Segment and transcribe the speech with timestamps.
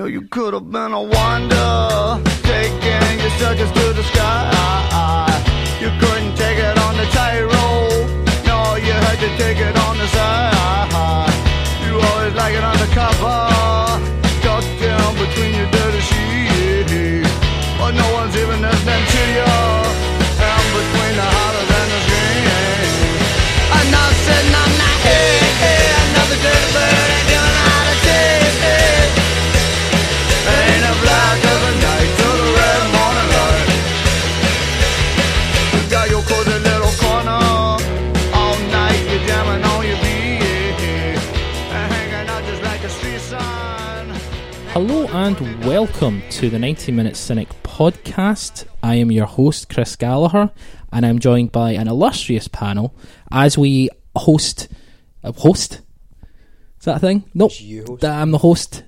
[0.00, 1.68] know you could have been a wonder,
[2.48, 5.28] taking your circus to the sky.
[5.78, 8.08] You couldn't take it on the tightrope,
[8.48, 11.28] no, you had to take it on the side.
[11.84, 13.40] You always like it undercover,
[14.40, 17.28] tucked down between your dirty sheets.
[17.78, 19.52] But no one's even listening to you,
[45.80, 48.66] welcome to the 90 Minute Cynic podcast.
[48.82, 50.50] I am your host, Chris Gallagher,
[50.92, 52.94] and I'm joined by an illustrious panel
[53.32, 54.68] as we host.
[55.24, 55.80] Uh, host?
[56.80, 57.24] Is that a thing?
[57.32, 57.52] Nope.
[58.00, 58.84] That I'm the host.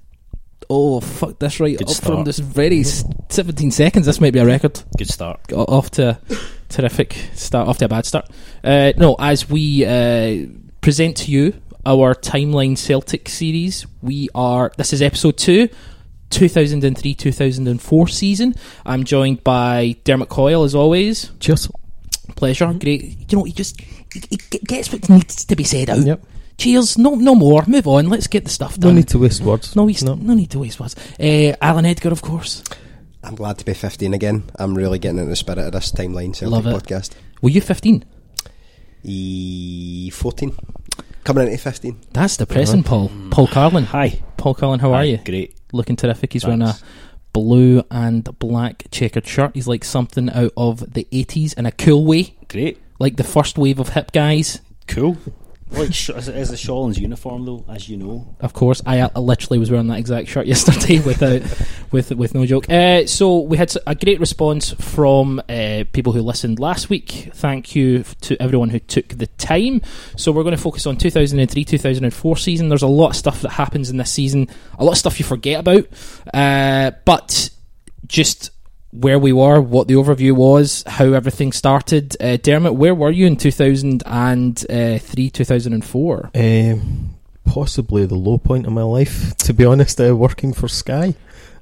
[0.69, 4.05] Oh, fuck this right Good up from this very s- 17 seconds.
[4.05, 4.83] This might be a record.
[4.99, 5.47] Good start.
[5.47, 6.37] Got off to a
[6.69, 8.29] terrific start, off to a bad start.
[8.63, 10.45] Uh, no, as we uh,
[10.83, 11.55] present to you
[11.87, 14.73] our Timeline Celtic series, we are.
[14.77, 15.71] This is episode two.
[16.33, 18.55] 2003 2004 season.
[18.85, 21.31] I'm joined by Dermot Coyle as always.
[21.41, 21.69] Cheers.
[22.37, 22.73] Pleasure.
[22.75, 23.31] Great.
[23.31, 26.05] You know, he just he, he gets what needs to be said out.
[26.05, 26.25] Yep.
[26.59, 26.99] Cheers.
[26.99, 27.65] No, no more.
[27.67, 28.09] Move on.
[28.09, 28.91] Let's get the stuff done.
[28.93, 29.77] No need to waste words.
[29.77, 30.15] no, waste, no.
[30.15, 30.97] need to waste words.
[31.21, 32.63] Uh, Allan Edgar, of course.
[33.25, 34.45] I'm glad to be 15 again.
[34.57, 36.75] I'm really getting into the spirit of this timeline Celtic Love it.
[36.75, 37.13] podcast.
[37.41, 38.05] Were you 15?
[39.05, 40.57] E 14.
[41.25, 42.01] Coming into 15.
[42.13, 43.11] That's depressing, Paul.
[43.31, 43.85] Paul Carlin.
[43.85, 44.21] Hi.
[44.37, 45.19] Paul Carlin, how are you?
[45.19, 45.55] Great.
[45.73, 46.33] Looking terrific.
[46.33, 46.77] He's wearing a
[47.33, 49.53] blue and black checkered shirt.
[49.55, 52.79] He's like something out of the 80s in a cool way, Great.
[52.99, 54.61] like the first wave of hip guys.
[54.87, 55.17] Cool.
[55.73, 58.37] Like sh- as, a Shawlands uniform, though, as you know.
[58.41, 61.43] Of course, I, uh, literally was wearing that exact shirt yesterday without,
[61.91, 62.69] with with no joke.
[62.69, 67.31] Uh, so we had a great response from uh, people who listened last week.
[67.35, 69.81] Thank you to everyone who took the time.
[70.17, 72.69] So we're going to focus on 2003 2004 season.
[72.69, 74.49] There's a lot of stuff that happens in this season,
[74.79, 75.87] a lot of stuff you forget about,
[76.35, 77.51] uh, but
[78.07, 78.51] just
[78.93, 82.15] where we were, what the overview was, how everything started.
[82.21, 86.31] Uh, Dermot, where were you in 2003 2004?
[86.35, 87.15] Um,
[87.45, 91.15] possibly the low point of my life, to be honest, uh, working for Sky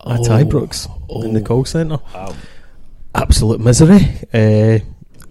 [0.06, 0.44] at Oh.
[0.44, 0.88] Ibrox
[1.24, 1.44] in the Oh.
[1.44, 1.98] call centre.
[2.14, 2.34] Wow.
[3.14, 4.06] Absolute misery.
[4.32, 4.78] Uh,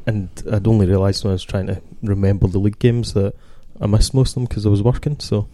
[0.08, 3.34] and I'd only realised when I was trying to remember the league games that
[3.80, 5.18] I missed most of them because I was working.
[5.20, 5.48] So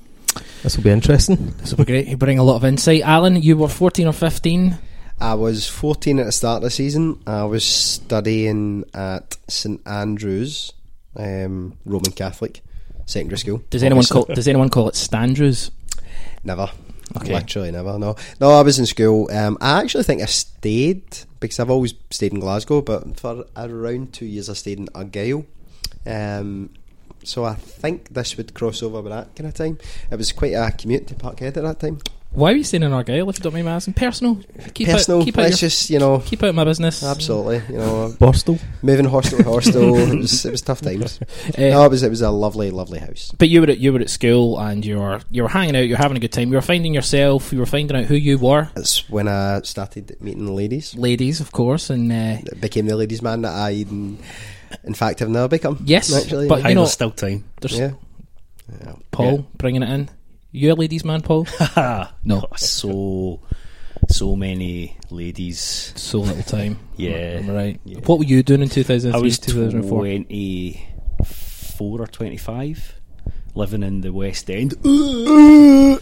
[0.63, 1.53] this will be interesting.
[1.59, 2.07] This will be great.
[2.07, 3.01] You bring a lot of insight.
[3.01, 4.77] Allan, you were 14 or 15.
[5.19, 7.21] I was 14 at the start of the season.
[7.25, 10.73] I was studying at St Andrews,
[11.15, 12.61] um, Roman Catholic
[13.05, 13.63] secondary school.
[13.69, 14.25] Does anyone obviously.
[14.25, 15.71] call Does anyone call it Standrews?
[16.43, 16.69] Never.
[17.17, 17.33] Okay.
[17.33, 17.97] Literally never.
[17.97, 18.49] No, no.
[18.49, 19.29] I was in school.
[19.31, 24.13] Um, I actually think I stayed because I've always stayed in Glasgow, but for around
[24.13, 25.45] two years I stayed in Argyll.
[26.05, 26.71] Um,
[27.23, 29.79] so I think this would cross over with that kind of time.
[30.11, 31.99] It was quite a commute to Parkhead at that time.
[32.35, 33.29] Why are you staying in Argyll?
[33.29, 34.41] If you don't mind me asking, personal.
[34.73, 35.19] Keep Personal.
[35.21, 36.19] Out, keep out Let's your, just you know.
[36.19, 37.01] keep out my business.
[37.01, 38.59] Absolutely, you know, Borstal.
[38.81, 39.95] moving hostel to hostel.
[39.97, 41.19] it was it was tough times.
[41.21, 41.25] Uh,
[41.57, 43.31] no, it was it was a lovely, lovely house.
[43.37, 45.85] But you were at you were at school and you were you were hanging out.
[45.87, 46.49] You were having a good time.
[46.49, 47.53] You were finding yourself.
[47.53, 48.69] You were finding out who you were.
[48.75, 50.93] That's when I started meeting the ladies.
[50.95, 54.19] Ladies, of course, and uh, became the ladies' man that I, in,
[54.83, 55.79] in fact, have now become.
[55.85, 56.49] Yes, actually.
[56.49, 57.45] but- Hi, you know- there's still time.
[57.61, 57.91] there's yeah.
[58.81, 58.95] Yeah.
[59.11, 60.09] Paul bringing it in.
[60.55, 61.47] You a ladies' man, Paul?
[62.23, 62.45] No.
[62.55, 63.41] So,
[64.07, 65.91] so many ladies.
[65.97, 66.79] so little time.
[66.95, 67.39] Yeah.
[67.39, 67.81] Am I right?
[67.83, 67.99] Yeah.
[68.05, 69.99] What were you doing in 2003, I was 2004?
[69.99, 73.01] 24 or 25,
[73.53, 74.75] living in the West End.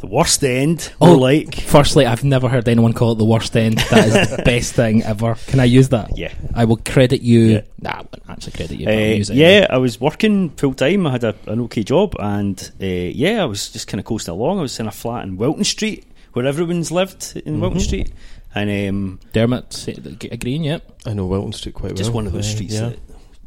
[0.00, 1.14] the worst end, Oh.
[1.16, 1.54] like.
[1.62, 3.78] Firstly, I've never heard anyone call it the worst end.
[3.90, 5.36] That is the best thing ever.
[5.46, 6.16] Can I use that?
[6.16, 6.32] Yeah.
[6.54, 7.40] I will credit you.
[7.40, 7.60] Yeah.
[7.80, 8.86] Nah, I wouldn't actually credit you.
[8.86, 9.66] but I'll Uh, use it yeah, anyway.
[9.70, 11.06] I was working full time.
[11.06, 14.32] I had a, an okay job, and uh, yeah, I was just kind of coasting
[14.34, 14.58] along.
[14.58, 17.60] I was in a flat in Wilton Street, where everyone's lived in Mm-hmm.
[17.60, 18.12] Wilton Street,
[18.54, 20.64] and um, Dermot say- g- agreeing.
[20.64, 21.02] Yep.
[21.06, 22.04] I know Wilton Street quite just well.
[22.06, 22.88] Just one of those Uh, streets yeah.
[22.88, 22.98] that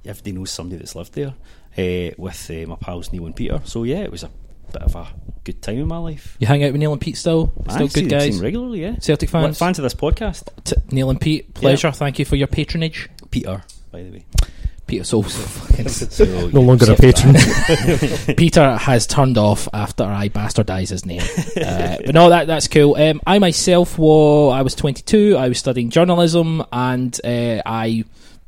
[0.06, 1.34] everybody knows somebody that's lived there.
[1.76, 4.30] Uh, with uh, my pals Neil and Peter, so yeah, it was a
[4.74, 5.08] bit of a
[5.44, 6.36] good time in my life.
[6.40, 7.54] You hang out with Neil and Pete still?
[7.70, 8.36] Still I good them guys?
[8.36, 8.96] team regularly, yeah.
[9.00, 9.58] Celtic Well, fans?
[9.60, 11.92] fans of this podcast, T- Neil and Pete, pleasure.
[11.92, 13.10] Thank you for your patronage.
[13.32, 14.26] Peter, by the way.
[14.86, 15.88] Peter, so fucking.
[15.88, 17.36] So, No longer a patron.
[18.36, 21.22] Peter has turned off after I bastardise his name.
[21.22, 22.96] uh, but no, that that's cool.
[22.96, 25.38] Um, I myself was I was 22.
[25.38, 28.04] I was studying journalism, and uh, I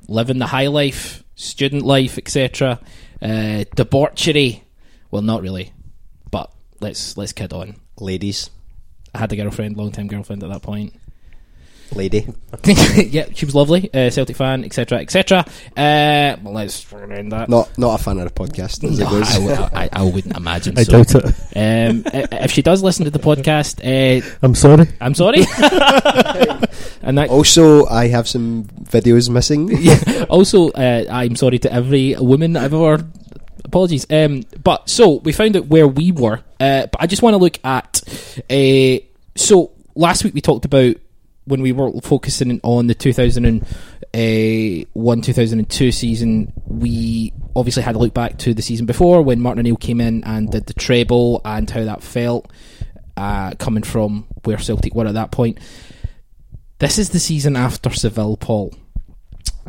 [0.08, 2.80] live in the high life, student life, etc.
[3.22, 4.64] Uh, debauchery.
[5.12, 5.75] Well, not really, but
[6.80, 7.76] let's let's kid on.
[8.00, 8.50] Ladies,
[9.14, 10.94] I had a girlfriend, long time girlfriend at that point.
[11.94, 12.28] Lady.
[12.66, 15.46] yeah, she was lovely, uh, Celtic fan, etc., etc.
[15.78, 17.48] Uh, well, let's end that.
[17.48, 19.30] Not not a fan of the podcast as No, it goes.
[19.30, 21.04] I, w- I- I wouldn't imagine I so.
[21.04, 21.26] doubt it.
[21.56, 22.04] Um,
[22.42, 24.88] if she does listen to the podcast, uh, I'm sorry.
[25.00, 25.42] I'm sorry.
[27.04, 29.70] and that Also, I have some videos missing.
[30.30, 33.06] also, uh, I'm sorry to every woman I've ever.
[33.76, 34.08] Apologies.
[34.10, 36.40] Um, but so we found out where we were.
[36.62, 38.02] Uh, but I just want to look at.
[38.50, 39.00] Uh,
[39.36, 40.96] so last week we talked about
[41.44, 46.54] when we were focusing on the 2001 2002 season.
[46.66, 50.24] We obviously had a look back to the season before when Martin O'Neill came in
[50.24, 52.50] and did the treble and how that felt
[53.18, 55.60] uh, coming from where Celtic were at that point.
[56.80, 58.74] This is the season after Seville, Paul.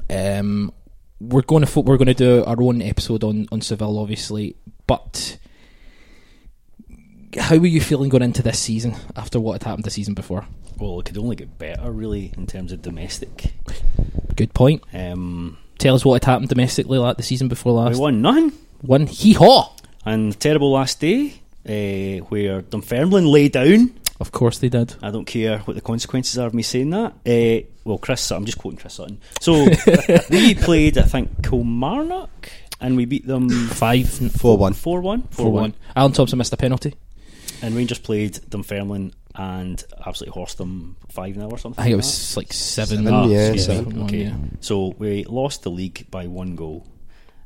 [0.09, 0.73] Um,
[1.21, 4.57] we're going to fo- we're going to do our own episode on on Seville, obviously.
[4.87, 5.39] But
[7.39, 10.47] how were you feeling going into this season after what had happened the season before?
[10.79, 13.53] Well, it could only get better, really, in terms of domestic.
[14.37, 14.83] Good point.
[14.93, 17.95] Um, Tell us what had happened domestically like the season before last.
[17.97, 19.75] we won none, One hee haw.
[20.07, 21.35] and terrible last day,
[21.69, 23.93] uh, where Dunfermline lay down.
[24.19, 24.95] Of course they did.
[25.03, 27.13] I don't care what the consequences are of me saying that.
[27.27, 29.21] Uh, well, Chris, I'm just quoting Chris Sutton.
[29.41, 29.67] So
[30.31, 34.73] we played, I think, Kilmarnock, and we beat them Five Four one.
[34.73, 35.23] four one.
[35.31, 35.75] four one.
[35.95, 36.95] Alan Thompson missed a penalty.
[37.63, 41.81] And Rangers played Dunfermline and absolutely horsed them five 0 or something.
[41.81, 42.99] I think it like was like seven.
[43.05, 43.85] Seven, Ah, yeah, yeah, seven.
[43.97, 44.37] One, Okay, yeah.
[44.61, 46.87] so we lost the league by one goal.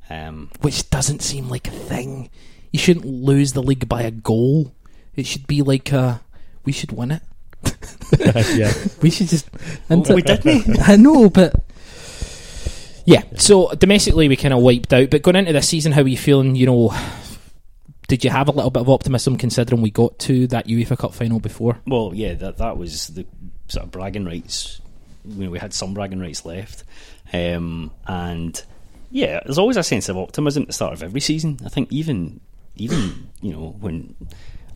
[0.08, 2.30] Um, Which doesn't seem like a thing.
[2.72, 4.72] You shouldn't lose the league by a goal.
[5.14, 6.20] It should be like a,
[6.70, 7.22] we should win it.
[8.56, 8.72] yeah.
[9.02, 9.50] We should just.
[9.88, 10.78] well, we didn't.
[10.88, 11.52] I know, but
[13.04, 13.24] yeah.
[13.38, 15.10] So domestically, we kind of wiped out.
[15.10, 16.54] But going into this season, how are you feeling?
[16.54, 16.94] You know,
[18.06, 21.12] did you have a little bit of optimism considering we got to that UEFA Cup
[21.12, 21.80] final before?
[21.88, 23.26] Well, yeah, that that was the
[23.66, 24.80] sort of bragging rights.
[25.24, 26.84] You know, we had some bragging rights left,
[27.32, 28.62] um, and
[29.10, 31.58] yeah, there's always a sense of optimism at the start of every season.
[31.64, 32.38] I think even
[32.76, 34.14] even you know when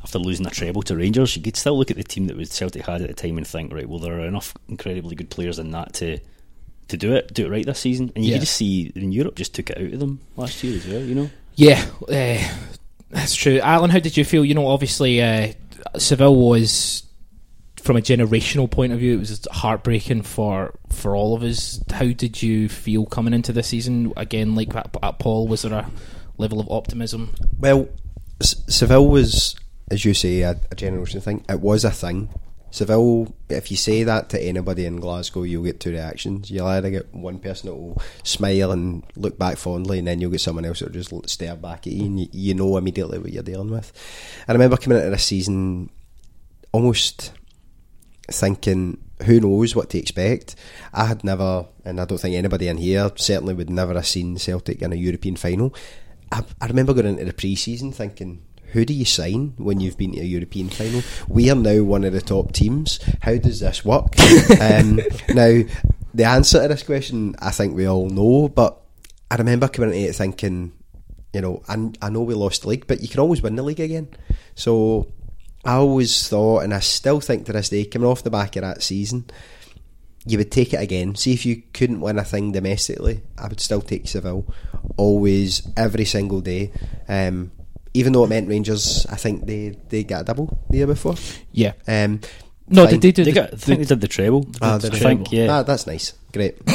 [0.04, 2.50] after losing a treble to Rangers, you could still look at the team that was
[2.50, 5.58] Celtic had at the time and think, right, well, there are enough incredibly good players
[5.58, 6.18] in that to
[6.88, 8.12] to do it, do it right this season.
[8.14, 8.36] And you Yeah.
[8.36, 11.00] could just see in Europe just took it out of them last year as well.
[11.02, 11.30] You know.
[11.56, 12.46] Yeah, uh,
[13.10, 13.58] that's true.
[13.60, 14.44] Allan, how did you feel?
[14.44, 15.52] You know, obviously, uh,
[15.96, 17.04] Seville was,
[17.76, 21.80] from a generational point of view, it was heartbreaking for for all of us.
[21.90, 24.12] How did you feel coming into the season?
[24.16, 25.90] Again, like at, at Paul, was there a
[26.36, 27.34] level of optimism?
[27.58, 27.88] Well,
[28.42, 29.54] S- Seville was,
[29.90, 31.44] as you say, a, a generation thing.
[31.48, 32.28] It was a thing.
[32.70, 36.50] Seville, if you say that to anybody in Glasgow, you'll get two reactions.
[36.50, 40.32] You'll either get one person that will smile and look back fondly, and then you'll
[40.32, 43.20] get someone else that will just stare back at you, and you, you know immediately
[43.20, 43.92] what you're dealing with.
[44.48, 45.88] I remember coming into this season
[46.72, 47.32] almost
[48.28, 50.56] thinking, who knows what to expect.
[50.92, 54.36] I had never, and I don't think anybody in here certainly would never have seen
[54.36, 55.72] Celtic in a European final.
[56.32, 58.42] I, I remember going into the pre-season thinking,
[58.74, 61.00] who do you sign when you've been to a European final?
[61.28, 62.98] We are now one of the top teams.
[63.22, 64.18] How does this work?
[64.60, 64.96] um,
[65.28, 65.62] now,
[66.12, 68.80] the answer to this question, I think we all know, but
[69.30, 70.72] I remember coming into it thinking,
[71.32, 73.62] you know, I, I know we lost the league, but you can always win the
[73.62, 74.08] league again.
[74.56, 75.12] So
[75.64, 78.62] I always thought, and I still think to this day, coming off the back of
[78.62, 79.26] that season,
[80.26, 81.14] you would take it again.
[81.14, 84.52] See if you couldn't win a thing domestically, I would still take Seville.
[84.96, 86.72] Always, every single day.
[87.08, 87.52] Um,
[87.94, 91.14] even though it meant Rangers, I think they, they got a double the year before.
[91.52, 91.72] Yeah.
[91.86, 92.20] Um,
[92.68, 92.94] No, fine.
[92.94, 94.46] did they do They the, got, I think they did the treble.
[94.60, 94.98] Ah, I did they?
[94.98, 95.46] think, yeah.
[95.58, 96.12] Ah, that's nice.
[96.32, 96.56] Great.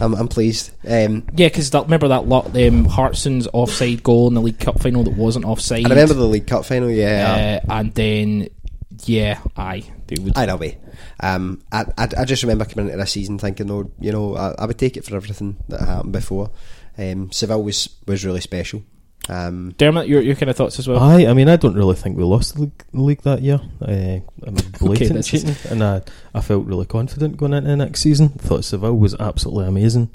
[0.00, 0.70] I'm, I'm pleased.
[0.86, 5.02] Um, Yeah, because remember that lot, um, Hartson's offside goal in the League Cup final
[5.04, 5.86] that wasn't offside.
[5.86, 7.60] I remember the League Cup final, yeah.
[7.68, 8.48] uh, and then
[9.04, 10.36] yeah, aye, they would.
[10.36, 10.78] Either way,
[11.20, 14.54] um, I, I, I just remember coming into this season thinking, oh, you know, I,
[14.58, 16.50] I would take it for everything that happened before.
[16.96, 18.82] Um, Seville was was really special.
[19.28, 21.00] Um, Dermot, your your kind of thoughts as well.
[21.00, 23.60] I, I mean, I don't really think we lost the league, the league that year.
[23.82, 26.02] Uh, I mean, blatant this is- cheating, and I,
[26.34, 28.28] I felt really confident going into the next season.
[28.30, 30.10] Thought Seville was absolutely amazing.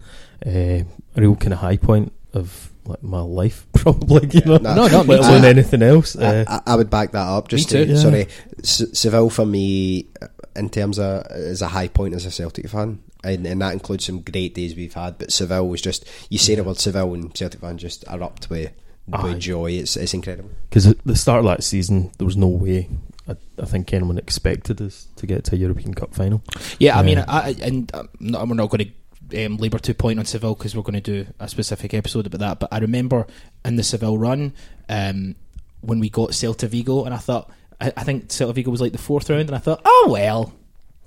[0.46, 0.50] Uh,
[0.84, 0.86] a
[1.18, 4.30] real kind of high point of like my life, probably.
[4.32, 5.48] You know, No, no, not me let alone too.
[5.48, 6.16] anything else.
[6.16, 7.48] Uh, I, I- I would back that up.
[7.50, 7.92] Just Me to.
[7.92, 7.98] Yeah.
[7.98, 8.28] sorry,
[8.60, 12.70] S- Seville for me, uh, in terms of is a high point as a Celtic
[12.70, 15.18] fan, and, and that includes some great days we've had.
[15.18, 18.72] But Seville was just you say the word Seville and Celtic fans just erupt with,
[19.14, 19.24] Aye.
[19.24, 19.72] with joy.
[19.72, 20.50] It's it's incredible.
[20.70, 22.90] Because at the start of that season, there was no way.
[23.28, 26.42] I, I think anyone expected us to get to a European Cup final.
[26.80, 27.26] Yeah, I mean, Yeah.
[27.28, 28.92] I, and um, no, we're not going
[29.30, 32.26] to um, labour to point on Seville because we're going to do a specific episode
[32.26, 32.60] about that.
[32.60, 33.28] But I remember
[33.64, 34.54] in the Seville run
[34.90, 35.36] um,
[35.82, 37.50] when we got Celta Vigo, and I thought
[37.80, 40.54] I, I think Celta Vigo was like the fourth round, and I thought, oh well,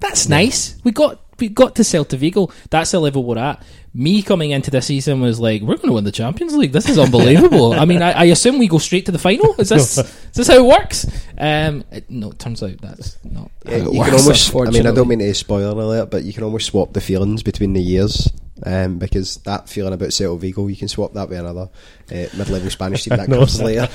[0.01, 0.77] that's nice.
[0.85, 2.51] We got we got to Celta Vigo.
[2.71, 3.63] That's the level we're at.
[3.97, 6.73] Me coming into this season was like, we're going to win the Champions League.
[6.73, 7.73] This is unbelievable.
[7.75, 9.55] I mean, I, I assume we go straight to the final.
[9.59, 11.07] Is this is this how it works?
[11.39, 13.51] Um, it- no, it turns out that's not.
[13.65, 14.55] Yeah, how it you works, can almost.
[14.57, 17.43] I mean, I don't mean to spoiler alert, but you can almost swap the feelings
[17.45, 18.33] between the years.
[18.65, 21.69] Um, because that feeling about Celta Vigo, you can swap that with another
[22.11, 23.87] uh, mid-level Spanish team that comes later.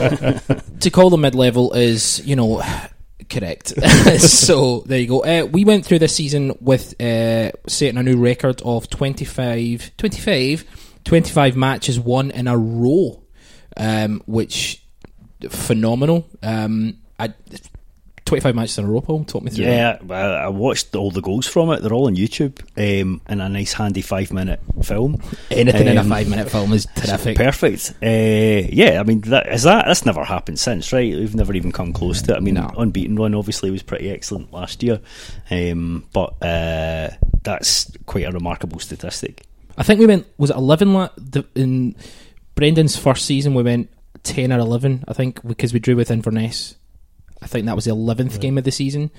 [0.81, 2.61] to call them mid level is, you know,
[3.29, 3.67] correct.
[4.19, 5.23] so there you go.
[5.23, 10.65] Uh, we went through this season with uh, setting a new record of 25, 25,
[11.03, 13.23] 25 matches won in a row,
[13.77, 14.83] um, which
[15.49, 16.27] phenomenal.
[16.43, 17.33] Um, I,
[18.29, 19.23] 25 matches in a row, Paul.
[19.25, 20.01] Talk me through that.
[20.07, 21.81] Yeah, I, I watched all the goals from it.
[21.81, 25.21] They're all on YouTube um, in a nice, handy five minute film.
[25.51, 27.35] Anything in a Um, five minute film is terrific.
[27.37, 27.93] Perfect.
[28.01, 31.11] Uh, yeah, I mean, that, is that that's never happened since, right?
[31.13, 32.37] We've never even come close to it.
[32.37, 32.71] I mean, No.
[32.77, 35.01] unbeaten run obviously was pretty excellent last year,
[35.51, 37.09] um, but uh,
[37.43, 39.45] that's quite a remarkable statistic.
[39.77, 41.95] I think we went was it eleven la- the, in
[42.55, 43.53] Brendan's first season.
[43.53, 43.89] We went
[44.23, 46.75] ten or eleven, I think, because we drew with Inverness.
[47.41, 49.11] I think that was the eleventh game of the season.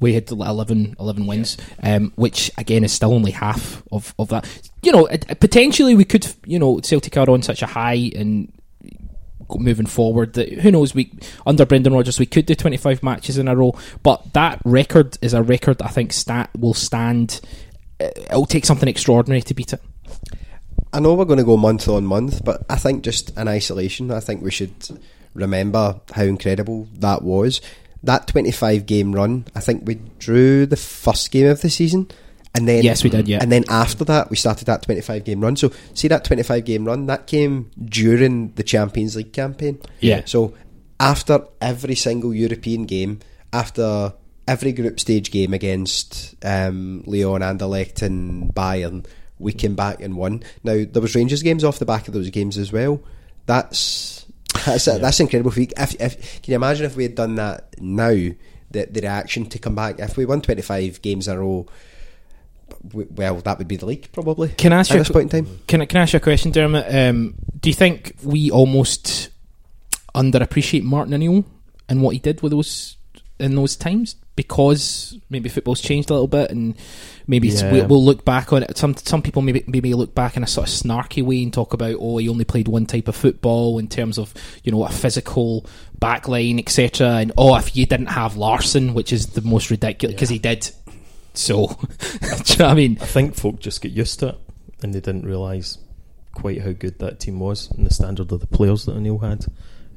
[0.00, 4.70] We had 11, 11 wins, um, which again is still only half of, of that.
[4.82, 5.06] You know,
[5.38, 8.52] potentially we could, you know, Celtic are on such a high and
[9.48, 11.12] moving forward that who knows we
[11.46, 15.34] under Brendan Rodgers we could do 25 matches in a row but that record is
[15.34, 17.42] a record I think stat will stand
[18.00, 19.82] uh, it'll take something extraordinary to beat it
[20.94, 24.10] I know we're going to go month on month, but I think just in isolation,
[24.10, 24.74] I think we should
[25.34, 27.60] remember how incredible that was.
[28.02, 32.10] That 25 game run, I think we drew the first game of the season.
[32.54, 33.38] And then, Yes, we did, yeah.
[33.40, 35.56] And then after that, we started that 25 game run.
[35.56, 39.80] So, see that 25 game run, that came during the Champions League campaign.
[40.00, 40.22] Yeah.
[40.26, 40.52] So,
[41.00, 43.20] after every single European game,
[43.52, 44.12] after
[44.46, 49.06] every group stage game against um, Leon, Anderlecht, and Bayern,
[49.38, 50.42] we came back and won.
[50.62, 53.02] Now there was Rangers games off the back of those games as well.
[53.46, 54.21] That's
[54.64, 55.50] that's that's incredible.
[55.50, 55.72] Feat.
[55.76, 58.36] If, if can you imagine if we had done that now, the
[58.70, 61.66] the reaction to come back if we won twenty five games in a row.
[62.92, 64.48] Well, that would be the league probably.
[64.48, 65.60] Can I ask at you a this qu- point in time?
[65.68, 66.86] Can I, can I ask you a question, Dermot?
[66.88, 69.28] Um, do you think we almost
[70.14, 71.44] underappreciate Martin O'Neill
[71.88, 72.96] and what he did with those
[73.38, 76.74] in those times because maybe football's changed a little bit and
[77.26, 77.86] maybe it's- we, Yeah.
[77.86, 78.76] we'll look back on it.
[78.78, 81.74] Some some people maybe maybe look back in a sort of snarky way and talk
[81.74, 84.32] about oh he only played one type of football in terms of
[84.64, 85.66] you know a physical
[86.00, 87.08] backline etc.
[87.16, 90.70] And oh if you didn't have Larsson, which is the most ridiculous because he did.
[91.34, 91.72] So, do
[92.52, 92.98] you know what I mean?
[93.00, 94.38] I think folk just get used to it
[94.82, 95.78] and they didn't realise
[96.34, 99.46] quite how good that team was and the standard of the players that O'Neill had.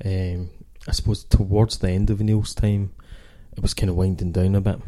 [0.06, 0.50] Um,
[0.88, 2.92] I suppose towards the end of O'Neill's time,
[3.56, 4.80] it was kind of winding down a bit.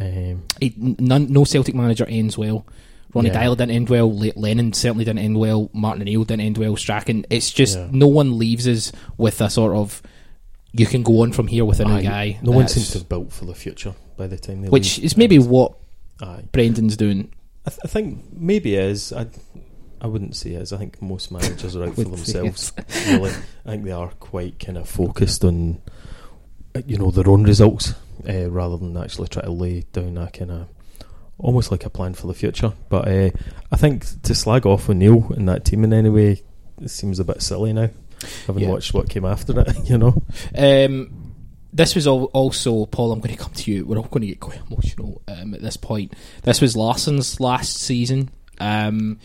[0.00, 2.66] Um, he, none, no Celtic manager ends well.
[3.14, 3.42] Ronny Yeah.
[3.44, 4.10] Deila didn't end well.
[4.18, 5.68] Le- Lennon certainly didn't end well.
[5.74, 6.76] Martin O'Neill didn't end well.
[6.76, 7.26] Strachan.
[7.30, 7.88] It's just Yeah.
[7.92, 10.02] no one leaves us with a sort of
[10.72, 12.38] you can go on from here with a new aye, guy.
[12.42, 15.04] No one seems to have built for the future by the time they Which leave.
[15.04, 15.74] is maybe what
[16.22, 16.44] Aye.
[16.50, 17.30] Brendan's doing.
[17.66, 19.12] I, th- I think maybe it is.
[19.12, 19.26] I,
[20.00, 20.72] I wouldn't say it is.
[20.72, 22.72] I think most managers are out for themselves.
[23.06, 23.30] Really,
[23.66, 25.82] I think they are quite kind of focused on,
[26.86, 27.92] you know, their own results
[28.28, 30.68] uh, rather than actually try to lay down a kind of
[31.38, 32.72] almost like a plan for the future.
[32.88, 33.30] But uh,
[33.70, 36.42] I think to slag off O'Neill and that team in any way
[36.80, 37.90] it seems a bit silly now.
[38.46, 38.70] Having Yeah.
[38.70, 40.22] watched what came after it, you know.
[40.56, 41.34] Um,
[41.72, 43.12] this was al- also Paul.
[43.12, 43.84] I'm going to come to you.
[43.86, 46.12] We're all going to get quite emotional um, at this point.
[46.42, 48.30] This was Larsson's last season.
[48.60, 49.18] Um,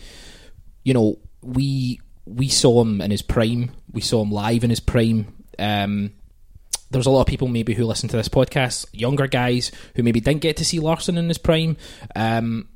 [0.84, 3.70] you know, we we saw him in his prime.
[3.92, 5.32] We saw him live in his prime.
[5.58, 6.12] Um,
[6.90, 10.20] there's a lot of people maybe who listen to this podcast, younger guys who maybe
[10.20, 11.76] didn't get to see Larsson in his prime.
[12.16, 12.68] Um,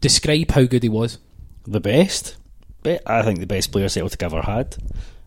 [0.00, 1.18] describe how good he was.
[1.66, 2.36] The best,
[2.82, 4.76] Be- I think the best player Celtic ever had,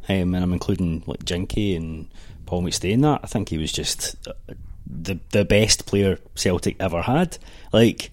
[0.08, 2.08] um, and I'm including like Jinky and
[2.46, 2.92] Paul McStay.
[2.92, 4.54] in That I think he was just uh,
[4.88, 7.38] the the best player Celtic ever had.
[7.74, 8.12] Like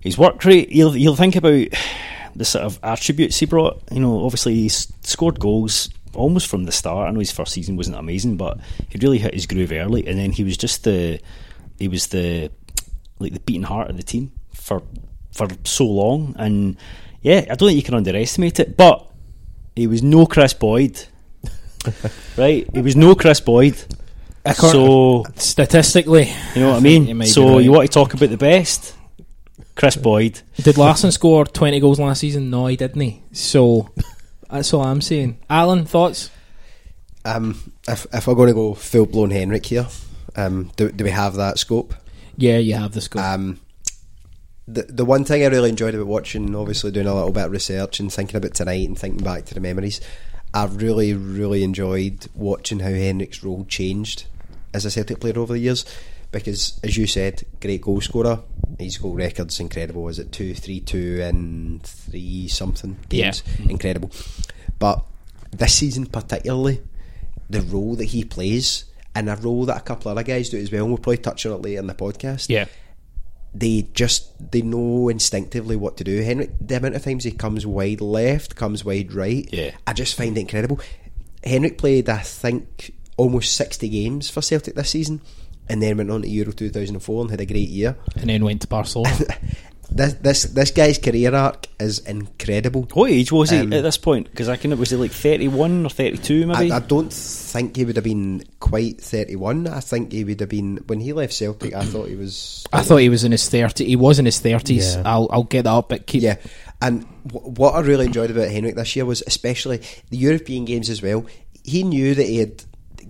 [0.00, 1.66] his work rate, you'll you'll think about
[2.36, 3.82] the sort of attributes he brought.
[3.90, 7.08] You know, obviously he scored goals almost from the start.
[7.08, 10.18] I know his first season wasn't amazing, but he really hit his groove early, and
[10.18, 11.20] then he was just the
[11.78, 12.50] he was the
[13.18, 14.82] like the beating heart of the team for
[15.32, 16.34] for so long.
[16.38, 16.76] And
[17.22, 18.76] yeah, I don't think you can underestimate it.
[18.76, 19.06] But
[19.76, 21.04] he was no Kris Boyd,
[22.36, 22.68] right?
[22.72, 23.82] He was no Kris Boyd.
[24.44, 27.26] I So Statistically, you know what I think mean.
[27.26, 27.64] So right.
[27.64, 28.96] you want to talk about the best?
[29.74, 30.40] Kris Boyd.
[30.56, 32.50] Did Larsson score 20 goals last season?
[32.50, 33.00] No, he didn't.
[33.00, 33.22] He?
[33.32, 33.88] So
[34.50, 35.38] that's all I'm saying.
[35.48, 36.30] Allan, thoughts?
[37.24, 39.86] Um, if if we're going to go full blown Henrik here,
[40.36, 41.94] Um, do, do we have that scope?
[42.36, 43.22] Yeah, you have the scope.
[43.22, 43.60] Um,
[44.66, 47.52] the the one thing I really enjoyed about watching, obviously doing a little bit of
[47.52, 50.00] research and thinking about tonight and thinking back to the memories,
[50.54, 54.24] I really really enjoyed watching how Henrik's role changed
[54.72, 55.84] as a Celtic player over the years.
[56.32, 58.40] Because as you said, great goal scorer.
[58.78, 60.08] His goal record's incredible.
[60.08, 63.42] Is it two, three, two, and three something games?
[63.58, 63.70] Yeah.
[63.70, 64.10] Incredible.
[64.78, 65.04] But
[65.50, 66.80] this season particularly,
[67.48, 68.84] the role that he plays
[69.14, 70.82] and a role that a couple of other guys do as well.
[70.82, 72.66] And we'll probably touch on it later in the podcast yeah.
[73.52, 76.22] they just they know instinctively what to do.
[76.22, 79.72] Henrik, the amount of times he comes wide left, comes wide right, Yeah.
[79.86, 80.78] I just find it incredible.
[81.42, 85.20] Henrik played, I think, almost sixty games for Celtic this season,
[85.70, 87.96] and then went on to Euro two thousand and four and had a great year.
[88.16, 89.16] And then went to Barcelona.
[89.92, 92.86] This this this guy's career arc is incredible.
[92.94, 94.30] What age was he Um, at this point?
[94.30, 96.70] Because I can was he like thirty one or thirty two maybe?
[96.70, 99.66] I, I don't think he would have been quite thirty one.
[99.66, 101.74] I think he would have been when he left Celtic.
[101.74, 102.64] I thought he was.
[102.72, 103.84] I thought he was in his 30s.
[103.84, 104.94] He was in his 30s.
[104.94, 105.02] Yeah.
[105.04, 106.22] I'll, I'll get that up, but keep.
[106.22, 106.36] Yeah,
[106.80, 109.78] and w- what I really enjoyed about Henrik this year was especially
[110.10, 111.26] the European games as well.
[111.64, 112.62] He knew that he had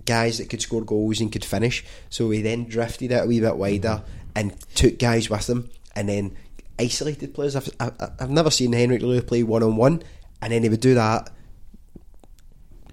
[0.05, 3.39] guys that could score goals and could finish, so he then drifted it a wee
[3.39, 4.03] bit wider
[4.35, 6.35] and took guys with him, and then
[6.79, 7.55] isolated players.
[7.55, 10.03] I've, I, I've never seen Henrik really play one on one,
[10.41, 11.29] and then he would do that.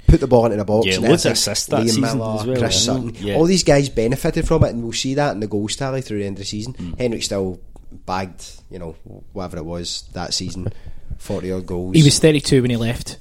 [0.07, 0.87] Put the ball into the box.
[0.87, 3.35] Yeah, and loads of assists that Liam season Miller, as well, Chris Sutton, Yeah.
[3.35, 6.21] all these guys benefited from it, and we'll see that in the goals tally through
[6.21, 6.73] the end of the season.
[6.75, 6.93] Hmm.
[6.99, 7.61] Henrik still
[8.07, 8.93] bagged, you know,
[9.35, 10.73] whatever it was that season,
[11.19, 11.95] forty odd goals.
[11.95, 13.19] He was 32 when he left.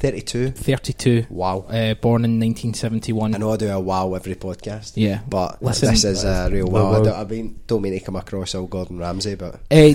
[0.00, 0.52] Thirty-two.
[0.52, 1.26] 32.
[1.28, 1.58] Wow.
[1.68, 3.34] Uh, born in 1971.
[3.34, 4.92] I know I do a wow every podcast.
[4.96, 5.20] Yeah.
[5.28, 6.88] but Listen- this is a real Wow, wow.
[6.88, 7.04] I wow.
[7.04, 9.92] don't, I mean, don't mean to come across all Gordon Ramsay, but Uh,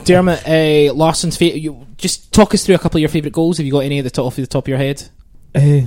[0.04, 3.56] Dermot, uh, Larsson's fa- you Just talk us through a couple of your favourite goals.
[3.58, 5.02] Have you got any at the top off the top of your head?
[5.54, 5.80] Uh,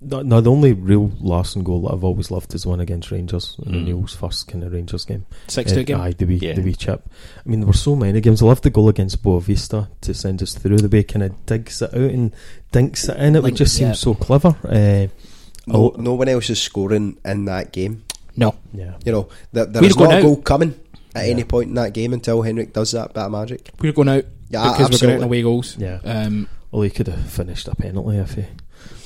[0.00, 3.56] no, no, the only real Larsson goal that I've always loved is one against Rangers
[3.64, 3.76] in Mm.
[3.82, 5.24] O'Neill's first kind of Rangers game.
[5.48, 6.00] Six two Uh, game.
[6.00, 6.52] Aye, the wee, Yeah.
[6.54, 7.08] the wee chip.
[7.44, 8.42] I mean, there were so many games.
[8.42, 10.78] I loved the goal against Boavista to send us through.
[10.78, 12.32] The way kind of digs it out and
[12.72, 13.36] dinks it in.
[13.36, 13.88] It Like, would just yeah.
[13.88, 14.54] seems so clever.
[14.64, 15.08] Uh,
[15.66, 15.94] no, Oh.
[15.98, 18.02] no one else is scoring in that game.
[18.36, 18.54] No.
[18.74, 20.22] yeah, You know, there, We're there's not a out.
[20.22, 20.74] goal coming
[21.14, 21.30] at Yeah.
[21.32, 23.70] any point in that game until Henrik does that bit of magic.
[23.80, 25.24] We're going out Yeah, because we're going out in absolutely.
[25.24, 25.76] away goals.
[25.78, 25.98] yeah.
[26.04, 28.44] Um, Well, he could have finished a penalty if he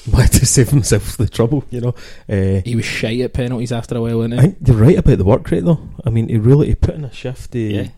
[0.13, 1.65] wanted to save himself the trouble.
[1.71, 1.95] You know.
[2.29, 5.19] Uh, he was shy at penalties after a while, wasn't I think you're right about
[5.19, 5.81] the work rate, though.
[6.05, 7.55] I mean, he really he put in a shift.
[7.55, 7.89] He, Yeah.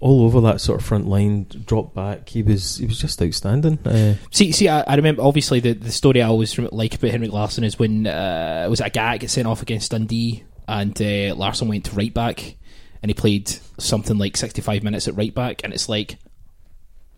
[0.00, 2.28] all over that sort of front line, drop back.
[2.28, 3.78] He was he was just outstanding.
[3.84, 7.32] Uh, See, see, I, I remember obviously the, the story I always like about Henrik
[7.32, 11.66] Larsson is when uh, was a guy gets sent off against Dundee and uh, Larsson
[11.68, 12.56] went to right back
[13.02, 16.16] and he played something like sixty five minutes at right back and it's like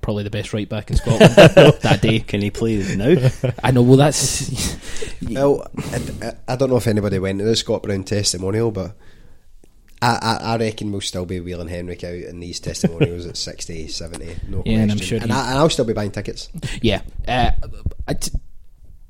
[0.00, 2.20] probably the best right back in Scotland that day.
[2.20, 3.16] Can he play now?
[3.62, 3.82] I know.
[3.82, 4.76] Well, that's
[5.30, 8.96] Well, I, I- don't know if anybody went to the Scott Brown testimonial, but
[10.02, 13.88] I, I, I reckon we'll still be wheeling Henrik out in these testimonials at 60,
[13.88, 14.36] 70.
[14.48, 16.48] No Yeah, and I'm sure and, I, and I'll still be buying tickets.
[16.80, 17.02] yeah.
[17.28, 17.50] Uh,
[18.08, 18.30] I t-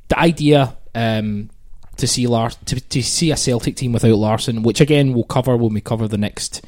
[0.08, 1.50] the idea um,
[1.98, 5.56] to see Lars to, to see a Celtic team without Larsson, which again we'll cover
[5.56, 6.64] when we cover the next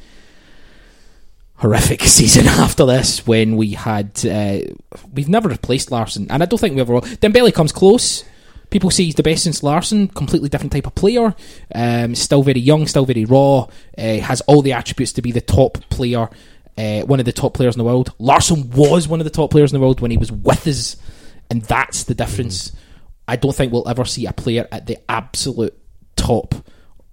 [1.63, 4.59] horrific season after this, when we had uh,
[5.13, 6.93] we've never replaced Larsson, and I don't think we ever.
[6.93, 7.01] will.
[7.01, 8.23] Dembele comes close.
[8.69, 10.09] People say he's the best since Larsson.
[10.09, 11.33] Completely different type of player.
[11.73, 13.67] Um, still very young, still very raw.
[13.97, 16.27] Uh, has all the attributes to be the top player,
[16.77, 18.13] uh, one of the top players in the world.
[18.19, 20.97] Larsson was one of the top players in the world when he was with us,
[21.49, 22.73] and that's the difference.
[23.25, 25.77] I don't think we'll ever see a player at the absolute
[26.17, 26.55] top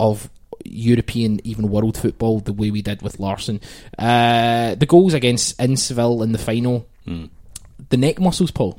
[0.00, 0.28] of
[0.64, 3.60] European, even world football, the way we did with Larsson.
[3.98, 8.78] Uh, the goals against in Seville in the final, the neck muscles, Paul,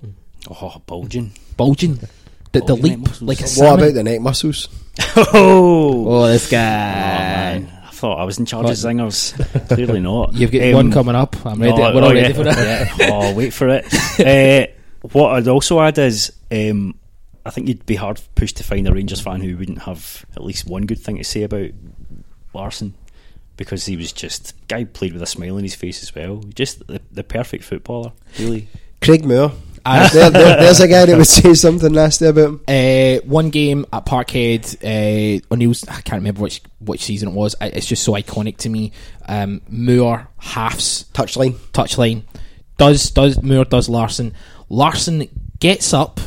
[0.49, 1.33] Oh, bulging.
[1.57, 1.95] bulging,
[2.51, 3.83] the, the Bulging neck leap like a What salmon.
[3.85, 4.67] about the neck muscles?
[5.15, 6.57] Oh, Oh, this Oh, guy!
[6.57, 7.77] man.
[7.85, 9.33] I thought I was in charge of zingers.
[9.67, 10.33] Clearly not.
[10.35, 11.35] You've got Um, one coming up.
[11.45, 11.77] I'm ready.
[11.77, 12.97] no, We're oh, all ready yeah, for it.
[12.99, 13.09] yeah.
[13.11, 13.85] Oh, wait for it.
[14.19, 14.71] uh,
[15.11, 16.95] what I'd also add is, um,
[17.45, 20.43] I think you'd be hard pushed to find a Rangers fan who wouldn't have at
[20.43, 21.69] least one good thing to say about
[22.53, 22.93] Larsson.
[23.57, 26.37] Because he was just guy played with a smile on his face as well.
[26.55, 28.67] Just the, the perfect footballer, really.
[29.01, 29.51] Craig Moore.
[29.85, 32.61] I- there, there- there's a guy that would say something nasty about him.
[32.67, 37.55] Uh, one game at Parkhead, uh, O'Neill's, I can't remember which which season it was.
[37.61, 38.93] It's just so iconic to me.
[39.27, 41.53] Um, Moore halves Touchline.
[41.73, 42.23] touchline.
[42.77, 44.33] Does does Moore does Larsson?
[44.69, 45.27] Larsson
[45.59, 46.19] gets up,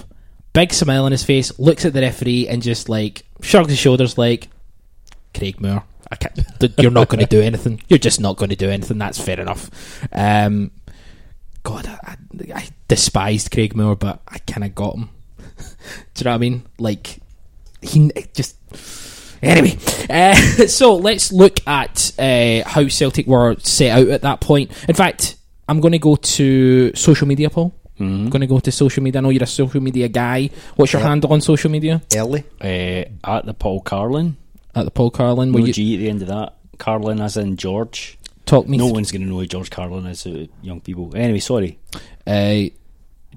[0.55, 4.17] big smile on his face, looks at the referee, and just like shrugs his shoulders,
[4.17, 4.49] like
[5.35, 5.85] Craig Moore.
[6.11, 6.38] I can't,
[6.79, 7.83] you're not going to do anything.
[7.88, 8.99] You're just not going to do anything.
[8.99, 9.71] That's fair enough.
[10.12, 10.71] Um,
[11.62, 12.17] God, I,
[12.55, 15.09] I, despised Craig Moore, but I kind of got him.
[15.59, 15.64] do
[16.19, 16.62] you know what I mean?
[16.79, 17.19] Like
[17.83, 18.57] he just
[19.45, 19.77] Anyway,
[20.09, 20.35] uh,
[20.69, 24.71] so let's look at uh, how Celtic were set out at that point.
[24.88, 25.37] In fact,
[25.69, 27.75] I'm going to go to social media, Paul.
[28.00, 29.20] I'm going to go to social media.
[29.20, 30.50] I know you're a social media guy.
[30.76, 31.09] What's your Yep.
[31.09, 32.02] handle on social media?
[32.14, 32.42] Early.
[32.61, 34.37] Uh, at the Paul Carlin.
[34.74, 35.52] At the Paul Carlin.
[35.52, 36.54] No you G at the end of that.
[36.78, 38.18] Carlin as in George.
[38.46, 38.76] talk me?
[38.76, 41.12] No th- one's going to know who George Carlin is, uh, young people.
[41.14, 41.78] Anyway, sorry.
[42.26, 42.62] uh,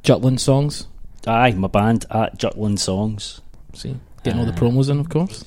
[0.03, 0.87] Jutland songs.
[1.25, 3.41] Aye, my band at Jutland Songs.
[3.73, 4.55] See, getting all the Ah.
[4.55, 5.43] promos in, of course.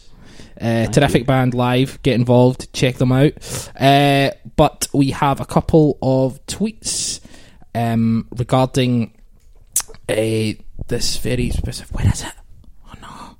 [0.60, 1.26] Uh, terrific you.
[1.26, 1.98] band live.
[2.02, 2.72] Get involved.
[2.72, 3.32] Check them out.
[3.78, 7.20] Uh, but we have a couple of tweets
[7.74, 9.14] um, regarding
[10.06, 11.96] this very specific.
[11.96, 12.32] Where is it?
[12.86, 13.36] Oh no!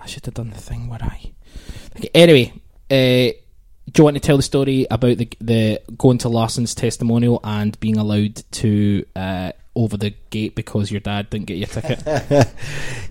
[0.00, 1.32] I should have done the thing where I.
[1.96, 2.52] Okay, anyway,
[2.90, 3.34] uh,
[3.90, 7.78] do you want to tell the story about the the going to Larsson's testimonial and
[7.80, 12.02] being allowed to uh, over the gate because your dad didn't get your ticket?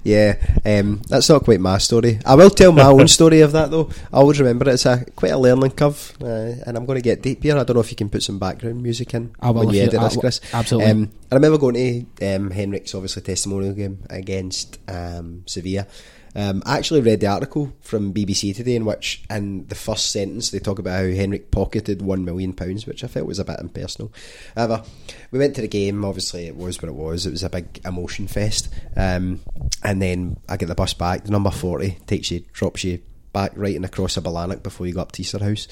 [0.03, 2.19] Yeah, um, that's not quite my story.
[2.25, 3.89] I will tell my own story of that though.
[4.13, 7.21] I always remember it's a quite a learning curve, uh, and I'm going to get
[7.21, 7.57] deep here.
[7.57, 9.81] I don't know if you can put some background music in I will when you
[9.81, 10.39] you- edit I this, Chris.
[10.53, 10.91] absolutely.
[10.91, 11.75] Um, I remember going
[12.19, 15.87] to um, Henrik's obviously testimonial game against um, Sevilla.
[16.35, 20.51] Um, I actually read the article from BBC today in which, in the first sentence,
[20.51, 23.59] they talk about how Henrik pocketed one million pounds, which I felt was a bit
[23.59, 24.13] impersonal.
[24.55, 24.83] However,
[25.31, 26.05] we went to the game.
[26.05, 27.25] Obviously, it was what it was.
[27.25, 28.69] It was a big emotion fest.
[28.95, 29.39] Um,
[29.83, 31.23] and then I get the bus back.
[31.23, 33.01] The number forty takes you, drops you
[33.33, 35.67] back right and across a Barlanark before you go up to Easterhouse.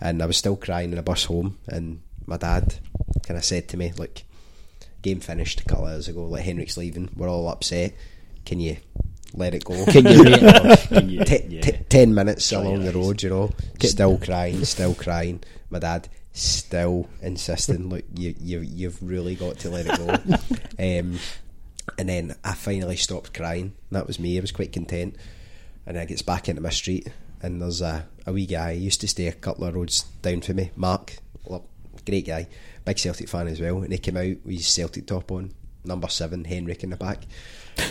[0.00, 1.58] And I was still crying in the bus home.
[1.66, 2.74] And my dad
[3.26, 4.24] kind of said to me, "Like,
[5.02, 6.24] game finished a couple hours ago.
[6.24, 7.10] Like Henrik's leaving.
[7.16, 7.94] We're all upset.
[8.44, 8.76] Can you
[9.34, 9.84] let it go?
[9.86, 10.24] Can you
[10.88, 11.60] Can you- T- yeah.
[11.60, 15.42] t- ten minutes Dry along the road, you know, still crying, still crying.
[15.70, 20.08] My dad still insisting, look, you you you've really got to let it go.
[20.78, 21.18] um,
[21.98, 23.74] and then I finally stopped crying.
[23.90, 24.36] That was me.
[24.36, 25.16] I was quite content.
[25.86, 27.08] And then I gets back into my street,
[27.42, 28.74] and there's a, a wee guy.
[28.74, 30.70] He used to stay a couple of roads down from me.
[30.76, 31.16] Mark,
[32.06, 32.46] great guy,
[32.84, 33.78] big Celtic fan as well.
[33.82, 35.52] And he came out with his Celtic top on,
[35.84, 37.24] number seven, Henrik in the back.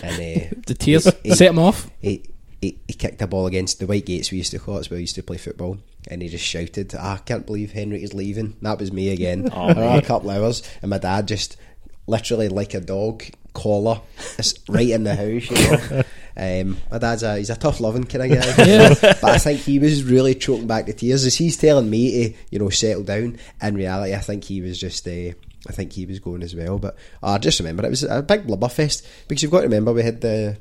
[0.03, 1.89] And uh, The tears he- he- set him off.
[2.01, 2.23] he,
[2.61, 4.89] he, he kicked a ball against the white gates we used to call it, it's
[4.89, 5.77] where we used to play football
[6.09, 8.55] and he just shouted "Ah, I can't believe Henrik is leaving.
[8.61, 9.49] That was me again.
[9.53, 11.55] Oh, a couple hours and my dad just
[12.07, 13.23] literally like a dog
[13.53, 14.01] collar
[14.67, 15.55] right in the house you
[15.97, 16.03] know?
[16.37, 18.63] Um, my dad's a he's a tough loving kind of guy.
[18.65, 18.93] Yeah.
[19.01, 22.37] but I think he was really choking back the tears as he's telling me to
[22.49, 23.37] you know settle down.
[23.61, 25.31] In reality I think he was just uh,
[25.67, 28.47] I think he was going as well but I just remember it was a big
[28.47, 30.57] blubberfest because you've got to remember we had the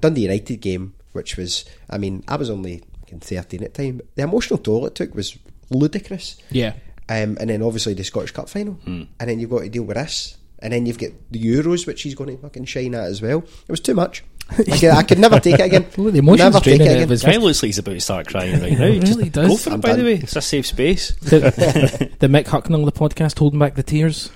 [0.00, 4.00] Dundee United game, which was, I mean, I was only fucking 13 at the time.
[4.14, 5.38] The emotional toll it took was
[5.70, 6.36] ludicrous.
[6.50, 6.74] Yeah.
[7.08, 8.78] Um, and then obviously the Scottish Cup final.
[9.20, 10.36] And then you've got to deal with this.
[10.64, 13.38] And then you've got the Euros, which he's going to fucking shine at as well.
[13.40, 14.24] It was too much.
[14.50, 15.86] I could, I could never take it again.
[15.98, 17.02] Well, the emotions never take draining it it again.
[17.04, 18.84] of his- Guy looks like he's about to start crying right now.
[18.86, 19.48] It Just really does.
[19.48, 20.14] Go for I'm it, by the way.
[20.14, 21.12] It's a safe space.
[21.20, 24.30] The, the Mick Hucknall of the podcast holding back the tears.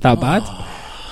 [0.00, 0.42] that bad?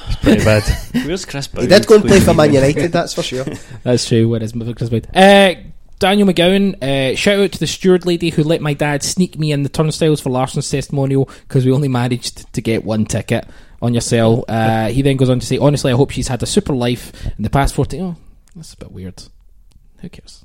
[0.08, 0.62] It's Pretty bad.
[1.06, 1.68] Where's Chris He Bowen?
[1.68, 3.44] did go and play for Man United, that's for sure.
[3.82, 4.28] That's true.
[4.28, 5.06] Where is Kris Boyd?
[5.14, 5.54] Uh,
[5.98, 9.50] Daniel McGowan, uh, shout out to the steward lady who let my dad sneak me
[9.52, 13.48] in the turnstiles for Larsson's testimonial because we only managed to get one ticket
[13.82, 14.44] on your cell.
[14.48, 17.26] Uh, he then goes on to say, honestly, I hope she's had a super life
[17.36, 18.00] in the past 14.
[18.02, 18.16] Oh,
[18.54, 19.22] that's a bit weird.
[20.00, 20.44] Who cares?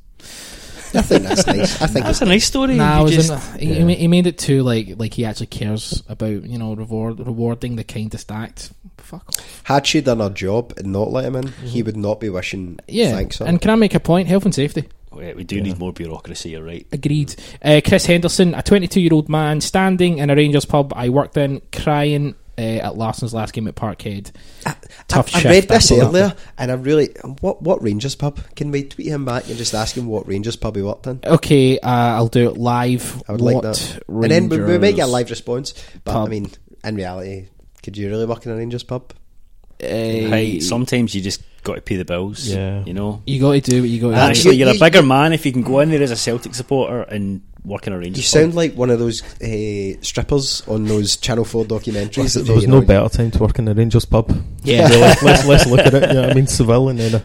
[0.96, 1.82] I think that's nice.
[1.82, 2.76] I think That's it's a nice story.
[2.76, 6.04] Nah, You just- in- he, he he made it too like like he actually cares
[6.08, 8.72] about you know reward rewarding the kindest act.
[9.00, 9.62] Fuck off.
[9.64, 12.80] had she done her job and not let him in, he would not be wishing
[12.88, 13.40] Yeah, thanks.
[13.40, 13.46] her.
[13.46, 14.28] and can I make a point?
[14.28, 14.88] Health and safety.
[15.16, 16.86] Wait, we do need more bureaucracy, you're right.
[16.92, 17.36] Agreed.
[17.62, 21.38] Uh, Chris Henderson, a 22 year old man standing in a Rangers pub I worked
[21.38, 24.32] in, crying uh, at Larsson's last game at Parkhead.
[25.08, 27.10] Tough I, I read this that's all earlier, and I really
[27.42, 28.40] what what Rangers pub?
[28.56, 31.20] Can we tweet him back and just ask him what Rangers pub he worked in?
[31.24, 33.22] Okay, uh, I'll do it live.
[33.28, 34.00] I would what like that.
[34.08, 35.74] And then we, we Rangers might get a live response.
[36.04, 36.52] But I mean,
[36.84, 37.48] in reality,
[37.82, 39.14] could you really work in a Rangers pub?
[39.84, 42.48] Uh, Hey, sometimes you just got to pay the bills.
[42.48, 42.84] Yeah.
[42.86, 43.22] You know?
[43.26, 44.18] you got to do what you got to.
[44.18, 46.56] Actually, you- you're a bigger man if you can go in there as a Celtic
[46.56, 48.42] supporter and work in a Rangers pub.
[48.42, 48.52] You pub.
[48.52, 52.34] sound like one of those uh, strippers on those Channel Four documentaries.
[52.34, 54.32] that there was no know, better time to work in the Rangers pub.
[54.64, 54.88] Yeah.
[54.90, 56.10] So let's, let's, let's look at it.
[56.10, 57.24] You know I mean, Seville and then a,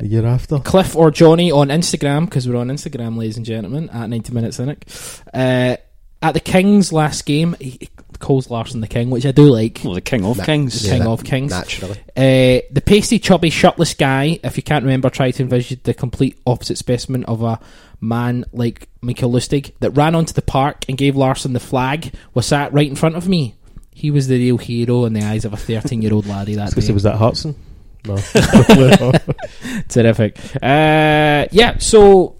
[0.00, 0.58] a year after.
[0.60, 4.56] Cliff or Johnny on Instagram because we're on Instagram, ladies and gentlemen, at 90 Minutes
[4.56, 4.86] Cynic.
[5.34, 5.76] Uh,
[6.22, 9.80] at the Kings last game, he, he calls Larsson the King, which I do like.
[9.84, 10.82] Well, the king of Na- kings.
[10.82, 11.50] King na- of Kings.
[11.52, 11.98] Naturally.
[12.16, 16.36] Uh, the pasty, chubby, shirtless guy, if you can't remember, tried to envisage the complete
[16.46, 17.60] opposite specimen of a
[18.00, 22.46] man like Mikael Lustig that ran onto the park and gave Larsson the flag, was
[22.46, 23.54] sat right in front of me.
[23.94, 26.70] He was the real hero in the eyes of a 13 year old laddie that
[26.70, 26.90] Because day.
[26.90, 27.54] it was that Hudson.
[28.06, 28.16] No.
[29.88, 30.38] Terrific.
[30.62, 32.36] Uh, yeah, so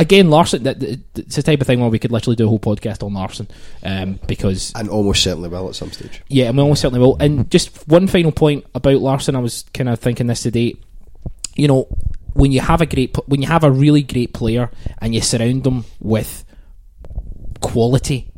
[0.00, 0.62] again, Larsson.
[0.64, 3.02] That, that- it's the type of thing where we could literally do a whole podcast
[3.04, 3.46] on Larsson,
[3.84, 6.22] um, because And almost certainly will at some stage.
[6.28, 7.16] yeah, and we almost certainly will.
[7.20, 10.74] And just one final point about Larsson, I was kind of thinking this today.
[11.56, 11.88] You know,
[12.32, 15.64] when you have a great, when you have a really great player and you surround
[15.64, 16.44] them with
[17.60, 18.30] quality,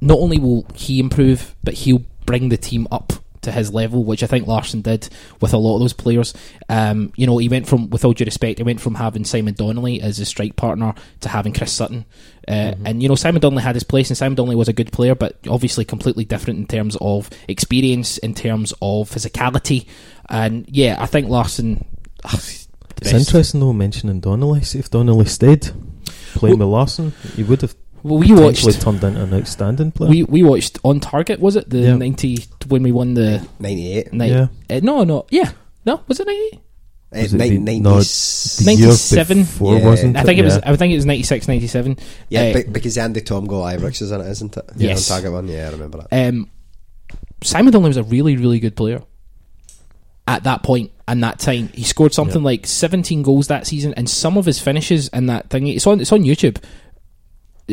[0.00, 4.22] not only will he improve, but he'll bring the team up to his level, which
[4.22, 5.08] I think Larsson did
[5.40, 6.34] with a lot of those players.
[6.68, 9.54] Um, you know, he went from, with all due respect, he went from having Simon
[9.54, 12.04] Donnelly as his strike partner to having Chris Sutton.
[12.46, 14.90] Uh, And, you know, Simon Donnelly had his place, and Simon Donnelly was a good
[14.90, 19.86] player, but obviously completely different in terms of experience, in terms of physicality.
[20.28, 21.84] And yeah, I think Larsson.
[23.00, 24.62] It's interesting though mentioning Donnelly.
[24.62, 25.70] See if Donnelly stayed
[26.34, 28.64] playing with Larsson, he would have Well, we watched.
[28.64, 30.10] potentially turned into an outstanding player.
[30.10, 31.96] We, we watched on target was it the Yeah.
[31.96, 34.12] ninety when we won the 98.
[34.12, 34.30] night?
[34.30, 34.46] Yeah.
[34.70, 35.50] Uh, no, no, yeah,
[35.84, 36.60] no, was it ninety?
[37.10, 39.38] Uh, Was it nine- the- 90 no, s- the year 97?
[39.38, 39.84] before, Yeah.
[39.86, 40.56] wasn't I think it was.
[40.56, 40.70] Yeah.
[40.70, 41.96] I think it was 96, 97.
[42.28, 44.64] yeah, Uh, be- because Andy Tom got Ibrox is in it, isn't it?
[44.76, 45.10] Yes.
[45.10, 46.28] On target one, yeah, I remember that.
[46.28, 46.48] um,
[47.42, 49.00] Simon Donnelly was a really, really good player
[50.26, 51.70] at that point and that time.
[51.72, 55.48] He scored something like 17 goals that season, and some of his finishes and that
[55.48, 56.58] thing, it's on, it's on YouTube.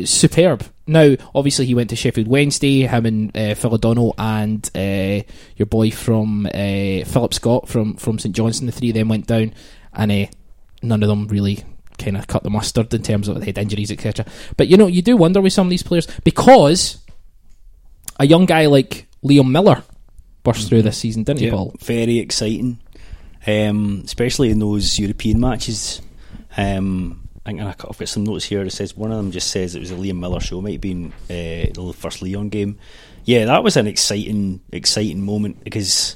[0.04, 0.66] Superb.
[0.88, 5.22] Now, obviously, he went to Sheffield Wednesday, him and uh, Phil O'Donnell and uh,
[5.56, 8.66] your boy from uh, Philip Scott from, from St Johnstone.
[8.68, 9.54] The three of them went down,
[9.94, 10.26] and uh,
[10.82, 11.64] none of them really
[11.98, 14.26] kind of cut the mustard in terms of head injuries, etc.
[14.58, 16.98] But you know, you do wonder with some of these players because
[18.20, 19.82] a young guy like Liam Miller
[20.44, 21.74] burst through this season, didn't he, Yeah, Paul?
[21.80, 22.80] very exciting,
[23.48, 26.02] um, especially in those European matches.
[26.58, 28.64] Um, Think I've got some notes here.
[28.64, 30.62] It says one of them just says it was a Liam Miller show.
[30.62, 32.80] Might have been uh, the first Leon game.
[33.24, 36.16] Yeah, that was an exciting, exciting moment because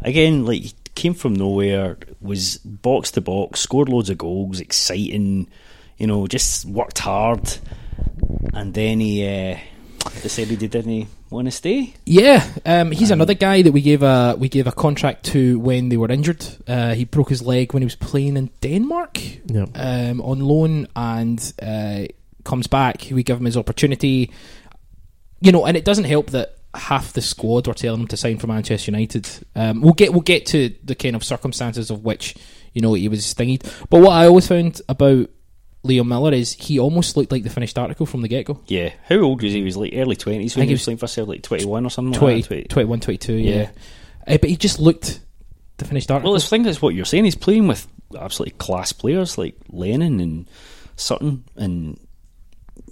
[0.00, 5.48] again, like came from nowhere, was box to box, scored loads of goals, exciting.
[5.98, 7.58] You know, just worked hard,
[8.54, 9.58] and then he uh,
[10.22, 11.94] decided he didn't want to stay.
[12.06, 15.88] Yeah, um, he's another guy that we gave a we gave a contract to when
[15.88, 16.44] they were injured.
[16.68, 19.66] Uh, he broke his leg when he was playing in Denmark Yeah.
[19.74, 22.04] um, on loan, and uh,
[22.44, 23.08] comes back.
[23.10, 24.30] We give him his opportunity.
[25.40, 28.38] You know, and it doesn't help that half the squad were telling him to sign
[28.38, 29.28] for Manchester United.
[29.56, 32.34] Um, we'll get we'll get to the kind of circumstances of which
[32.72, 33.62] you know he was stingied.
[33.90, 35.28] But what I always found about
[35.84, 38.60] Leo Miller is he almost looked like the finished article from the get go.
[38.66, 39.58] Yeah, how old was he?
[39.58, 41.64] He was like early twenties I when think he was playing for himself, like twenty
[41.64, 42.18] one or something.
[42.18, 42.68] 20, like that.
[42.68, 43.54] 21, 22, yeah.
[43.54, 43.70] Yeah.
[44.34, 45.20] Uh, but he just looked
[45.78, 46.32] the finished article.
[46.32, 47.24] Well, I think that's what you're saying.
[47.24, 47.86] He's playing with
[48.18, 50.48] absolutely class players like Lennon and
[50.96, 51.98] Sutton and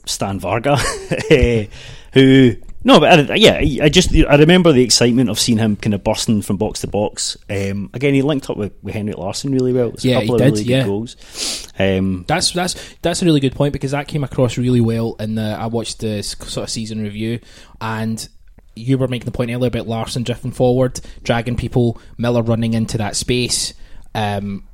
[0.06, 0.76] Stan Varga,
[1.30, 1.66] eh,
[2.12, 5.76] who no, but I, yeah, I I just I remember the excitement of seeing him
[5.76, 7.36] kind of bursting from box to box.
[7.48, 9.90] Um, again, he linked up with, with Henrik Larsson really well.
[9.90, 10.82] It's Yeah, a couple he of did, really yeah.
[10.82, 11.66] good goals.
[11.78, 15.34] Um, That's that's that's a really good point because that came across really well in
[15.34, 17.40] the I watched the sort of season review
[17.80, 18.28] and
[18.76, 22.98] you were making the point earlier about Larsson drifting forward, dragging people, Miller running into
[22.98, 23.74] that space.
[24.14, 24.64] Um,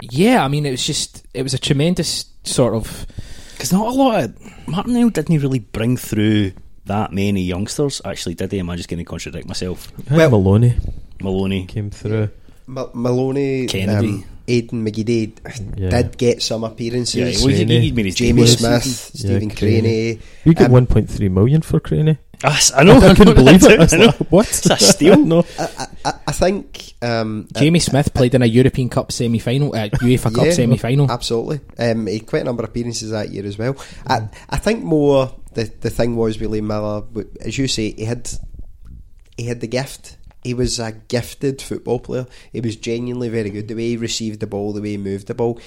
[0.00, 3.06] yeah, I mean it was just it was a tremendous sort of
[3.52, 6.52] Because not a lot of Martin O'Neill didn't really bring through
[6.86, 8.00] that many youngsters.
[8.04, 8.58] Actually, did he?
[8.60, 9.92] Am I just going to contradict myself?
[10.10, 10.74] Well- Maloney
[11.20, 12.28] Maloney, came through.
[12.66, 14.08] Ma- Maloney, Kennedy.
[14.08, 15.32] um, Aidan McGeady
[15.76, 15.90] Yeah.
[15.90, 17.14] did get some appearances.
[17.44, 19.18] yeah, he, he, he made his Jamie debut Smith, season.
[19.40, 20.20] Stephen Yeah, Crainey.
[20.44, 22.18] We got Um, 1.3 million for Crainey.
[22.44, 22.98] Ah, I know.
[22.98, 23.78] I couldn't believe it.
[23.80, 24.10] I was I know.
[24.30, 24.46] what?
[24.48, 25.16] It's a steal.
[25.24, 25.44] no.
[25.58, 29.88] I, I, I think um, Jamie Smith played in a European Cup semi final, uh,
[29.88, 31.10] UEFA Cup Yeah, semi final.
[31.10, 31.60] Absolutely.
[31.78, 33.74] Um, he had quite a number of appearances that year as well.
[34.06, 37.02] I, I think more the the thing was with Liam Miller,
[37.40, 38.30] as you say, he had
[39.36, 40.18] he had the gift.
[40.44, 42.26] He was a gifted football player.
[42.52, 43.66] He was genuinely very good.
[43.66, 45.58] The way he received the ball, the way he moved the ball,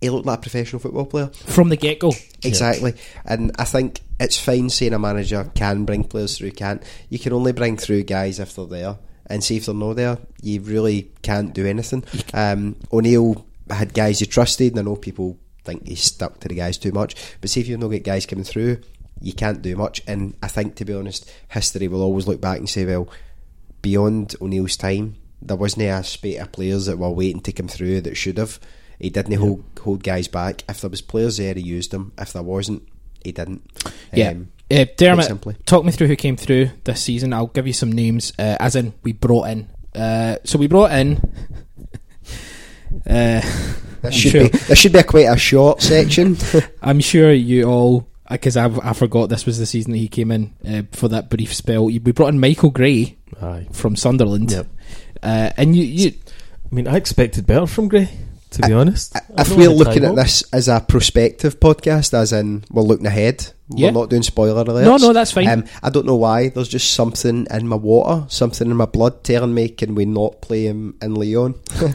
[0.00, 1.26] he looked like a professional football player.
[1.26, 2.94] From the get go, Exactly.
[3.26, 6.82] And I think it's fine saying a manager can bring players through, can't.
[7.10, 8.98] You can only bring through guys if they're there.
[9.26, 12.02] And see if they're not there, you really can't do anything.
[12.32, 16.54] Um, O'Neill had guys he trusted, and I know people think he stuck to the
[16.54, 17.14] guys too much.
[17.42, 18.80] But see if you've not got guys coming through,
[19.20, 20.02] you can't do much.
[20.06, 23.08] And I think, to be honest, history will always look back and say, well,
[23.82, 28.00] beyond O'Neill's time, there wasn't a spate of players that were waiting to come through
[28.02, 28.58] that should have.
[28.98, 30.64] He didn't hold, hold guys back.
[30.68, 32.12] If there was players there, he used them.
[32.18, 32.82] If there wasn't,
[33.22, 33.62] he didn't.
[34.12, 34.30] Yeah.
[34.30, 37.32] Um, Uh, Dermot, talk me through who came through this season.
[37.32, 39.68] I'll give you some names, uh, as in we brought in.
[39.94, 41.20] Uh, so we brought in.
[43.08, 43.40] Uh,
[44.02, 46.36] I'm should sure, be this should be a quite a short section.
[46.82, 50.30] I'm sure you all, because I, I forgot this was the season that he came
[50.30, 51.84] in uh, for that brief spell.
[51.86, 53.66] We brought in Michael Gray Aye.
[53.72, 54.66] from Sunderland, Yep.
[55.22, 56.12] uh, and you, you
[56.70, 58.10] I mean, I expected better from Gray,
[58.50, 59.14] to be honest.
[59.14, 63.52] If I've we're looking at this as a prospective podcast, as in we're looking ahead,
[63.68, 63.88] Yeah.
[63.88, 64.84] we're not doing spoiler alerts.
[64.84, 65.48] No, no, that's fine.
[65.48, 66.48] Um, I don't know why.
[66.48, 70.40] There's just something in my water, something in my blood telling me, can we not
[70.40, 71.54] play him in Leon?
[71.80, 71.92] I,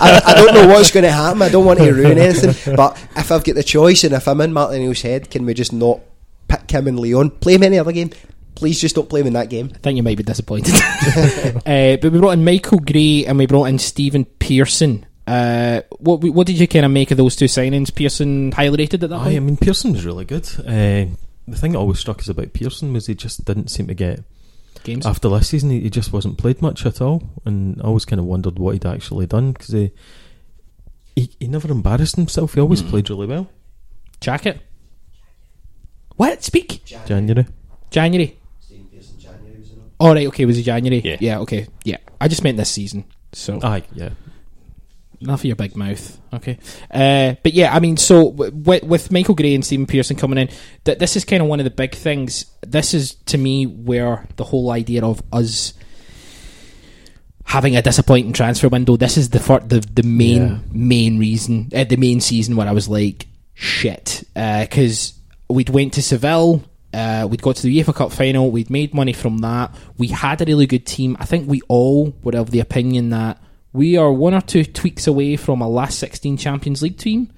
[0.00, 1.42] I, I don't know what's going to happen.
[1.42, 2.74] I don't want to ruin anything.
[2.76, 5.54] But if I've got the choice and if I'm in Martin O'Neill's head, can we
[5.54, 6.00] just not
[6.48, 7.30] pick him in Leon?
[7.30, 8.10] Play him any other game?
[8.56, 9.70] Please just don't play him in that game.
[9.74, 10.74] I think you might be disappointed.
[10.76, 15.04] uh, but we brought in Michael Gray and we brought in Stephen Pearson.
[15.26, 17.94] Uh, what what did you kind of make of those two signings?
[17.94, 20.48] Pearson highly rated at that Aye, I mean, Pearson was really good.
[20.60, 21.06] Uh,
[21.48, 24.20] the thing that always struck us about Pearson was he just didn't seem to get
[24.84, 25.04] Games.
[25.04, 25.70] after last season.
[25.70, 28.72] He, he just wasn't played much at all, and I always kind of wondered what
[28.74, 29.90] he'd actually done because he,
[31.16, 32.54] he he never embarrassed himself.
[32.54, 33.48] He always played really well.
[34.20, 34.60] Jacket.
[36.16, 36.42] What?
[36.44, 36.84] Speak.
[36.84, 37.46] January.
[37.90, 38.38] January.
[39.98, 40.44] Oh right, okay.
[40.44, 41.00] Was it January?
[41.00, 41.16] Yeah.
[41.20, 41.38] Yeah.
[41.40, 41.66] Okay.
[41.84, 41.96] Yeah.
[42.20, 43.04] I just meant this season.
[43.32, 44.10] So Aye, yeah.
[45.20, 46.18] Enough of your big mouth.
[46.32, 46.58] Okay.
[46.90, 50.38] Uh, but yeah, I mean, so w- with, with Michael Gray and Stephen Pearson coming
[50.38, 50.48] in,
[50.84, 52.46] that this is kind of one of the big things.
[52.62, 55.72] This is to me where the whole idea of us
[57.44, 58.96] having a disappointing transfer window.
[58.96, 60.58] This is the fir- the the main Yeah.
[60.72, 65.14] main reason, uh, the main season where I was like, shit, because
[65.48, 66.62] we'd went to Seville.
[66.92, 68.50] Uh, we'd got to the UEFA Cup final.
[68.50, 69.74] We'd made money from that.
[69.98, 71.16] We had a really good team.
[71.20, 73.38] I think we all were of the opinion that
[73.76, 77.30] we are one or two tweaks away from a last 16 Champions League team.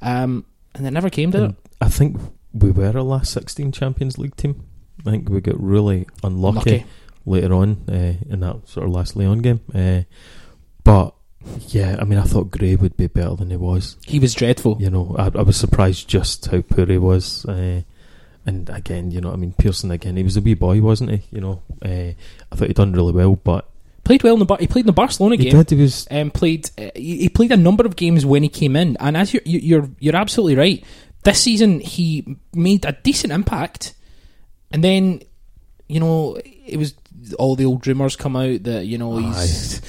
[0.00, 1.54] Um, and it never came to it.
[1.80, 2.16] I think
[2.52, 4.64] we were a last 16 Champions League team.
[5.06, 6.86] I think we got really unlucky Unlucky.
[7.26, 9.60] later on uh, in that sort of last Leon game.
[9.74, 10.02] Uh,
[10.82, 11.14] but
[11.68, 13.96] yeah, I mean, I thought Gray would be better than he was.
[14.06, 14.78] He was dreadful.
[14.80, 17.44] You know, I, I was surprised just how poor he was.
[17.44, 17.82] Uh,
[18.46, 21.22] and again, you know, I mean, Pearson again, he was a wee boy, wasn't he?
[21.30, 22.12] You know, uh,
[22.50, 23.68] I thought he'd done really well, but
[24.04, 25.62] Played well in the Bar- he played in the Barcelona he game.
[25.62, 25.70] did.
[25.70, 28.74] He was um, played uh, he, he played a number of games when he came
[28.76, 30.84] in, and as you're you- you're you're absolutely right.
[31.22, 33.94] This season he made a decent impact,
[34.72, 35.20] and then
[35.88, 36.36] you know
[36.66, 36.94] it was
[37.38, 39.80] all the old rumours come out that you know he's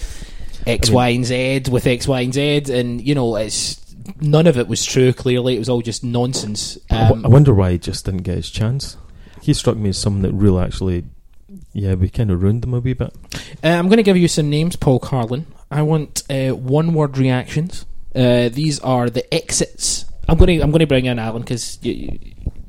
[0.67, 3.81] X, I mean- Y, and Z with X, Y, and Z, and you know it's
[4.21, 5.11] none of it was true.
[5.11, 6.77] Clearly, it was all just nonsense.
[6.91, 8.95] Um, I wonder why he just didn't get his chance.
[9.41, 11.03] He struck me as someone that really actually,
[11.73, 13.13] yeah, we kind of ruined him a wee bit.
[13.63, 15.45] Uh, I'm going to give you some names, Paul Carlin.
[15.71, 17.85] I want uh, one word reactions.
[18.15, 20.05] Uh, these are the exits.
[20.29, 22.19] I'm going to I'm going to bring in Allan because you, you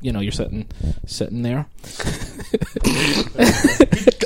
[0.01, 0.67] you know you're sitting
[1.05, 1.67] sitting there.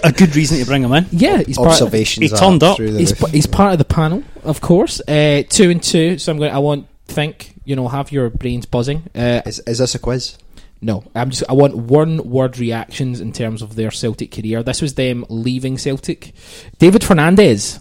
[0.02, 1.06] A good reason to bring him in.
[1.12, 1.68] Yeah, he's part.
[1.68, 2.78] Of, Observations he turned up.
[2.78, 3.20] the he's, roof.
[3.20, 5.02] pa- he's part of the panel, of course.
[5.02, 6.18] Uh, two and two.
[6.18, 6.52] So I'm going.
[6.54, 7.54] I want think.
[7.66, 9.04] You know, have your brains buzzing.
[9.14, 10.38] Uh, Is, is this a quiz?
[10.82, 11.44] No, I'm just.
[11.50, 14.64] I want one word reactions in terms of their Celtic career.
[14.64, 16.34] This was them leaving Celtic.
[16.78, 17.80] David Fernandez.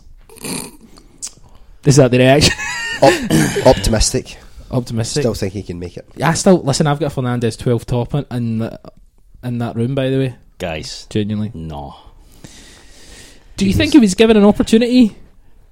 [1.84, 2.52] Is that the reaction?
[3.02, 4.36] Op- optimistic.
[4.70, 5.22] Optimistic.
[5.22, 6.06] Still think he can make it.
[6.16, 6.86] Yeah, I still listen.
[6.86, 8.80] I've got Fernandez twelve top in in, the,
[9.42, 9.94] in that room.
[9.94, 11.52] By the way, Guys, genuinely.
[11.54, 11.96] no.
[13.56, 15.16] Do you think he was given an opportunity?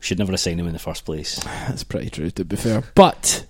[0.01, 1.39] Should never have signed him in the first place.
[1.45, 2.83] That's pretty true, to be fair.
[2.95, 3.47] But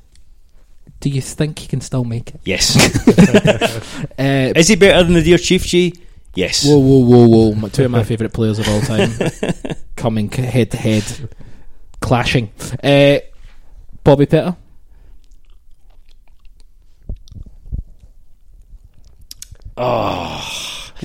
[1.00, 2.40] do you think he can still make it?
[2.44, 2.76] Yes.
[4.18, 5.92] Uh, Is he better than the dear Chief G?
[6.34, 6.64] Yes.
[6.64, 7.54] whoa, whoa, whoa, whoa!
[7.54, 9.10] My, two of my favourite players of all time
[9.96, 11.04] coming head to head,
[12.00, 12.50] clashing.
[12.82, 13.18] Uh,
[14.04, 14.56] Bobby Petta.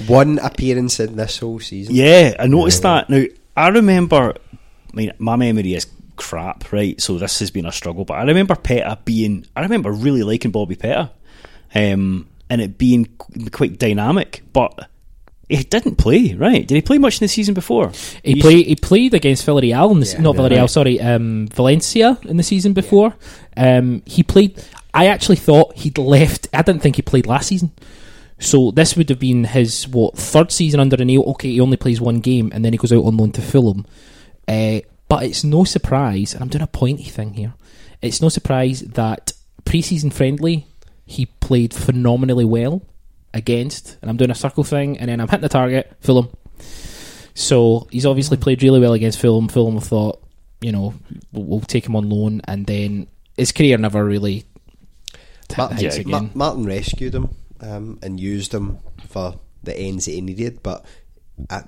[0.07, 1.93] One appearance in this whole season.
[1.95, 3.09] yeah, I noticed that.
[3.09, 3.23] Now,
[3.55, 5.85] I remember, I mean, my memory is
[6.21, 6.99] crap, right?
[7.01, 10.51] So this has been a struggle, but I remember Petta being, I remember really liking
[10.51, 11.09] Bobby Petta
[11.75, 13.05] um, and it being
[13.51, 14.87] quite dynamic, but
[15.49, 16.65] he didn't play, right?
[16.67, 17.91] Did he play much in the season before?
[18.23, 18.67] He You- played.
[18.67, 20.21] He played against Villarreal, in the, Yeah.
[20.21, 20.41] not Yeah.
[20.41, 20.61] Villarreal.
[20.61, 20.69] Right.
[20.69, 23.15] Sorry, um, Valencia in the season before.
[23.57, 24.61] Um, he played.
[24.93, 26.47] I actually thought he'd left.
[26.53, 27.71] I didn't think he played last season.
[28.39, 31.23] So this would have been his what third season under O'Neill.
[31.31, 33.85] Okay, he only plays one game and then he goes out on loan to Fulham.
[34.47, 34.79] Uh,
[35.11, 37.53] but it's no surprise, and I'm doing a pointy thing here.
[38.01, 39.33] It's no surprise that
[39.65, 40.67] pre-season friendly
[41.05, 42.81] he played phenomenally well
[43.33, 45.97] against, and I'm doing a circle thing, and then I'm hitting the target.
[45.99, 46.29] Fulham.
[47.33, 49.49] So he's obviously played really well against Fulham.
[49.49, 50.23] Fulham thought,
[50.61, 50.93] you know,
[51.33, 54.45] we'll, we'll take him on loan, and then his career never really
[55.49, 56.31] hit Ma- the heights yeah, again.
[56.33, 58.77] Martin rescued him um, and used him
[59.09, 60.85] for the ends that he needed, but
[61.49, 61.67] at,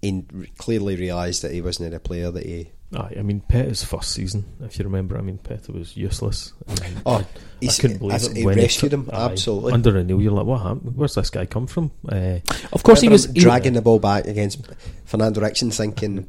[0.00, 0.22] he
[0.56, 2.70] clearly realised that he wasn't a player that he.
[2.94, 6.52] Aye, I mean, Pet's first season, if you remember, I mean, Pet was useless.
[6.68, 7.26] And Oh, I
[7.60, 8.36] he's- couldn't believe as- it.
[8.36, 9.72] he when rescued took- him, aye, absolutely.
[9.72, 10.96] Under O'Neill, you're like, what happened?
[10.96, 11.90] Where's this guy come from?
[12.08, 12.38] Uh,
[12.72, 14.60] Of course, he was him he- dragging the ball back against
[15.04, 16.26] Fernando Ricksen, thinking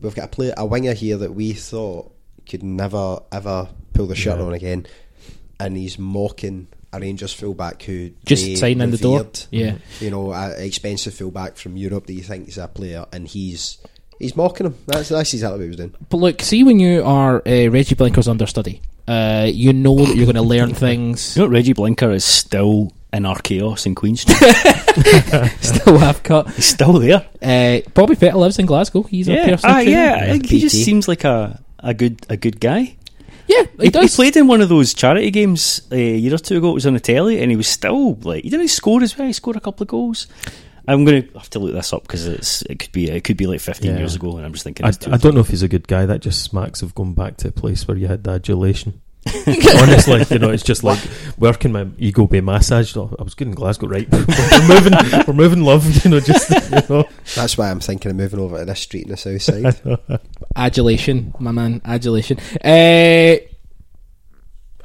[0.00, 2.12] we've got a player, a winger here that we thought
[2.48, 4.44] could never ever pull the shirt Yeah.
[4.44, 4.86] on again,
[5.58, 9.26] and he's mocking a Rangers fullback who Just they signing the door.
[9.50, 9.78] Yeah.
[10.00, 13.78] you know, an expensive fullback from Europe that you think is a player, and he's
[14.18, 14.74] he's mocking him.
[14.86, 15.94] That's that's exactly what he was doing.
[16.08, 20.26] But look, see when you are uh, Regi Blinker's understudy, uh, you know that you're
[20.26, 21.36] going to learn things.
[21.36, 24.36] You know, Reggie Blinker is still in Archaos in Queen Street.
[25.60, 26.48] Still half cut.
[26.50, 27.26] He's still there.
[27.40, 29.02] Uh, Bobby Petta lives in Glasgow.
[29.04, 29.90] He's a person yeah, personal ah, trainer.
[29.90, 30.18] yeah.
[30.22, 32.96] I think he just seems like a, a good a good guy.
[33.46, 36.38] yeah, he, He, he played in one of those charity games uh, a year or
[36.38, 36.70] two ago.
[36.70, 39.26] It was on the telly, and he was still like he didn't score as well.
[39.26, 40.26] He scored a couple of goals.
[40.88, 43.36] I'm going to have to look this up because it's it could be it could
[43.36, 43.98] be like 15 Yeah.
[43.98, 44.86] years ago, and I'm just thinking.
[44.86, 46.06] I, it's I don't know if he's a good guy.
[46.06, 49.00] That just smacks of going back to a place where you had the adulation.
[49.46, 51.00] Honestly, you know, it's just like
[51.36, 52.96] where can my ego be massaged?
[52.96, 54.08] Oh, I was good in Glasgow, right?
[54.12, 54.92] we're moving,
[55.26, 55.84] we're moving, love.
[56.04, 57.08] You know, just you know.
[57.34, 60.20] That's why I'm thinking of moving over to this street in the south side.
[60.54, 62.38] Adulation, my man, adulation.
[62.64, 63.38] Uh,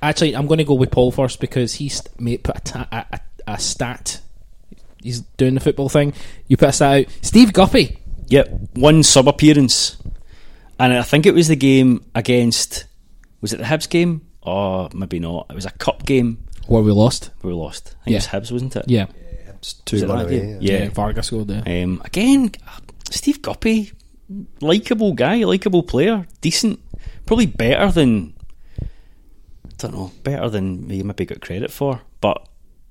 [0.02, 3.06] actually, I'm going to go with Paul first because he's made, put a, ta- a,
[3.14, 3.20] a,
[3.54, 4.22] a stat.
[5.04, 6.14] He's doing the football thing.
[6.48, 7.14] You put a stat out.
[7.22, 7.98] Steve Guppy.
[8.28, 9.98] Yep, one sub appearance,
[10.80, 12.86] and I think it was the game against.
[13.42, 14.22] Was it the Hibs game?
[14.42, 15.48] Or maybe not.
[15.50, 17.30] It was a cup game Where we lost.
[17.42, 17.96] where we lost.
[18.02, 18.16] I think Yeah.
[18.16, 18.86] it was Hibs, wasn't it?
[18.88, 19.06] Yeah.
[19.58, 20.40] It's Was two it one that away.
[20.40, 20.58] game?
[20.62, 20.84] Yeah.
[20.84, 20.90] Yeah.
[20.90, 21.64] Vargas scored there.
[21.66, 22.52] Um, again,
[23.10, 23.92] Steve Guppy,
[24.62, 26.80] likable guy, likable player, decent,
[27.26, 28.34] probably better than
[28.82, 28.88] I
[29.78, 32.02] don't know, better than he maybe got credit for.
[32.22, 32.48] But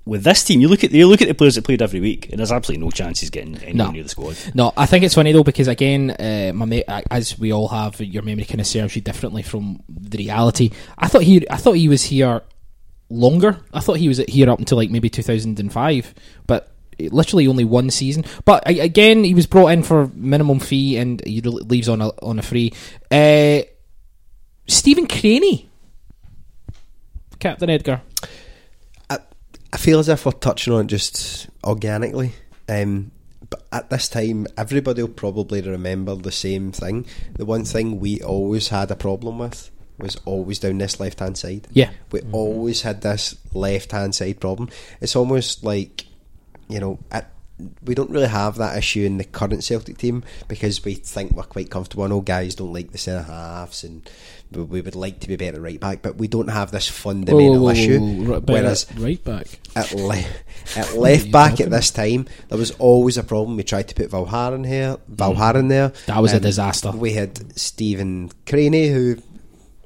[0.06, 2.28] with this team, you look at you look at the players that played every week,
[2.30, 3.90] and there's absolutely no chance he's getting anywhere No.
[3.90, 4.36] near the squad.
[4.54, 8.00] No, I think it's funny though because again, uh, my mate, as we all have,
[8.00, 10.70] your memory kind of serves you differently from the reality.
[10.98, 12.42] I thought he, I thought he was here
[13.10, 13.58] longer.
[13.74, 16.14] I thought he was here up until like maybe 2005,
[16.46, 18.24] but literally only one season.
[18.44, 22.38] But again, he was brought in for minimum fee and he leaves on a on
[22.38, 22.72] a free.
[23.10, 23.60] Uh,
[24.66, 25.66] Stephen Crainey,
[27.38, 28.02] Captain Edgar.
[29.72, 32.32] I, I feel as if we're touching on it just organically.
[32.68, 33.10] Um,
[33.48, 37.06] but at this time, everybody will probably remember the same thing.
[37.34, 41.36] The one thing we always had a problem with was always down this left hand
[41.36, 41.66] side.
[41.72, 41.90] Yeah.
[42.10, 44.70] We always had this left hand side problem.
[45.00, 46.06] It's almost like,
[46.68, 47.32] you know, at,
[47.84, 51.42] we don't really have that issue in the current Celtic team because we think we're
[51.42, 52.04] quite comfortable.
[52.04, 54.08] I know guys don't like the centre halves and
[54.52, 57.68] we, we would like to be better right back, but we don't have this fundamental
[57.68, 57.98] issue.
[58.24, 59.46] Right, Whereas right back.
[59.76, 60.24] at, le-
[60.76, 63.56] at left back talking at this time, there was always a problem.
[63.56, 65.92] We tried to put Valgaeren here, Valgaeren there.
[66.06, 66.90] That was a disaster.
[66.90, 69.16] We had Stephen Crainey, who,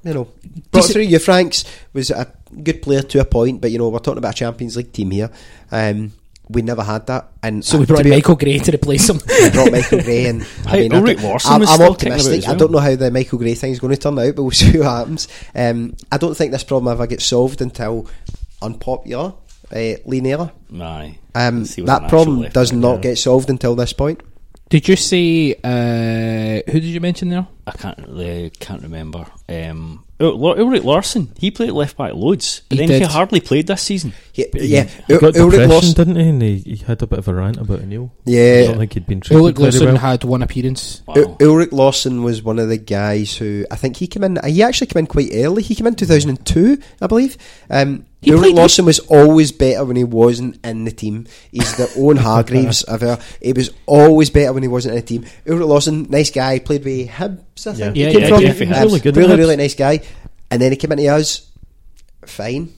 [0.03, 0.29] you know,
[0.71, 1.19] brought through you.
[1.19, 4.37] Franks was a good player to a point, but you know, we're talking about a
[4.37, 5.31] Champions League team here.
[5.71, 6.12] Um,
[6.49, 9.19] we never had that, and So we uh, brought Michael Gray to replace him.
[9.29, 10.45] we brought Michael Gray in.
[10.67, 12.39] I mean, I Ulrik don't- Laursen I'm, I'm still kicking about optimistic.
[12.39, 14.43] as I don't know how the Michael Gray thing is going to turn out, but
[14.43, 15.29] we'll see what happens.
[15.55, 18.09] Um, I don't think this problem ever gets solved until
[18.63, 19.35] unpopular.
[19.73, 20.53] Uh, Lee Naylor.
[20.79, 21.19] Aye.
[21.35, 23.01] Um, He was an that problem does not yeah.
[23.01, 24.23] get solved until this point.
[24.69, 27.47] Did you say uh, who did you mention there?
[27.67, 29.27] I can't really can't remember.
[29.49, 33.41] Um, Ul- Ul- Ulrik Laursen, he played left back loads, but He then he hardly
[33.41, 34.12] played this season.
[34.33, 35.95] He, yeah, He Ul- got Ulrik depression, Laursen.
[35.97, 36.29] didn't he?
[36.29, 38.12] And he, he had a bit of a rant about Neil.
[38.27, 39.97] I Yeah, I don't think he'd been treated Ulrik very Laursen well.
[39.97, 41.03] had one appearance.
[41.07, 41.15] Wow.
[41.17, 44.39] Ul- Ulrik Laursen was one of the guys who I think he came in.
[44.47, 45.62] He actually came in quite early.
[45.62, 47.37] He came in two thousand and two, I believe.
[47.69, 51.27] Um, He Ulrik Laursen was always better when he wasn't in the team.
[51.53, 53.18] He's the Owen Hargreaves of our.
[53.43, 55.25] He was always better when he wasn't in the team.
[55.47, 57.66] Ulrik Laursen, nice guy, played with Hibs.
[57.66, 58.43] I think Yeah, he came yeah, from.
[58.43, 60.01] yeah, he really good really, really nice guy.
[60.51, 61.51] And then he came into us.
[62.27, 62.72] Fine.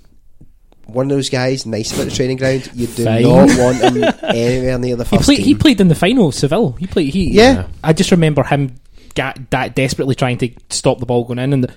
[0.86, 2.70] One of those guys, nice about the training ground.
[2.74, 3.22] You do Fine.
[3.22, 5.38] not want him anywhere near the He first played.
[5.40, 6.72] He played in the final, Seville.
[6.72, 7.12] He played.
[7.12, 7.66] He Yeah.
[7.82, 8.76] I just remember him
[9.14, 11.53] ga- that desperately trying to stop the ball going in.
[11.53, 11.74] And the,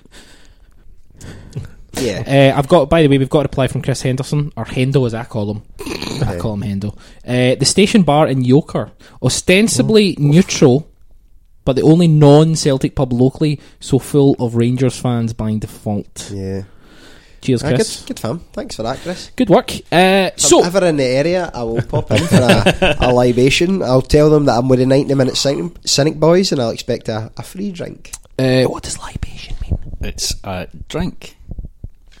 [1.94, 2.52] yeah.
[2.54, 2.88] uh, I've got.
[2.90, 5.50] By the way, we've got a reply from Chris Henderson or Hendo, as I call
[5.52, 5.62] him.
[6.26, 6.96] I call him Hendo.
[7.26, 8.90] Uh, the station bar in Yoker,
[9.22, 10.88] ostensibly neutral,
[11.64, 16.30] but the only non-Celtic pub locally, so full of Rangers fans by default.
[16.32, 16.62] Yeah.
[17.40, 18.00] Cheers, Ah, Chris.
[18.00, 18.40] good, good fun.
[18.52, 19.30] Thanks for that, Chris.
[19.34, 19.72] Good work.
[19.90, 23.12] Uh, If so I'm ever in the area, I will pop in for a, a
[23.14, 23.82] libation.
[23.82, 27.08] I'll tell them that I'm with the 90 minute cynic, cynic boys and I'll expect
[27.08, 28.12] a, a free drink.
[28.38, 29.78] Uh, what does libation mean?
[30.02, 31.36] It's a drink.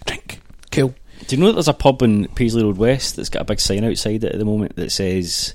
[0.06, 0.40] Drink.
[0.70, 0.94] Cool.
[1.26, 3.60] Do you know that there's a pub in Paisley Road West that's got a big
[3.60, 5.54] sign outside it at the moment that says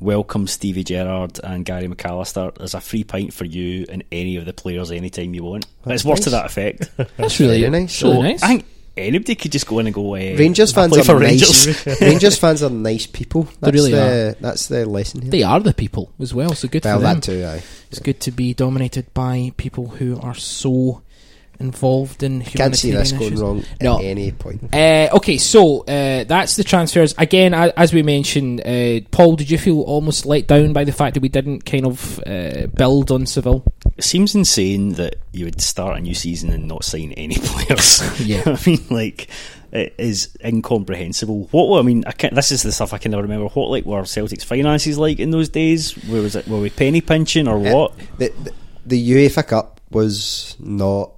[0.00, 4.44] "Welcome Stevie Gerrard and Gary McAllister." There's a free pint for you and any of
[4.44, 5.66] the players anytime you want.
[5.84, 6.90] That's it's words to that effect.
[7.16, 8.02] That's really very nice.
[8.02, 8.42] Really So nice.
[8.42, 8.66] I think
[8.96, 10.14] anybody could just go in and go.
[10.14, 11.66] Uh, Rangers fans play are for nice.
[11.66, 11.86] Rangers.
[12.00, 13.48] Rangers fans are nice people.
[13.60, 15.30] That's really the, That's the lesson here.
[15.30, 17.16] They are the people as well, so good well, for them.
[17.16, 17.62] that too, aye.
[17.90, 21.02] It's good to be dominated by people who are so
[21.60, 23.98] involved in Can't see this going wrong No.
[23.98, 24.74] at any point.
[24.74, 27.14] Uh, okay, so uh, that's the transfers.
[27.18, 30.92] Again, a- as we mentioned, uh, Paul, did you feel almost let down by the
[30.92, 33.64] fact that we didn't kind of uh, build on Seville?
[33.96, 38.02] It seems insane that you would start a new season and not sign any players.
[38.20, 38.42] Yeah.
[38.46, 39.28] I mean, like,
[39.70, 41.48] it is incomprehensible.
[41.50, 43.46] What I mean, I can't, this is the stuff I can never remember.
[43.48, 45.92] What like were Celtic's finances like in those days?
[46.08, 46.46] Where was it?
[46.48, 47.98] Were we penny pinching or Uh, what?
[48.18, 48.52] The, the,
[48.86, 51.12] the UEFA Cup was not.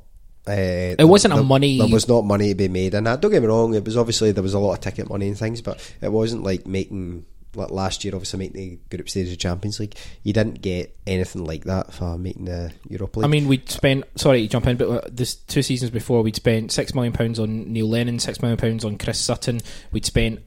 [0.49, 3.31] Uh, it wasn't a money- There was not money to be made, and that, don't
[3.31, 3.75] get me wrong.
[3.75, 6.43] It was obviously there was a lot of ticket money and things, but it wasn't
[6.45, 7.25] like making
[7.55, 8.15] like last year.
[8.15, 11.93] Obviously, making the group stage of the Champions League, you didn't get anything like that
[11.93, 13.25] for making the Europa League.
[13.25, 14.05] I mean, we'd spent.
[14.17, 17.41] Sorry to jump in, but uh, this two seasons before, we'd spent six million pounds
[17.41, 19.61] on Neil Lennon, six million pounds on Chris Sutton.
[19.91, 20.41] We'd spent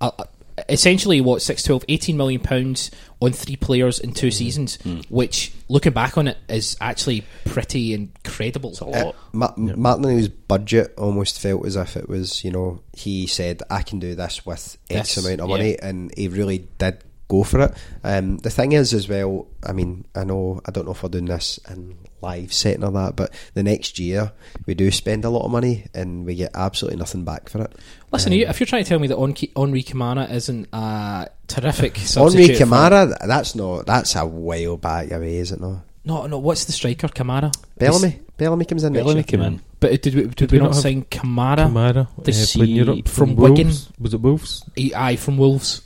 [0.00, 0.24] uh, uh,
[0.68, 2.90] essentially what six, 12, 18 million pounds
[3.20, 8.74] on three players in two seasons, which, looking back on it, is actually pretty incredible.
[8.80, 13.62] Uh, Ma- Martin O'Neill's budget almost felt as if it was, you know, he said,
[13.70, 15.56] I can do this with X This, amount of yeah.
[15.56, 17.72] money, and he really did go for it.
[18.04, 21.08] Um, the thing is, as well, I mean, I know, I don't know if we're
[21.08, 24.32] doing this in live setting or that, but the next year
[24.66, 27.72] we do spend a lot of money and we get absolutely nothing back for it.
[28.12, 31.28] Listen, Um, you- if you're trying to tell me that Henri Henri Camara isn't a
[31.48, 35.84] terrific Henri substitute, for- Camara, that's not, that's a while back away, is it not?
[36.04, 37.50] no, no, what's the striker Camara?
[37.78, 38.20] Bellamy?
[38.36, 39.38] Bellamy comes in Bellamy next year.
[39.40, 39.60] came in.
[39.80, 41.64] But did we, did Did we we not not sign Camara?
[41.64, 43.50] Camara uh, sea- played in Europe from Wolves.
[43.58, 43.72] Wigan.
[43.98, 44.64] Was it Wolves?
[44.96, 45.82] Aye, from Wolves.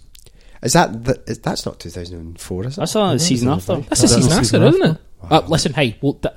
[0.65, 2.81] Is that, the, is, that's not 2004, is it?
[2.81, 3.77] That's a season after.
[3.77, 4.99] That's the That's season after, season isn't it?
[5.23, 5.29] Wow.
[5.31, 6.35] Uh, listen, hey, well, th-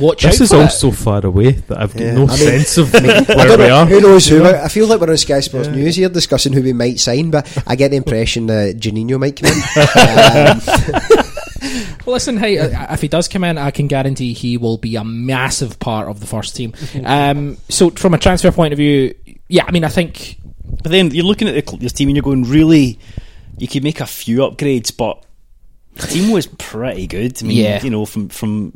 [0.00, 0.70] watch out This is for all it.
[0.70, 2.14] so far away that I've got Yeah.
[2.14, 3.86] no I mean- sense of I where don't we know, are.
[3.86, 4.44] Who knows who?
[4.44, 7.62] I feel like we're on Sky Sports News here discussing who we might sign, but
[7.66, 11.10] I get the impression that Janino might come in.
[11.20, 11.26] um,
[12.06, 14.96] Well, listen, hey, uh, if he does come in, I can guarantee he will be
[14.96, 16.72] a massive part of the first team.
[17.04, 19.14] Um, so, from a transfer point of view,
[19.48, 20.38] yeah, I mean, I think
[20.82, 22.98] But then you're looking at the, cl- this team and you're going, really,
[23.60, 25.22] you could make a few upgrades, but
[25.94, 27.42] the team was pretty good.
[27.42, 27.82] I mean, Yeah.
[27.82, 28.72] you know, from from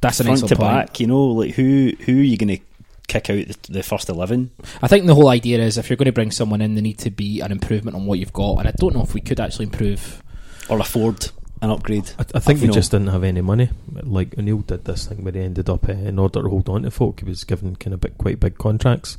[0.00, 0.60] that's an front to point.
[0.60, 2.62] back, you know, like who who are you going to
[3.06, 4.50] kick out the, the first eleven?
[4.82, 6.98] I think the whole idea is if you're going to bring someone in, they need
[6.98, 8.58] to be an improvement on what you've got.
[8.58, 10.22] And I don't know if we could actually improve.
[10.68, 11.30] or afford
[11.60, 12.08] an upgrade.
[12.18, 12.72] I, I think we know.
[12.72, 13.70] just didn't have any money.
[13.92, 16.82] Like O'Neill did this thing where he ended up uh, in order to hold on
[16.82, 17.18] to folk.
[17.20, 19.18] He was given kind of big, quite big contracts.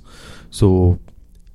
[0.52, 1.00] So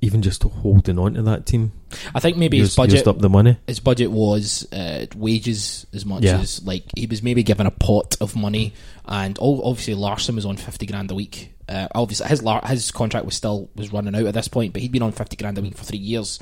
[0.05, 1.71] even just holding on to that team,
[2.13, 3.57] I think maybe his budget used up the money.
[3.67, 6.39] his budget was uh, wages as much Yeah.
[6.39, 8.73] as like he was maybe given a pot of money,
[9.05, 11.51] and all, obviously Larsson was on fifty grand a week.
[11.67, 14.91] Uh, obviously his his contract was still was running out at this point, but he'd
[14.91, 16.39] been on fifty grand a week for three years.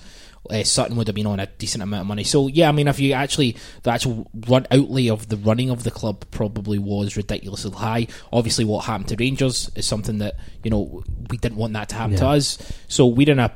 [0.50, 2.24] Uh, Sutton would have been on a decent amount of money.
[2.26, 5.84] So yeah, I mean, if you actually the actual run outlay of the running of
[5.84, 8.08] the club probably was ridiculously high.
[8.32, 11.96] Obviously, what happened to Rangers is something that you know we didn't want that to
[11.96, 12.58] happen to us.
[12.89, 13.52] So we're in a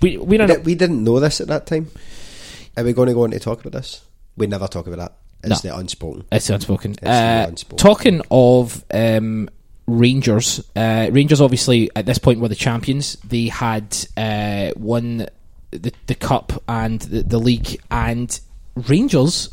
[0.00, 1.88] we, we're we, in we didn't know this at that time.
[2.76, 4.02] Are we going to go on to talk about this?
[4.36, 5.16] We never talk about that.
[5.42, 5.70] It's No.
[5.72, 6.24] the unspoken.
[6.32, 6.92] It's unspoken.
[6.92, 7.78] It's Uh, unspoken.
[7.78, 9.50] Talking of um,
[9.86, 13.16] Rangers, uh, Rangers obviously at this point were the champions.
[13.24, 15.26] They had uh, won
[15.70, 18.38] the, the cup and the, the league, and
[18.74, 19.50] Rangers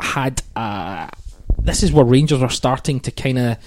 [0.00, 0.42] had.
[0.56, 1.08] Uh,
[1.62, 3.58] this is where Rangers are starting to kind of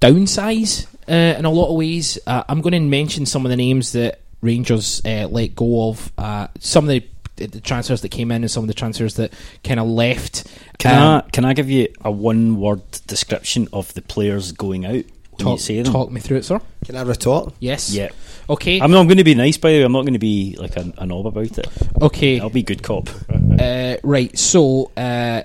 [0.00, 2.18] downsize uh, in a lot of ways.
[2.26, 6.12] Uh, I'm going to mention some of the names that Rangers uh, let go of.
[6.16, 7.04] Uh, some of the,
[7.46, 9.32] the transfers that came in and some of the transfers that
[9.62, 10.46] kind of left.
[10.78, 14.86] Can Um, I can I give you a one word description of the players going
[14.86, 14.92] out?
[14.92, 15.92] When you talk, say them?
[15.92, 16.60] talk me through it, sir.
[16.84, 17.54] Can I retort?
[17.60, 17.92] Yes.
[17.92, 18.08] Yeah,
[18.50, 18.80] Okay.
[18.80, 19.82] I'm not going to be nice by the way.
[19.84, 21.66] I'm not going to be like a, a knob about it.
[22.00, 22.40] okay.
[22.40, 23.08] I'll be good cop.
[23.58, 24.38] Uh, right.
[24.38, 25.42] So uh,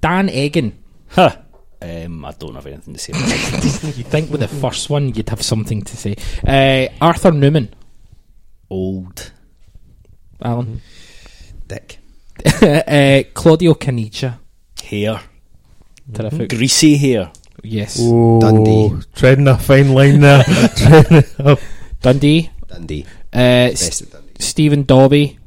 [0.00, 0.78] Dan Egan.
[1.08, 1.34] Huh.
[1.82, 3.12] Um, I don't have anything to say.
[3.12, 6.14] About you think with the first one you'd have something to say?
[6.46, 7.70] Uh, Arthur Numan.
[8.70, 9.32] Old.
[10.40, 10.80] Alan.
[11.66, 11.98] Dick.
[12.46, 14.38] uh, Claudio Caniggia.
[14.84, 15.20] hair,
[16.12, 16.50] Terrific.
[16.50, 17.32] greasy hair.
[17.64, 17.98] Yes.
[18.00, 19.02] Oh, Dundee.
[19.16, 20.44] treading a fine line there.
[20.76, 21.58] Treading up.
[22.02, 22.50] Dundee.
[22.68, 23.04] Dundee.
[23.32, 24.28] Uh, Best S- Dundee.
[24.38, 25.38] Stephen Dobbie.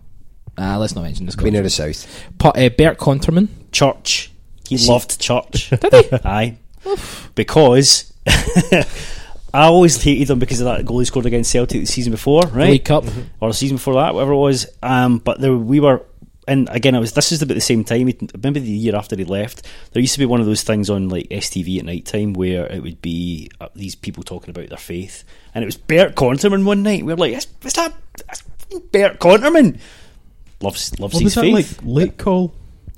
[0.57, 1.35] Ah, let's not mention this.
[1.35, 1.59] Queen guy.
[1.59, 2.05] of the South.
[2.37, 3.47] Pa- uh, Bert Konterman.
[3.71, 4.31] Church.
[4.67, 5.69] He See- loved church.
[5.91, 6.17] Did he?
[6.25, 6.57] Aye.
[7.35, 8.11] Because
[9.53, 12.43] I always hated him because of that goal he scored against Celtic the season before,
[12.47, 12.69] right?
[12.71, 13.05] League Cup.
[13.39, 14.65] Or the season before that, whatever it was.
[14.81, 16.03] Um, but there, we were,
[16.47, 18.05] and again, it was this is about the same time.
[18.05, 21.09] Maybe the year after he left, there used to be one of those things on
[21.09, 24.77] like STV at night time where it would be uh, these people talking about their
[24.77, 25.23] faith,
[25.53, 27.05] and it was Bert Konterman one night.
[27.05, 27.93] We were like, "Is, is that
[28.27, 28.41] that's
[28.91, 29.79] Bert Konterman?"
[30.61, 31.81] Loves loves What his was that faith.
[31.83, 31.85] like?
[31.85, 32.53] Late call.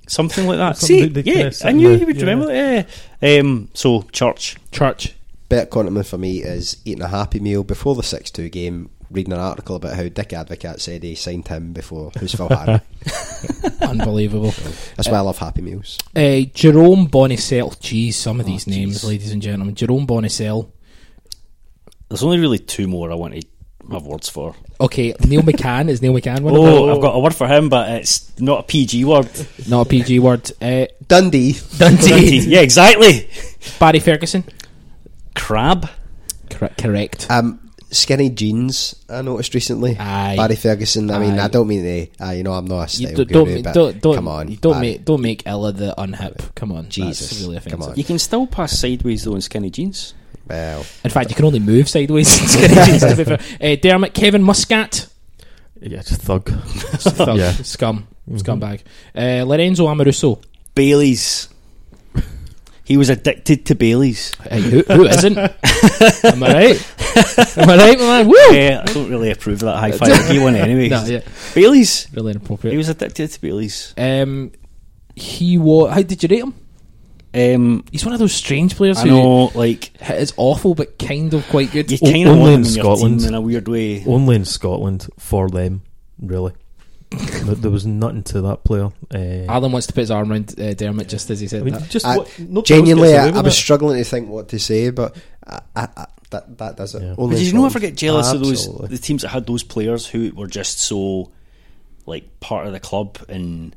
[0.07, 0.77] something like that.
[0.77, 2.21] Something See, that they yeah, I knew you would yeah.
[2.21, 2.87] remember that.
[3.21, 3.39] Yeah.
[3.39, 5.15] Um, so church, Church.
[5.49, 9.34] Bert Konterman for me is eating a Happy Meal before the 6 2 game, reading
[9.34, 12.82] an article about how Dick Advocaat said he signed him before Hooseville Harry.
[13.89, 14.53] Unbelievable.
[14.95, 15.97] That's why I love Happy Meals.
[16.16, 17.78] Uh, Jerome Bonnissel.
[17.80, 19.76] Jeez, some of these names, ladies and gentlemen.
[19.76, 20.72] Jerome Bonnissel.
[22.09, 23.47] There's only really two more I want to
[23.91, 24.55] have words for.
[24.82, 25.89] Okay, Neil McCann.
[25.89, 26.95] Is Neil McCann one of Oh, them?
[26.95, 29.30] I've got a word for him, but it's not a PG word.
[29.68, 30.51] Not a PG word.
[30.61, 31.55] Uh, Dundee.
[31.78, 32.39] Dundee.
[32.39, 33.30] yeah, exactly.
[33.80, 34.43] Barry Ferguson.
[35.36, 35.89] Crab.
[36.49, 37.28] Cor- correct.
[37.30, 37.62] Um,
[37.93, 39.97] skinny jeans, I noticed recently.
[39.97, 40.35] Aye.
[40.35, 41.45] Barry Ferguson, I mean, Aye.
[41.45, 43.63] I don't mean to, uh, you know, I'm not a You style d- guru, don't,
[43.63, 44.51] but don't, don't, come on.
[44.51, 44.81] you don't Barry.
[44.87, 46.53] make don't make Ella the unhip.
[46.55, 47.95] Come on, Jesus, That's really come on.
[47.95, 50.13] You can still pass sideways though in skinny jeans.
[50.49, 52.29] Well, In fact, you can only move sideways.
[52.41, 53.39] in skinny jeans, to be fair.
[53.61, 55.07] Uh, Dermot Kevin Muscat.
[55.81, 56.49] Yeah, it's thug.
[56.49, 57.51] Thug, Yeah.
[57.51, 58.07] Scum.
[58.29, 58.81] Scumbag.
[59.15, 60.41] Uh, Lorenzo Amoruso.
[60.75, 61.49] Bailey's.
[62.86, 64.36] He was addicted to Bailey's.
[64.49, 65.38] Hey, who, who isn't?
[65.38, 67.57] Am I right?
[67.57, 68.27] Am I right, my man?
[68.27, 68.36] Woo!
[68.51, 70.89] Yeah, I don't really approve of that high five he won anyway.
[70.93, 71.21] No, yeah,
[71.55, 72.07] Bailey's.
[72.13, 72.73] really inappropriate.
[72.73, 73.93] He was addicted to Bailey's.
[73.97, 74.51] Um,
[75.15, 75.93] he was.
[75.93, 76.55] How did you rate him?
[77.36, 81.34] Um, He's one of those strange players I who know, like is awful but kind
[81.34, 81.89] of quite good.
[81.89, 83.21] you O- kind of only want in him in Scotland.
[83.23, 84.03] in a weird way.
[84.05, 85.81] Only in Scotland for them,
[86.19, 86.51] really.
[87.14, 88.91] There- there was nothing to that player.
[89.14, 91.66] Uh, Allan wants to put his arm around uh, Dermot just as he said I
[91.66, 91.89] mean, that.
[91.89, 95.16] just I- what, nobody genuinely, I, I was struggling to think what to say, but
[95.45, 97.01] I, I, I, that, that does it.
[97.03, 97.16] Yeah.
[97.18, 97.74] Only But did you know I Scotland.
[97.74, 101.32] forget jealous of those the teams that had those players who were just so
[102.05, 103.76] like part of the club and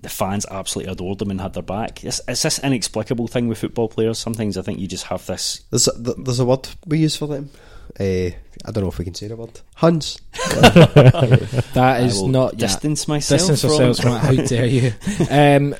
[0.00, 2.02] the fans absolutely adored them and had their back.
[2.04, 4.18] It's, it's this inexplicable thing with football players.
[4.18, 5.62] Sometimes I think you just have this.
[5.70, 7.50] There's a, th- there's a word we use for them.
[7.98, 8.30] Uh,
[8.64, 9.60] I don't know if we can say the word.
[9.74, 10.18] Huns.
[10.32, 12.60] that is I is will not yeah.
[12.60, 13.40] distance myself.
[13.40, 13.70] distance from.
[13.70, 14.18] ourselves from it.
[14.18, 14.92] How dare you?
[15.30, 15.74] Um,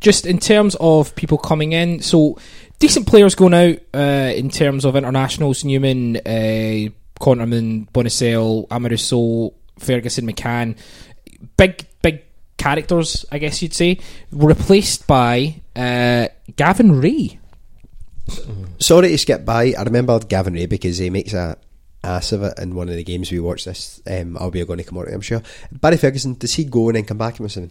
[0.00, 2.38] just in terms of people coming in, so
[2.78, 5.62] decent players going out uh, in terms of internationals.
[5.62, 6.90] Numan, uh,
[7.20, 10.76] Konterman, Bonnissel, Amoruso, Ferguson, McCann.
[11.56, 12.22] Big, big
[12.56, 13.98] characters, I guess you'd say,
[14.32, 17.38] replaced by uh, Gavin Rae.
[18.78, 19.72] Sorry to skip by.
[19.78, 21.56] I remember Gavin Rae because he makes a
[22.02, 24.00] ass of it in one of the games we watched this.
[24.06, 25.42] Um, I'll be going to come on to, I'm sure.
[25.72, 27.38] Barry Ferguson, does he go and then come back?
[27.38, 27.70] I'm assuming.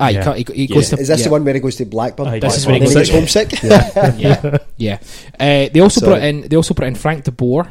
[0.00, 0.34] Ah, Yeah.
[0.34, 1.24] he, he, he goes to Is this yeah.
[1.26, 2.28] the one where he goes to Blackburn?
[2.28, 4.18] Aye, This is Blackburn, where he and goes then to- gets homesick.
[4.18, 4.98] yeah, yeah.
[5.38, 6.42] Uh, they also So- brought in.
[6.42, 7.70] They also brought in Frank de Boer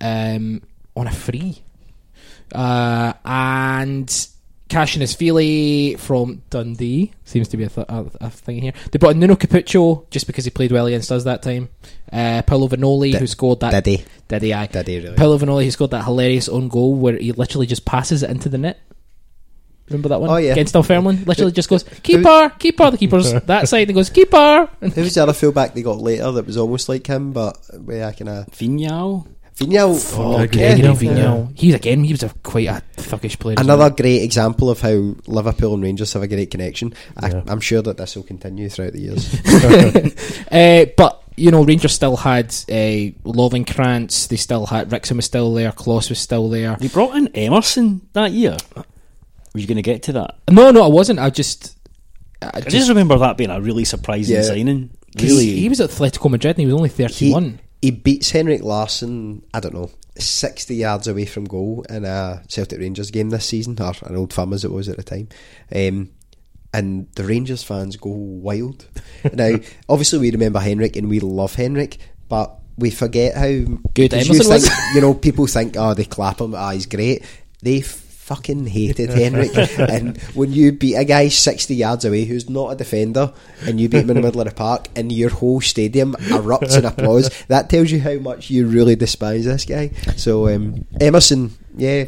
[0.00, 0.62] um,
[0.96, 1.62] on a free,
[2.54, 4.28] uh, and
[4.72, 8.72] Cassius Feely from Dundee seems to be a, th- a, a thing here.
[8.90, 11.68] They brought in Nuno Capucho just because he played well against us that time.
[12.10, 13.84] Uh, Paolo Vanoli, Did- who scored that.
[13.84, 14.04] Did he?
[14.28, 14.54] Did he?
[14.54, 14.66] Aye.
[14.66, 15.16] Did he really?
[15.16, 18.48] Paolo Vanoli, who scored that hilarious own goal where he literally just passes it into
[18.48, 18.80] the net.
[19.88, 20.30] Remember that one?
[20.30, 20.52] Oh, yeah.
[20.52, 22.90] Against Dunfermline, literally just goes keeper, keeper.
[22.90, 24.70] The keeper's that side and goes keeper.
[24.80, 27.58] And Who was the other fullback they got later that was almost like him, but
[27.84, 29.26] where I kind of Vignal.
[29.56, 29.90] Vignal.
[29.90, 31.14] Oh, Fuck, yeah, Gregory yeah.
[31.14, 31.52] Vignal.
[31.58, 32.04] He was again.
[32.04, 33.56] He was a quite a thuggish player.
[33.58, 33.90] Another well.
[33.90, 36.94] great example of how Liverpool and Rangers have a great connection.
[37.22, 37.42] Yeah.
[37.46, 39.32] I, I'm sure that this will continue throughout the years.
[40.52, 44.28] Uh, but you know, Rangers still had uh, Lovenkrands.
[44.28, 45.72] They still had Wrexham was still there.
[45.72, 46.76] Klos was still there.
[46.76, 48.56] They brought in Emerson that year.
[48.74, 50.36] Were you going to get to that?
[50.50, 51.18] No, no, I wasn't.
[51.18, 51.76] I just,
[52.42, 54.42] I I just, just remember that being a really surprising Yeah.
[54.42, 54.90] signing.
[55.16, 57.44] 'cause Really, he, he was at Atletico Madrid and he was only thirty-one.
[57.44, 57.58] he
[57.90, 63.10] beats Henrik Larsson, I don't know, 60 yards away from goal in a Celtic Rangers
[63.10, 65.28] game this season, or an old firm as it was at the time.
[65.74, 66.10] Um,
[66.74, 68.86] and the Rangers fans go wild.
[69.32, 69.56] now,
[69.88, 73.48] obviously, we remember Henrik and we love Henrik, but we forget how
[73.94, 74.68] Good because Emerson you was.
[74.68, 77.24] think, You know, people think, oh, they clap him, ah, he's great.
[77.62, 77.80] They
[78.22, 79.50] fucking hated Henrik.
[79.78, 83.32] and when you beat a guy 60 yards away who's not a defender,
[83.66, 86.78] and you beat him in the middle of the park, and your whole stadium erupts
[86.78, 89.88] in applause, that tells you how much you really despise this guy.
[90.16, 92.04] So, um, Emerson, yeah,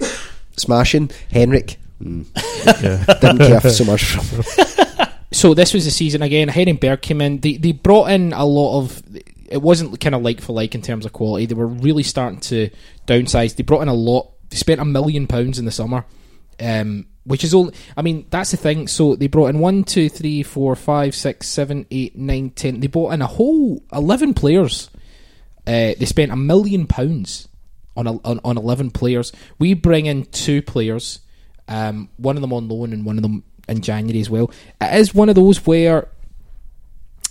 [0.57, 1.11] smashing.
[1.33, 2.25] Henrik, mm,
[2.65, 3.05] Yeah.
[3.21, 4.55] didn't care so much from.
[5.33, 6.49] So this was the season again.
[6.49, 7.41] Herenberg came in.
[7.41, 9.03] They they brought in a lot of.
[9.51, 11.47] It wasn't kind of like for like in terms of quality.
[11.47, 12.71] They were really starting to
[13.09, 13.57] downsize.
[13.57, 14.31] They brought in a lot.
[14.55, 16.05] They spent a million pounds in the summer,
[16.61, 17.73] um, which is all.
[17.97, 18.87] I mean, that's the thing.
[18.87, 22.79] So they brought in one, two, three, four, five, six, seven, eight, nine, ten.
[22.79, 24.91] They brought in a whole eleven players.
[25.67, 27.49] Uh, they spent a million pounds
[27.97, 29.33] on, on on eleven players.
[29.59, 31.19] We bring in two players,
[31.67, 34.53] um, one of them on loan and one of them in January as well.
[34.81, 36.07] It is one of those where,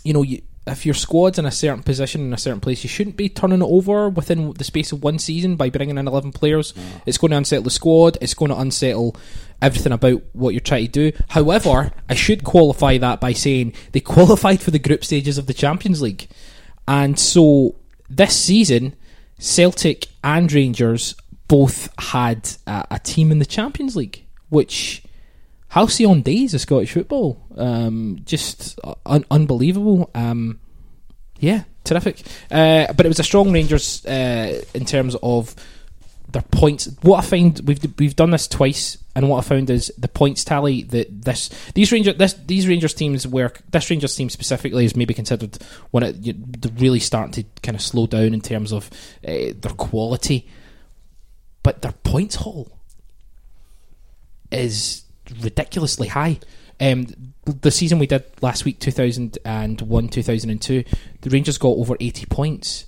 [0.03, 2.89] you know, you, if your squad's in a certain position in a certain place, you
[2.89, 6.32] shouldn't be turning it over within the space of one season by bringing in eleven
[6.32, 6.72] players.
[6.74, 7.01] Mm.
[7.05, 8.18] It's going to unsettle the squad.
[8.22, 9.16] It's going to unsettle
[9.61, 11.18] everything about what you're trying to do.
[11.30, 15.53] However, I should qualify that by saying they qualified for the group stages of the
[15.53, 16.28] Champions League,
[16.88, 17.76] and so
[18.09, 18.95] this season,
[19.39, 21.16] Celtic and Rangers
[21.49, 25.03] both had a, a team in the Champions League, which
[25.74, 27.43] halcyon days of Scottish football.
[27.57, 30.11] Um, just un- unbelievable.
[30.13, 30.59] Um,
[31.39, 32.21] yeah, terrific.
[32.51, 35.55] Uh, but it was a strong Rangers uh, in terms of
[36.32, 36.89] their points.
[37.01, 40.43] What I find we've we've done this twice, and what I found is the points
[40.43, 44.95] tally that this these Rangers this these Rangers teams where this Rangers team specifically is
[44.95, 45.57] maybe considered
[45.89, 46.36] when it
[46.78, 48.91] really starting to kind of slow down in terms of
[49.28, 50.47] uh, their quality,
[51.63, 52.80] but their points haul
[54.51, 55.03] is
[55.41, 56.39] ridiculously high.
[56.80, 57.07] Um,
[57.45, 60.84] the season we did last week, 2001 2002,
[61.21, 62.86] the Rangers got over 80 points.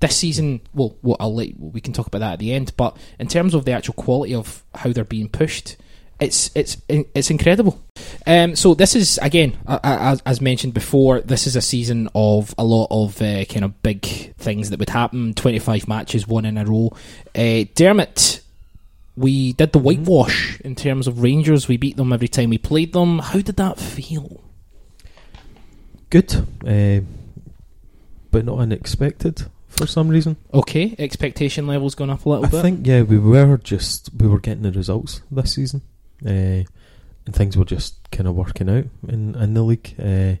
[0.00, 2.96] This season, well, well I'll let, we can talk about that at the end, but
[3.18, 5.76] in terms of the actual quality of how they're being pushed,
[6.20, 7.82] it's it's it's incredible.
[8.26, 12.64] Um, so this is again, as, as mentioned before, this is a season of a
[12.64, 14.04] lot of uh, kind of big
[14.36, 15.32] things that would happen.
[15.32, 16.94] Twenty five matches, one in a row.
[17.34, 18.42] Uh, Dermot
[19.16, 21.68] we did the whitewash in terms of Rangers.
[21.68, 23.18] We beat them every time we played them.
[23.18, 24.42] How did that feel?
[26.08, 26.34] Good,
[26.66, 27.00] uh,
[28.30, 30.36] but not unexpected for some reason.
[30.52, 32.48] Okay, expectation levels gone up a little bit.
[32.48, 32.62] I bit.
[32.62, 35.82] think yeah, we were just we were getting the results this season,
[36.24, 36.64] uh,
[37.26, 39.94] and things were just kind of working out in in the league.
[39.98, 40.34] Uh,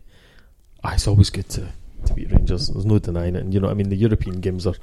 [0.82, 1.68] ah, it's always good to
[2.06, 2.68] to beat Rangers.
[2.68, 3.42] There's no denying it.
[3.42, 4.74] And you know, what I mean, the European games are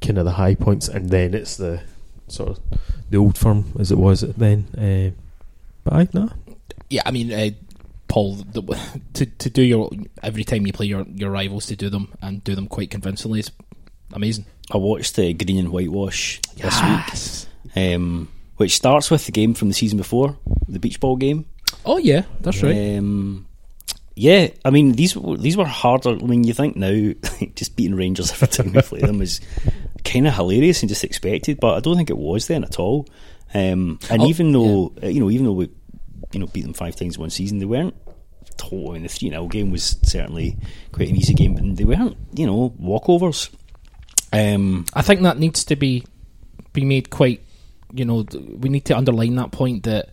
[0.00, 1.80] kind of the high points, and then it's the
[2.28, 2.60] sort of
[3.10, 4.66] the old firm as it was then.
[4.76, 5.16] Uh,
[5.84, 6.30] but I no,
[6.90, 7.50] yeah, I mean, uh,
[8.08, 8.62] Paul, the,
[9.14, 9.90] to to do your
[10.22, 13.40] every time you play your your rivals to do them and do them quite convincingly
[13.40, 13.50] is
[14.12, 14.46] amazing.
[14.70, 19.68] I watched the Green and Whitewash this week, um, which starts with the game from
[19.68, 21.46] the season before, the beach ball game.
[21.84, 22.98] Oh yeah, that's right.
[22.98, 23.46] Um,
[24.14, 26.10] yeah, I mean these these were harder.
[26.10, 26.90] I mean, you think now
[27.54, 29.40] just beating Rangers every time we play them is
[30.04, 33.06] kind of hilarious and just expected, but I don't think it was then at all.
[33.54, 35.70] Um, and Oh, even though uh, you know, even though we
[36.32, 37.94] you know beat them five times in one season, they weren't.
[38.56, 40.56] Total, I mean, the three 0 game was certainly
[40.90, 43.50] quite an easy game, but they weren't, you know, walkovers.
[44.32, 46.04] Um, I think that needs to be
[46.72, 47.42] be made quite.
[47.92, 48.26] You know,
[48.58, 50.10] we need to underline that point that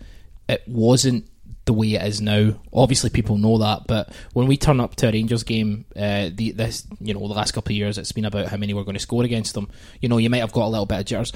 [0.47, 1.27] it wasn't
[1.65, 2.53] the way it is now.
[2.71, 6.51] Obviously, people know that, but when we turn up to a Rangers game, uh, the
[6.51, 8.95] this you know the last couple of years, it's been about how many we're going
[8.95, 9.69] to score against them.
[10.01, 11.33] You know, you might have got a little bit of jitters.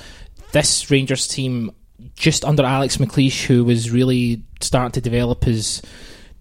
[0.52, 1.72] This Rangers team,
[2.16, 5.82] just under Alex McLeish, who was really starting to develop his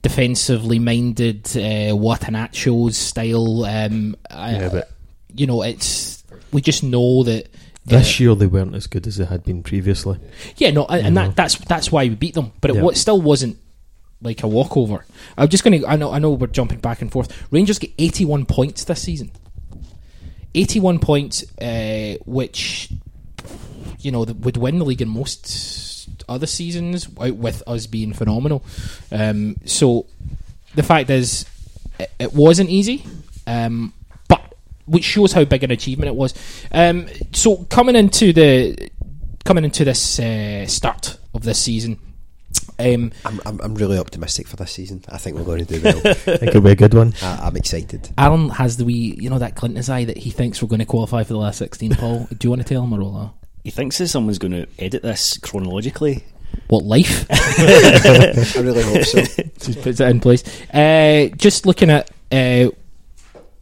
[0.02, 3.64] defensively minded uh, catenaccio style.
[3.64, 4.90] Um, yeah, uh, but
[5.34, 7.48] you know, it's we just know that
[7.84, 10.18] this year they weren't as good as they had been previously.
[10.56, 11.26] yeah, no, and, know.
[11.28, 12.52] that that's that's why we beat them.
[12.60, 12.90] But it Yeah.
[12.92, 13.58] still wasn't
[14.20, 15.04] like a walkover.
[15.36, 15.86] I'm just going to.
[15.86, 16.12] I know.
[16.12, 17.46] I know we're jumping back and forth.
[17.50, 19.30] Rangers get 81 points this season.
[20.54, 22.90] 81 points, uh, which
[24.00, 28.64] you know would win the league in most other seasons, with us being phenomenal.
[29.12, 30.06] Um, so
[30.74, 31.46] the fact is,
[32.18, 33.04] it, wasn't easy,
[33.46, 33.92] um,
[34.28, 34.54] but
[34.86, 36.34] which shows how big an achievement it was.
[36.72, 38.90] Um, so coming into the
[39.44, 41.98] coming into this uh, start of this season,
[42.78, 45.04] um, I'm, I'm, I'm really optimistic for this season.
[45.08, 45.98] I think we're going to do well.
[45.98, 47.14] I think it'll be a good one.
[47.22, 48.10] I, I'm excited.
[48.18, 50.68] Aaron has the wee, you know, that glint in his eye that he thinks we're
[50.68, 51.96] going to qualify for the last 16.
[51.96, 53.34] Paul, do you want to tell him or roll
[53.68, 56.24] he thinks that someone's going to edit this chronologically.
[56.68, 57.26] What life?
[57.30, 59.20] I really hope so.
[59.60, 60.42] just puts it in place.
[60.72, 62.70] Uh, just looking at uh,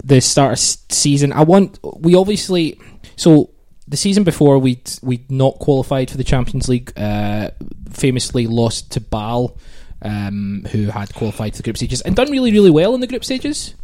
[0.04, 2.78] the start of season, I want we obviously
[3.16, 3.50] so
[3.89, 6.93] the season before we we not qualified for the Champions League.
[6.97, 7.51] Uh,
[7.91, 9.57] famously lost to Bal,
[10.03, 13.07] um, who had qualified to the group stages and done really really well in the
[13.07, 13.74] group stages.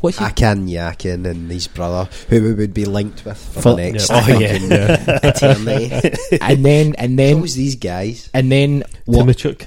[0.00, 3.70] What he, Hakan Yakin and his brother, who we would be linked with for For-
[3.76, 4.24] the next Yeah.
[4.28, 5.20] Oh, yeah.
[5.24, 6.16] eternity.
[6.40, 8.28] and then and then Those these guys.
[8.34, 9.26] and then what?
[9.26, 9.66] Timichuk.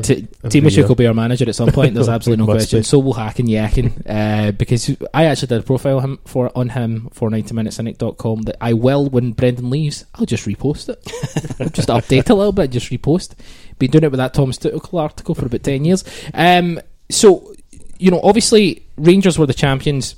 [0.00, 1.94] T- Timachuk will be our manager at some point.
[1.94, 2.80] There's absolutely no question.
[2.80, 2.84] be.
[2.84, 7.08] So will Hakan Yakin, uh, because I actually did a profile him for on him
[7.12, 10.04] for 90minutecynic.com that I will when Brendan leaves.
[10.14, 13.34] I'll just repost it, I'll just update a little bit, just repost.
[13.78, 16.04] Been doing it with that Thomas Tuchel article for about ten years.
[16.32, 16.80] Um,
[17.10, 17.52] so
[17.98, 20.16] you know, obviously Rangers were the champions.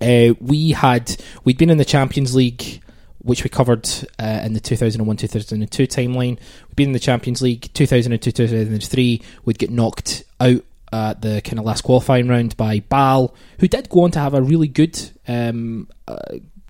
[0.00, 2.80] Uh, we had we'd been in the Champions League,
[3.22, 6.38] which we covered uh, in the 2001-2002 timeline.
[6.68, 9.22] We'd been in the Champions League 2002-2003.
[9.44, 13.88] We'd get knocked out at the kind of last qualifying round by Bal, who did
[13.88, 14.98] go on to have a really good.
[15.28, 16.16] Um, uh,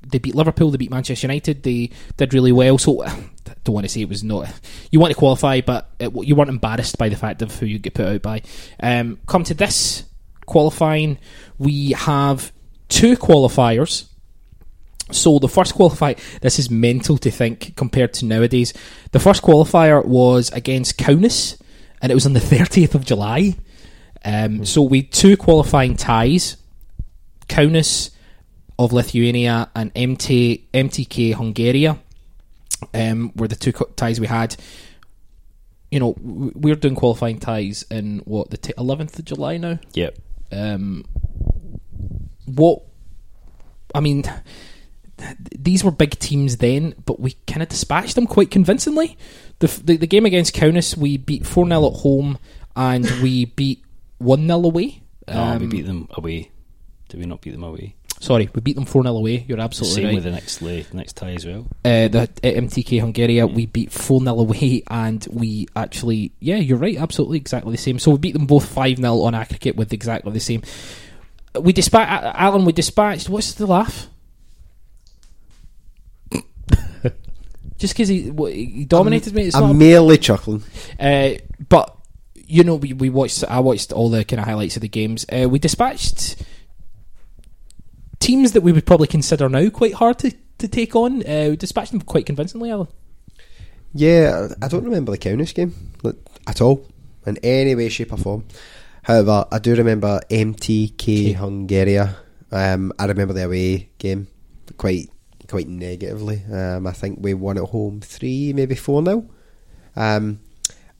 [0.06, 0.70] they beat Liverpool.
[0.70, 1.62] They beat Manchester United.
[1.62, 2.78] They did really well.
[2.78, 3.08] So I
[3.64, 4.52] don't want to say it was not.
[4.90, 7.78] You want to qualify, but it, you weren't embarrassed by the fact of who you
[7.78, 8.42] get put out by.
[8.82, 10.04] Um, come to this
[10.46, 11.18] qualifying,
[11.58, 12.52] we have
[12.88, 14.09] two qualifiers
[15.12, 18.72] So the first qualifier, this is mental to think compared to nowadays.
[19.12, 21.60] The first qualifier was against Kaunas,
[22.02, 23.56] and it was on the 30th of July.
[24.24, 26.56] Um, so we had two qualifying ties,
[27.48, 28.10] Kaunas
[28.78, 31.88] of Lithuania and MT, MTK Hungary
[32.94, 34.56] um, were the two ties we had.
[35.90, 39.78] You know, we're doing qualifying ties in what the t- 11th of July now.
[39.94, 40.18] Yep.
[40.52, 41.04] Um,
[42.46, 42.82] what
[43.94, 44.22] I mean,
[45.56, 49.16] these were big teams then, but we kind of dispatched them quite convincingly.
[49.60, 52.38] The, the the game against Kaunas, we beat four 0 at home,
[52.76, 53.84] and we beat
[54.18, 55.02] one 0 away.
[55.28, 56.50] No, we Um, beat them away.
[57.08, 57.96] Did we not beat them away?
[58.20, 59.44] Sorry, we beat them four 0 away.
[59.48, 60.14] You're absolutely Same right.
[60.16, 61.66] with the next lay, next tie as well.
[61.84, 66.98] uh, the MTK Hungary, we beat 4 0 away, and we actually, yeah, you're right,
[66.98, 67.98] absolutely exactly the same.
[67.98, 70.62] So we beat them both 5 0 on aggregate with exactly the same.
[71.58, 74.08] We dispatched, Allan, we dispatched, what's the laugh?
[77.78, 79.56] Just because he, what, he dominated me, it's.
[79.56, 80.62] I'm merely chuckling.
[80.98, 81.30] Uh,
[81.68, 81.96] but
[82.34, 83.42] you know, we, we watched.
[83.44, 85.24] I watched all the kind of highlights of the games.
[85.32, 86.42] Uh, we dispatched
[88.18, 91.22] teams that we would probably consider now quite hard to, to take on.
[91.26, 92.88] Uh, we dispatched them quite convincingly, Allan.
[93.92, 96.16] Yeah, I don't remember the Kaunas game like,
[96.46, 96.86] at all,
[97.26, 98.44] in any way, shape, or form.
[99.02, 101.32] However, I do remember MTK Okay.
[101.32, 101.98] Hungary.
[102.52, 104.28] Um, I remember the away game
[104.76, 105.08] quite
[105.50, 106.42] quite negatively.
[106.52, 109.24] Um, I think we won at home three, maybe four now.
[109.96, 110.40] Um,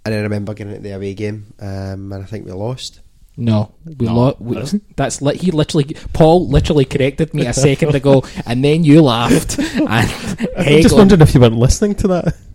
[0.05, 3.01] and I remember getting at the away game, um, and I think we lost.
[3.36, 4.14] No, we No.
[4.14, 4.57] lo- we,
[4.96, 9.59] that's li- he literally Paul literally corrected me a second ago, and then you laughed.
[9.59, 9.88] And
[10.59, 10.98] I'm just on.
[10.98, 12.36] wondering if you weren't listening to that.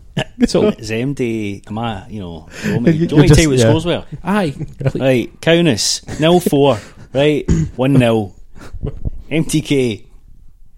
[0.47, 3.21] So Is MD, am I, you know, do you want me, You- do you want
[3.21, 3.69] me you're to tell you what just- yeah.
[3.79, 4.05] scores were?
[4.23, 4.51] aye,
[4.89, 5.01] please.
[5.01, 6.79] Right, Kaunas, nil 4,
[7.13, 8.33] right, 1 0.
[9.31, 10.05] MTK,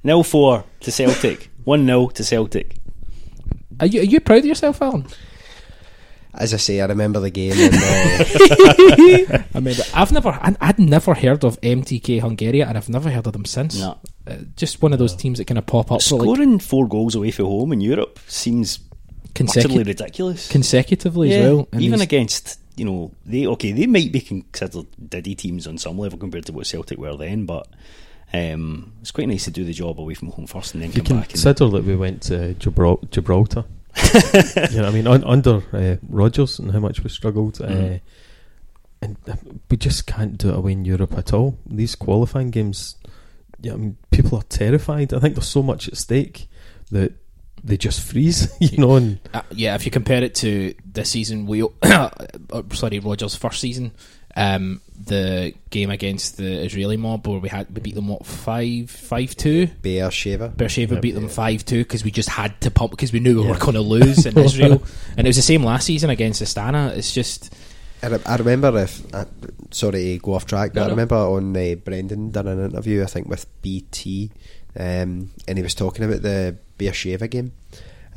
[0.04, 2.76] nil 4 to Celtic, 1 0 to Celtic.
[3.82, 5.06] are you are you proud of yourself, Allan?
[6.34, 7.52] As I say, I remember the game.
[7.58, 12.90] And, uh, I mean, I've never, I- I'd never heard of MTK Hungary, and I've
[12.90, 13.80] never heard of them since.
[13.80, 13.98] No.
[14.28, 16.88] Uh, just one of those teams that kind of pop up for like Scoring four
[16.88, 18.80] goals away from home in Europe seems
[19.40, 20.48] utterly ridiculous.
[20.48, 21.68] consecutively Yeah, as well.
[21.74, 25.98] even these- against, you know, they, okay, they might be considered diddy teams on some
[25.98, 27.68] level compared to what Celtic were then, but
[28.34, 31.02] um, it's quite nice to do the job away from home first and then You
[31.02, 31.30] come back.
[31.34, 33.66] And, consider that we went to Gibral- Gibraltar.
[34.14, 35.08] you know what I mean?
[35.08, 37.62] Un- under uh, Rodgers and how much we struggled.
[37.62, 38.00] Uh,
[39.02, 39.36] and uh,
[39.70, 41.58] we just can't do it away in Europe at all.
[41.66, 42.96] These qualifying games,
[43.62, 45.14] yeah, I mean, people are terrified.
[45.14, 46.48] I think there's so much at stake
[46.92, 47.14] that
[47.64, 48.96] they just freeze, you know.
[48.96, 52.10] And Uh, yeah, if you compare it to this season, we uh,
[52.74, 53.92] sorry Rodgers' first season,
[54.38, 58.90] um, the game against the Israeli mob where we had we beat them what five
[58.90, 59.68] five two.
[59.82, 60.50] Beersheba.
[60.56, 61.02] Beersheva Yep.
[61.02, 63.58] beat them five two because we just had to pump because we knew we were
[63.58, 64.84] going to lose in Israel,
[65.18, 66.96] and it was the same last season against Astana.
[66.96, 67.54] It's just
[68.04, 69.26] I, I remember if uh,
[69.72, 73.02] sorry to go off track, but No, I remember on uh, Brendan done an interview
[73.02, 74.30] I think with BT,
[74.80, 77.54] um, and he was talking about the Beersheva game,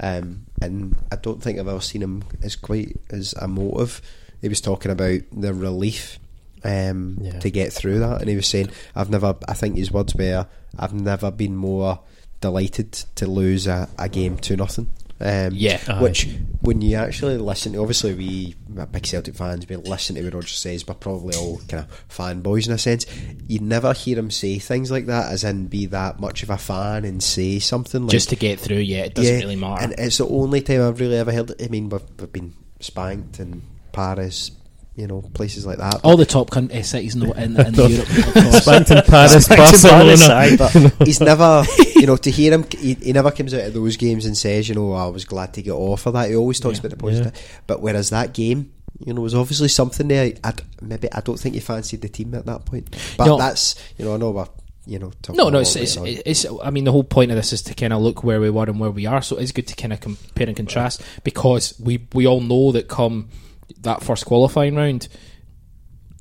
[0.00, 4.02] um, and I don't think I've ever seen him as quite as emotive.
[4.41, 6.18] He was talking about the relief
[6.64, 7.38] um, Yeah.
[7.38, 10.47] to get through that, and he was saying, "I've never." I think his words were,
[10.78, 12.01] "I've never been more
[12.41, 14.91] delighted to lose a, a game to nothing."
[15.22, 15.78] Um, Yeah.
[15.86, 16.01] Aye.
[16.01, 16.28] which
[16.62, 18.55] when you actually listen to, obviously we
[18.91, 22.66] big Celtic fans, we listen to what Roger says, we're probably all kind of fanboys
[22.66, 23.05] in a sense.
[23.47, 26.57] You never hear him say things like that, as in be that much of a
[26.57, 28.78] fan and say something like just to get through.
[28.78, 29.82] Yeah, it doesn't really matter.
[29.84, 31.62] And it's the only time I've really ever heard it.
[31.62, 33.61] I mean, we've, we've been spanked in
[33.93, 34.51] Paris,
[34.97, 36.01] you know, places like that.
[36.05, 38.62] All the top coun- uh, cities in, the, in, in Europe, of course.
[38.62, 39.49] Spanked in Paris, Spanked
[39.82, 40.34] Paris, Barcelona.
[40.34, 40.57] aye.
[40.57, 40.72] but
[41.07, 41.64] he's never,
[41.97, 44.68] you know, to hear him, he, he never comes out of those games and says,
[44.68, 46.28] you know, I was glad to get off of that.
[46.28, 46.80] He always talks Yeah.
[46.86, 47.62] about the positive.
[47.66, 50.32] But whereas that game, you know, was obviously something there.
[50.45, 52.95] I'd, maybe I don't think he fancied the team at that point.
[53.16, 53.38] But No.
[53.38, 54.47] that's, you know, I know we're,
[54.86, 56.45] you know, talking No, no, it's, it's, it's.
[56.62, 58.64] I mean, the whole point of this is to kind of look where we were
[58.64, 59.22] and where we are.
[59.22, 62.88] So it's good to kind of compare and contrast because we we all know that
[62.88, 63.28] come
[63.80, 65.08] that first qualifying round,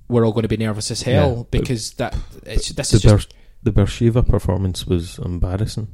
[0.08, 2.96] we're all going to be nervous as hell Yeah, but because that it's this The,
[2.98, 5.88] is just Ber- the Beersheva performance was embarrassing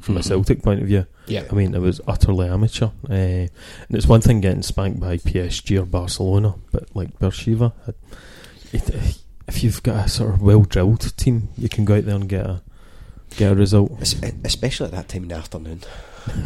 [0.00, 0.22] from a.
[0.22, 1.06] Celtic point of view.
[1.26, 1.44] yeah.
[1.50, 2.86] I mean, it was utterly amateur.
[3.08, 3.50] Uh, and
[3.90, 7.72] it's one thing getting spanked by PSG or Barcelona, but like Beersheva,
[8.72, 12.04] it, it, if you've got a sort of well drilled team, you can go out
[12.04, 12.62] there and get a
[13.36, 13.92] get a result.
[14.44, 15.80] Especially at that time in the afternoon.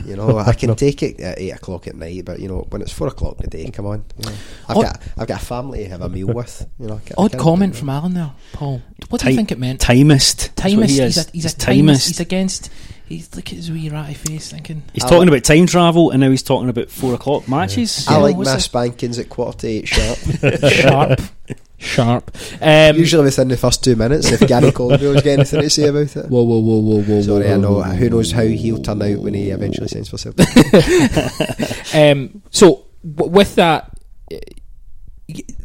[0.07, 2.83] You know, I can take it at eight o'clock at night, but you know, when
[2.83, 4.05] it's four o'clock in the day, come on.
[4.18, 4.37] You know,
[4.68, 6.66] I've Odd- got I've got a family to have a meal with.
[6.78, 8.83] You know, I ca- I Odd comment from Allan there, Paul.
[9.09, 9.80] What do you think it meant?
[9.80, 10.55] Timist.
[10.55, 10.89] That's Timist.
[10.89, 12.07] he He's a, he's a He's timist.
[12.09, 12.70] He's against.
[13.05, 14.83] He's look at his wee ratty face, thinking.
[14.95, 18.07] He's I talking like- about time travel, and now he's talking about four o'clock matches.
[18.09, 20.18] I Yeah, like what's my spankings at quarter to eight sharp.
[20.62, 21.20] sharp,
[21.83, 22.30] sharp.
[22.61, 26.16] Um, Usually within the first two minutes, if Gary Caldwell's got anything to say about
[26.16, 26.26] it.
[26.30, 27.22] Whoa, whoa, whoa, whoa, whoa.
[27.22, 27.72] Sorry, whoa, I know.
[27.72, 30.49] whoa, whoa, Who knows how he'll turn out when he eventually signs for Celtic.
[31.95, 33.91] Um, so w- with that,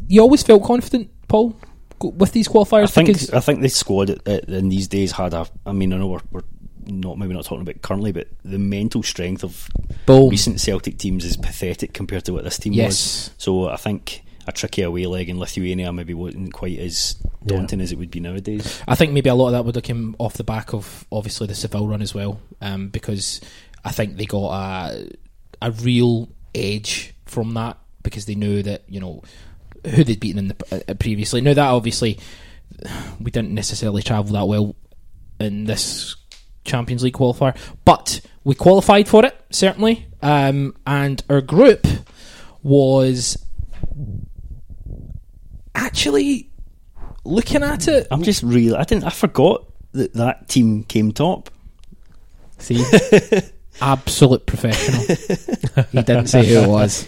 [0.08, 1.58] you always felt confident, Paul,
[2.00, 5.12] with these qualifiers I think because I think the squad at, at, in these days
[5.12, 5.46] had a.
[5.66, 6.42] I mean, I know we're, we're
[6.86, 9.68] not maybe not talking about currently, but the mental strength of
[10.06, 10.28] Boom.
[10.30, 12.88] recent Celtic teams is pathetic compared to what this team Yes.
[12.88, 13.30] was.
[13.38, 17.92] So I think a tricky away leg in Lithuania maybe wasn't quite as daunting as
[17.92, 18.82] it would be nowadays.
[18.88, 21.46] I think maybe a lot of that would have come off the back of obviously
[21.46, 23.42] the Seville run as well, um, because
[23.84, 25.10] I think they got a
[25.60, 29.22] a real edge from that because they knew that you know
[29.84, 31.42] who they'd beaten in the uh, previously.
[31.42, 32.18] Now that obviously
[33.20, 34.74] we didn't necessarily travel that well
[35.38, 36.16] in this
[36.64, 41.86] Champions League qualifier, but we qualified for it certainly, um, and our group
[42.62, 43.36] was
[45.78, 46.50] actually
[47.24, 48.06] looking at it.
[48.10, 48.76] I'm just real.
[48.76, 49.04] I didn't.
[49.04, 51.50] I forgot that that team came top.
[52.58, 52.84] See,
[53.80, 55.02] absolute professional.
[55.92, 57.06] he didn't say who it was.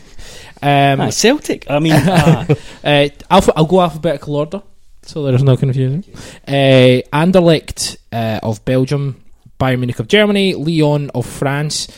[0.63, 1.71] Um, Ah, Celtic.
[1.71, 2.47] I mean, ah,
[2.85, 4.63] uh, alpha, I'll go alphabetical order,
[5.03, 6.05] so there's no confusion.
[6.47, 9.23] Uh, Anderlecht uh, of Belgium,
[9.59, 11.89] Bayern Munich of Germany, Lyon of France.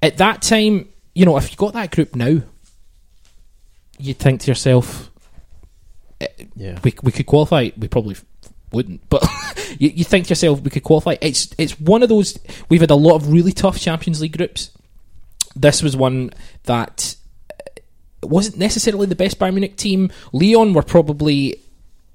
[0.00, 2.40] At that time, you know, if you got that group now,
[3.98, 5.10] you'd think to yourself,
[6.56, 6.78] Yeah.
[6.82, 7.70] we we could qualify.
[7.76, 8.16] We probably
[8.72, 9.24] wouldn't, but
[9.78, 11.16] you, you think to yourself we could qualify.
[11.20, 12.38] It's it's one of those.
[12.68, 14.70] We've had a lot of really tough Champions League groups.
[15.54, 16.30] This was one
[16.64, 17.16] that
[17.50, 17.80] uh,
[18.22, 20.10] wasn't necessarily the best Bayern Munich team.
[20.32, 21.60] Lyon were probably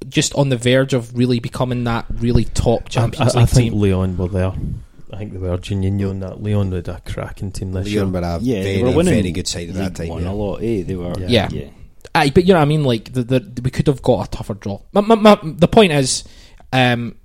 [0.10, 3.72] just on the verge of really becoming that really top Champions I, I League think
[3.72, 3.82] team.
[3.82, 4.54] Lyon were there.
[5.12, 6.42] I think they were Juninho and that.
[6.42, 8.22] Lyon had a cracking team this Lyon year.
[8.22, 9.14] were a yeah, very, they were winning.
[9.14, 10.08] very good side at that League time.
[10.10, 10.32] One yeah.
[10.32, 10.58] a lot.
[10.58, 10.84] Eh?
[10.84, 11.14] They were.
[11.20, 11.50] Yeah.
[11.52, 11.70] Yeah.
[12.16, 12.84] Aye, but you know what I mean.
[12.84, 14.82] Like the, the we could have got a tougher draw.
[14.92, 16.24] My, my, my, the point is,
[16.72, 17.16] um,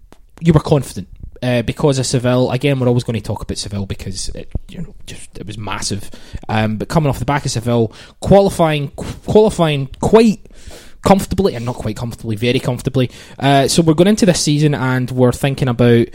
[0.40, 1.08] you were confident
[1.42, 2.50] uh, because of Seville.
[2.50, 5.58] Again, we're always going to talk about Seville because it, you know, just it was
[5.58, 6.10] massive.
[6.48, 10.46] Um, but coming off the back of Seville, qualifying qualifying quite
[11.02, 13.10] comfortably and not quite comfortably, very comfortably.
[13.38, 16.08] Uh, so we're going into this season and we're thinking about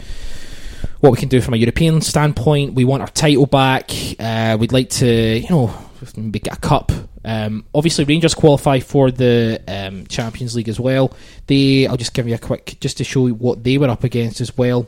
[1.00, 2.74] what we can do from a European standpoint.
[2.74, 3.90] We want our title back.
[4.18, 5.74] Uh, we'd like to, you know,
[6.16, 6.92] maybe get a cup.
[7.24, 11.12] Um, obviously, Rangers qualify for the um, Champions League as well.
[11.46, 14.04] They, I'll just give you a quick, just to show you what they were up
[14.04, 14.86] against as well.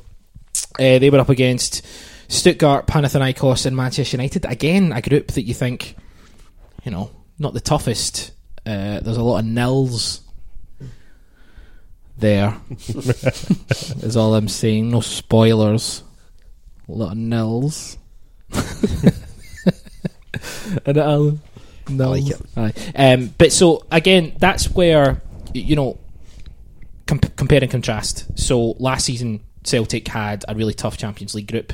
[0.79, 1.87] Uh, they were up against
[2.29, 4.45] Stuttgart, Panathinaikos, and Manchester United.
[4.45, 5.97] Again, a group that you think,
[6.85, 8.33] you know, not the toughest.
[8.65, 10.21] Uh, there's a lot of nils
[12.19, 12.61] there.
[12.89, 14.91] is all I'm saying.
[14.91, 16.03] No spoilers.
[16.89, 17.97] A lot of nils.
[20.85, 21.41] and Alan.
[21.89, 22.11] No.
[22.11, 22.41] like it.
[22.57, 22.73] Aye.
[22.95, 25.23] Um, but so again, that's where
[25.55, 25.99] you know
[27.07, 28.39] com- compare and contrast.
[28.39, 31.73] So last season, Celtic had a really tough Champions League group.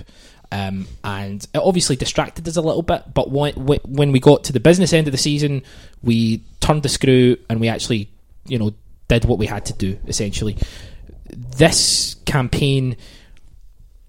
[0.51, 4.53] Um, and it obviously distracted us a little bit, but when, when we got to
[4.53, 5.63] the business end of the season,
[6.03, 8.11] we turned the screw and we actually,
[8.47, 8.75] you know,
[9.09, 10.59] did what we had to do essentially.
[11.31, 12.99] This campaign,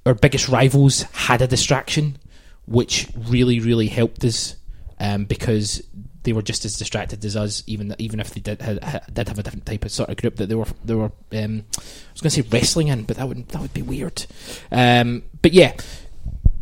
[0.06, 2.18] our biggest rivals had a distraction,
[2.66, 4.58] which really, really helped us
[5.00, 5.82] um, because
[6.24, 9.28] they were just as distracted as us, even even if they did had, had- did
[9.28, 11.12] have a different type of sort of group that they were they were.
[11.34, 11.82] Um, I
[12.14, 14.26] was going to say wrestling in, but that would that would be weird.
[14.72, 15.74] Um, but yeah,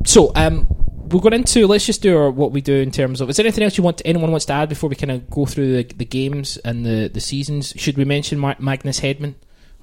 [0.05, 0.67] so um,
[1.09, 3.29] we'll go into let's just do our, what we do in terms of.
[3.29, 5.45] Is there anything else you want anyone wants to add before we kind of go
[5.45, 7.73] through the, the games and the, the seasons?
[7.77, 9.35] Should we mention Ma- Magnus Hedman?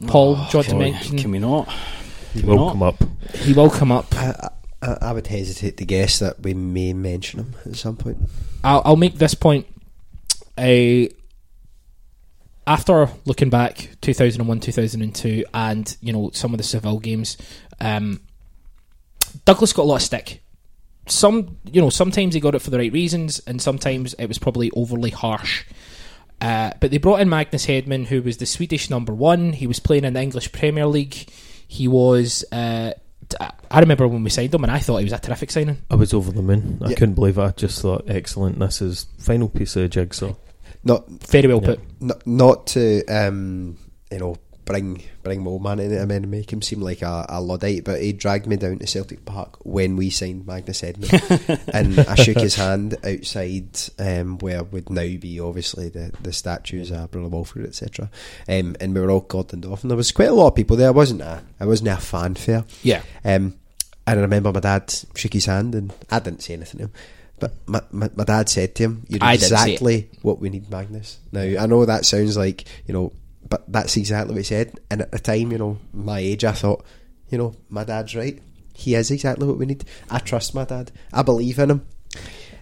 [0.07, 1.19] Paul, do you want to Can we, mention?
[1.19, 1.69] can we not?
[2.33, 3.03] He will come up.
[3.35, 4.07] He will come up.
[4.15, 4.49] I,
[4.83, 8.19] I, I would hesitate to guess that we may mention him at some point.
[8.63, 9.67] I'll, I'll make this point.
[10.59, 11.11] A
[12.67, 14.41] after looking back, two thousand
[15.55, 17.37] and you know some of the Seville games,
[17.81, 18.21] um,
[19.45, 20.43] Douglas got a lot of stick.
[21.07, 24.39] Some, you know, sometimes he got it for the right reasons, and sometimes it was
[24.39, 25.65] probably overly harsh.
[26.41, 29.55] Uh, but they brought in Magnus Hedman, who was the Swedish number one.
[29.55, 31.31] He was playing in the English Premier League.
[31.67, 32.45] He was.
[32.53, 32.93] Uh,
[33.71, 35.79] I remember when we signed him, and I thought he was a terrific signing.
[35.91, 36.79] I was over the moon.
[36.83, 36.95] I Yeah.
[36.97, 37.43] couldn't believe it.
[37.43, 38.59] I just thought, excellent.
[38.59, 40.35] This is final piece of the jigsaw.
[40.85, 41.69] Not Very well Yeah.
[41.69, 41.81] put.
[42.01, 43.77] not, not to um,
[44.11, 44.37] you know
[44.69, 47.85] bring bring my old man in it and make him seem like a, a luddite.
[47.85, 52.15] But he dragged me down to Celtic Park when we signed Magnus Edman, and I
[52.15, 57.31] shook his hand outside um, where would now be obviously the, the statues of Brother
[57.31, 58.11] Walfrid, etc.
[58.49, 60.77] Um, and we were all cordoned off, and there was quite a lot of people
[60.77, 60.89] there.
[60.89, 62.65] I wasn't a I wasn't a fanfare.
[62.83, 63.03] Yeah.
[63.25, 63.55] Um,
[64.07, 66.93] and I remember my dad shook his hand, and I didn't say anything to him.
[67.41, 69.73] But my, my, my dad said to him, "You're I didn't say it.
[69.73, 73.13] exactly what we need, Magnus." Now I know that sounds like you know,
[73.49, 74.79] but that's exactly what he said.
[74.91, 76.85] And at the time, you know, my age, I thought,
[77.31, 78.41] you know, my dad's right.
[78.75, 79.85] He is exactly what we need.
[80.11, 80.93] I trust my dad.
[81.13, 81.87] I believe in him.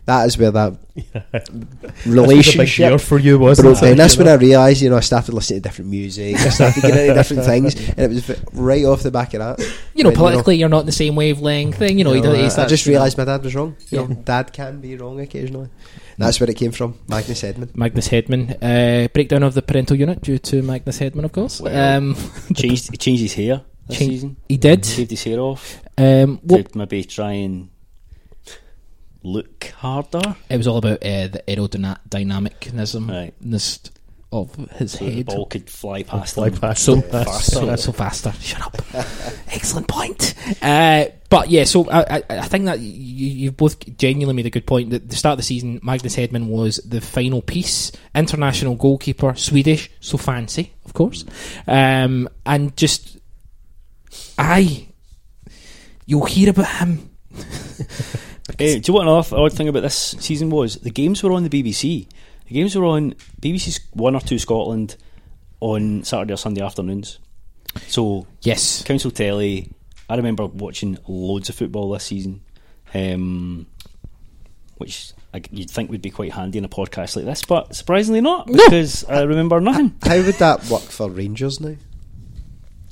[0.07, 3.97] That is where that This was a big relationship year for you, wasn't broke down.
[3.97, 4.33] That's You when know?
[4.35, 6.37] I realised, you know, I started listening to different music.
[6.37, 9.77] I started getting into different things, and it was right off the back of that.
[9.95, 11.99] You know, When, politically, you're not in the same wavelength thing.
[11.99, 13.75] You know, he does, I- he's I just realised my dad was wrong.
[13.91, 14.15] You know, Yeah.
[14.25, 15.71] dad can be wrong occasionally.
[16.19, 16.99] That's where it came from.
[17.09, 17.75] Magnus Edman.
[17.77, 18.57] Magnus Hedman.
[18.63, 21.61] Uh, breakdown of the parental unit due to Magnus Hedman, of course.
[21.61, 22.17] Well, um,
[22.55, 24.37] changed he changed his hair this season.
[24.49, 24.85] he did.
[24.87, 27.69] Shaved his hair off Um, what, to maybe try and
[29.23, 30.37] look harder.
[30.49, 33.35] it was all about uh, the aerodynamicness Right.
[34.37, 35.27] Of his So the head.
[35.27, 36.57] ball could fly past Fly him.
[36.57, 37.27] past So, him.
[37.41, 38.33] so, so faster.
[38.41, 38.77] Shut up.
[39.49, 40.35] Excellent point.
[40.63, 44.51] Uh, but yeah, so I, I, I think that you, you've both genuinely made a
[44.51, 44.91] good point.
[44.91, 49.91] That the start of the season, Magnus Hedman was the final piece, international goalkeeper, Swedish,
[50.01, 51.25] so fancy, of course,
[51.67, 53.19] um, and just
[54.39, 54.87] I,
[56.07, 57.11] you'll hear about him.
[58.59, 60.77] Do you know what another odd thing about this season was?
[60.77, 62.07] The games were on the BBC.
[62.47, 64.97] The games were on BBC One or Two Scotland
[65.61, 67.19] on Saturday or Sunday afternoons.
[67.89, 69.71] So Yes, council telly.
[70.09, 72.43] I remember watching loads of football this season,
[72.95, 73.67] um,
[74.77, 78.21] which I, you'd think would be quite handy in a podcast like this, but surprisingly
[78.21, 79.97] not because I remember nothing.
[80.03, 81.75] How would that work for Rangers now?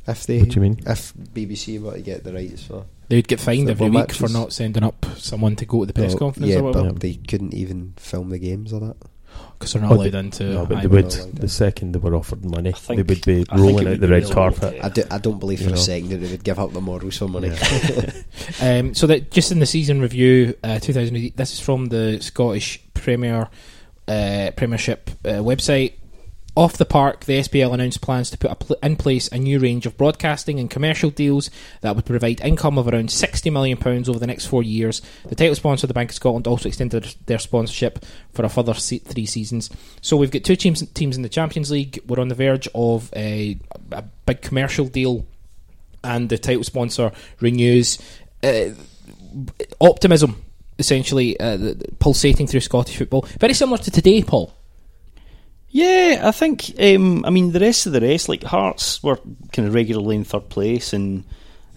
[0.07, 0.80] If they, What do you mean?
[0.84, 4.12] If BBC were to get the rights for they would get fined every Football week
[4.12, 6.92] for not sending up someone to go to the press No, conference yeah, or whatever
[6.92, 8.96] but they couldn't even film the games or that.
[9.59, 10.45] Because they're not Oh, allowed they- into.
[10.45, 11.14] No, but I- they would- would.
[11.16, 14.09] know like The second they were offered money, they would be I rolling out the
[14.09, 14.78] red carpet.
[14.82, 15.80] I, do, I don't believe for You a know.
[15.80, 17.51] second that they would give up the morals for money.
[18.61, 21.37] Um, so that just in the season review, uh, 2008.
[21.37, 23.49] This is from the Scottish Premier
[24.07, 25.95] uh, Premiership uh, website.
[26.57, 29.86] Off the park, the SPL announced plans to put pl- in place a new range
[29.86, 31.50] of broadcasting and commercial deals
[31.80, 33.76] that would provide income of around £60 million
[34.09, 35.02] over the next four years.
[35.28, 38.98] The title sponsor, the Bank of Scotland, also extended their sponsorship for a further se-
[38.98, 39.68] three seasons.
[40.00, 41.98] So we've got two teams, teams in the Champions League.
[42.07, 43.59] We're on the verge of a,
[43.90, 45.26] a big commercial deal,
[46.05, 47.98] and the title sponsor renews.
[48.44, 48.70] Uh,
[49.80, 50.40] optimism,
[50.78, 53.22] essentially, uh, pulsating through Scottish football.
[53.40, 54.55] Very similar to today, Paul.
[55.74, 56.70] Yeah, I think.
[56.80, 59.16] Um, I mean, the rest of the rest, like Hearts, were
[59.52, 61.24] kind of regularly in third place, and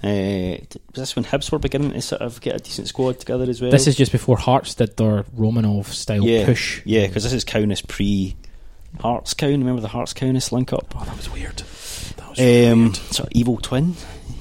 [0.03, 3.45] uh, was this when Hibs were beginning to sort of get a decent squad together
[3.49, 3.71] as well?
[3.71, 6.79] This is just before Hearts did their Romanov style yeah, push.
[6.85, 8.35] Yeah, because this is Kaunas pre
[8.99, 9.53] Hearts Cown.
[9.61, 10.93] Remember the Hearts Kaunas link up?
[10.95, 11.57] Oh, that was weird.
[12.17, 13.95] That was Um, sort of evil twin,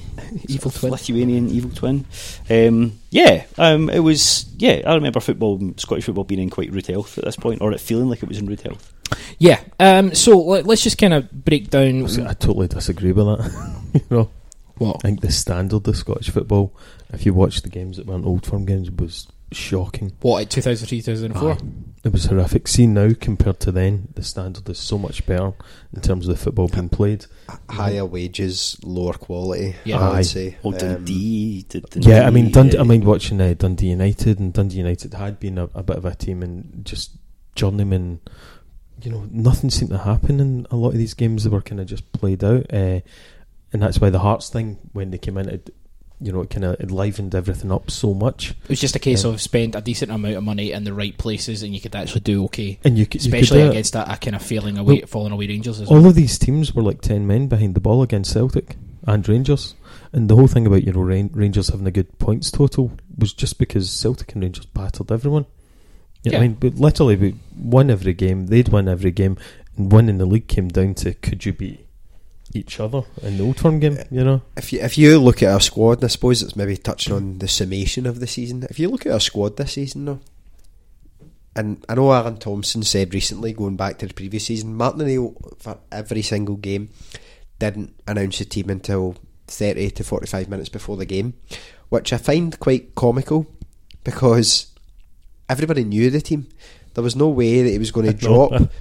[0.47, 0.91] Evil twin.
[0.91, 2.05] Lithuanian evil twin.
[2.47, 4.45] Um, yeah, um, it was.
[4.57, 7.71] Yeah, I remember football, Scottish football, being in quite rude health at this point, or
[7.71, 8.93] it feeling like it was in rude health.
[9.39, 9.61] Yeah.
[9.79, 12.03] Um, so let, us just kind of break down.
[12.05, 13.81] I totally disagree with that.
[13.93, 14.29] you know,
[14.77, 14.97] What?
[14.97, 16.75] I think the standard of Scottish football,
[17.13, 20.11] if you watch the games that weren't old firm games, was shocking.
[20.21, 21.51] What, at 2003, 2004?
[21.51, 21.57] Aye.
[22.03, 22.67] It was horrific.
[22.67, 25.53] See now compared to then, the standard is so much better
[25.93, 27.25] in terms of the football being played.
[27.69, 29.75] Higher wages, lower quality.
[29.83, 29.99] Yeah.
[29.99, 30.57] I would say.
[30.63, 32.09] Oh, Um, Dundee, D- Dundee.
[32.09, 32.77] Yeah, I mean, Dundee.
[32.77, 36.05] I mean, watching uh, Dundee United, and Dundee United had been a, a bit of
[36.05, 37.11] a team, and just
[37.55, 38.19] journeyman.
[39.01, 41.43] You know, nothing seemed to happen in a lot of these games.
[41.43, 43.01] They were kind of just played out, uh,
[43.71, 45.69] and that's why the Hearts thing, when they came in, it,
[46.19, 48.51] you know, it kind of livened everything up so much.
[48.63, 49.29] It was just a case Yeah.
[49.29, 52.21] of spend a decent amount of money in the right places and you could actually
[52.21, 52.79] do okay.
[52.83, 55.31] And you, could- you could Especially against a, a kind of failing away, Well, falling
[55.31, 55.99] away Rangers as well.
[55.99, 59.75] all of these teams were like ten men behind the ball against Celtic and Rangers,
[60.11, 63.59] and the whole thing about you know Rangers having a good points total was just
[63.59, 65.45] because Celtic and Rangers battered everyone.
[66.31, 66.39] Yeah.
[66.39, 68.47] I mean, but literally we won every game.
[68.47, 69.37] They'd won every game,
[69.77, 71.85] and winning the league came down to could you beat
[72.53, 73.97] each other in the Old Firm game?
[73.99, 76.55] Uh, you know, If you if you look at our squad, and I suppose it's
[76.55, 78.65] maybe touching on the summation of the season.
[78.69, 80.19] If you look at our squad this season, though,
[81.55, 85.35] and I know Alan Thompson said recently, going back to the previous season, Martin O'Neill
[85.59, 86.89] for every single game
[87.59, 89.15] didn't announce the team until
[89.47, 91.33] thirty to forty five minutes before the game,
[91.89, 93.47] which I find quite comical
[94.03, 94.67] because
[95.49, 96.47] everybody knew the team.
[96.93, 98.49] There was no way that he was going to I know.
[98.49, 98.71] drop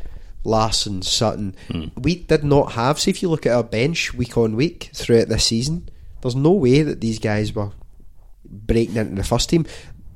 [0.44, 1.54] Larsson, Sutton.
[1.70, 1.86] Hmm.
[1.96, 2.98] We did not have.
[2.98, 5.88] See, if you look at our bench week on week throughout this season,
[6.22, 7.72] there's no way that these guys were
[8.44, 9.66] breaking into the first team.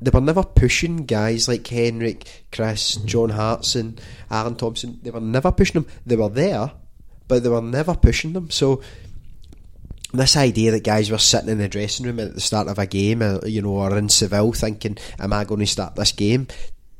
[0.01, 3.07] They were never pushing guys like Henrik, Chris, hmm.
[3.07, 3.99] John Hartson,
[4.31, 4.99] Alan Thompson.
[5.03, 5.93] They were never pushing them.
[6.07, 6.73] They were there,
[7.29, 8.51] but they were never pushing them.
[8.51, 8.83] So
[10.13, 12.87] this idea that guys were sitting in the dressing room at the start of a
[12.87, 16.49] game, uh, you know, or in Seville thinking, "Am I going to start this game?"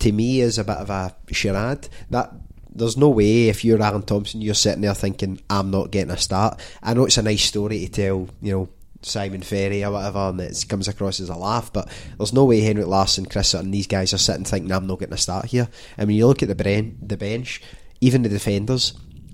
[0.01, 1.89] To me, is a bit of a charade.
[2.11, 2.33] That
[2.73, 6.17] there's no way if you're Alan Thompson, you're sitting there thinking, "I'm not getting a
[6.17, 8.69] start." I know it's a nice story to tell, you know.
[9.03, 11.73] Simon Ferry or whatever, and it comes across as a laugh.
[11.73, 11.89] But
[12.19, 15.15] there's no way Henrik Larsson, Chris Sutton, these guys are sitting thinking I'm not getting
[15.15, 15.69] a start here.
[15.97, 17.63] And when you look at the the bench,
[18.03, 18.93] even the defenders,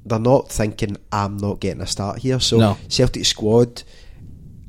[0.09, 2.41] they're not thinking I'm not getting a start here.
[2.41, 2.79] So No.
[2.89, 3.83] Celtic squad,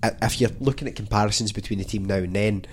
[0.04, 2.66] if you're looking at comparisons between the team now and then,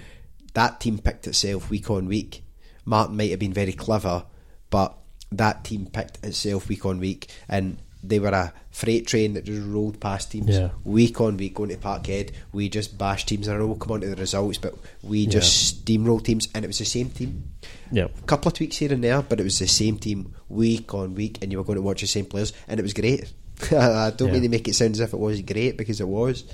[0.54, 2.42] that team picked itself week on week.
[2.84, 4.24] Martin might have been very clever,
[4.70, 4.96] but
[5.32, 9.62] that team picked itself week on week, and they were a freight train that just
[9.66, 10.68] rolled past teams Yeah.
[10.84, 12.30] week on week going to Parkhead.
[12.52, 15.26] We just bashed teams, and I know we'll come on to the results, but we
[15.26, 17.44] just steamrolled teams, and it was the same team.
[17.92, 18.18] Yep.
[18.18, 21.14] A couple of tweaks here and there, but it was the same team week on
[21.14, 23.32] week, and you were going to watch the same players, and it was great.
[23.72, 24.32] I don't Yeah.
[24.34, 26.44] mean to make it sound as if it was great because it was,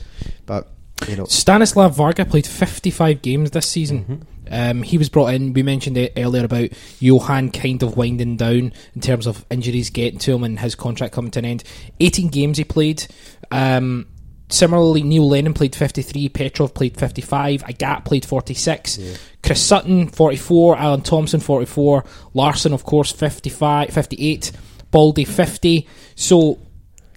[0.47, 0.69] but
[1.09, 4.27] you know, Stanislav Varga played 55 games this season.
[4.51, 5.55] Um, he was brought in.
[5.55, 10.19] We mentioned it earlier about Johan kind of winding down in terms of injuries getting
[10.19, 11.65] to him and his contract coming to an end.
[12.01, 13.07] 18 games he played.
[13.51, 14.09] Um,
[14.51, 16.28] similarly, Neil Lennon played 53.
[16.28, 17.62] Petrov played 55.
[17.64, 18.98] Agathe played 46.
[19.43, 20.77] Chris Sutton 44.
[20.77, 22.05] Alan Thompson 44.
[22.35, 24.52] Larsson, of course, 55, 58.
[24.90, 25.86] Balde 50.
[26.16, 26.59] So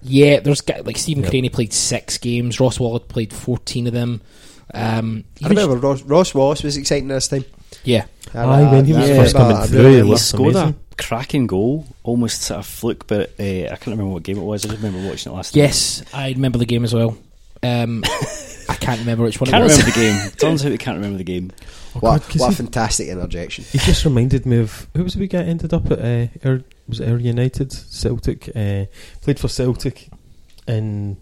[0.02, 1.32] yeah, there's like Stephen Yep.
[1.32, 2.60] Crainey played six games.
[2.60, 4.20] Ross Wallace played fourteen of them.
[4.72, 7.42] Um, I even remember Ross, Ross Wallace was exciting this time.
[7.42, 8.04] sh- yeah,
[8.34, 10.74] Aye, when he was I first coming through, really he remember- He looked scored amazing.
[10.92, 14.42] a cracking goal, almost sort of fluke, but uh, I can't remember what game it
[14.42, 14.64] was.
[14.64, 15.62] I just remember watching it last night.
[15.62, 17.16] yes, I remember the game as well.
[17.64, 18.04] Um,
[18.68, 19.78] I can't remember which one Can't it was.
[19.78, 20.30] remember the game.
[20.38, 21.50] Turns out he can't remember the game.
[21.96, 23.64] Oh, What, God, 'cause what a fantastic interjection.
[23.64, 26.64] he just reminded me of who was the wee guy ended up at uh, Ayr,
[26.88, 28.86] was it Ayr United Celtic uh,
[29.22, 30.08] played for Celtic
[30.66, 31.16] in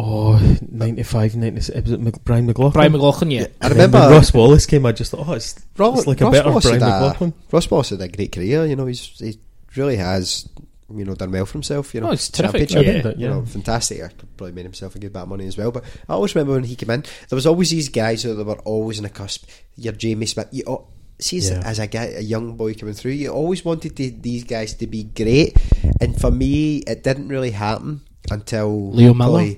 [0.00, 0.38] oh
[0.70, 3.46] 95 96 was it Brian McLaughlin Brian McLaughlin, yeah.
[3.60, 6.24] I remember when Ross Wallace came I just thought oh it's, Ross, it's like a
[6.24, 8.64] Ross better Wallace Brian had a- McLaughlin Ross Wallace had a great career.
[8.66, 9.38] You know, he's he
[9.76, 10.48] really has
[10.94, 11.94] you know done well for himself.
[11.94, 13.22] You know, Oh, it's terrific, Championship, yeah.
[13.22, 14.02] you know, fantastic.
[14.02, 15.70] I could probably made himself a good bit of money as well.
[15.70, 18.58] But I always remember when he came in, there was always these guys that were
[18.60, 19.44] always in a cusp.
[19.76, 20.48] Your Jamie Smith.
[20.50, 20.88] You al-
[21.18, 21.62] see, as, Yeah.
[21.64, 24.86] as a guy, a young boy coming through, you always wanted to, these guys to
[24.86, 25.56] be great.
[26.00, 28.00] And for me, it didn't really happen
[28.30, 29.56] until Leo Miller?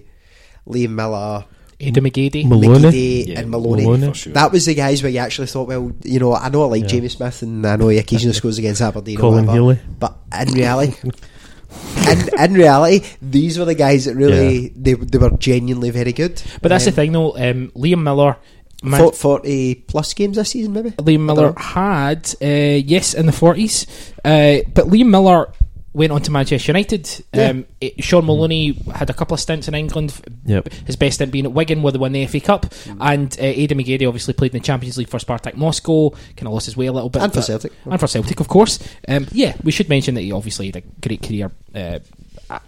[0.66, 1.44] Liam Miller.
[1.81, 2.47] Aiden McGeady.
[2.47, 2.78] Maloney.
[2.90, 3.85] McGeady Yeah, and Maloney.
[3.85, 4.12] Maloney.
[4.15, 4.32] Sure.
[4.35, 6.82] That was the guys where you actually thought, well, you know, I know I like
[6.82, 6.89] Yeah.
[6.89, 9.78] Jamie Smith and I know he occasionally scores against Aberdeen or Colin whatever, Healy.
[9.98, 10.94] but in reality,
[12.09, 16.43] in, in reality, these were the guys that really they they were genuinely very good.
[16.62, 17.36] But that's Um, the thing, though.
[17.36, 18.36] Um, Liam Miller.
[18.82, 20.90] Man- Forty plus games this season, maybe.
[20.93, 23.85] Liam Miller had, uh, yes, in the 40s.
[24.24, 25.52] Uh, but Liam Miller
[25.93, 27.25] went on to Manchester United.
[27.35, 30.15] Um, it, Shaun Maloney had a couple of stints in England.
[30.45, 30.73] Yep.
[30.87, 32.67] His best stint being at Wigan, where they won the FA Cup.
[33.01, 36.11] And uh, Aiden McGeady obviously played in the Champions League for Spartak Moscow.
[36.11, 37.23] Kind of lost his way a little bit.
[37.23, 37.73] And for but- Celtic.
[37.87, 38.79] And for Celtic, of course.
[39.09, 41.99] Um, yeah, we should mention that he obviously had a great career uh,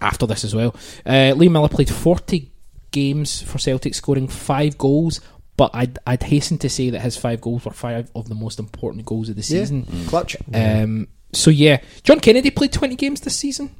[0.01, 0.75] after this as well.
[1.05, 2.51] Uh, Liam Miller played 40
[2.91, 5.21] games for Celtic, scoring five goals.
[5.55, 8.57] But I'd, I'd hasten to say that his five goals were five of the most
[8.57, 9.85] important goals of the Yeah, season.
[10.07, 10.35] clutch.
[10.51, 13.75] Um, so yeah, John Kennedy played twenty games this season.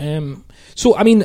[0.00, 0.44] Um,
[0.74, 1.24] so I mean,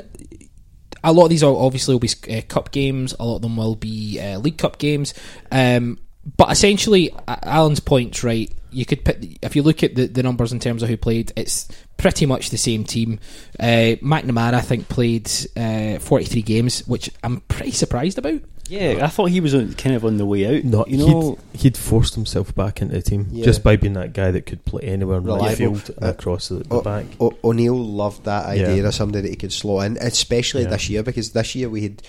[1.03, 3.15] a lot of these are obviously will be uh, cup games.
[3.19, 5.13] A lot of them will be uh, League Cup games.
[5.51, 5.99] Um,
[6.37, 8.51] but essentially, Alan's point's right.
[8.71, 11.33] You could put if you look at the, the numbers in terms of who played,
[11.35, 11.67] it's
[11.97, 13.19] pretty much the same team.
[13.59, 18.41] Uh, McNamara, I think, played uh, forty three games, which I'm pretty surprised about.
[18.69, 20.63] Yeah, I thought he was on, kind of on the way out.
[20.63, 23.43] No, you know, he'd, he'd forced himself back into the team Yeah.
[23.45, 25.55] just by being that guy that could play anywhere in the Reliable.
[25.75, 27.05] midfield and Uh, across the, the O- back.
[27.19, 28.87] O- O'Neill loved that idea Yeah.
[28.87, 30.69] of somebody that he could slot in, especially Yeah.
[30.69, 32.01] this year because this year we had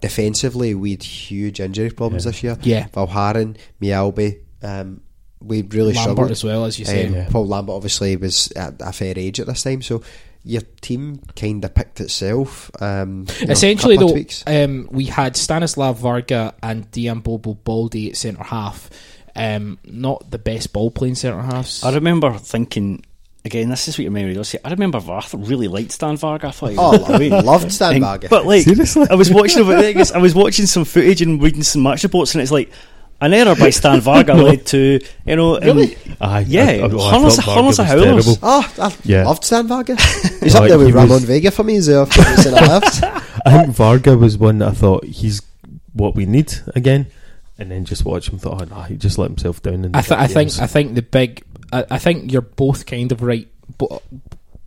[0.00, 2.30] defensively we had huge injury problems Yeah.
[2.30, 2.58] this year.
[2.62, 2.86] Yeah.
[2.88, 5.00] Valgaeren, Mjällby, um,
[5.40, 7.06] we really Lambert struggled as well, as you say.
[7.06, 7.28] Um, Yeah.
[7.30, 10.02] Paul Lambert obviously was at a fair age at this time, so
[10.48, 12.70] your team kind of picked itself.
[12.80, 14.16] Um, you know, Essentially, though,
[14.46, 18.88] um, we had Stanislav Varga and Dian Bobo Balde at centre half.
[19.36, 21.84] Um, not the best ball playing centre halves.
[21.84, 23.04] I remember thinking.
[23.44, 24.54] Again, this is what your memory does.
[24.64, 26.48] I remember Varth really liked Stan Varga.
[26.48, 27.30] I thought he Oh, was great.
[27.30, 28.28] loved Stan And- Varga.
[28.28, 29.06] But like, Seriously?
[29.08, 29.62] I was watching.
[29.70, 32.70] I was watching some footage and reading some match reports, and it's like
[33.20, 35.96] An error by Stan Varga led to you know and- Really?
[36.20, 38.24] Aye, Yeah, I, I, well, I Hunters- Varga was howlers.
[38.26, 38.38] terrible.
[38.42, 39.24] Ah, oh, I Yeah.
[39.24, 39.96] loved Stan Varga.
[40.40, 42.84] He's up there with Ramon was- Vega for me as a centre half.
[43.44, 45.42] I think Varga was one that I thought he's
[45.94, 47.06] what we need again,
[47.58, 48.38] and then just watch him.
[48.38, 49.84] Thought, oh, nah, he just let himself down.
[49.84, 50.58] In the I, th- I think.
[50.60, 51.42] I think the big.
[51.72, 53.48] I, I think you're both kind of right.
[53.78, 54.00] Bo-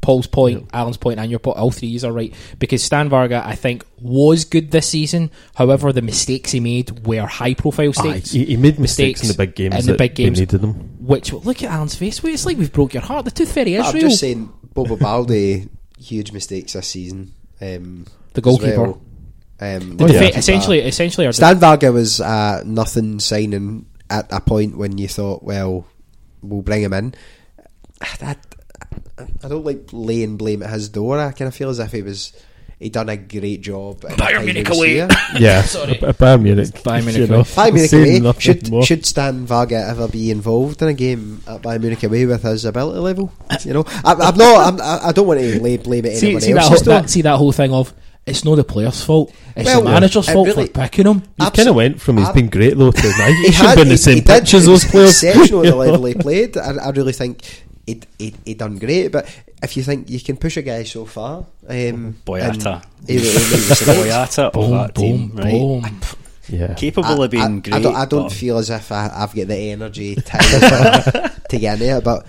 [0.01, 1.57] Paul's point, Alan's point, and your point.
[1.57, 5.29] All three are right because Stan Varga, I think, was good this season.
[5.55, 8.31] However, the mistakes he made were high-profile Aye, mistakes.
[8.31, 9.75] he, he made mistakes, mistakes in the big games.
[9.87, 10.39] in the big games.
[10.39, 10.73] we needed them.
[11.05, 12.23] Which look at Alan's face.
[12.23, 13.25] Wait, it's like we've broke your heart.
[13.25, 14.09] The tooth fairy is I'm real.
[14.09, 15.69] just saying, Bobo Balde,
[15.99, 17.33] huge mistakes this season.
[17.61, 18.81] Um, The goalkeeper.
[18.83, 19.01] well.
[19.59, 20.21] Um, The Oh, yeah.
[20.35, 25.43] essentially, essentially, our Stan Varga was uh, nothing signing at a point when you thought,
[25.43, 25.85] well,
[26.41, 27.13] we'll bring him in.
[28.01, 28.35] I,
[29.43, 31.19] I don't like laying blame at his door.
[31.19, 32.34] I kind of feel as if he was
[32.80, 34.01] he done a great job.
[34.01, 35.07] Bayern Munich away.
[35.39, 35.99] Yeah, Sorry.
[36.01, 36.69] a, a Bayern Munich.
[36.84, 37.41] Bayern Munich away.
[37.43, 38.34] Bayern Munich away.
[38.39, 38.84] Should more.
[38.84, 42.65] should Stan Varga ever be involved in a game at Bayern Munich away with his
[42.65, 43.31] ability level?
[43.63, 44.73] You know, I, I'm not.
[44.73, 47.09] I'm, I I don't want to lay blame it see, anyone see that, whole, that,
[47.09, 47.93] see that whole thing of
[48.26, 49.31] it's not the player's fault.
[49.55, 51.22] It's Well, the manager's fault really- for picking him.
[51.39, 53.27] He kind of went from he's ab- been great though to now.
[53.27, 54.55] He, He should had- be in the he- same he pitch did.
[54.57, 55.07] as those He players.
[55.07, 56.57] was Exceptional at the level he played.
[56.57, 57.41] I, I really think
[57.85, 59.09] he he he done great.
[59.09, 59.25] But
[59.63, 62.83] if you think you can push a guy so far, um, Boyata.
[62.83, 63.97] and he- he made.
[63.97, 65.51] Boyata of Boom, that team, boom, right?
[65.51, 65.85] boom.
[66.49, 67.73] Yeah, Capable I, of being I, great.
[67.75, 71.81] I don't, I don't feel as if I, I've got the energy to, to get
[71.81, 72.25] in it, but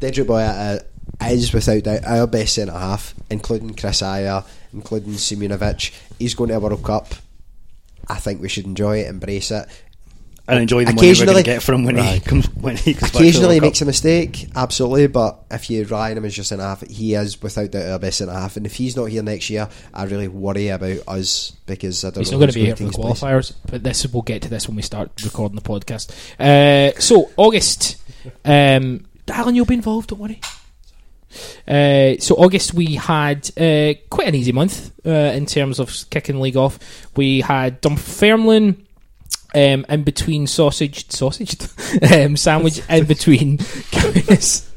[0.00, 0.84] Dedryck Boyata
[1.30, 5.94] is without doubt our best centre half, including Chris Ajer, including Simunovic.
[6.18, 7.14] He's going to a World Cup.
[8.08, 9.66] I think we should enjoy it, embrace it.
[10.48, 12.94] And enjoy the money we're going Occasionally- to get from when he comes when he
[12.94, 16.12] comes back to the Occasionally he World makes a mistake, absolutely, but if you rely
[16.12, 18.56] on him as just centre half, he is without doubt our best centre half.
[18.56, 22.18] And if he's not here next year, I really worry about us because I don't
[22.20, 23.20] He's know not going to be here for the his place.
[23.20, 26.10] qualifiers, but this we'll get to this when we start recording the podcast.
[26.38, 27.96] Uh, so August,
[28.44, 30.10] um, Alan, you'll be involved.
[30.10, 30.40] Don't worry.
[31.68, 36.36] Uh, so August we had uh, quite an easy month uh, in terms of kicking
[36.36, 36.78] the league off.
[37.16, 38.85] We had Dunfermline
[39.56, 41.56] um, in between sausage, sausage,
[42.12, 43.58] um, sandwich in between.
[43.90, 44.68] Kaunas.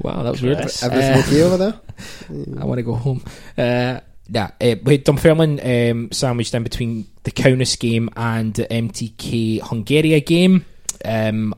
[0.00, 0.58] wow, that was weird.
[0.58, 0.82] Chris.
[0.82, 1.80] Everything Uh, okay over there?
[2.60, 3.22] I want to go home.
[3.58, 8.66] Uh, nah, uh, we had Dunfermline um, sandwiched in between the Kaunas game and the
[8.66, 10.64] MTK Hungary game.
[11.04, 11.54] Um,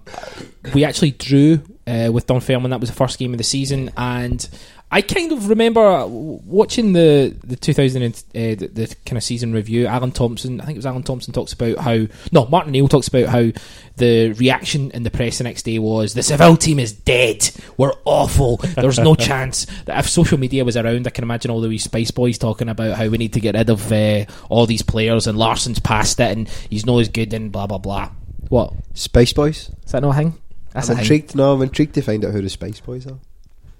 [0.73, 2.71] we actually drew uh, with Dunfermline.
[2.71, 4.49] That was the first game of the season, and
[4.95, 9.53] I kind of remember watching the the 2000 and, uh, the, the kind of season
[9.53, 9.89] review.
[9.89, 13.09] Alan Thompson, I think it was Alan Thompson, talks about how no Martin Neal talks
[13.09, 13.51] about how
[13.97, 17.51] the reaction in the press the next day was the Seville team is dead.
[17.77, 18.59] We're awful.
[18.59, 21.79] There's no chance that if social media was around, I can imagine all the wee
[21.79, 25.27] Spice Boys talking about how we need to get rid of uh, all these players
[25.27, 28.13] and Larsson's past it and he's not as good and blah blah blah.
[28.49, 29.73] What Spice Boys?
[29.85, 30.35] is that not a thing?
[30.73, 31.03] That's I'm a thing.
[31.03, 31.35] intrigued.
[31.35, 33.19] No, I'm intrigued to find out who the Spice Boys are.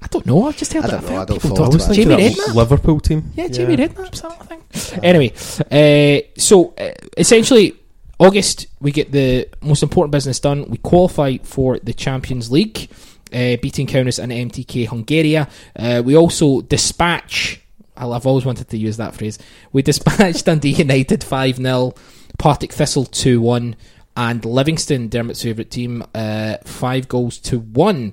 [0.05, 0.47] I don't know.
[0.47, 1.01] I've just heard I that.
[1.01, 2.49] don't know, I've I heard don't people follow talk I was about thinking Jamie that
[2.49, 2.55] Redknapp.
[2.55, 3.33] Liverpool team.
[3.35, 5.01] Yeah, Jamie Redknapp's that thing.
[5.03, 5.33] Anyway,
[5.71, 7.75] uh, so uh, essentially,
[8.19, 10.67] August we get the most important business done.
[10.69, 12.91] We qualify for the Champions League,
[13.33, 15.37] uh, beating Kaunas and MTK Hungary.
[15.37, 17.61] Uh, we also dispatch.
[17.97, 19.39] I- I've always wanted to use that phrase.
[19.73, 21.95] We dispatched Dundee United five 0
[22.39, 23.75] Partick Thistle two one,
[24.17, 28.13] and Livingston, Dermot's favourite team, uh, five goals to one.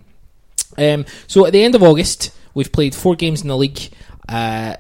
[0.81, 3.79] Um, so at the end of August, we've played four games in the league,
[4.27, 4.77] uh,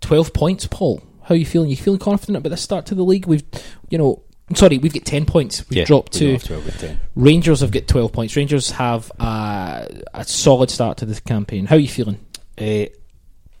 [0.00, 0.66] twelve points.
[0.66, 1.70] Paul, how are you feeling?
[1.70, 3.26] You feeling confident about the start to the league?
[3.26, 3.44] We've,
[3.88, 4.22] you know,
[4.54, 5.68] sorry, we've got ten points.
[5.70, 7.00] We've Yeah, dropped we to got off 12 with 10.
[7.14, 7.60] Rangers.
[7.60, 8.36] Have got twelve points.
[8.36, 11.66] Rangers have uh, a solid start to this campaign.
[11.66, 12.18] How are you feeling?
[12.58, 12.86] Uh,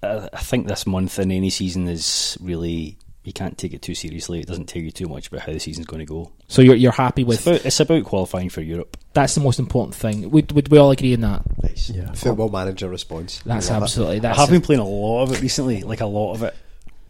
[0.02, 3.94] I I think this month in any season is really you can't take it too
[3.94, 4.40] seriously.
[4.40, 6.30] It doesn't tell you too much about how the season's going to go.
[6.48, 8.96] So you're you're happy It's with about, it's about qualifying for Europe.
[9.14, 10.30] that's the most important thing.
[10.30, 11.42] Would would we all agree on that?
[11.62, 11.90] Nice.
[11.90, 12.12] Yeah.
[12.12, 13.40] Football manager response.
[13.44, 13.82] That's Love it.
[13.84, 14.38] absolutely that's.
[14.38, 16.54] I have been playing a lot of it recently, like a lot of it.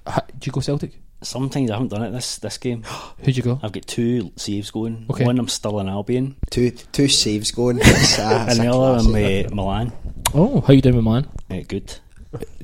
[0.07, 0.93] Ha- Did you go Celtic?
[1.23, 2.83] Sometimes I haven't done it this this game.
[3.25, 3.59] Who'd you go?
[3.63, 5.07] I've got two saves going.
[5.11, 5.25] Okay.
[5.25, 7.77] One I'm still in Albion, Two two saves going.
[7.83, 9.93] That's, uh, that's and the other I'm uh, Milan.
[10.35, 11.29] Oh, how you doing, with man?
[11.51, 11.99] Uh, good.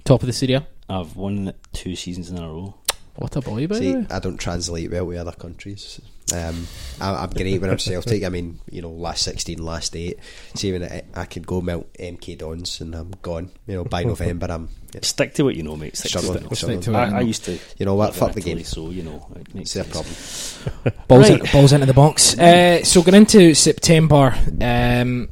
[0.04, 0.66] Top of the Serie A.
[0.88, 2.74] I've won two seasons in a row.
[3.20, 4.06] What a boy, by See, the way.
[4.10, 6.00] I don't translate well with other countries.
[6.34, 6.66] Um,
[7.00, 8.24] I, I'm great when I'm Celtic.
[8.24, 10.18] I mean, you know, last 16, last 8.
[10.54, 13.50] See, when I, I could go melt MK Dons and I'm gone.
[13.66, 14.68] You know, by November, I'm
[15.02, 15.96] Stick to what you know, mate.
[15.96, 16.48] Stick struggling.
[16.48, 16.80] to struggling.
[16.80, 17.26] to what you I, I know.
[17.26, 17.58] used to.
[17.78, 18.14] You know what?
[18.14, 18.64] Fuck the game.
[18.64, 20.96] So you know, it makes It's their problem.
[21.06, 21.40] Balls, Right.
[21.40, 22.36] in, balls into the box.
[22.38, 25.28] Uh, so going into September, um,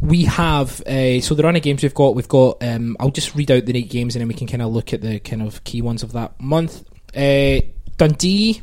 [0.00, 2.14] we have uh, so the run of games we've got.
[2.16, 2.62] We've got.
[2.64, 4.92] Um, I'll just read out the eight games and then we can kind of look
[4.92, 6.84] at the kind of key ones of that month.
[7.14, 7.60] Uh,
[7.96, 8.62] Dundee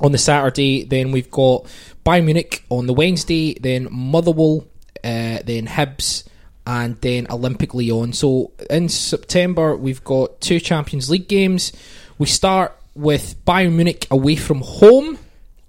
[0.00, 0.84] on the Saturday.
[0.84, 1.66] Then we've got
[2.04, 3.54] Bayern Munich on the Wednesday.
[3.54, 4.66] Then Motherwell.
[5.02, 6.24] Uh, then Hibs.
[6.66, 8.12] And then Olympique Lyon.
[8.12, 11.72] So in September, we've got two Champions League games.
[12.18, 15.18] We start with Bayern Munich away from home.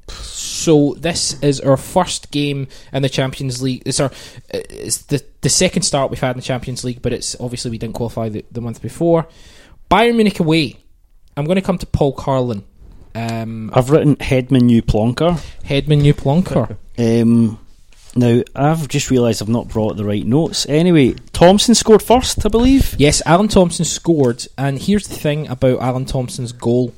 [0.10, 3.84] So this is our first game in the Champions League.
[3.86, 4.12] It's our
[4.50, 7.78] it's the the second start we've had in the Champions League, but it's obviously we
[7.78, 9.28] didn't qualify the, the month before.
[9.90, 10.83] Bayern Munich away.
[11.36, 12.64] I'm going to come to Paul Carlin.
[13.16, 15.40] Um, I've written Hedman New Plonker.
[15.66, 16.78] Hedman New Plonker.
[16.98, 17.60] Um,
[18.16, 20.68] now, I've just realised I've not brought the right notes.
[20.68, 22.96] Anyway, Thompson scored first, I believe.
[23.00, 26.94] yes, Alan Thompson scored, and here's the thing about Alan Thompson's goal.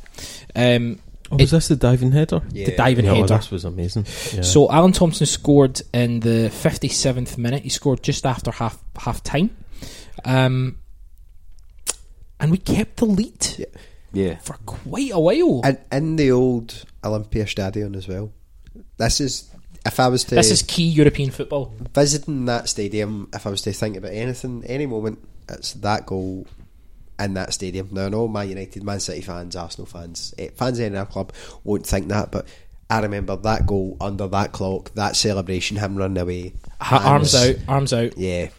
[0.55, 0.99] Um,
[1.31, 2.43] Oh, was this the diving header?
[2.51, 2.67] Yeah.
[2.67, 3.37] the diving Yeah, oh, header.
[3.37, 4.05] this was amazing.
[4.31, 4.43] Yeah.
[4.43, 7.63] So Alan Thompson scored in the 57th minute.
[7.63, 9.49] He scored just after half half time.
[10.23, 10.77] Um,
[12.39, 13.65] and we kept the lead
[14.15, 14.25] Yeah.
[14.25, 14.37] Yeah.
[14.39, 15.61] for quite a while.
[15.63, 18.31] And in the old Olympia Stadion as well.
[18.97, 19.49] This is
[19.85, 21.71] if I was to this is key European football.
[21.93, 25.19] visiting that stadium, if I was to think about anything, any moment,
[25.49, 26.47] it's that goal
[27.19, 27.89] in that stadium.
[27.91, 31.09] Now, I know Man United, Man City fans, Arsenal fans, eh, fans of any other
[31.09, 31.31] club
[31.63, 32.47] won't think that, but
[32.89, 37.59] I remember that goal under that clock, that celebration, him running away, Ha- arms it's-
[37.59, 38.17] out, arms out.
[38.17, 38.49] Yeah,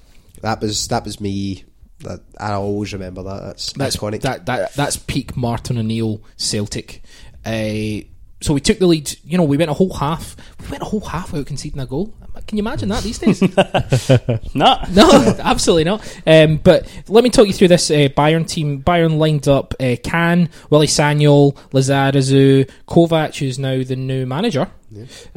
[0.42, 1.64] that was that was me.
[2.00, 3.42] That I always remember that.
[3.42, 4.20] That's, That's iconic.
[4.22, 7.02] That, that that's peak Martin O'Neill Celtic.
[7.44, 8.04] Uh,
[8.42, 9.16] so we took the lead.
[9.24, 10.36] You know, we went a whole half.
[10.60, 12.14] We went a whole half without conceding a goal.
[12.46, 13.40] Kahn you imagine that these days?
[14.54, 14.84] Nah.
[14.90, 16.20] No, absolutely not.
[16.26, 18.82] Um, but let me talk you through this uh, Bayern team.
[18.82, 24.68] Bayern lined up uh, Can, Willy Sagnol, Lizarazu, Kovac, who's now the new manager,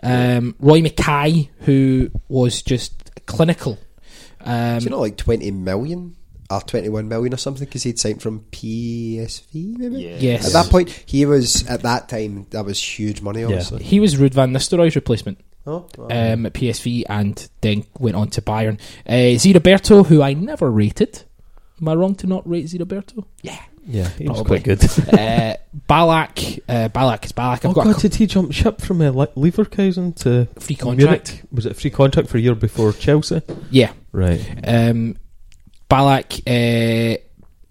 [0.04, 3.78] um, Roy Makaay, who was just clinical.
[4.42, 6.16] Um, Do you know, like twenty million
[6.50, 10.02] or twenty-one million or something, because he'd signed from PSV, maybe.
[10.02, 10.18] Yeah.
[10.20, 10.48] yes.
[10.48, 13.44] At that point, he was at that time that was huge money.
[13.44, 13.84] Obviously.
[13.84, 16.06] he was Ruud van Nistelrooy's replacement Oh, wow.
[16.34, 18.80] um, at PSV and then went on to Bayern.
[19.06, 21.24] Uh, Zé Roberto, who I never rated.
[21.82, 23.28] Am I wrong to not rate Zé Roberto?
[23.42, 23.62] Yeah.
[23.86, 24.84] yeah, he was quite good.
[25.14, 25.56] uh,
[25.88, 27.66] Ballack, uh, Ballack is Ballack.
[27.66, 30.76] I've oh got God, a did he jump ship from uh, Le- Leverkusen to free
[30.76, 31.30] contract.
[31.30, 31.44] Munich?
[31.52, 33.42] Was it a free contract for a year before Chelsea?
[33.70, 33.94] Yeah.
[34.12, 34.42] Right.
[34.64, 35.18] Um,
[35.90, 37.18] Ballack, uh,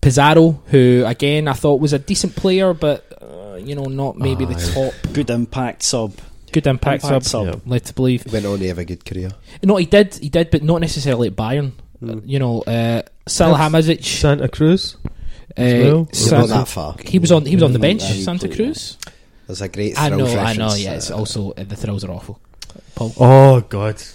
[0.00, 4.44] Pizarro, who again I thought was a decent player, but uh, you know not maybe
[4.44, 4.94] the top.
[5.12, 6.14] Good impact sub.
[6.50, 7.46] Good impact, Impact sub.
[7.46, 7.54] sub.
[7.54, 7.60] Yeah.
[7.70, 8.22] Led to believe.
[8.24, 9.30] He went on to have a good career.
[9.62, 10.14] No, he did.
[10.14, 11.72] He did, but not necessarily at Bayern.
[12.02, 12.22] Mm.
[12.24, 14.02] You know, uh, Salihamidzic.
[14.02, 14.96] Santa Cruz.
[15.04, 15.04] Uh,
[15.56, 16.08] well.
[16.10, 16.96] He's not that far.
[17.04, 17.44] he was on.
[17.44, 18.02] He was on the Mm, bench.
[18.02, 18.96] yeah, Santa Cruz.
[19.46, 20.26] There's a great I know.
[20.26, 20.66] I know.
[20.66, 22.40] reference, Yeah, it's uh, also uh, the thrills are awful.
[22.94, 23.12] Paul.
[23.18, 23.96] Oh God.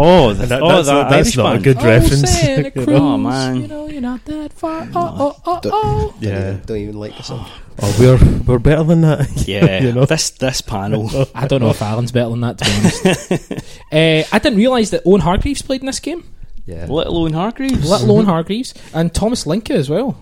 [0.00, 2.30] Oh, the, That- oh, that's that not- that's Irish not a good Oh, reference.
[2.40, 2.96] Santa you know?
[2.96, 3.56] Oh man!
[3.62, 4.86] You know you're not that far.
[4.94, 6.10] Oh, oh, oh, oh.
[6.12, 6.50] Don't, Yeah.
[6.50, 7.46] even, don't even like the song.
[7.80, 9.46] Oh, we're we're better than that.
[9.48, 10.04] Yeah, You know?
[10.04, 11.10] this this panel.
[11.34, 13.52] I don't know if Alan's better than that, to be honest.
[13.92, 16.24] uh, I didn't realise that Owen Hargreaves played in this game,
[16.66, 16.86] Yeah.
[16.86, 17.88] Little Owen Hargreaves.
[17.88, 20.16] let alone Hargreaves, and Thomas Linke as well.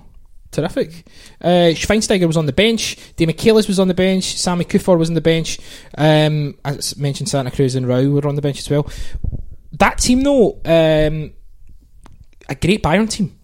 [0.56, 1.04] Terrific.
[1.38, 2.96] Uh, Schweinsteiger was on the bench.
[3.18, 4.38] Demichelis was on the bench.
[4.38, 5.58] Sammy Kuffour was on the bench.
[5.98, 8.88] Um, as mentioned, Santa Cruz and Rau were on the bench as well.
[9.72, 11.34] That team, though, um,
[12.48, 13.38] a great Bayern team.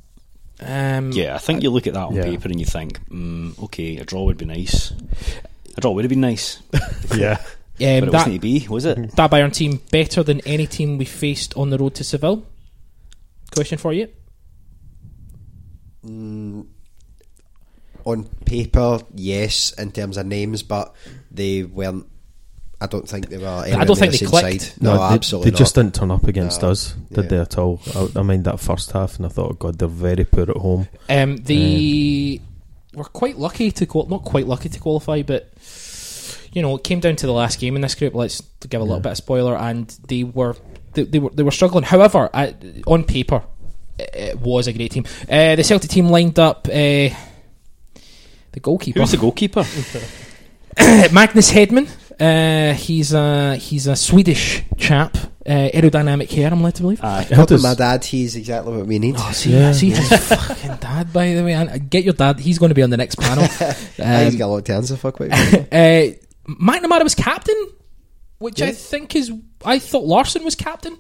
[0.60, 2.22] Um, Yeah, I think you look at that on Yeah.
[2.22, 4.92] paper and you think, mm, okay, a draw would be nice.
[5.76, 6.60] A draw would have been nice,
[7.14, 7.32] yeah.
[7.32, 7.38] um,
[7.76, 9.16] but it that, wasn't to be, was it?
[9.16, 12.46] that Bayern team better than any team we faced on the road to Seville?
[13.52, 14.08] Question for you.
[16.04, 16.41] Mm,
[18.04, 20.94] on paper, yes, in terms of names, but
[21.30, 22.06] they weren't.
[22.80, 23.46] I don't think they were.
[23.46, 24.60] I don't think they the same clicked.
[24.62, 24.82] Side.
[24.82, 25.82] No, they, absolutely They just not.
[25.84, 26.70] didn't turn up against No.
[26.70, 27.28] us, did Yeah.
[27.30, 27.80] they at all?
[27.94, 30.56] I, I mind that first half, and I thought, oh God, they're very poor at
[30.56, 30.88] home.
[31.08, 32.40] Um, they
[32.94, 35.48] were quite lucky to qual- not quite lucky to qualify, but
[36.52, 38.14] you know it came down to the last game in this group.
[38.14, 39.02] Let's give a little Yeah.
[39.02, 40.56] bit of spoiler, and they were
[40.94, 41.84] they, they were they were struggling.
[41.84, 42.54] However, I,
[42.88, 43.44] on paper,
[43.96, 45.04] it, it was a great team.
[45.30, 46.66] Uh, the Celtic team lined up.
[46.68, 47.10] Uh,
[48.52, 49.64] the goalkeeper, Who's the goalkeeper?
[51.12, 51.88] Magnus Hedman.
[52.20, 55.16] Uh, he's a he's a Swedish chap.
[55.44, 57.02] Uh, aerodynamic hair, I'm led to believe.
[57.02, 57.26] Aye.
[57.28, 59.16] How Helping my dad, he's exactly what we need.
[59.18, 59.72] Oh, see, Yeah.
[59.72, 61.52] see his fucking dad, by the way.
[61.54, 62.38] And get your dad.
[62.38, 63.44] He's going to be on the next panel.
[63.50, 63.76] Ah,
[64.24, 65.10] he's Um, got a lot to answer for.
[65.10, 65.32] Quite.
[65.32, 66.12] uh,
[66.48, 67.56] McNamara was captain,
[68.38, 69.32] which I think is.
[69.64, 70.96] I thought Larsson was captain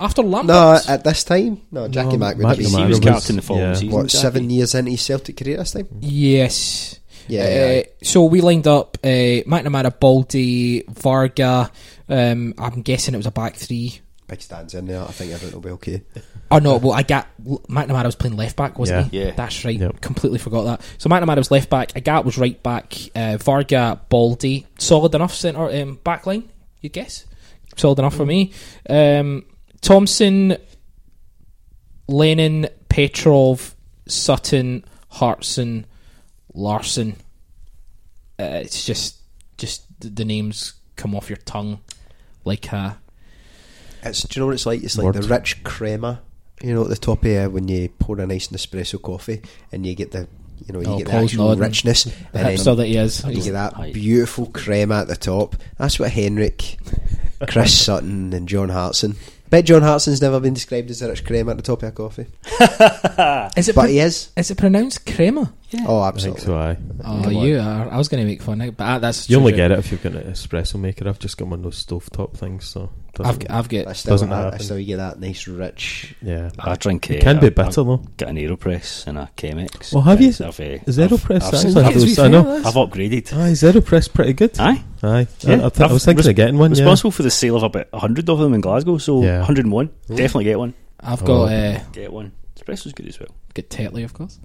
[0.00, 0.54] after Lambert.
[0.54, 1.88] no, at this time, no.
[1.88, 3.74] Jackie No, Mack would have He been McNamara was was- captain the following yeah.
[3.74, 3.90] season.
[3.90, 4.18] what Jackie.
[4.22, 5.88] seven years into his Celtic career this time.
[6.00, 7.00] yes.
[7.28, 7.82] Yeah, Uh, yeah.
[8.04, 11.72] so we lined up uh, McNamara, Balde, Varga.
[12.08, 14.00] Um, I'm guessing it was a back three.
[14.28, 15.02] big stands in there.
[15.02, 16.02] I think everything will be okay.
[16.48, 19.18] Oh no, well I got McNamara was playing left back, wasn't he?
[19.18, 19.32] Yeah.
[19.32, 19.76] That's right.
[19.80, 20.00] Yep.
[20.00, 20.80] Completely forgot that.
[20.96, 21.88] So McNamara was left back.
[21.94, 22.94] Agathe was right back.
[23.16, 26.48] Uh, Varga, Balde, solid enough centre um, back line.
[26.82, 27.24] You guess
[27.76, 28.52] solid enough for me.
[28.88, 29.44] Um,
[29.86, 30.56] Thompson,
[32.08, 33.74] Lennon, Petrov,
[34.08, 35.86] Sutton, Hartson,
[36.54, 37.16] Larsson.
[38.38, 39.16] Uh, it's just
[39.58, 41.80] just the, the names come off your tongue
[42.44, 42.98] like a
[44.02, 44.82] It's, do you know what it's like?
[44.82, 45.14] It's like Word.
[45.14, 46.20] the rich crema,
[46.62, 49.40] you know, at the top of uh, when you pour a nice Nespresso coffee
[49.72, 50.28] and you get the,
[50.66, 52.04] you know, you Oh, get the actual richness.
[52.04, 53.24] the and then hipster that he is.
[53.24, 53.92] you get that Aye.
[53.92, 55.56] beautiful crema at the top.
[55.78, 56.76] That's what Henrik,
[57.48, 59.16] Chris Sutton, and John Hartson.
[59.50, 61.92] Bet John Hartson's never been described as a rich crema at the top of a
[61.92, 62.26] coffee,
[63.56, 64.30] Is it but pro- he is.
[64.36, 65.06] is it pronounced
[65.70, 65.88] crema?
[65.88, 66.44] Oh, I think absolutely.
[66.44, 66.56] so.
[66.56, 66.76] Aye.
[67.00, 67.44] Oh, Come on.
[67.46, 67.88] you are.
[67.92, 69.78] I was going to make fun of it, but uh, that's You only get it
[69.78, 71.08] if you've got an espresso maker.
[71.08, 72.90] I've just got one of those stovetop things, so
[73.20, 74.58] I've, doesn't- I've I still, Doesn't I, I happen.
[74.60, 76.14] still get that nice rich.
[76.22, 76.50] yeah.
[76.58, 77.10] I drink.
[77.10, 77.94] It uh, can be I- bitter though.
[78.04, 79.94] I've got an Aeropress and a Chemex.
[79.94, 80.28] Oh, have you?
[80.28, 82.18] I've, uh, Is I've- Aeropress I've, I've, have to be those?
[82.18, 82.56] I know.
[82.58, 83.32] I've upgraded.
[83.36, 84.58] Aye, is Aeropress pretty good?
[84.60, 84.82] Aye.
[85.02, 85.26] Aye.
[85.40, 85.62] Yeah.
[85.62, 86.70] I, I, th- I was thinking Res- of getting one.
[86.72, 86.82] Yeah.
[86.82, 89.38] Responsible for the sale of about hundred of them in Glasgow, so Yeah.
[89.38, 89.90] 101.
[90.08, 90.74] Definitely get one.
[91.00, 91.26] I've Oh.
[91.26, 91.42] got.
[91.52, 92.32] Uh, Get one.
[92.58, 93.28] Espresso's good as well.
[93.54, 94.38] Get Tetley, of course.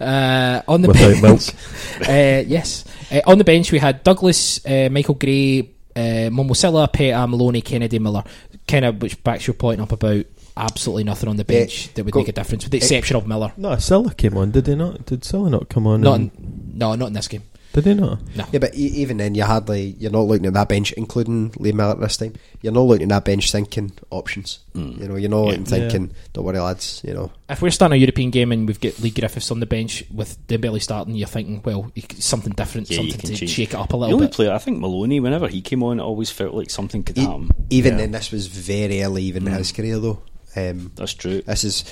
[0.00, 1.50] Uh, on the Without bench,
[2.08, 2.84] uh, yes.
[3.10, 5.60] Uh, on the bench, we had Douglas, uh, Michael Gray,
[5.94, 8.24] uh, Momosilla, Petta, Maloney, Kennedy, Miller.
[8.66, 10.24] Kind of, which backs your point up about
[10.56, 13.16] absolutely nothing on the Yeah, bench that would go- make a difference, with the exception
[13.16, 13.52] of Miller.
[13.56, 14.50] No, Sylla came on.
[14.50, 15.04] Did he not?
[15.06, 16.00] Did Sylla not come on?
[16.00, 16.30] Not, in,
[16.74, 17.42] no, not in this game.
[17.72, 18.18] Did he not?
[18.52, 21.72] Yeah, but e- even then, you hardly you're not looking at that bench, including Lee
[21.72, 22.34] Miller this time.
[22.60, 24.58] You're not looking at that bench thinking options.
[24.74, 25.50] You know, you're not Yeah.
[25.50, 27.00] looking thinking, don't worry, lads.
[27.02, 29.66] You know, If we're starting a European game and we've got Leigh Griffiths on the
[29.66, 33.50] bench with Dembele starting, you're thinking, well, something different, Yeah, something to change.
[33.50, 34.08] shake it up a little.
[34.10, 34.34] The only bit.
[34.36, 37.22] player, I think Maloney, whenever he came on, it always felt like something could E-
[37.22, 37.50] happen.
[37.70, 37.98] even Yeah.
[38.00, 40.20] then, this was very early, even in his career though.
[40.56, 41.40] Um, That's true.
[41.42, 41.84] this is,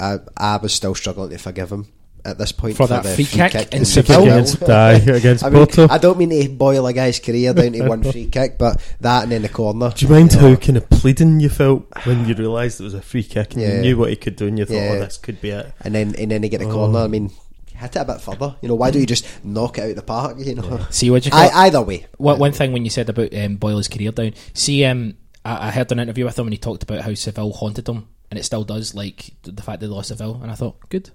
[0.00, 1.86] I, I was still struggling to forgive him
[2.24, 4.22] at this point For that the free kick in in Seville.
[4.24, 5.88] Against, aye, against I mean, Porto.
[5.88, 9.22] I don't mean to boil a guy's career down to one free kick, but that
[9.24, 9.90] and then the corner.
[9.94, 12.94] Do you mind know, how kind of pleading you felt when you realised it was
[12.94, 13.74] a free kick and Yeah.
[13.76, 14.92] you knew what he could do and you thought, Yeah.
[14.94, 15.72] oh, this could be it?
[15.80, 16.72] And then and then they get the Oh.
[16.72, 16.98] corner.
[17.00, 17.30] I mean,
[17.74, 18.56] hit it a bit further.
[18.60, 20.36] You know, why don't you just knock it out of the park?
[20.38, 22.06] You know, See what you call I, either way.
[22.16, 25.14] One, one thing when you said about um, Boyle's career down, see, um,
[25.44, 28.08] I, I heard an interview with him and he talked about how Seville haunted him,
[28.30, 31.10] and it still does, like th- the fact they lost Seville, and I thought, good.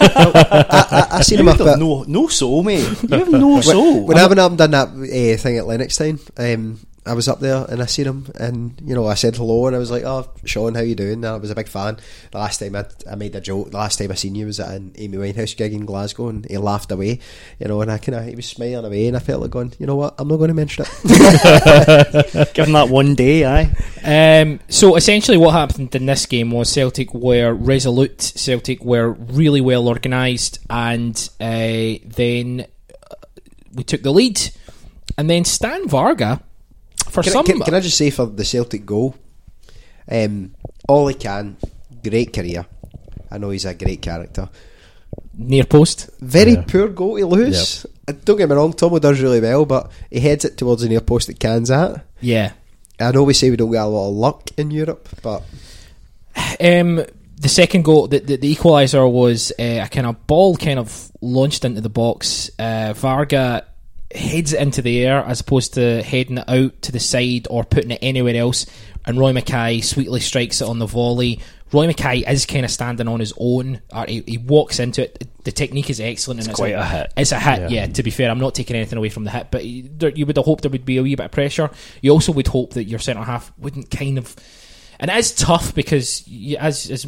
[0.00, 2.88] I, I, I seen him You up at no, no soul, mate.
[3.02, 4.06] You have no soul.
[4.06, 6.18] when I went up and done that uh, thing at Lennoxtown,
[6.54, 9.66] um, I was up there and I seen him, and you know I said hello,
[9.66, 11.96] and I was like, "Oh, Shaun, how you doing?" And I was a big fan.
[12.30, 14.60] The last time I, I made a joke, the last time I seen you was
[14.60, 17.20] at an Amy Winehouse gig in Glasgow, and he laughed away,
[17.58, 19.72] you know, and I kind of he was smiling away, and I felt like going,
[19.78, 22.54] you know what, I'm not going to mention it.
[22.54, 23.74] Give him that one day, aye.
[24.04, 29.62] Um, so essentially, what happened in this game was Celtic were resolute, Celtic were really
[29.62, 32.66] well organised, and uh, then
[33.10, 33.14] uh,
[33.72, 34.50] we took the lead,
[35.16, 36.42] and then Stan Varga,
[37.10, 39.14] for Can, I, some, can, can I just say for the Celtic goal,
[40.10, 40.54] um,
[40.88, 41.56] all he can,
[42.02, 42.64] great career.
[43.30, 44.48] I know he's a great character.
[45.36, 46.08] near post.
[46.20, 46.64] Very Yeah.
[46.66, 47.86] poor goal to lose.
[48.08, 50.88] Uh, Don't get me wrong, Tomo does really well, but he heads it towards the
[50.88, 52.04] near post that Kahn's at.
[52.20, 52.52] Yeah.
[52.98, 55.42] I know we say we don't get a lot of luck in Europe, but
[56.60, 57.04] Um,
[57.40, 61.10] the second goal, the, the, the equaliser was uh, a kind of ball kind of
[61.20, 62.50] launched into the box.
[62.58, 63.64] Uh, Varga
[64.14, 67.64] heads it into the air as opposed to heading it out to the side or
[67.64, 68.66] putting it anywhere else.
[69.04, 71.40] And Roy Makaay sweetly strikes it on the volley.
[71.72, 73.80] Roy Makaay is kind of standing on his own.
[73.92, 75.28] Or he, he walks into it.
[75.44, 76.40] The technique is excellent.
[76.40, 77.12] and It's quite a hit.
[77.16, 77.82] It's a hit, Yeah.
[77.82, 77.86] yeah.
[77.86, 80.24] To be fair, I'm not taking anything away from the hit, but you there- you
[80.26, 81.70] would have hoped there would be a wee bit of pressure.
[82.00, 84.34] You also would hope that your centre half wouldn't kind of,
[84.98, 87.06] and it is tough because you, as as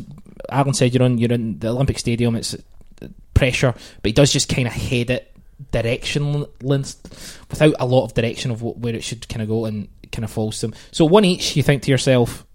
[0.50, 2.36] Alan said, you're on you're in the Olympic Stadium.
[2.36, 5.29] It's uh, pressure, but he does just kind of head it
[5.72, 6.96] directionless
[7.50, 10.24] without a lot of direction of what, where it should kind of go, and kind
[10.24, 10.74] of falls to him.
[10.92, 12.46] So one each, you think to yourself,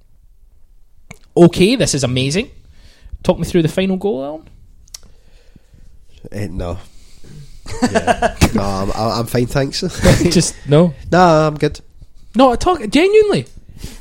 [1.35, 2.51] okay, this is amazing.
[3.23, 4.49] Talk me through the final goal, Alan.
[6.31, 6.77] eh, no.
[8.53, 9.81] no, I'm, I'm fine, thanks.
[10.29, 11.79] just no, no, I'm good.
[12.35, 12.55] no.
[12.55, 13.47] Talk genuinely.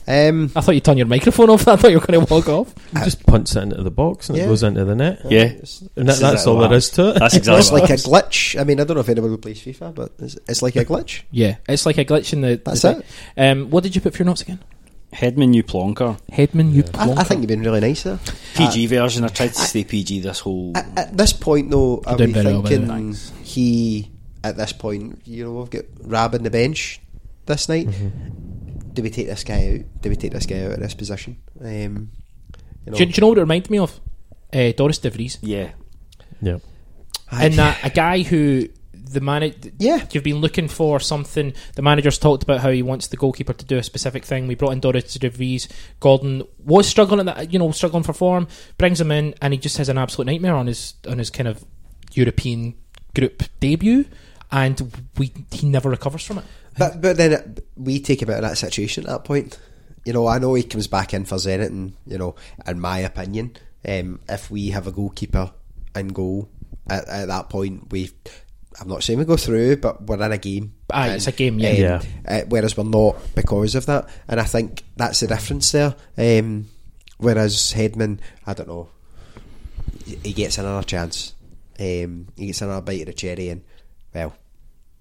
[0.07, 1.67] Um, I thought you'd turn your microphone off.
[1.69, 2.75] I thought you were going to walk off.
[2.95, 4.45] You just punts it into the box and Yeah.
[4.45, 5.21] it goes into the net.
[5.29, 5.53] Yeah.
[5.97, 7.19] And that, that's all there is to it.
[7.19, 8.61] That's exactly it's like a glitch.
[8.61, 10.85] I mean, I don't know if anybody who plays FIFA, but it's, it's like a
[10.85, 11.23] glitch.
[11.31, 12.61] Yeah, it's like a glitch in the.
[12.65, 13.07] That's the it.
[13.51, 14.61] Um, what did you put for your notes again?
[15.13, 16.19] Hedman, you plonker.
[16.33, 16.83] Hedman, you.
[16.95, 18.19] I, I think you've been really nice there.
[18.57, 19.25] PG version.
[19.25, 20.73] I tried to stay PG this whole.
[20.77, 22.69] At, at this point, though, I'm we well, by the way.
[22.69, 23.15] thinking
[23.45, 24.11] he,
[24.43, 27.01] at this point, you know, we've got Rab in the bench
[27.47, 27.87] this night.
[27.87, 28.44] Mm-hmm.
[28.95, 30.03] Do we take this guy out?
[30.03, 31.37] Do we take this guy out of this position?
[31.61, 32.11] Um,
[32.87, 34.01] You know, Do, you- do you know what it reminded me of?
[34.53, 35.39] Uh, Dorus De Vries.
[35.43, 35.71] Yeah.
[36.41, 36.59] Yeah.
[37.31, 39.71] And that a guy who the manager.
[39.79, 41.53] yeah, You've been looking for something.
[41.77, 44.47] The manager's talked about how he wants the goalkeeper to do a specific thing.
[44.47, 45.69] We brought in Dorus De Vries.
[46.01, 48.47] Gordon was struggling at that, you know, struggling for form.
[48.79, 51.49] Brings him in, and he just has an absolute nightmare on his on his kind
[51.49, 51.65] of
[52.13, 52.75] European
[53.15, 54.05] group debut,
[54.53, 56.45] and we he never recovers from it.
[56.79, 59.59] But but then it, we take him out of that situation at that point.
[60.05, 62.35] You know, I know he comes back in for Zenit, and you know,
[62.67, 63.57] in my opinion,
[63.89, 65.53] um, if we have a goalkeeper
[65.97, 66.49] in goal
[66.89, 68.11] at, at that point, we.
[68.81, 70.75] I'm not saying we go through, but we're in a game.
[70.93, 71.69] Aye, And, it's a game, yeah.
[71.71, 72.03] um, Yeah.
[72.27, 75.95] uh, whereas we're not because of that, and I think that's the difference there.
[76.19, 76.67] Um,
[77.19, 78.89] whereas Hedman, I don't know,
[80.05, 81.35] he- he gets another chance.
[81.79, 83.63] Um, he gets another bite of the cherry, and
[84.13, 84.35] well,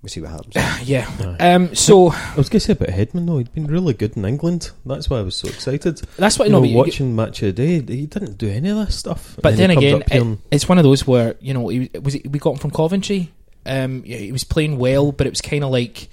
[0.03, 0.53] we'll see what happens.
[0.87, 1.07] Yeah.
[1.39, 1.73] Um.
[1.73, 3.37] So I was going to say about Hedman though.
[3.37, 4.69] He'd been really good in England.
[4.85, 6.01] That's why I was so excited.
[6.17, 6.77] that's what You you know, know.
[6.77, 9.37] watching match of the day, he didn't do any of this stuff.
[9.41, 12.29] But And then again, it, it's one of those where you know he was it,
[12.29, 13.31] we got him from Coventry.
[13.65, 16.09] Um, yeah, he was playing well, but it was kind of like,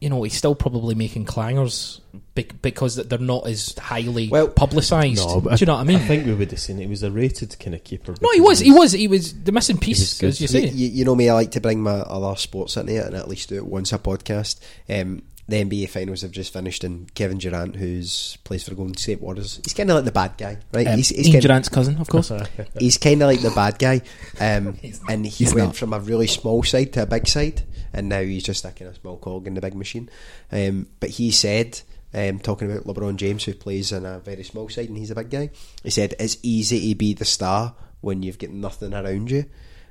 [0.00, 5.18] you know, he's still probably making clangers bec- because they're not as highly Well- publicised.
[5.24, 5.96] no, Do you know what I mean?
[5.96, 6.82] I think we would have seen it.
[6.82, 8.14] He was a rated kind of keeper.
[8.20, 10.28] no, he was, he was, he was the missing piece, good.
[10.30, 10.66] as you you, say.
[10.68, 13.28] you, you know me, I like to bring my other sports into it and at
[13.28, 14.58] least do it once a podcast.
[14.88, 18.96] Um, the NBA finals have just finished, and Kevin Durant, who's plays for the Golden
[18.96, 20.86] State Warriors, he's kind of like the bad guy, right?
[20.88, 22.32] Um, he's he's Ian kind Durant's cousin, of course.
[22.78, 24.00] he's kind of like the bad guy,
[24.40, 24.78] um,
[25.08, 25.76] and he He's went not.
[25.76, 27.62] from a really small side to a big side,
[27.92, 30.08] and now he's just a kind of small cog in the big machine.
[30.50, 31.78] Um, but he said,
[32.14, 35.14] um, talking about LeBron James, who plays in a very small side, and he's a
[35.14, 35.50] big guy.
[35.82, 39.44] He said it's easy to be the star when you've got nothing around you.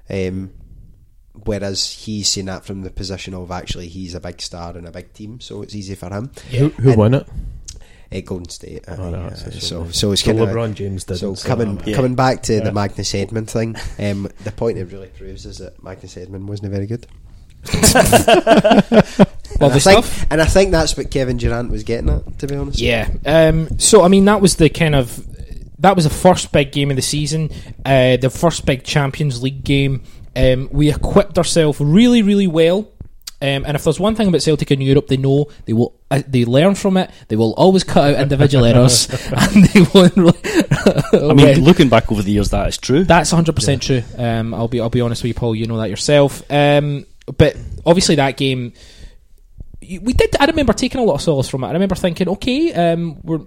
[0.09, 0.51] Um,
[1.45, 4.91] whereas he's seen that from the position of actually he's a big star in a
[4.91, 6.31] big team, so it's easy for him.
[6.51, 7.27] Who, who And- won it?
[8.11, 11.33] Uh, Golden State, Oh, no, uh, so so it's So kind of LeBron James so
[11.33, 11.95] so coming Yeah.
[11.95, 12.59] coming back to Yeah.
[12.59, 16.71] the Magnus Hedman thing, um, the point it really proves is that Magnus Hedman wasn't
[16.71, 17.07] very good.
[19.59, 20.27] Well, and, I the think, stuff.
[20.31, 22.79] and I think that's what Kevin Durant was getting at, to be honest.
[22.79, 23.09] Yeah.
[23.25, 25.25] Um, so I mean, that was the kind of
[25.79, 27.49] that was the first big game of the season,
[27.85, 30.03] uh, the first big Champions League game.
[30.35, 32.89] Um, we equipped ourselves really, really well.
[33.41, 36.23] Um, and if there's one thing about Celtic in Europe, they know they will uh,
[36.25, 37.11] they learn from it.
[37.27, 40.17] They will always cut out individual errors, and they won't.
[41.13, 43.03] I mean, looking back over the years, that is true.
[43.03, 44.01] That's hundred percent true.
[44.17, 45.55] Um, I'll be I'll be honest with you, Paul.
[45.55, 46.41] You know that yourself.
[46.49, 47.05] Um,
[47.37, 47.55] but
[47.85, 48.73] obviously that game,
[49.81, 50.35] we did.
[50.39, 51.67] I remember taking a lot of solace from it.
[51.67, 53.41] I remember thinking, okay, um, we're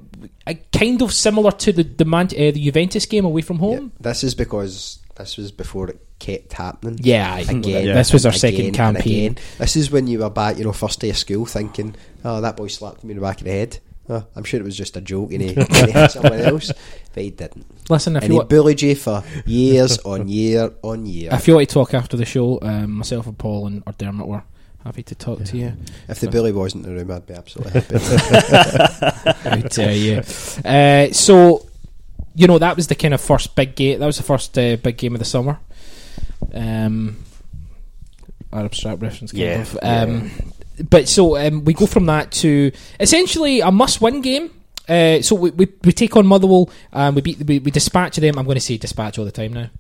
[0.47, 3.63] uh, kind of similar to the the, Man- uh, the Juventus game away from Yeah,
[3.63, 3.93] home.
[4.01, 6.99] this is because this was before it kept happening.
[7.03, 9.39] Yeah, I- Again, this was our and second campaign.
[9.59, 11.95] This is when you were back, you know, first day of school, thinking,
[12.25, 13.79] "Oh, that boy slapped me in the back of the head."
[14.09, 16.73] Oh, I'm sure it was just a joke, and he, and he hit someone else,
[17.13, 17.67] but he didn't.
[17.91, 21.31] Listen, if and you he want, bullied you for years on year on year.
[21.33, 24.29] if you want to talk after the show, um, myself and Paul and or Dermot
[24.29, 24.43] were
[24.85, 25.73] happy to talk to you.
[26.09, 29.49] If the bully wasn't in the room, I'd be absolutely happy.
[29.49, 30.23] I tell you.
[30.65, 31.67] Uh, so,
[32.37, 33.99] you know, that was the kind of first big game.
[33.99, 35.59] That was the first uh, big game of the summer.
[36.55, 37.17] Um,
[38.53, 39.79] Arab Strap reference, kind Yeah, of.
[39.83, 40.31] Um,
[40.91, 42.71] But so um, we go from that to
[43.01, 44.51] essentially a must-win game.
[44.89, 48.39] Uh, so we, we, we take on Motherwell and we beat we, we dispatch them.
[48.39, 49.71] I'm going to say dispatch all the time now.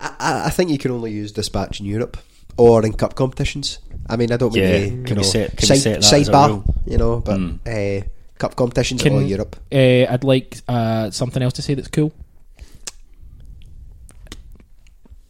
[0.00, 2.16] I, I I think you can only use dispatch in Europe
[2.56, 3.78] or in cup competitions.
[4.08, 5.78] I mean, I don't mean Yeah, to, can you we know, set- can we side,
[5.78, 6.74] set that as a sidebar, rule?
[6.86, 8.02] you know, but Mm.
[8.02, 8.06] uh,
[8.38, 9.56] cup competitions Can- or Europe.
[9.72, 12.12] Uh, I'd like uh, something else to say that's cool.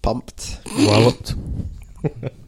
[0.02, 0.58] Pumped.
[0.78, 1.34] Walloped.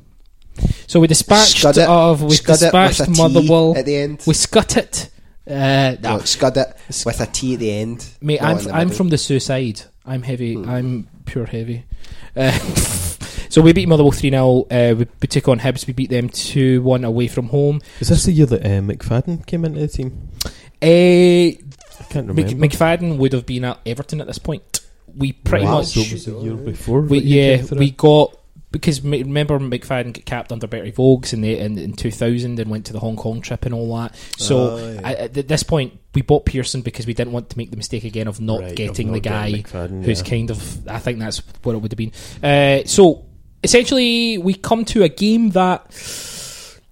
[0.87, 1.89] So we dispatched Scud it.
[1.89, 3.77] of we Scud it dispatched with a T Motherwell.
[3.77, 4.23] at the end.
[4.27, 5.11] We scut it.
[5.49, 8.05] Uh, no, no, scud it with a T at the end.
[8.21, 9.83] Mate, not I'm, in the I'm from the suicide.
[10.05, 10.55] I'm heavy.
[10.55, 10.69] Hmm.
[10.69, 11.85] I'm pure heavy.
[12.35, 12.51] Uh,
[13.49, 14.67] so we beat Motherwell 3 0.
[14.71, 15.87] Uh, we, we took on Hibs.
[15.87, 17.81] We beat them 2 1 away from home.
[18.01, 20.29] Is this the year that uh, McFadden came into the team?
[20.83, 22.67] Uh, I can't Mc, remember.
[22.67, 24.81] McFadden would have been at Everton at this point.
[25.17, 25.79] We pretty Wow.
[25.79, 25.87] much.
[25.87, 27.01] So was the year before.
[27.03, 28.37] We, yeah, we got.
[28.79, 32.71] Because m- remember, McFadden got capped under Berti Vogts in, the, in in 2000 and
[32.71, 34.15] went to the Hong Kong trip and all that.
[34.39, 35.01] So Oh, yeah.
[35.05, 38.05] I, at this point, we bought Pearson because we didn't want to make the mistake
[38.05, 40.29] again of not Right, of getting not the guy McFadden, who's yeah.
[40.29, 42.13] kind of I think that's what it would have been.
[42.43, 43.27] Uh, so
[43.63, 45.87] essentially, we come to a game that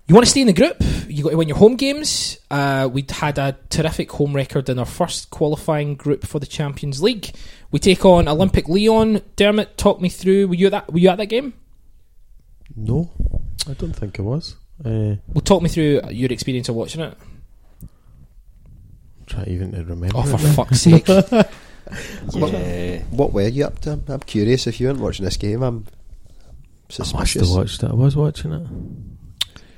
[0.07, 0.77] you want to stay in the group.
[1.09, 2.39] You got to win your home games.
[2.51, 7.03] Uh, we'd had a terrific home record in our first qualifying group for the Champions
[7.03, 7.31] League.
[7.71, 9.23] We take on Olympique Lyon.
[9.37, 10.49] Dermot, talk me through.
[10.49, 10.93] Were you at that?
[10.93, 11.55] Were you at that game?
[12.77, 13.11] No,
[13.69, 14.57] I don't think I was.
[14.85, 17.17] Uh, Well, talk me through your experience of watching it.
[19.27, 20.17] try even to remember.
[20.19, 21.07] Oh, for it fuck's sake!
[21.09, 23.03] Yeah.
[23.11, 24.01] What were you up to?
[24.09, 24.67] I'm curious.
[24.67, 25.87] If you weren't watching this game, I'm
[26.99, 27.91] I must have watched it.
[27.91, 28.67] I was watching it.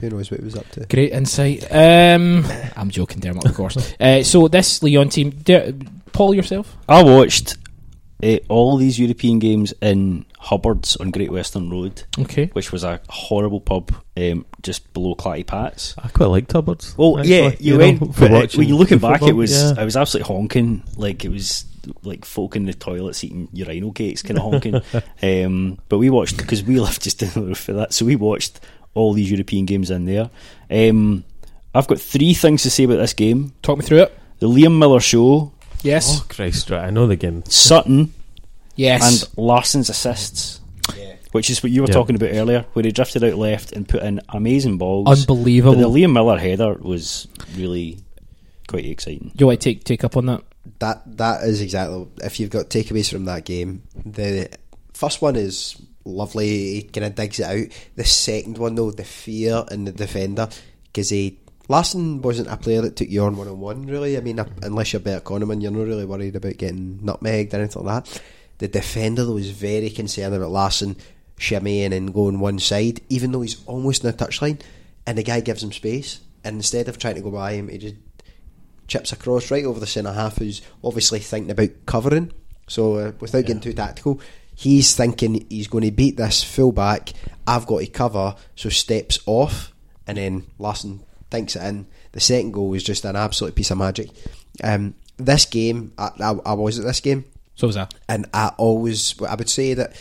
[0.01, 0.87] Who knows what it was up to?
[0.87, 1.65] Great insight.
[1.71, 2.45] Um,
[2.77, 3.95] I'm joking, Dermot, of course.
[4.01, 5.73] uh, so this Lyon team, Der-
[6.13, 6.77] Paul yourself.
[6.89, 7.57] I watched
[8.23, 12.47] uh, all these European games in Hubbard's on Great Western Road, Okay.
[12.55, 15.95] which was a horrible pub um, just below Clatty Pat's.
[15.99, 16.97] I quite liked Hubbard's.
[16.97, 17.99] Well, actually, yeah, you, know, went.
[18.15, 19.75] for but, uh, when you looking back, it was yeah.
[19.77, 20.83] I was absolutely honking.
[20.97, 21.65] Like it was
[22.03, 24.81] like folk in the toilets eating urinal gates, kind of honking.
[25.23, 28.17] um, but we watched because we lived just down the roof of that, so we
[28.17, 28.61] watched
[28.95, 30.31] all these European games in there.
[30.71, 31.23] Um,
[31.75, 34.19] I've got three things to say about this game: Talk me through it.
[34.39, 35.53] the Liam Miller show,
[35.87, 36.21] Yes.
[36.21, 36.71] Oh Christ!
[36.71, 37.45] Right, I know the game.
[37.47, 38.13] Sutton,
[38.75, 39.23] yes.
[39.23, 40.61] and Larsson's assists.
[41.33, 41.95] Which is what you were Yeah.
[41.95, 45.05] talking about earlier, where he drifted out left and put in amazing balls.
[45.05, 45.93] But the Unbelievable.
[45.93, 47.99] Liam Miller header was really
[48.69, 49.33] quite exciting.
[49.37, 50.43] Do I take take up on that?
[50.79, 52.07] That that is exactly.
[52.23, 54.49] If you've got takeaways from that game, the
[54.95, 55.77] first one is
[56.07, 56.49] lovely.
[56.77, 57.67] He kind of digs it out.
[57.97, 60.49] The second one, though, the fear in the defender,
[60.87, 61.39] because he
[61.69, 63.87] Larsson wasn't a player that took you on one on one.
[63.87, 67.59] Really, I mean, unless you're Bert Konterman, you're not really worried about getting nutmegged or
[67.59, 68.23] anything like that.
[68.59, 70.97] The defender though was very concerned about Larsson
[71.39, 74.61] shimmying and going one side, even though he's almost in the touchline,
[75.07, 76.21] and the guy gives him space.
[76.45, 77.97] And instead of trying to go by him, he just
[78.87, 82.33] chips across right over the centre half, who's obviously thinking about covering.
[82.69, 84.21] So uh, without getting too tactical,
[84.55, 87.13] he's thinking he's going to beat this full back.
[87.47, 89.73] I've got to cover, so steps off,
[90.07, 91.87] and then Larsson thinks it in.
[92.13, 94.11] The second goal was just an absolute piece of magic.
[94.63, 97.25] Um, this game, I, I, I was at this game,
[97.55, 97.95] So was that.
[98.09, 99.95] and I always, I would say that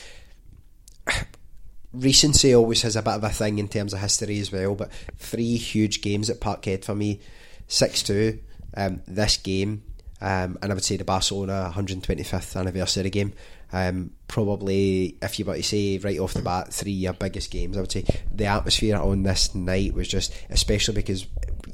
[1.93, 4.75] recency always has a bit of a thing in terms of history as well.
[4.75, 7.19] But three huge games at Parkhead for me:
[7.67, 8.39] six two,
[8.75, 9.83] um, this game,
[10.21, 13.33] um, and I would say the Barcelona 125th anniversary game.
[13.75, 17.75] Um, probably, if you were to say right off the bat, three your biggest games,
[17.75, 21.27] I would say the atmosphere on this night was just, especially because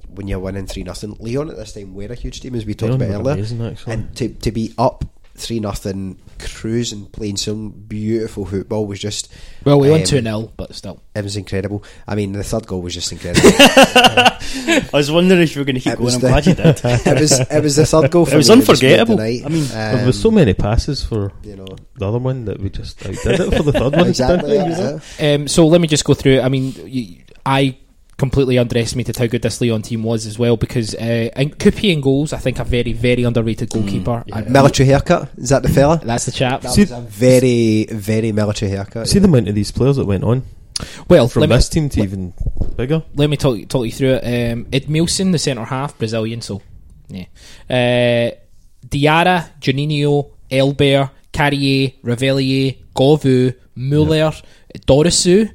[0.09, 2.73] when you're winning three nothing, Lyon at this time were a huge team as we
[2.73, 5.05] talked Lyon about earlier, amazing, and to to be up
[5.41, 9.31] three nothing, cruising, playing some beautiful football was just
[9.65, 11.01] Well, we won um, 2 0, but still.
[11.15, 11.83] It was incredible.
[12.07, 13.49] I mean, the third goal was just incredible.
[13.59, 16.05] I was wondering if you were going to keep It going.
[16.05, 16.81] was I'm the- glad you did.
[17.07, 18.25] it was it was the third goal.
[18.25, 19.45] For It was me that just made the unforgettable.
[19.45, 22.59] I mean, there was so Um, many passes for You know, the other one that
[22.61, 24.07] we just outdid it for the third one.
[24.07, 24.51] exactly.
[24.51, 24.91] didn't we, you know?
[24.97, 25.35] that's it.
[25.41, 26.41] Um, so let me just go through it.
[26.43, 27.77] I mean, you, I
[28.21, 32.01] completely underestimated how good this Lyon team was as well because uh, and Coupet in
[32.01, 34.23] goals, I think a very, very underrated goalkeeper.
[34.31, 35.29] I- Military haircut.
[35.37, 35.99] Is that the fella?
[36.03, 36.61] that's the chap.
[36.61, 39.07] That See- was a very, very military haircut.
[39.07, 40.43] See the amount of these players that went on
[41.09, 42.33] Well, from let me, this team to even
[42.77, 43.03] bigger.
[43.15, 44.23] let me talk, talk you through it.
[44.53, 46.61] Um, Edmilson, the centre half, Brazilian, so
[47.09, 47.25] yeah.
[47.69, 48.31] Uh,
[48.87, 54.31] Diarra, Juninho, Elber, Carrière, Réveillère, Govou, Muller,
[54.87, 55.49] Dhorasoo,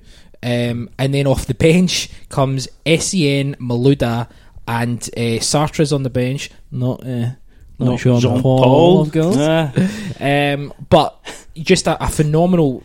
[0.46, 4.28] um, and then off the bench comes Sen, Malouda,
[4.68, 6.50] and uh, Sartre's on the bench.
[6.70, 7.30] Not, uh,
[7.78, 9.00] not, Not sure Jean Paul, Paul.
[9.02, 9.36] of course.
[9.38, 9.72] Ah.
[10.20, 11.18] Um, but
[11.56, 12.82] just a, a phenomenal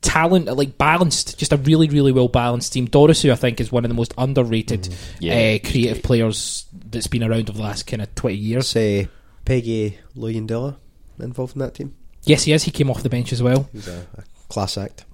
[0.00, 2.88] talent, like balanced, just a really, really well balanced team.
[2.88, 5.34] Dhorasoo, I think, is one of the most underrated Yeah.
[5.34, 8.68] uh, creative players that's been around over the last kind of twenty years.
[8.68, 9.08] Say
[9.46, 10.76] Péguy Luyindula
[11.20, 11.94] involved in that team.
[12.24, 12.62] Yes, he is.
[12.64, 13.68] He came off the bench as well.
[13.72, 15.04] He was a, a class act.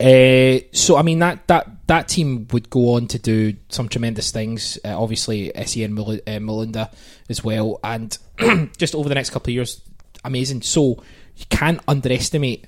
[0.00, 4.30] Uh, so I mean that that that team would go on to do some tremendous
[4.30, 4.78] things.
[4.84, 6.90] Uh, obviously, Sen Mel- uh, Melinda
[7.28, 8.16] as well, and
[8.76, 9.80] just over the next couple of years,
[10.24, 10.62] amazing.
[10.62, 11.02] So
[11.36, 12.66] you can't underestimate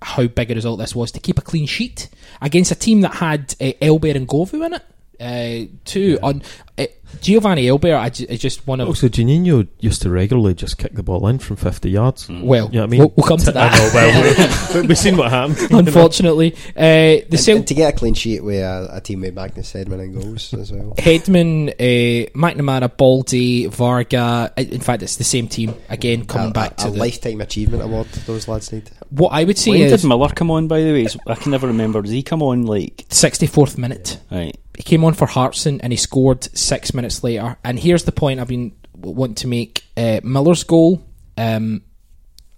[0.00, 2.08] how big a result this was to keep a clean sheet
[2.40, 4.82] against a team that had uh, Elber and Govou in it.
[5.20, 6.42] Uh, two on
[6.78, 6.86] uh,
[7.20, 10.94] Giovanni Elber I ju- is just one of Also, Juninho used to regularly just kick
[10.94, 12.28] the ball in from 50 yards.
[12.28, 12.98] well, You know what I mean?
[13.00, 13.72] we'll, we'll come to that.
[13.72, 15.70] I know, well, we- we've seen what happened.
[15.70, 19.20] Unfortunately, uh, the And, Cel- and to get a clean sheet with a, a team
[19.22, 20.94] with Magnus Hedman and goals as well.
[20.96, 24.52] Hedman, uh, McNamara, Balde, Varga.
[24.56, 26.98] uh, In fact, it's the same team again coming a, back a, to a the.
[26.98, 28.90] lifetime achievement award those lads need.
[29.10, 30.68] What I would say When is did Miller come on?
[30.68, 32.02] By the way, I can never remember.
[32.02, 34.20] Did he come on like 64th minute.
[34.30, 34.56] right?
[34.78, 37.56] He came on for Hartson and he scored six minutes later.
[37.64, 41.04] And here's the point I've been wanting to make: uh, Miller's goal.
[41.36, 41.82] Um,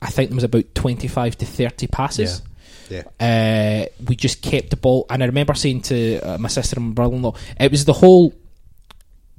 [0.02, 2.42] I think there was about 25 to 30 passes.
[2.90, 3.02] Yeah.
[3.18, 6.88] Uh, we just kept the ball, and I remember saying to uh, my sister and
[6.88, 8.34] my brother-in-law, it was the whole.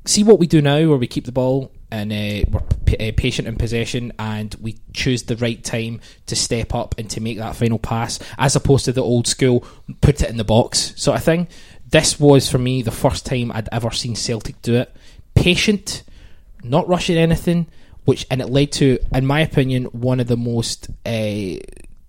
[0.06, 3.12] See what we do now, where we keep the ball and uh, we're p- uh,
[3.16, 7.38] patient in possession, and we choose the right time to step up and to make
[7.38, 9.66] that final pass, as opposed to the old school
[10.00, 11.48] put it in the box sort of thing.
[11.92, 14.94] This was for me the first time I'd ever seen Celtic do it.
[15.36, 16.04] Patient,
[16.64, 17.68] not rushing anything.
[18.06, 21.56] which and it led to, in my opinion, one of the most uh,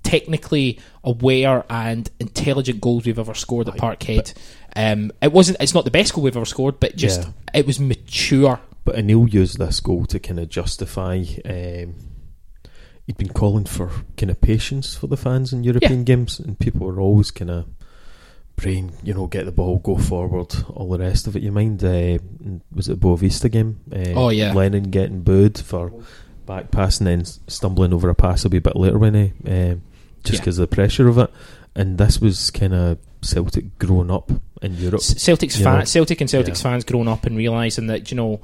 [0.03, 4.33] technically aware and intelligent goals we've ever scored at Parkhead.
[4.75, 5.59] Um, it wasn't.
[5.61, 7.29] It's not the best goal we've ever scored, but just Yeah.
[7.55, 8.59] it was mature.
[8.85, 11.25] But O'Neill used this goal to kind of justify.
[11.45, 11.95] Um,
[13.07, 16.87] he'd been calling for kind of patience for the fans in European games, and people
[16.87, 17.67] were always kind of
[18.57, 21.43] praying, you know, get the ball, go forward, all the rest of it.
[21.43, 21.83] You mind?
[21.83, 22.19] Uh,
[22.73, 23.81] was it Boavista game?
[23.95, 24.53] Uh, Oh, yeah.
[24.53, 25.93] Lennon getting booed for
[26.47, 29.83] back passing and stumbling over a pass a wee bit later when he, um,
[30.25, 30.41] just Yeah.
[30.41, 31.31] because of the pressure of it.
[31.75, 34.31] And this was kind of Celtic growing up
[34.61, 35.01] in Europe.
[35.01, 35.85] Celtic's fan, know?
[35.85, 36.71] Celtic and Celtics Yeah.
[36.71, 38.41] fans growing up and realizing that you know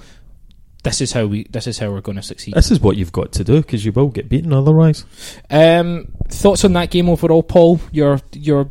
[0.85, 2.55] this is how we this is how we're going to succeed.
[2.55, 5.05] This is what you've got to do because you will get beaten otherwise.
[5.51, 7.81] Um, thoughts on that game overall, Paul?
[7.93, 8.67] Your your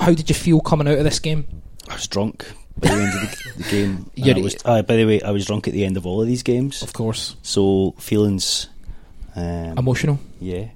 [0.00, 1.46] how did you feel coming out of this game?
[1.88, 2.46] I was drunk
[2.78, 4.10] by the end of the, the game.
[4.16, 6.06] and You're- I was, uh, by the way, I was drunk at the end of
[6.06, 6.82] all of these games.
[6.82, 8.68] Of course, So feelings,
[9.36, 10.18] um, emotional.
[10.40, 10.68] yeah.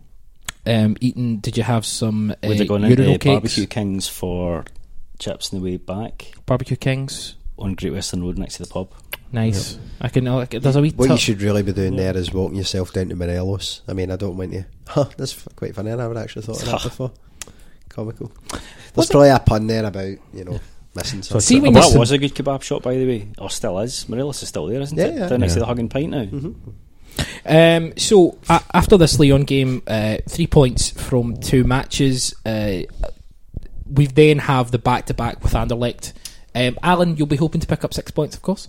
[0.66, 1.38] Um, eating.
[1.38, 3.32] Did you have some uh, We'd have gone urinal into cakes?
[3.34, 4.64] Barbecue Kings for
[5.18, 7.34] chips on the way back Barbecue Kings.
[7.58, 8.90] on Great Western Road next to the pub.
[9.30, 9.78] Nice.
[10.00, 10.26] I can.
[10.26, 10.90] I can- There's a wee.
[10.96, 13.82] What tip- you should really be doing there is walking yourself down to Morelos.
[13.86, 14.64] I mean, I don't want you.
[14.86, 15.92] Huh, that's quite funny.
[15.92, 17.12] I never actually thought of that before.
[17.94, 18.30] Comical.
[18.94, 20.60] There's probably a pun there about you know
[20.94, 21.40] missing something.
[21.40, 23.28] See, when Well, you that s- was a good kebab shop, by the way.
[23.38, 24.08] Or still is.
[24.08, 25.14] Morelos is still there, isn't Yeah, it?
[25.16, 25.28] yeah.
[25.28, 25.62] Down next to Yeah.
[25.62, 26.28] the Hug and Pint now.
[27.46, 32.34] Um, so a after this Lyon game, uh, three points from two matches.
[32.44, 32.82] Uh,
[33.92, 36.12] we then have the back to back with Anderlecht.
[36.54, 38.68] Um, Alan, you'll be hoping to pick up six points, of course.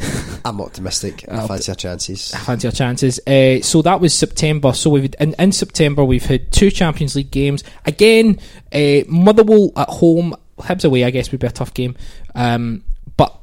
[0.44, 1.24] I'm optimistic.
[1.28, 2.34] I fancy our chances.
[2.34, 3.20] I fancy our chances.
[3.26, 4.72] Uh, so that was September.
[4.72, 7.64] So we've in, in September we've had two Champions League games.
[7.84, 8.38] Again,
[8.72, 11.04] uh, Motherwell at home, Hibs away.
[11.04, 11.96] I guess would be a tough game.
[12.34, 12.84] Um,
[13.16, 13.36] but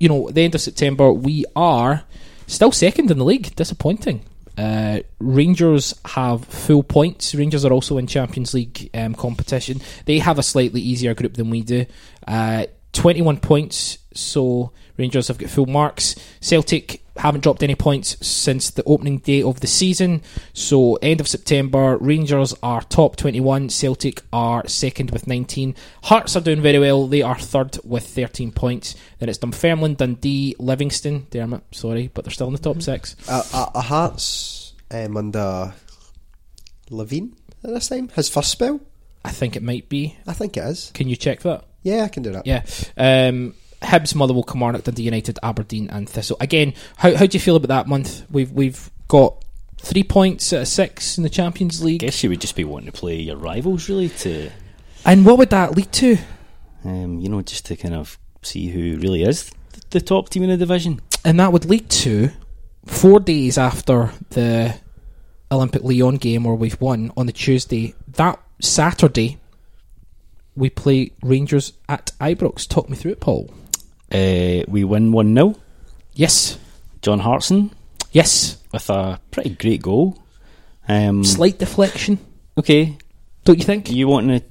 [0.00, 2.04] you know, at the end of September we are
[2.46, 3.54] still second in the league.
[3.54, 4.24] Disappointing.
[4.56, 7.32] Uh, Rangers have full points.
[7.32, 9.80] Rangers are also in Champions League um, competition.
[10.04, 11.86] They have a slightly easier group than we do.
[12.26, 12.66] Uh,
[12.98, 16.16] 21 points, so Rangers have got full marks.
[16.40, 20.20] Celtic haven't dropped any points since the opening day of the season.
[20.52, 25.76] So, end of September, Rangers are top 21, Celtic are second with 19.
[26.02, 28.96] Hearts are doing very well, they are third with 13 points.
[29.20, 33.14] Then it's Dunfermline, Dundee, Livingston, Dermot, sorry, but they're still in the top six.
[33.28, 35.72] Uh, uh, uh, Hearts um, under
[36.90, 37.30] Levein
[37.62, 38.08] at this time.
[38.08, 38.80] His first spell.
[39.24, 40.16] I think it might be.
[40.26, 40.90] I think it is.
[40.94, 41.64] Can you check that?
[41.82, 42.46] Yeah, I can do that.
[42.46, 42.62] Yeah.
[42.96, 46.36] Um, Hibs, Motherwell, Kilmarnock, Dundee United, Aberdeen, and Thistle.
[46.40, 48.24] Again, how how do you feel about that month?
[48.30, 49.44] We've we've got
[49.80, 52.02] three points out of six in the Champions League.
[52.02, 54.50] I guess you would just be wanting to play your rivals, really, to,
[55.04, 56.18] And what would that lead to?
[56.84, 59.50] um, you know, just to kind of see who really is
[59.90, 61.00] the top team in the division.
[61.24, 62.30] And that would lead to
[62.86, 64.74] four days after the
[65.50, 67.94] Olympique Lyon game where we've won on the Tuesday.
[68.08, 69.38] That Saturday,
[70.58, 72.66] we play Rangers at Ibrox.
[72.68, 73.50] Talk me through it, Paul.
[74.12, 75.54] Uh, we win 1 0.
[76.14, 76.58] Yes.
[77.02, 77.70] John Hartson
[78.12, 78.58] Yes.
[78.72, 80.18] with a pretty great goal.
[80.88, 82.18] Um, Slight deflection,
[82.56, 82.96] okay,
[83.44, 83.90] don't you think?
[83.90, 84.46] you wanting to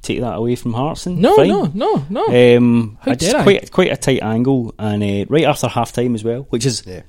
[0.00, 1.20] take that away from Hartson?
[1.20, 1.48] No, Fine.
[1.48, 2.56] no, no, no.
[2.56, 3.42] Um, How I just dare I?
[3.44, 6.84] quite quite a tight angle, and uh, right after half time as well, which is
[6.86, 7.02] Yeah.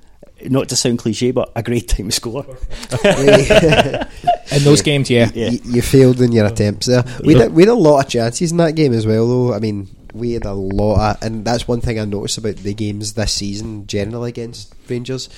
[0.50, 2.44] not to sound cliche, but a great time to score.
[4.52, 5.32] In those games, yeah.
[5.34, 5.50] Yeah.
[5.50, 7.04] you, you failed in your attempts there.
[7.24, 7.44] We Yeah.
[7.44, 9.54] had, we had a lot of chances in that game as well, though.
[9.54, 12.74] I mean, we had a lot, of, and that's one thing I noticed about the
[12.74, 15.30] games this season generally against Rangers.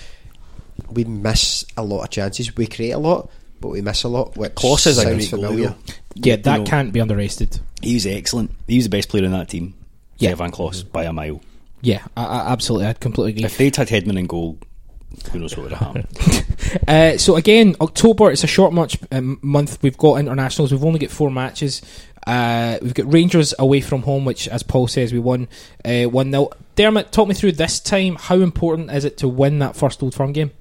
[0.91, 2.55] We miss a lot of chances.
[2.55, 3.29] We create a lot,
[3.61, 4.35] but we miss a lot.
[4.37, 5.69] Which Klos is a sounds great familiar.
[5.69, 5.75] though.
[6.15, 7.59] Yeah, You that know, can't be underrated.
[7.81, 8.51] He was excellent.
[8.67, 9.73] He was the best player in that team.
[10.17, 10.29] Yeah.
[10.29, 11.41] Yeah, Van Klos by a mile.
[11.81, 12.87] Yeah, I, I, absolutely.
[12.87, 13.45] I completely agree.
[13.45, 14.57] If they'd had Hedman in goal,
[15.31, 16.43] who knows what would have happened?
[16.85, 19.81] Uh, so again, October it's a short much um, month.
[19.81, 20.71] We've got internationals.
[20.73, 21.81] We've only got four matches.
[22.25, 25.47] Uh, we've got Rangers away from home, which, as Paul says, we won
[25.85, 28.17] uh, one 0 Dermot, talk me through this time.
[28.19, 30.51] How important is it to win that first Old Firm game?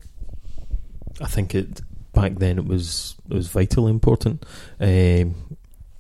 [1.20, 4.45] I think it back then it was it was vitally important.
[4.81, 5.57] Um,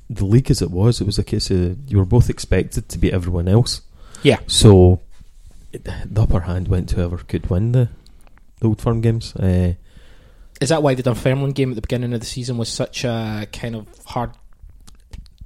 [0.08, 2.98] the league as it was, it was a case of you were both expected to
[2.98, 3.82] beat everyone else.
[4.22, 5.00] Yeah, So
[5.72, 7.88] the upper hand went to whoever could win the,
[8.60, 9.34] the old firm games.
[9.36, 9.74] Uh,
[10.60, 13.46] is that why the Dunfermline game at the beginning of the season was such a
[13.52, 14.30] kind of hard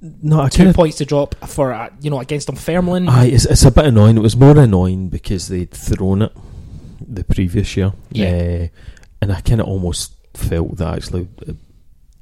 [0.01, 3.07] no, I two points to drop for uh, you know against Dunfermline?
[3.07, 4.17] Aye, it's, it's a bit annoying.
[4.17, 6.31] It was more annoying because they'd thrown it
[6.99, 7.93] the previous year.
[8.11, 8.29] Yeah.
[8.29, 8.67] Uh,
[9.21, 11.55] and I kind of almost felt that actually it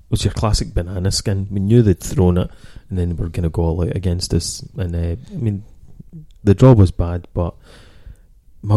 [0.09, 1.47] was your classic banana skin.
[1.49, 2.51] We knew they'd thrown it
[2.89, 4.61] and then we are going to go all out against us.
[4.77, 5.63] And uh, I mean,
[6.43, 7.55] the draw was bad, but
[8.61, 8.75] my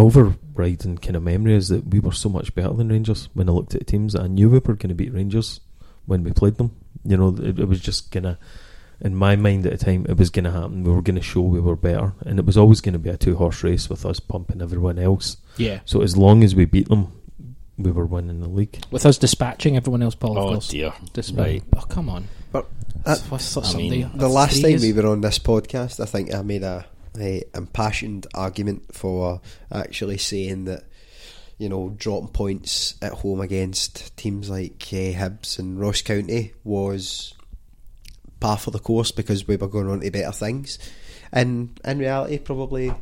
[0.53, 3.53] overriding kind of memory is that we were so much better than Rangers when I
[3.53, 4.15] looked at the teams.
[4.15, 5.61] I knew we were going to beat Rangers
[6.07, 6.73] when we played them.
[7.05, 8.39] You know, it, it was just gonna.
[9.01, 10.85] In my mind at the time, it was going to happen.
[10.85, 13.11] We were going to show we were better, and it was always going to be
[13.11, 15.39] a two horse race with us pumping everyone else.
[15.57, 15.81] Yeah.
[15.87, 17.11] So as long as we beat them,
[17.77, 18.79] we were winning the league.
[18.93, 20.69] With us dispatching everyone else, Paul, of Oh course.
[20.69, 20.93] dear.
[21.15, 21.62] Despite, Right.
[21.77, 22.69] oh come on, But
[23.05, 26.05] That's- that- what's I mean, the That's last time we were on this podcast, I
[26.07, 26.87] think I made a,
[27.19, 29.41] a impassioned argument for
[29.71, 30.85] actually saying that
[31.59, 37.35] you know dropping points at home against teams like uh, Hibs and Ross County was
[38.41, 40.79] par for the course because we were going on to better things,
[41.33, 42.93] and in reality, probably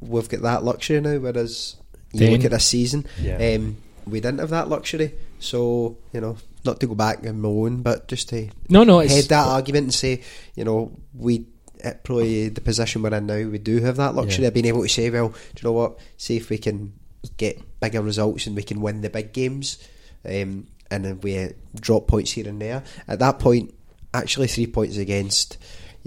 [0.00, 1.18] we've got that luxury now.
[1.18, 1.76] Whereas
[2.12, 2.32] you Dane.
[2.32, 3.54] look at this season, Yeah.
[3.56, 5.14] um, we didn't have that luxury.
[5.38, 9.14] So you know, not to go back and moan, but just to no, no, it's
[9.14, 10.22] head that argument and say,
[10.56, 11.46] you know, we
[11.82, 14.48] at probably the position we're in now, we do have that luxury Yeah.
[14.48, 15.98] of being able to say, well, do you know what?
[16.16, 16.92] See if we can
[17.36, 19.78] get bigger results and we can win the big games,
[20.24, 22.82] um, and then we drop points here and there.
[23.06, 23.74] At that point,
[24.14, 25.58] actually, three points against.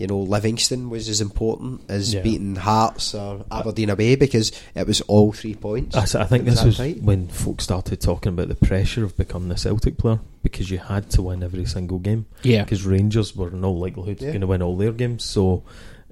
[0.02, 2.22] You know, Livingston was as important as Yeah.
[2.23, 5.95] beating Hearts or Aberdeen away because it was all three points.
[6.15, 6.99] I think Is this was right?
[7.02, 11.10] when folks started talking about the pressure of becoming a Celtic player because you had
[11.11, 12.26] to win every single game.
[12.41, 12.64] yeah.
[12.64, 14.30] Because Rangers were in all likelihood Yeah.
[14.30, 15.64] going to win all their games, so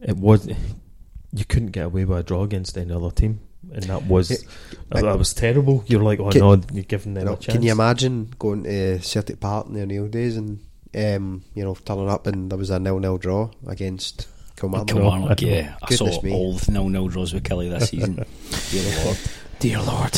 [0.01, 0.47] it was
[1.31, 3.39] you couldn't get away with a draw against any other team,
[3.73, 4.37] and that was Yeah.
[4.91, 5.83] that, that was terrible.
[5.87, 7.53] You're like, oh Can- no, you're giving them You know, a chance.
[7.55, 10.59] can you imagine going to Celtic Park in the O'Neill days and
[10.95, 14.87] um, you know turning up and there was a nil-nil draw against Kilmarnock?
[14.87, 15.75] Kilmarnock, I don't yeah.
[15.81, 16.33] I saw me.
[16.33, 18.15] all the nil nil draws with Kelly this season.
[18.71, 19.17] Dear Lord.
[19.59, 20.15] Dear Lord.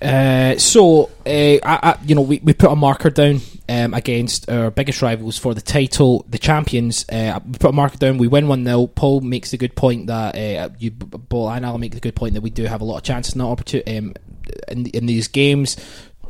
[0.00, 4.48] Uh, so, uh, I, I, you know, we, we put a marker down um, against
[4.48, 7.04] our biggest rivals for the title, the champions.
[7.10, 8.16] Uh, we put a marker down.
[8.16, 8.86] We win 1 0.
[8.86, 12.32] Paul makes the good point that, uh, you, Paul and I'll make the good point
[12.34, 14.14] that we do have a lot of chances and opportunity um,
[14.68, 15.76] in, in these games.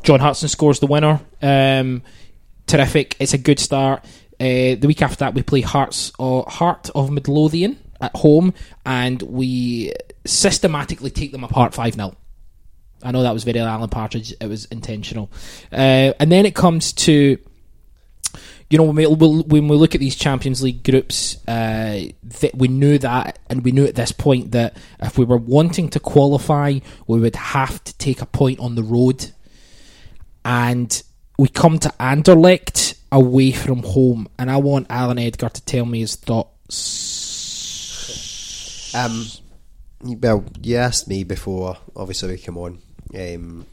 [0.02, 1.20] John Hartson scores the winner.
[1.40, 2.02] Um,
[2.68, 3.16] terrific.
[3.18, 4.04] It's a good start.
[4.40, 8.54] Uh, the week after that, we play Hearts or Heart of Midlothian at home,
[8.86, 9.92] and we
[10.24, 12.14] systematically take them apart five 0
[13.02, 14.34] I know that was very Alan Partridge.
[14.40, 15.30] It was intentional.
[15.72, 17.38] Uh, and then it comes to,
[18.70, 22.06] you know, when we, when we look at these Champions League groups, uh,
[22.54, 26.00] we knew that, and we knew at this point that if we were wanting to
[26.00, 29.30] qualify, we would have to take a point on the road.
[30.44, 31.02] And
[31.38, 36.00] we come to Anderlecht away from home, and I want Alan Edgar to tell me
[36.00, 36.16] his
[37.58, 38.94] thoughts.
[38.94, 39.26] Um,
[40.02, 41.76] well, you asked me before.
[41.96, 42.78] Obviously, we come on,
[43.14, 43.66] um,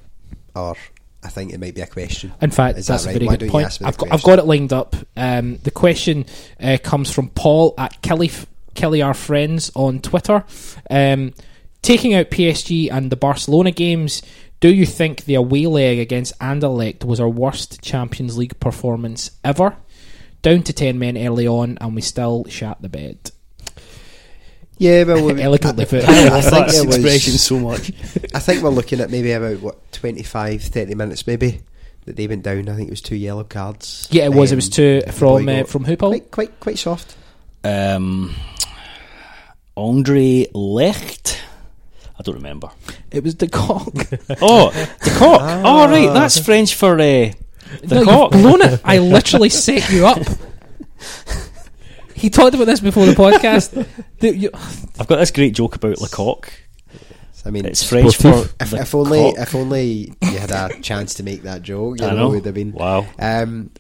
[0.55, 0.75] or
[1.23, 2.33] I think it might be a question.
[2.41, 3.13] In fact, Is that that's a right?
[3.15, 3.65] very Why good point.
[3.65, 4.95] ask me the I've got, I've got it lined up.
[5.17, 6.25] Um, the question
[6.61, 8.31] uh, comes from Paul at Kelly,
[8.75, 10.43] Kelly Our Friends on Twitter.
[10.89, 11.33] Um,
[11.81, 14.21] taking out PSG and the Barcelona games,
[14.59, 19.75] do you think the away leg against Anderlecht was our worst Champions League performance ever?
[20.41, 23.31] Down to 10 men early on, and we still shat the bed.
[24.77, 26.03] Yeah, well, we- Elegantly put.
[26.07, 26.95] I, I think that it was.
[26.97, 27.91] expression so much.
[28.33, 31.61] I think we're looking at maybe about what 25, 30 minutes, maybe
[32.05, 32.69] that they went down.
[32.69, 34.07] I think it was two yellow cards.
[34.11, 34.51] Yeah, it was.
[34.51, 36.09] it Um, was two from boy uh, from who, Paul?
[36.11, 37.15] quite, quite, quite soft.
[37.63, 38.35] Um,
[39.77, 41.39] Andre Lecht.
[42.17, 42.69] I don't remember.
[43.11, 43.87] It was the cock.
[44.41, 44.71] Oh,
[45.03, 45.41] the cock.
[45.65, 47.33] Oh, right, that's French for uh, the
[47.83, 48.33] no, cock.
[48.33, 48.81] You've blown it.
[48.83, 50.19] I literally set you up.
[52.13, 53.85] He talked about this before the podcast.
[54.19, 54.49] The- you-
[54.99, 56.49] I've got this great joke about Lecoq.
[57.45, 59.39] I mean, It's French for if, the if only cock.
[59.39, 62.29] if only you had a chance to make that joke, you I know, know.
[62.29, 62.71] would have been.
[62.71, 63.05] Wow.
[63.19, 63.71] Um,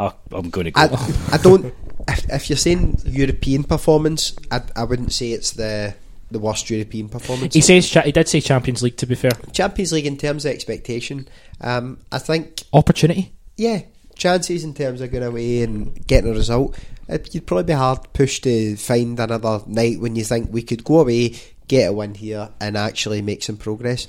[0.00, 0.80] Oh, I'm going to go.
[0.80, 1.74] I, I don't.
[2.06, 5.96] If, if you're saying European performance, I, I wouldn't say it's the
[6.30, 7.54] the worst European performance.
[7.54, 8.96] he says he did say Champions League.
[8.98, 11.28] To be fair, Champions League in terms of expectation,
[11.60, 13.32] um, I think opportunity.
[13.56, 13.82] yeah,
[14.14, 16.78] chances in terms of going away and getting a result,
[17.08, 20.84] it, you'd probably be hard pushed to find another night when you think we could
[20.84, 21.34] go away,
[21.66, 24.06] get a win here, and actually make some progress.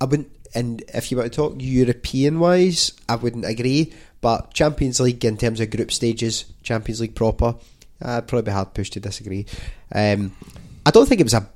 [0.00, 3.92] I wouldn't, and if you were to talk European wise, I wouldn't agree.
[4.20, 7.54] But Champions League in terms of group stages, Champions League proper,
[8.00, 9.46] I'd probably be hard pushed to disagree.
[9.92, 10.34] Um,
[10.86, 11.48] I don't think it was a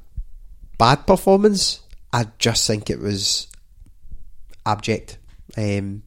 [0.79, 1.81] bad performance.
[2.13, 3.47] I just think it was
[4.67, 5.19] abject.
[5.57, 6.03] Um,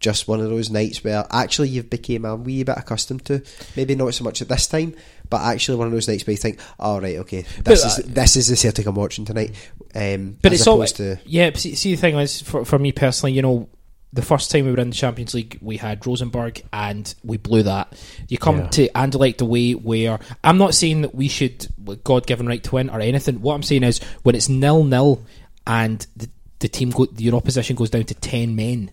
[0.00, 3.42] just one of those nights where actually you've became a wee bit accustomed to.
[3.76, 4.94] Maybe not so much at this time,
[5.28, 8.14] but actually one of those nights where you think, "All right, okay, this But, is
[8.14, 9.54] this is the Celtic I'm watching tonight."
[9.94, 11.50] Um, But it's always to yeah.
[11.54, 13.68] See, see, the thing is, for for me personally, you know,
[14.12, 17.62] the first time we were in the Champions League, we had Rosenborg and we blew
[17.64, 17.92] that.
[18.28, 18.66] You come Yeah.
[18.68, 21.66] to Anderlecht away, where I'm not saying that we should
[22.04, 23.42] God given right to win or anything.
[23.42, 25.22] What I'm saying is when it's nil nil
[25.66, 26.28] and the,
[26.60, 28.90] the team go, your opposition goes down to ten men,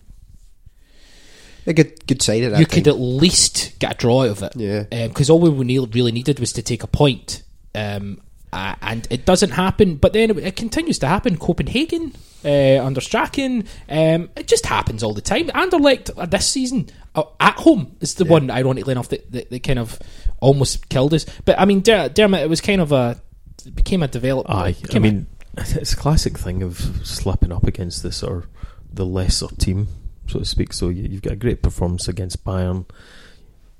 [1.66, 2.60] A good good side of that.
[2.60, 2.74] you time.
[2.74, 4.52] could at least get a draw out of it.
[4.56, 4.82] Yeah.
[5.08, 7.42] Because all we really needed was to take a point.
[7.74, 8.20] Um,
[8.52, 11.36] uh, and it doesn't happen, but then it, it continues to happen.
[11.36, 12.12] Copenhagen,
[12.44, 15.48] uh, under Strachan, um, it just happens all the time.
[15.48, 19.62] Anderlecht uh, this season uh, at home is the one, ironically enough, that, that, that
[19.62, 19.98] kind of
[20.40, 21.26] almost killed us.
[21.44, 23.20] But I mean, Der- Dermot, it was kind of a
[23.64, 24.58] it became a development.
[24.58, 25.26] Aye, I became a- mean,
[25.58, 28.44] it's a classic thing of slipping up against this or
[28.92, 29.88] the lesser team,
[30.28, 30.72] so to speak.
[30.72, 32.88] So you, you've got a great performance against Bayern,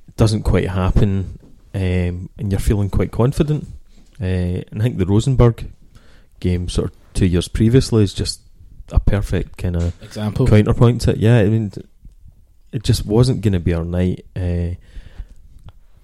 [0.08, 1.38] it doesn't quite happen,
[1.74, 3.68] um, and you're feeling quite confident.
[4.20, 5.70] Uh, I think the Rosenborg
[6.40, 8.40] game, sort of two years previously, is just
[8.92, 10.46] a perfect kind of example.
[10.46, 11.18] counterpoint to it.
[11.18, 11.72] Yeah, I mean,
[12.72, 14.24] it just wasn't going to be our night.
[14.34, 14.74] Uh,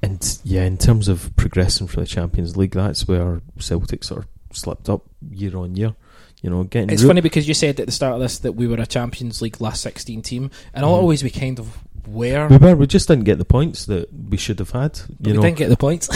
[0.02, 4.56] and yeah, in terms of progressing for the Champions League, that's where Celtic sort of
[4.56, 5.94] slipped up year on year.
[6.42, 8.66] You know, getting It's funny because you said at the start of this that we
[8.66, 10.88] were a Champions League last 16 team, and Mhm.
[10.88, 11.78] always we kind of
[12.08, 12.48] were.
[12.48, 12.74] We were.
[12.74, 14.98] We just didn't get the points that we should have had.
[15.20, 16.08] You we didn't get the points.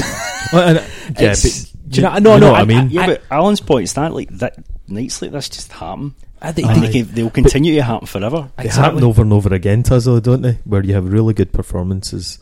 [0.52, 0.78] Well, and-
[1.20, 2.90] yeah, but do you know- no, you no, what I, I- mean.
[2.90, 4.56] Yeah, I- but Alan's point is that like that
[4.88, 6.14] nights like this just happen.
[6.40, 8.50] They- And they- they can, they'll continue to happen forever.
[8.58, 8.84] They Exactly.
[8.84, 10.58] happen over and over again to us, though, don't they?
[10.64, 12.38] Where you have really good performances,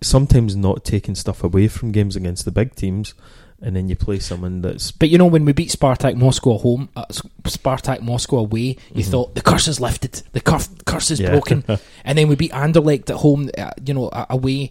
[0.00, 3.14] sometimes not taking stuff away from games against the big teams,
[3.60, 6.60] and then you play someone that's But you know, when we beat Spartak Moscow at
[6.60, 7.04] home, uh,
[7.44, 9.10] Spartak Moscow away, you Mhm.
[9.10, 11.30] thought the curse is lifted, the curse, curse is Yeah.
[11.30, 11.64] broken,
[12.04, 14.70] and then we beat Anderlecht at home, uh, you know, uh, away,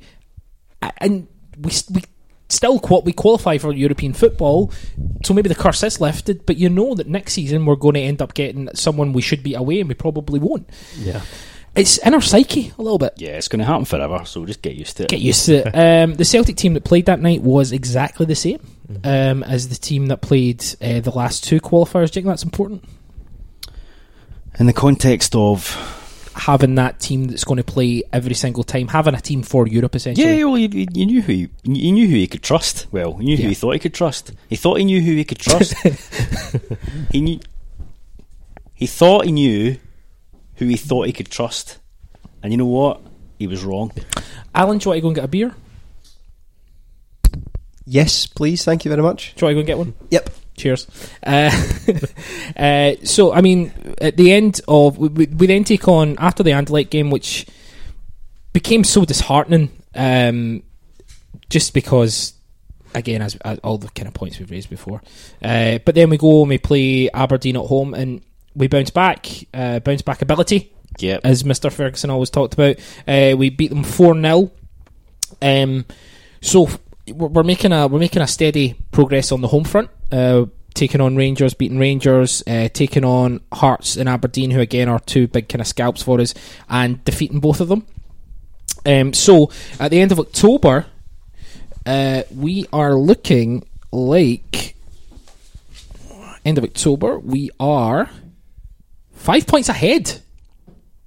[1.00, 1.28] and
[1.62, 2.02] we we
[2.50, 4.72] still qual- we qualify for European football,
[5.26, 6.46] so maybe the curse is lifted.
[6.46, 9.44] But you know that next season we're going to end up getting someone we should
[9.44, 10.70] be away, and we probably won't.
[10.98, 11.22] yeah.
[11.76, 13.14] It's in our psyche a little bit.
[13.18, 15.10] Yeah, it's going to happen forever, so just get used to it.
[15.10, 15.76] Get used to it.
[15.76, 18.60] Um, the Celtic team that played that night was exactly the same
[19.04, 22.10] um, as the team that played uh, the last two qualifiers.
[22.10, 22.84] Do you think that's important?
[24.58, 25.78] In the context of
[26.38, 29.96] Having that team that's going to play every single time, having a team for Europe
[29.96, 30.38] essentially.
[30.38, 32.86] yeah, well, you, you knew who you, you knew who he could trust.
[32.92, 33.44] Well, you knew Yeah.
[33.44, 34.32] who he thought he could trust.
[34.48, 35.74] He thought he knew who he could trust.
[37.12, 37.40] he knew.
[38.76, 39.78] He thought he knew
[40.56, 41.80] who he thought he could trust,
[42.44, 43.02] and you know what?
[43.40, 43.92] He was wrong.
[44.54, 45.56] Alan, do you want to go and get a beer?
[47.86, 48.64] Yes, please.
[48.66, 49.34] Thank you very much.
[49.36, 49.94] Do you want to go and get one?
[50.12, 50.30] Yep.
[50.58, 50.88] Cheers.
[51.24, 51.52] Uh,
[52.58, 53.72] uh, so, I mean,
[54.02, 57.46] at the end of we, we, then take on after the Anderlecht game, which
[58.54, 60.64] became so disheartening, um,
[61.50, 62.34] just because,
[62.96, 65.02] again, as, as all the kind of points we've raised before.
[65.44, 68.22] Uh, but then we go and we play Aberdeen at home, and
[68.56, 71.22] we bounce back, uh, bounce back ability, Yep.
[71.24, 72.78] as Mister Ferguson always talked about.
[73.08, 74.52] Uh, we beat them four 0
[75.42, 75.86] um,
[76.42, 76.68] so
[77.14, 79.90] we're making a we're making a steady progress on the home front.
[80.12, 85.00] Uh, taking on Rangers, beating Rangers, uh, taking on Hearts and Aberdeen, who again are
[85.00, 86.34] two big kind of scalps for us,
[86.70, 87.86] and defeating both of them.
[88.86, 90.86] Um, so at the end of October,
[91.86, 94.76] uh, we are looking like
[96.46, 97.20] end of October.
[97.20, 98.10] We are
[99.14, 100.22] five points ahead.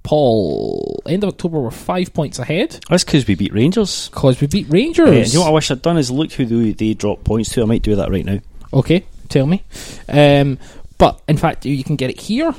[0.03, 4.09] Paul, end of October, we're five points ahead That's because we beat Rangers.
[4.09, 5.33] because we beat Rangers.
[5.33, 7.61] you know what I wish I'd done is look who they, they dropped points to.
[7.61, 8.39] I might do that right now.
[8.73, 9.63] Okay, tell me.
[10.09, 10.57] Um,
[10.97, 12.53] but in fact, you can get it here.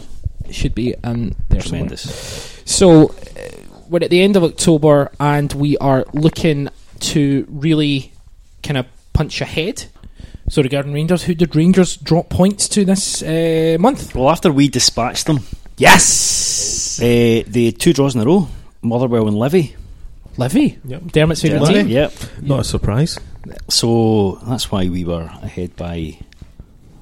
[0.49, 1.81] It should be um, there somewhere.
[1.89, 2.63] Tremendous.
[2.65, 3.13] So uh,
[3.89, 6.69] we're at the end of October, and we are looking
[7.01, 8.13] to really
[8.63, 9.85] kind of punch ahead.
[10.49, 14.15] So regarding Rangers, who did Rangers drop points to this uh, month?
[14.15, 15.41] Well, after we dispatched them,
[15.83, 18.49] Yes, uh, they had two draws in a row.
[18.83, 19.75] Motherwell and Livy.
[20.39, 21.03] Livy, Yep.
[21.13, 21.89] Dermot's favourite Livy, team.
[21.89, 22.13] Yep.
[22.43, 23.19] Not a surprise.
[23.69, 26.19] So that's why we were ahead by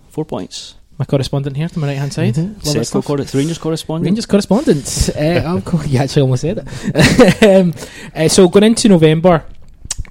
[0.09, 0.77] four points.
[0.98, 2.35] My correspondent here to my right hand side.
[2.35, 2.65] Mhm.
[2.66, 4.07] Love that Seco Rangers correspondent.
[4.07, 5.11] Rangers correspondent.
[5.16, 7.43] uh, of course, you actually almost said it.
[7.61, 7.73] um,
[8.15, 9.44] uh, so going into November,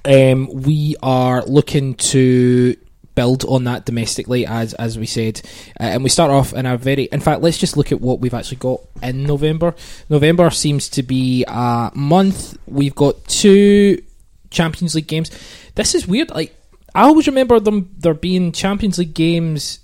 [0.04, 2.74] um, we are looking to
[3.20, 5.42] build on that domestically, as as we said,
[5.78, 7.04] uh, and we start off in a very.
[7.04, 9.74] In fact, let's just look at what we've actually got in November.
[10.08, 12.56] November seems to be a month.
[12.66, 14.02] We've got two
[14.50, 15.30] Champions League games.
[15.74, 16.30] This is weird.
[16.30, 16.54] Like
[16.94, 19.80] I always remember them there being Champions League games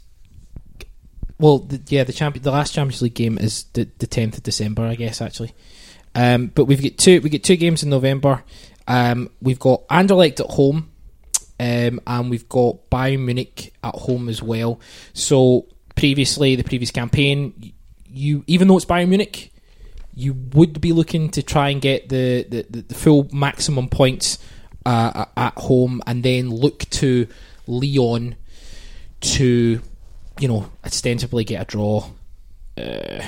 [1.38, 4.42] well, the, yeah, the champion, the last Champions League game is the the tenth of
[4.42, 5.52] December, I guess actually.
[6.14, 8.42] Um, but we've got two we get two games in November.
[8.88, 10.90] Um, we've got Anderlecht at home,
[11.58, 14.80] um, and we've got Bayern Munich at home as well.
[15.12, 17.72] So previously, the previous campaign,
[18.06, 19.52] you even though it's Bayern Munich,
[20.14, 24.38] you would be looking to try and get the, the, the, full maximum points
[24.86, 27.26] uh, at home and then look to
[27.66, 28.34] Lyon
[29.20, 29.80] to,
[30.40, 32.08] you know, ostensibly get a draw.
[32.78, 33.22] Uh,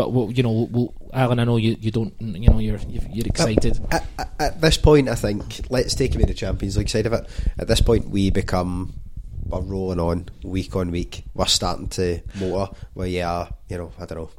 [0.00, 3.26] but we'll, you know, we'll, Alan, I know you, you don't, you know, you're you're
[3.26, 3.78] excited.
[3.90, 7.12] At, at, at this point, I think let's take away the Champions League side of
[7.12, 7.28] it.
[7.58, 8.94] At this point, we become
[9.44, 11.24] we're rolling on week on week.
[11.34, 14.30] We're starting to motor where you are, you know, I don't know,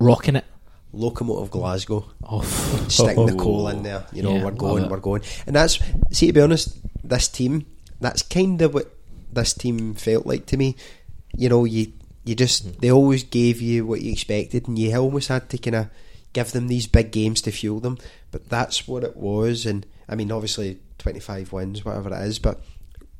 [0.00, 0.46] Rocking it.
[0.94, 2.40] locomotive Glasgow, Oh,
[2.88, 3.68] sticking the coal oh.
[3.68, 4.06] in there.
[4.10, 5.80] You know, Yeah, we're going, we're going, and that's
[6.12, 7.66] see to be honest, this team.
[8.00, 8.90] That's kind of what
[9.30, 10.76] this team felt like to me.
[11.36, 11.92] You know, you
[12.24, 15.76] you just they always gave you what you expected, and you almost had to kind
[15.76, 15.88] of
[16.32, 17.98] give them these big games to fuel them.
[18.30, 22.38] But that's what it was, and I mean, obviously, twenty five wins, whatever it is,
[22.38, 22.60] but.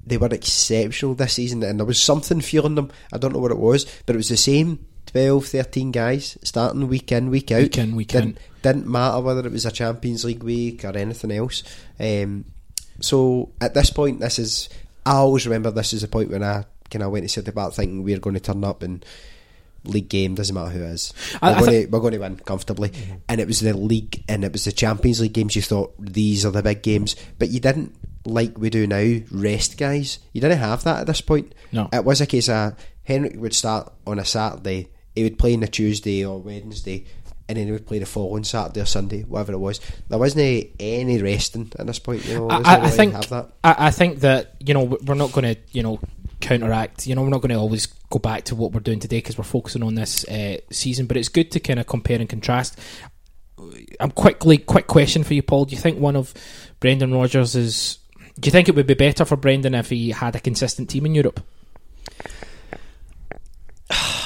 [0.06, 2.90] They were exceptional this season, and there was something fueling them.
[3.10, 6.88] I don't know what it was, but it was the same 12, 13 guys starting
[6.88, 7.62] week in, week out.
[7.62, 8.62] Week in, week didn't, out.
[8.62, 11.62] didn't matter whether it was a Champions League week or anything else.
[12.00, 12.44] Um,
[13.00, 14.68] so at this point, this is.
[15.06, 16.64] I always remember this is the point when I
[16.94, 19.04] kind of went to sit about thinking we're going to turn up and
[19.84, 21.12] league game doesn't matter who it is.
[21.42, 23.14] We're, I going, thi- to, we're going to win comfortably, mm-hmm.
[23.28, 25.56] and it was the league and it was the Champions League games.
[25.56, 27.94] You thought these are the big games, but you didn't
[28.24, 30.18] like we do now rest guys.
[30.32, 31.54] You didn't have that at this point.
[31.72, 31.88] No.
[31.92, 34.88] it was a case of Henrik would start on a Saturday.
[35.14, 37.04] He would play on a Tuesday or Wednesday,
[37.48, 39.80] and then he would play the following Saturday or Sunday, whatever it was.
[40.08, 42.24] There wasn't any resting at this point.
[42.26, 43.32] You know, I, I, I really think.
[43.32, 46.00] I, I think that you know we're not going to you know
[46.44, 47.06] counteract.
[47.06, 49.38] You know we're not going to always go back to what we're doing today because
[49.38, 51.06] we're focusing on this uh, season.
[51.06, 52.78] But it's good to kind of compare and contrast.
[53.98, 55.64] I'm quickly quick question for you, Paul.
[55.64, 56.34] Do you think one of
[56.80, 57.98] Brendan Rodgers is?
[58.38, 61.06] Do you think it would be better for Brendan if he had a consistent team
[61.06, 61.40] in Europe?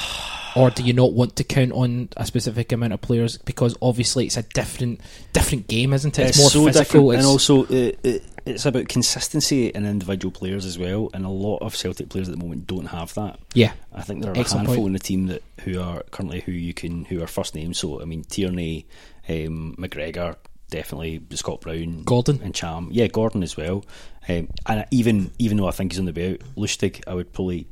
[0.55, 4.25] Or do you not want to count on a specific amount of players because obviously
[4.25, 4.99] it's a different
[5.31, 6.29] different game, isn't it?
[6.29, 7.11] It's, more so physical.
[7.11, 11.09] different, and also it, it, it's about consistency in individual players as well.
[11.13, 13.39] And a lot of Celtic players at the moment don't have that.
[13.53, 14.87] yeah, I think there are Excellent a handful point.
[14.87, 17.77] in the team that who are currently who you can who are first names.
[17.77, 18.85] So I mean Tierney,
[19.27, 20.35] um, McGregor,
[20.69, 22.39] definitely Scott Brown, Gordon.
[22.43, 22.89] and Cham.
[22.91, 23.85] Yeah, Gordon as well.
[24.27, 27.31] Um, and even even though I think he's on the way out, Lustig, I would
[27.33, 27.67] probably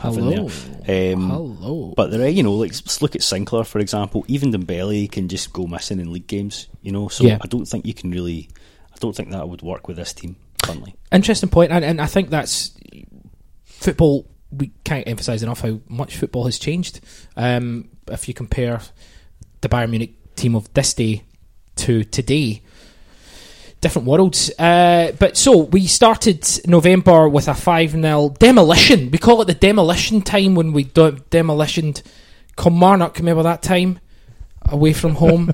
[0.00, 0.48] have in Hello.
[0.84, 1.14] there.
[1.14, 1.94] Um, Hello.
[1.96, 4.24] But there, are, you know, like let's look at Sinclair for example.
[4.28, 6.66] Even Dembele can just go missing in league games.
[6.82, 7.38] You know, so Yeah.
[7.40, 8.48] I don't think you can really.
[8.96, 10.94] I don't think that would work with this team currently.
[11.12, 12.74] Interesting point, and, and I think that's
[13.64, 14.26] football.
[14.50, 17.00] We can't emphasise enough how much football has changed.
[17.36, 18.80] Um, if you compare
[19.60, 21.24] the Bayern Munich team of this day
[21.76, 22.62] to today,
[23.80, 24.50] different worlds.
[24.58, 29.10] Uh, but so we started November with a five 0 demolition.
[29.10, 32.02] We call it the demolition time when we do- demolitioned
[32.56, 33.18] Kilmarnock.
[33.18, 34.00] Remember that time
[34.64, 35.52] away from home.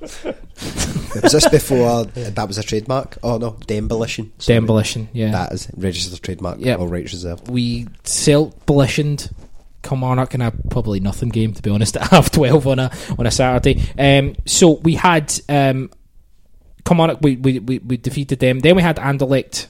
[1.22, 3.18] Was this before that was a trademark?
[3.22, 4.32] Oh no, demolition.
[4.38, 4.60] Sorry.
[4.60, 5.30] demolition, yeah.
[5.32, 6.58] That is registered trademark.
[6.60, 6.78] Yep.
[6.78, 7.48] All rights reserved.
[7.48, 9.30] we self-belitioned
[9.82, 13.26] Kilmarnock in a probably nothing game to be honest at half twelve on a on
[13.26, 13.82] a Saturday.
[13.98, 15.90] Um, so we had um,
[16.84, 18.60] Kilmarnock, we, we, we, we defeated them.
[18.60, 19.66] Then we had Anderlecht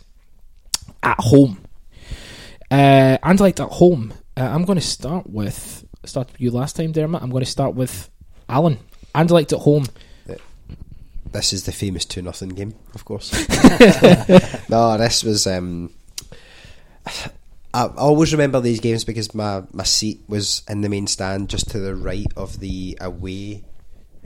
[1.02, 1.58] at home.
[2.70, 4.12] Uh, Anderlecht at home.
[4.36, 7.20] Uh, I'm going to start with start with you last time, Dermot.
[7.22, 8.08] I'm going to start with
[8.48, 8.78] Alan.
[9.14, 9.84] Anderlecht at home.
[11.32, 13.32] This is the famous two nothing game, of course.
[14.68, 15.46] no, this was.
[15.46, 15.90] Um,
[17.74, 21.70] I always remember these games because my, my seat was in the main stand, just
[21.70, 23.64] to the right of the away,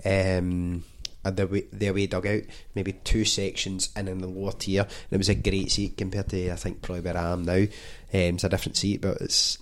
[0.05, 0.85] um,
[1.25, 2.43] uh, the away, the away dugout.
[2.75, 4.83] Maybe two sections and in the lower tier.
[4.83, 7.55] And it was a great seat compared to I think probably where I am now.
[7.55, 7.69] Um,
[8.13, 9.59] it's a different seat, but it's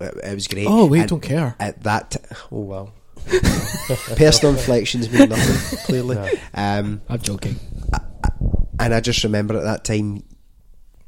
[0.00, 0.66] it, it was great.
[0.68, 1.56] Oh, we And don't care.
[1.60, 2.92] At that, t- oh well.
[4.16, 5.78] Personal inflections mean nothing.
[5.86, 6.16] Clearly,
[6.54, 7.56] um, I'm joking.
[8.78, 10.22] and I just remember at that time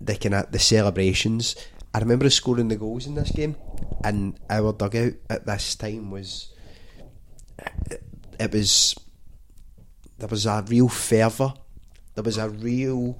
[0.00, 1.54] the at the celebrations.
[1.94, 3.56] I remember scoring the goals in this game,
[4.02, 6.52] and our dugout at this time was
[7.90, 8.02] it,
[8.40, 8.94] it was
[10.18, 11.54] there was a real fervour,
[12.14, 13.18] there was a real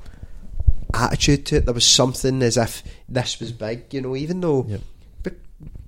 [0.95, 1.65] attitude to it.
[1.67, 4.17] There was something as if this was big, you know.
[4.17, 4.81] Even though, Yep.
[5.23, 5.35] but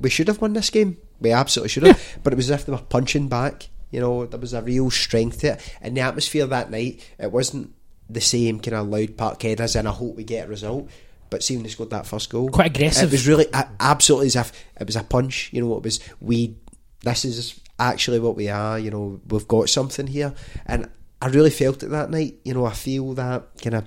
[0.01, 0.99] we should have won this game.
[1.21, 2.19] We absolutely should have.
[2.23, 3.69] but it was as if they were punching back.
[3.91, 7.09] You know, there was a real strength to it, and the atmosphere that night.
[7.19, 7.73] It wasn't
[8.11, 10.91] the same kind of loud parkhead as in I hope we get a result.
[11.31, 13.09] But seeing they scored that first goal, Quite aggressive.
[13.09, 13.47] It was really
[13.81, 15.51] absolutely as if it was a punch.
[15.53, 16.57] You know, it was we.
[17.01, 18.79] This is actually what we are.
[18.79, 20.35] You know, we've got something here,
[20.67, 20.89] and
[21.21, 22.37] I really felt it that night.
[22.45, 23.85] You know, I feel that kind of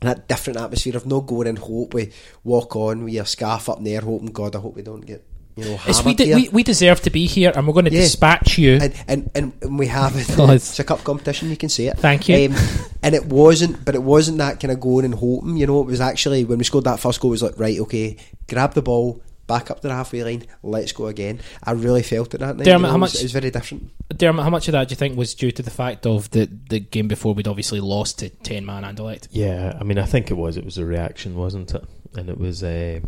[0.00, 3.78] that different atmosphere of no going in hope we walk on with your scarf up
[3.78, 5.24] in the air, hoping God, I hope we don't get
[5.56, 7.92] you know, It's, we, de- we, we deserve to be here, and we're going to
[7.92, 8.00] Yeah.
[8.00, 8.78] dispatch you.
[8.82, 10.26] and, and, and, and we have it.
[10.38, 11.50] It's a cup competition.
[11.50, 11.98] You can say it.
[11.98, 12.48] Thank you.
[12.50, 12.56] Um,
[13.02, 15.56] and it wasn't, but it wasn't that kind of going and hoping.
[15.56, 17.30] You know, it was actually when we scored that first goal.
[17.30, 18.16] It was like right, okay,
[18.48, 21.38] grab the ball, back up to the halfway line, let's go again.
[21.62, 22.64] I really felt it that night.
[22.64, 23.90] Dermot, you know, how it was- much- It was very different.
[24.16, 26.48] Dermot, how much of that do you think was due to the fact of the,
[26.70, 29.28] the game before we'd obviously lost to 10 man Anderlecht?
[29.30, 30.56] Yeah, I mean, I think it was.
[30.56, 31.84] It was a reaction, wasn't it?
[32.16, 32.62] And it was.
[32.64, 33.00] Uh,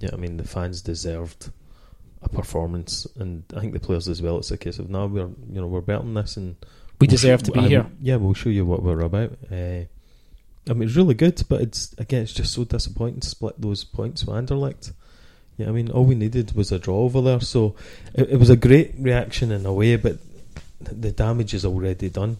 [0.00, 1.50] yeah, I mean, the fans deserved
[2.22, 4.38] a performance, and I think the players as well.
[4.38, 6.56] It's a case of now we're you know we're better than this, and
[7.00, 7.86] We we'll deserve sh- to be I- here.
[8.00, 9.32] Yeah, we'll show you what we're about.
[9.50, 9.84] Uh,
[10.68, 13.84] I mean, it's really good, but it's again, it's just so disappointing to split those
[13.84, 14.92] points with Anderlecht.
[15.58, 17.74] Yeah, I mean, all we needed was a draw over there, so
[18.14, 20.18] it, it was a great reaction in a way, but
[20.80, 22.36] the damage is already done.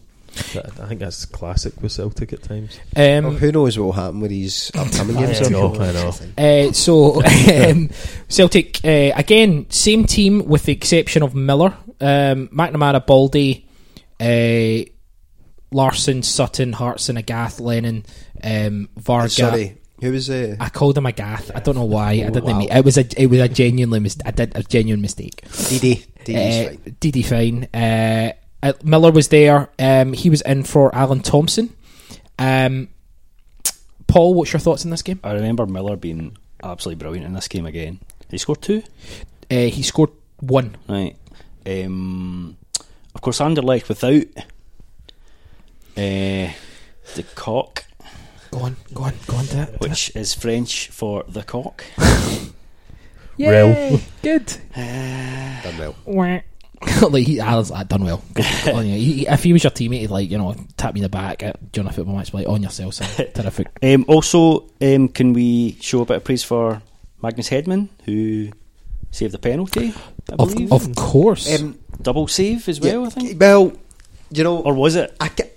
[0.53, 2.79] That- I think that's classic with Celtic at times.
[2.95, 5.49] Um, Well, who knows what will happen with these upcoming I games?
[5.49, 6.13] know, I know.
[6.37, 7.89] Uh, so um,
[8.29, 13.63] Celtic uh, again, same team with the exception of Miller, um, McNamara, Balde,
[14.19, 14.89] uh,
[15.71, 18.05] Larsson, Sutton, Hartson, Agathe, Lennon,
[18.43, 19.29] um, Varga.
[19.29, 21.51] Sorry, who was uh, I called him a Agathe.
[21.53, 22.11] I don't know why.
[22.11, 22.43] I didn't.
[22.45, 22.59] Wow.
[22.59, 23.05] mean- It was a.
[23.21, 23.99] It was a genuinely.
[23.99, 25.41] Mis- I did a genuine mistake.
[25.45, 26.05] DD?
[26.23, 26.95] DD's Uh, fine.
[27.01, 27.63] DD fine.
[27.73, 28.31] Uh,
[28.63, 29.69] uh, Miller was there.
[29.79, 31.75] Um, he was in for Alan Thompson.
[32.39, 32.89] Um,
[34.07, 35.19] Paul, what's your thoughts on this game?
[35.23, 37.99] I remember Miller being absolutely brilliant in this game again.
[38.29, 38.83] He scored two,
[39.51, 40.75] Uh, he scored one.
[40.87, 41.15] right?
[41.65, 42.57] Um,
[43.15, 44.23] of course, Anderlecht without
[45.97, 46.51] uh,
[47.15, 47.83] the cock,
[48.51, 49.79] Go on, go on, go on to it.
[49.81, 51.83] which is French for the cock.
[53.37, 54.01] Yay!
[54.21, 54.45] Good.
[54.75, 55.95] Done well.
[56.81, 57.07] Wah.
[57.09, 58.21] like he, Alan's like, done well.
[58.33, 58.45] Good.
[58.65, 61.09] Yeah, he- if he was your teammate, he'd like you know tap me in the
[61.09, 63.07] back at during a football match, be like on yourself, son.
[63.33, 63.67] Terrific.
[63.83, 66.81] Um, also, um, can we show a bit of praise for
[67.21, 68.49] Magnus Hedman, who
[69.11, 69.93] saved the penalty?
[70.29, 71.59] I Of, believe of course.
[71.59, 73.01] Um, double save as well.
[73.01, 73.71] yeah, I think, Well,
[74.29, 75.15] you know, or was it?
[75.19, 75.47] I, ca-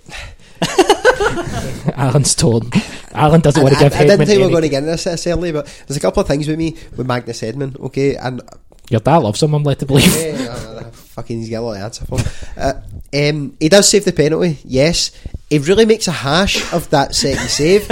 [1.95, 2.73] Alan's told.
[3.13, 4.79] Alan doesn't want to I, give I, I didn't think we were going to get
[4.79, 8.15] into this necessarily, but there's a couple of things with me with Magnus Hedman, okay,
[8.15, 8.41] and
[8.89, 9.53] Your dad loves him.
[9.53, 10.15] I'm led to believe.
[10.15, 10.80] Yeah,
[11.21, 12.19] fucking, he's got a lot of answer for.
[12.57, 12.81] Uh,
[13.13, 15.11] um, he does save the penalty, yes.
[15.49, 17.89] He really makes a hash of that second save,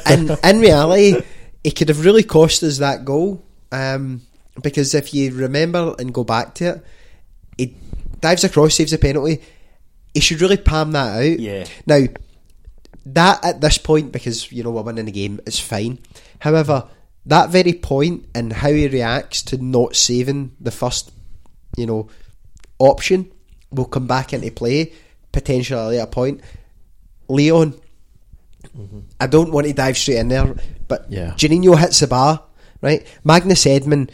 [0.06, 1.22] and in reality,
[1.64, 3.44] it could have really cost us that goal.
[3.70, 4.22] Um,
[4.62, 6.84] because if you remember and go back to it,
[7.56, 7.76] he
[8.20, 9.40] dives across, saves the penalty.
[10.12, 11.40] He should really palm that out.
[11.40, 11.64] Yeah.
[11.86, 12.04] Now,
[13.06, 15.98] that at this point, because you know we're winning the game, is fine.
[16.40, 16.88] However,
[17.26, 21.12] that very point and how he reacts to not saving the first,
[21.76, 22.08] you know,
[22.90, 23.30] option
[23.70, 24.92] will come back into play
[25.32, 26.40] potentially at a point.
[27.28, 27.74] Lyon,
[29.20, 30.54] I don't want to dive straight in there,
[30.88, 31.32] but Yeah.
[31.36, 32.42] Juninho hits the bar,
[32.80, 33.06] right?
[33.24, 34.10] Magnus Hedman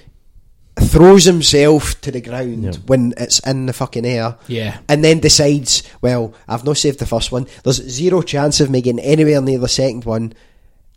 [0.80, 2.72] throws himself to the ground Yeah.
[2.86, 4.78] when it's in the fucking air Yeah.
[4.88, 7.46] and then decides, well, I've not saved the first one.
[7.64, 10.34] There's zero chance of me getting anywhere near the second one,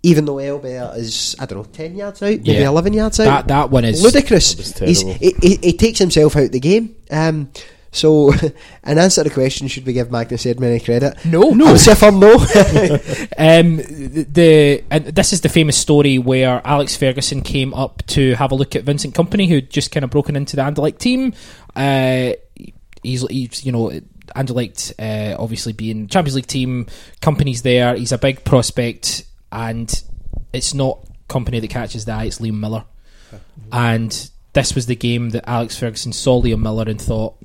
[0.03, 2.69] even though Elber is, I don't know, 10 yards out, maybe Yeah.
[2.69, 3.25] 11 yards out.
[3.25, 4.53] That that one is Ludicrous.
[4.79, 6.95] He's, he, he, he takes himself out the game.
[7.11, 7.51] Um,
[7.93, 8.31] so,
[8.85, 11.23] in answer to the question, should we give Magnus Hedman any credit?
[11.25, 11.49] No.
[11.51, 11.67] no.
[11.67, 12.37] I would no.
[13.37, 18.33] Um, the, the and this is the famous story where Alex Ferguson came up to
[18.35, 21.33] have a look at Vincent Kompany, who'd just kind of broken into the Anderlecht team.
[21.75, 22.31] Uh,
[23.03, 23.91] he's, he's you know
[24.35, 26.87] Anderlecht, uh, obviously being Champions League team,
[27.21, 27.95] Kompany's there.
[27.95, 30.03] He's a big prospect, and
[30.53, 32.85] it's not Kompany that catches the eye; it's Liam Miller.
[33.71, 37.35] And this was the game that Alex Ferguson saw Liam Miller and thought,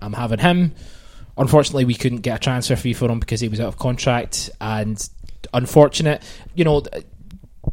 [0.00, 0.74] "I'm having him."
[1.38, 4.50] Unfortunately, we couldn't get a transfer fee for him because he was out of contract,
[4.60, 5.08] and
[5.52, 6.22] unfortunate.
[6.54, 6.82] You know,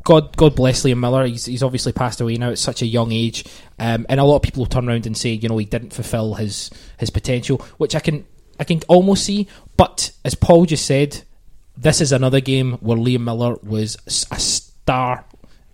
[0.04, 1.26] God, God bless Liam Miller.
[1.26, 3.46] He's, he's obviously passed away now at such a young age,
[3.80, 5.94] um, and a lot of people will turn around and say, you know, he didn't
[5.94, 8.26] fulfil his his potential, which I can
[8.60, 9.48] I can almost see.
[9.78, 11.24] But as Paul just said,
[11.78, 13.98] this is another game where Liam Miller was
[14.32, 15.26] a star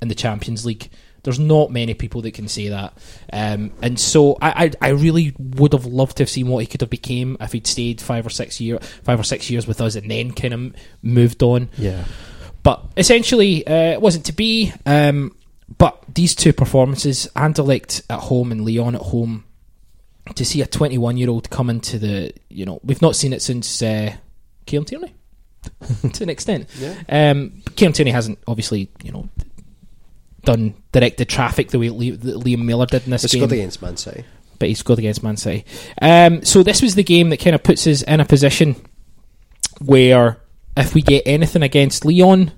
[0.02, 0.90] in the Champions League.
[1.24, 2.94] There's not many people that can say that,
[3.34, 6.66] um, and so I, I, I really would have loved to have seen what he
[6.66, 9.82] could have became if he'd stayed five or six year, five or six years with
[9.82, 11.70] us, and then kind of moved on.
[11.78, 12.06] Yeah.
[12.64, 14.72] But essentially, uh, it wasn't to be.
[14.86, 15.36] Um,
[15.78, 19.44] but these two performances, Anderlecht at home and Lyon at home,
[20.36, 23.42] to see a 21 year old come into the, you know, we've not seen it
[23.42, 24.14] since uh,
[24.66, 25.14] Kieran Tierney
[26.14, 26.68] to an extent.
[26.80, 26.96] Yeah.
[27.10, 29.30] Um, Kieran Tierney hasn't obviously, you know,
[30.44, 33.98] done directed traffic the way Liam Miller did in this It's game scored against Man
[33.98, 34.24] City.
[34.58, 35.66] but he scored against Man City.
[36.02, 38.76] Um, so this was the game that kind of puts us in a position
[39.82, 40.38] where
[40.78, 42.52] if we get anything against Lyon,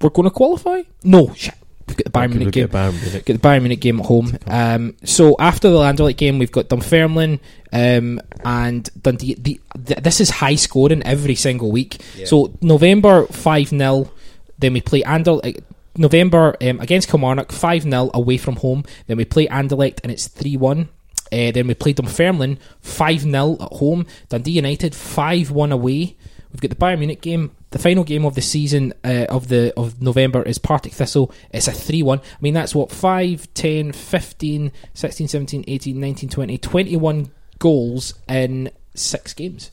[0.00, 0.82] we're going to qualify.
[1.02, 1.54] No, shit.
[1.88, 2.68] We've got the Bayern Munich game.
[2.68, 3.24] Bayern Munich?
[3.24, 4.38] Get the Bayern Munich game at home.
[4.46, 7.40] Um, so after the Anderlecht game, we've got Dunfermline
[7.72, 9.34] um, and Dundee.
[9.34, 12.00] The, th this is high scoring every single week.
[12.16, 12.26] Yeah.
[12.26, 14.10] So November five 0
[14.58, 15.62] Then we play Anderlecht.
[15.96, 18.84] November um, against Kilmarnock five 0 away from home.
[19.06, 20.88] Then we play Anderlecht and it's three one.
[21.30, 24.06] Uh, then we play Dunfermline five 0 at home.
[24.28, 26.16] Dundee United five one away.
[26.52, 27.52] We've got the Bayern Munich game.
[27.70, 31.32] The final game of the season uh, of the of November is Partick Thistle.
[31.52, 32.18] It's a 3 1.
[32.18, 38.70] I mean, that's what 5, 10, 15, 16, 17, 18, 19, 20, 21 goals in
[38.94, 39.70] six games.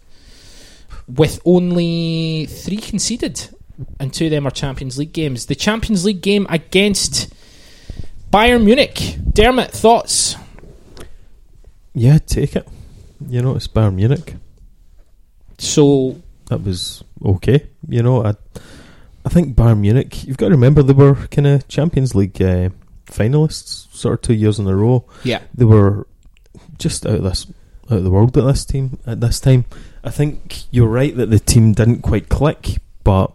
[1.08, 3.50] With only three conceded.
[4.00, 5.48] And two of them are Champions League games.
[5.48, 7.34] The Champions League game against
[8.32, 9.18] Bayern Munich.
[9.34, 10.36] Dermot, thoughts?
[11.94, 12.68] Yeah, take it.
[13.28, 14.36] You know, it's Bayern Munich.
[15.58, 17.68] So, That was okay.
[17.88, 18.36] You know, I
[19.26, 20.26] I think Bayern Munich.
[20.26, 22.70] You've got to remember they were kind of Champions League uh,
[23.08, 25.06] finalists, sort of two years in a row.
[25.24, 25.42] yeah.
[25.54, 26.08] They were
[26.78, 27.48] just out of this
[27.90, 29.66] out of the world at this team at this time.
[30.04, 33.32] I think you're right that the team didn't quite click, but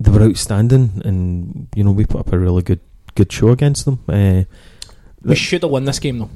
[0.00, 2.80] they were outstanding, and you know we put up a really good
[3.14, 4.00] good show against them.
[4.08, 4.42] Uh,
[5.22, 6.30] We should have won this game, though.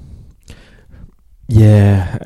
[1.48, 2.18] yeah,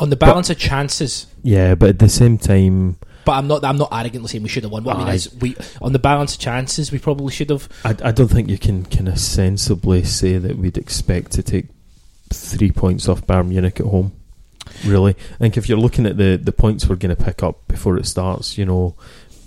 [0.00, 1.26] On the balance of chances.
[1.42, 3.64] yeah, but at the same time, But I'm not.
[3.64, 4.82] I'm not arrogantly saying we should have won.
[4.82, 5.14] What I mean Aye.
[5.14, 7.68] is, we on the balance of chances, we probably should have.
[7.84, 11.66] I, I don't think you can kind of sensibly say that we'd expect to take
[12.32, 14.12] three points off Bayern Munich at home.
[14.86, 17.68] Really, I think if you're looking at the, the points we're going to pick up
[17.68, 18.94] before it starts, you know,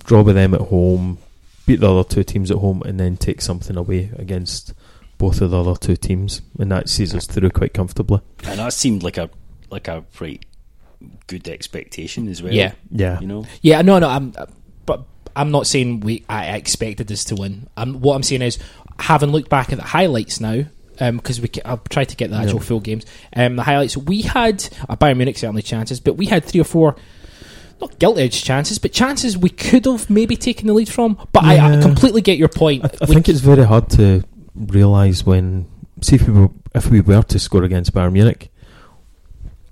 [0.05, 1.17] draw with them at home,
[1.65, 4.73] beat the other two teams at home, and then take something away against
[5.17, 8.19] both of the other two teams, and that sees us through quite comfortably.
[8.45, 9.29] And that seemed like a
[9.73, 10.39] like a pretty
[11.27, 12.53] good expectation as well.
[12.53, 12.73] Yeah.
[12.91, 13.45] Yeah, You know?
[13.61, 14.07] Yeah, no, no.
[14.07, 14.33] I'm,
[14.85, 15.03] but
[15.35, 16.23] I'm not saying we.
[16.29, 17.67] I expected us to win.
[17.75, 18.57] I'm, what I'm saying is,
[18.99, 20.63] having looked back at the highlights now,
[20.97, 22.65] because we, ca- I'll try to get the actual Yeah.
[22.65, 23.05] full games.
[23.35, 26.65] Um, the highlights we had uh, Bayern Munich certainly chances, but we had three or
[26.65, 26.95] four.
[27.81, 31.17] Not guilt edged chances, but chances we could have maybe taken the lead from.
[31.33, 32.85] But I, I completely get your point.
[32.85, 34.23] I, I We- think it's very hard to
[34.55, 35.65] realise when
[36.01, 38.52] see if we were if we were to score against Bayern Munich,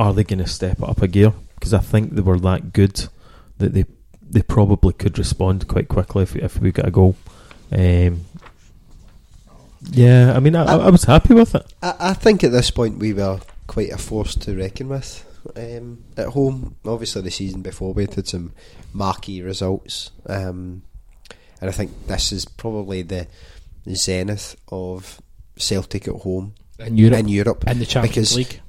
[0.02, 1.34] are they going to step it up a gear?
[1.56, 3.08] Because I think they were that good
[3.58, 3.86] that they
[4.30, 7.16] they probably could respond quite quickly if if we got a goal.
[7.72, 8.26] Um,
[9.90, 11.74] yeah, I mean, I, I, I was happy with it.
[11.82, 15.26] I, I think at this point we were quite a force to reckon with
[15.56, 16.76] um, at home.
[16.86, 18.54] Obviously, the season before we had some
[18.94, 20.84] marquee results, um,
[21.60, 23.28] and I think this is probably the
[23.94, 25.22] zenith of
[25.58, 27.64] Celtic at home in Europe, in Europe.
[27.68, 28.62] in the Champions because League.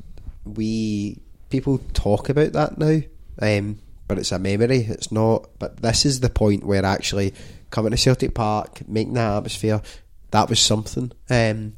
[0.45, 1.21] We
[1.51, 3.01] people talk about that now,
[3.41, 3.79] um,
[4.09, 4.79] but it's a memory.
[4.79, 5.49] It's not.
[5.59, 7.35] But this is the point where actually
[7.71, 9.83] coming to Celtic Park, making that atmosphere,
[10.31, 11.13] that was something.
[11.31, 11.75] Um,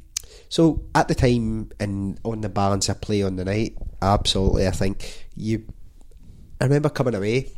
[0.49, 4.71] so at the time and on the balance of play on the night, absolutely, I
[4.71, 5.65] think you.
[6.59, 7.51] I remember coming away.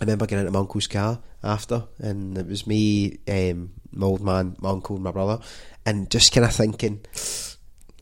[0.00, 4.22] I remember getting into my uncle's car after, and it was me, um, my old
[4.22, 5.42] man, my uncle, and my brother,
[5.86, 7.00] and just kind of thinking,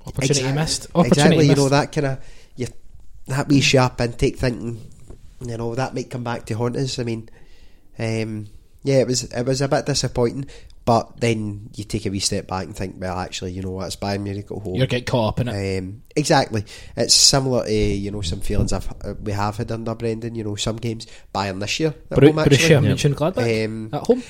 [0.07, 0.87] Opportunity Exact- missed.
[0.95, 2.19] Opportunity exactly, you know that kind of
[3.27, 4.81] that wee sharp intake thinking,
[5.41, 6.99] you know that might come back to haunt us.
[6.99, 7.29] I mean,
[7.99, 8.47] um,
[8.83, 10.47] yeah, it was it was a bit disappointing,
[10.85, 13.87] but then you take a wee step back and think, well, actually, you know what,
[13.87, 14.75] it's Bayern Munich at home.
[14.75, 15.79] You're getting caught up in it.
[15.79, 16.65] Um, exactly,
[16.97, 20.35] it's similar to you know some feelings I've uh, we have had under Brendan.
[20.35, 22.57] You know, some games Bayern this year at Bru- home actually.
[22.57, 22.81] Borussia
[23.15, 24.23] Mönchengladbach Um, at home.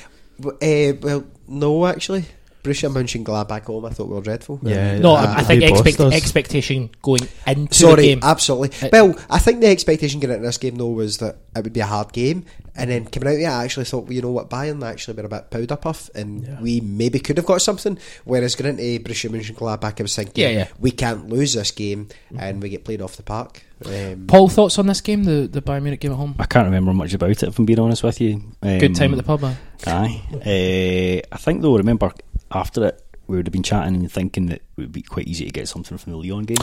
[0.44, 2.24] uh, well, no, actually,
[2.62, 3.86] Borussia Mönchengladbach home.
[3.86, 4.60] I thought we were dreadful.
[4.62, 8.20] Yeah, No, uh, I, I think expect, expectation going into Sorry, the game.
[8.22, 8.70] absolutely.
[8.82, 11.72] Uh, well, I think the expectation going into this game though was that it would
[11.72, 12.44] be a hard game,
[12.76, 15.14] and then coming out of it, I actually thought, well, you know what, Bayern actually
[15.20, 16.60] were a bit powder puff, and Yeah.
[16.60, 17.98] we maybe could have got something.
[18.24, 20.68] Whereas going into Borussia Mönchengladbach, I was thinking, Yeah, yeah.
[20.78, 22.08] we can't lose this game,
[22.38, 23.62] and we get played off the park.
[23.84, 26.36] Um, Paul, thoughts on this game, the the Bayern Munich game at home?
[26.38, 28.40] I can't remember much about it, if I'm being honest with you.
[28.62, 29.56] Um, Good time at the pub, man.
[29.84, 30.22] Aye.
[30.32, 32.12] Uh, I think, though, remember
[32.54, 35.44] after it, we would have been chatting and thinking that it would be quite easy
[35.44, 36.56] to get something from the Lyon game.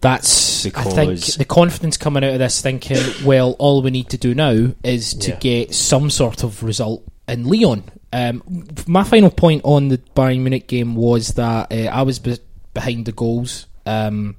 [0.00, 4.10] That's I think Because- the confidence coming out of this, thinking, well, all we need
[4.10, 5.36] to do now is to Yeah.
[5.38, 7.84] get some sort of result in Lyon.
[8.12, 8.42] Um,
[8.86, 12.38] my final point on the Bayern Munich game was that uh, I was be-
[12.74, 14.36] behind the goals um,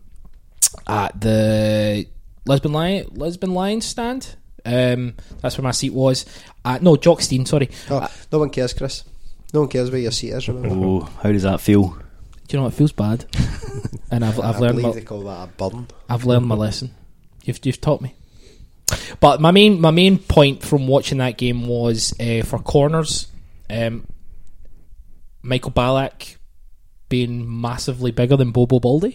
[0.88, 2.06] at the
[2.46, 4.36] Lisbon Lion Lisbon Lions stand.
[4.66, 6.26] Um, that's where my seat was.
[6.64, 7.70] Uh, no, Jock Stein, sorry.
[7.90, 9.04] oh, no one cares, Chris.
[9.54, 10.48] No one cares where your seat is.
[10.48, 11.90] Remember, Oh, how does that feel?
[11.90, 11.98] Do
[12.50, 12.74] you know what?
[12.74, 13.26] It feels bad,
[14.12, 15.88] and I've I've I learned believe my, they call that a burn.
[16.10, 16.94] I've learned my lesson.
[17.44, 18.16] You've you've taught me.
[19.20, 23.28] But my main my main point from watching that game was uh, for corners.
[23.70, 24.06] Um,
[25.42, 26.36] Michael Ballack
[27.10, 29.14] being massively bigger than Bobo Balde,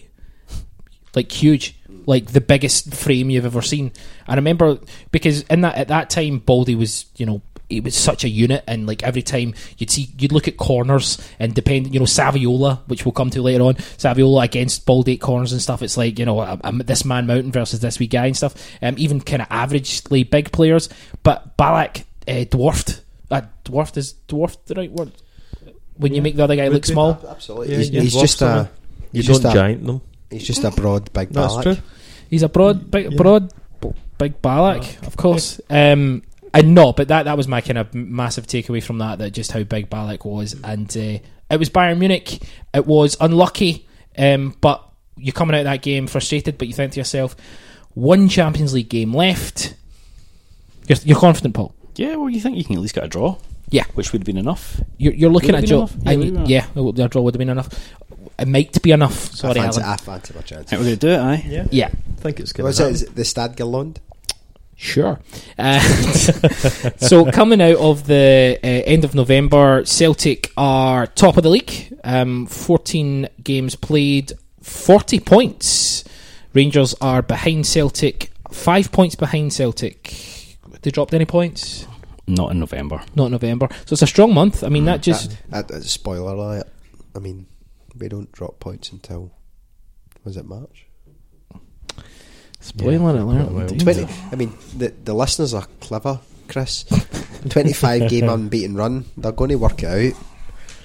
[1.15, 3.91] like huge, like the biggest frame you've ever seen.
[4.27, 4.79] I remember
[5.11, 7.41] because in that at that time Balde was you know
[7.71, 11.17] it was such a unit and like every time you'd see you'd look at corners
[11.39, 15.21] and depend you know Saviola which we'll come to later on Saviola against Balde at
[15.21, 18.25] corners and stuff it's like you know um, this man mountain versus this wee guy
[18.27, 20.89] and stuff um, even kind of averagely big players
[21.23, 25.11] but Ballack uh, dwarfed uh, dwarfed is dwarfed the right word
[25.97, 27.71] when you make the other guy look Would small Absolutely.
[27.71, 28.01] Yeah, he's yeah.
[28.01, 28.61] he's just them, a
[29.11, 30.01] You he's don't just a giant them.
[30.29, 31.77] he's just a broad big That's true.
[32.29, 33.17] He's a broad, big, Yeah.
[33.17, 33.51] broad,
[34.17, 35.59] big Ballack, of course.
[35.69, 36.23] Um,
[36.53, 39.19] and no, but that that was my kind of massive takeaway from that.
[39.19, 41.19] That just how big Ballack was, and uh,
[41.49, 42.41] it was Bayern Munich.
[42.73, 43.87] It was unlucky,
[44.17, 44.83] um, but
[45.17, 46.57] you're coming out of that game frustrated.
[46.57, 47.35] But you think to yourself,
[47.93, 49.75] one Champions League game left.
[50.87, 51.73] You're, you're confident, Paul.
[51.95, 53.37] Yeah, well, you think you can at least get a draw?
[53.69, 53.83] Yeah.
[53.93, 54.81] Which would have been enough.
[54.97, 56.03] You're, you're looking Would at it a have job.
[56.03, 56.09] been enough?
[56.09, 57.93] Yeah, and would it have yeah, it would- the draw would have been enough.
[58.39, 59.13] It might be enough.
[59.35, 59.93] Sorry, I fancy, Alan.
[59.93, 60.71] I fancy my chances.
[60.71, 61.45] We're going to do it, aye?
[61.47, 63.97] Yeah, Yeah, I think it's going Was it, is it the Stade Gerland?
[64.81, 65.19] Sure.
[65.59, 65.79] Uh,
[66.97, 71.95] so coming out of the uh, end of November, Celtic are top of the league.
[72.03, 74.33] Um, 14 games played,
[74.63, 76.03] 40 points.
[76.55, 80.15] Rangers are behind Celtic, five points behind Celtic.
[80.81, 81.85] They dropped any points?
[82.25, 83.03] Not in November.
[83.13, 83.67] Not in November.
[83.85, 84.63] So it's a strong month.
[84.63, 86.67] I mean, that just Uh, uh, spoiler alert.
[87.15, 87.45] I mean,
[87.95, 89.31] we don't drop points until
[90.23, 90.87] was it March?
[92.61, 93.23] Spoiling Yeah.
[93.23, 93.51] alert.
[93.51, 93.67] Well.
[93.67, 94.07] Twenty.
[94.31, 96.85] I mean, the the listeners are clever, Chris.
[97.49, 99.05] Twenty-five game unbeaten run.
[99.17, 100.23] They're going to work it out.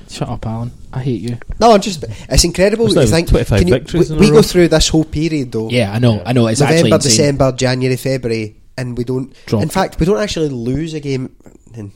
[0.09, 0.71] Shut up, Alan.
[0.93, 1.37] I hate you.
[1.59, 2.05] No, I'm just.
[2.29, 2.85] It's incredible.
[2.85, 4.37] What's that you think 25 can you- victories we, in a we row?
[4.37, 5.69] go through this whole period though.
[5.69, 6.23] Yeah, I know.
[6.25, 6.47] I know.
[6.47, 7.11] It's actually November, insane.
[7.11, 9.35] December, January, February, and we don't.
[9.47, 9.63] Drop.
[9.63, 11.35] In fact, we don't actually lose a game.
[11.75, 11.91] In,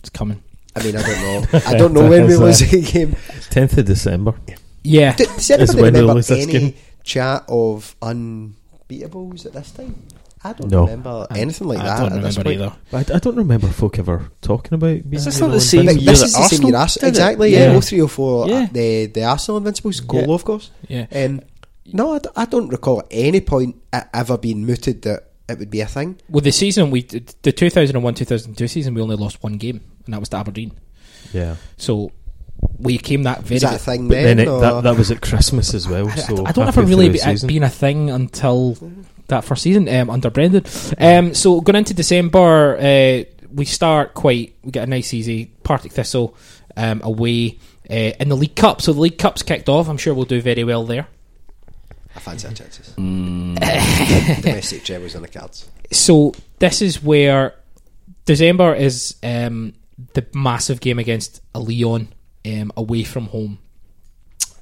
[0.00, 0.42] It's coming.
[0.74, 1.22] I mean, I don't
[1.52, 1.60] know.
[1.66, 3.12] I don't know when we Is, uh, lose a game.
[3.50, 4.34] 10th of December.
[4.82, 5.14] Yeah.
[5.16, 6.74] D- Does anybody Is when we remember lose this game.
[7.06, 9.94] Chat of unbeatables at this time?
[10.44, 10.82] I don't No.
[10.82, 11.98] remember anything like I that.
[11.98, 12.76] don't at this remember point.
[12.92, 13.12] either.
[13.12, 15.94] I, I don't remember folk ever talking about being Is this not the same year
[15.94, 16.76] This that is the same year.
[16.76, 17.08] Ars- did it?
[17.08, 17.72] exactly, Yeah.
[17.72, 17.80] yeah.
[17.80, 18.54] 0304, Yeah.
[18.56, 20.34] uh, the, the Arsenal Invincibles, goal, Yeah.
[20.34, 20.70] of course.
[20.88, 21.06] Yeah.
[21.12, 21.40] Um,
[21.92, 23.76] no, I, d- I don't recall at any point
[24.14, 26.16] ever being mooted that it would be a thing.
[26.28, 30.18] Well, the season we the 2001 2002 season we only lost one game, and that
[30.20, 30.72] was to Aberdeen.
[31.32, 31.56] Yeah.
[31.76, 32.10] So
[32.78, 33.56] we came that very.
[33.56, 34.36] Is that a thing But then?
[34.36, 36.08] then it, or- that, that was at Christmas as well.
[36.08, 37.46] I, so I don't halfway ever really through be, the it season.
[37.48, 38.76] being a thing until
[39.28, 40.64] that first season um, under Brendan.
[40.98, 44.54] Um, so going into December, uh, we start quite.
[44.62, 46.36] We get a nice easy Partick Thistle
[46.76, 47.58] um, away
[47.90, 48.82] uh, in the League Cup.
[48.82, 49.88] So the League Cup's kicked off.
[49.88, 51.06] I'm sure we'll do very well there.
[52.14, 52.94] I fancy our chances.
[52.96, 53.56] Mm,
[54.42, 55.68] Domestic trebles on the cards.
[55.90, 57.54] so this is where
[58.24, 59.74] December is um,
[60.14, 62.08] the massive game against a Lyon
[62.46, 63.58] um, away from home,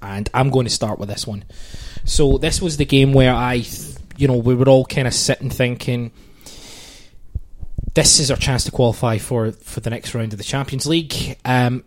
[0.01, 1.45] and I'm going to start with this one.
[2.05, 3.65] So this was the game where I,
[4.17, 6.13] you know, we were all kind of sitting thinking,
[7.95, 11.39] this is our chance to qualify for for the next round of the Champions League.
[11.45, 11.85] Um,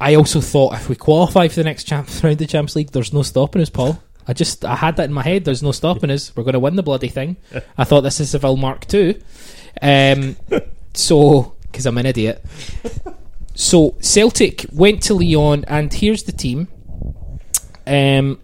[0.00, 2.90] I also thought if we qualify for the next champ- round of the Champions League,
[2.90, 4.02] there's no stopping us, Paul.
[4.26, 5.44] I just I had that in my head.
[5.44, 6.34] There's no stopping us.
[6.34, 7.36] We're going to win the bloody thing.
[7.78, 9.20] I thought this is Seville Mark Two.
[9.80, 10.36] Um,
[10.94, 12.44] so because I'm an idiot.
[13.54, 16.68] So Celtic went to Lyon, and here's the team.
[17.86, 18.38] Um,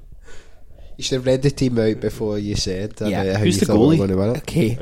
[0.96, 3.22] You should have read the team out before you said Yeah.
[3.22, 3.96] about how Who's you the thought we were goalie?
[3.96, 4.38] going to win it.
[4.38, 4.78] okay.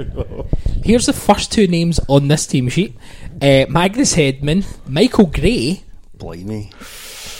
[0.85, 2.95] Here's the first two names on this team sheet:
[3.41, 5.83] uh, Magnus Hedman, Michael Gray,
[6.17, 6.71] blimey.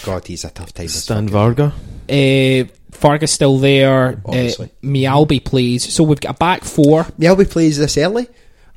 [0.05, 0.87] God, he's a tough time.
[0.87, 1.75] this Stan fucking- Varga.
[2.09, 2.65] uh,
[2.97, 4.09] Vargas still there.
[4.25, 4.71] Uh, Obviously.
[4.83, 5.93] Mjällby plays.
[5.93, 7.05] So we've got a back four.
[7.19, 8.29] Mjällby plays this early.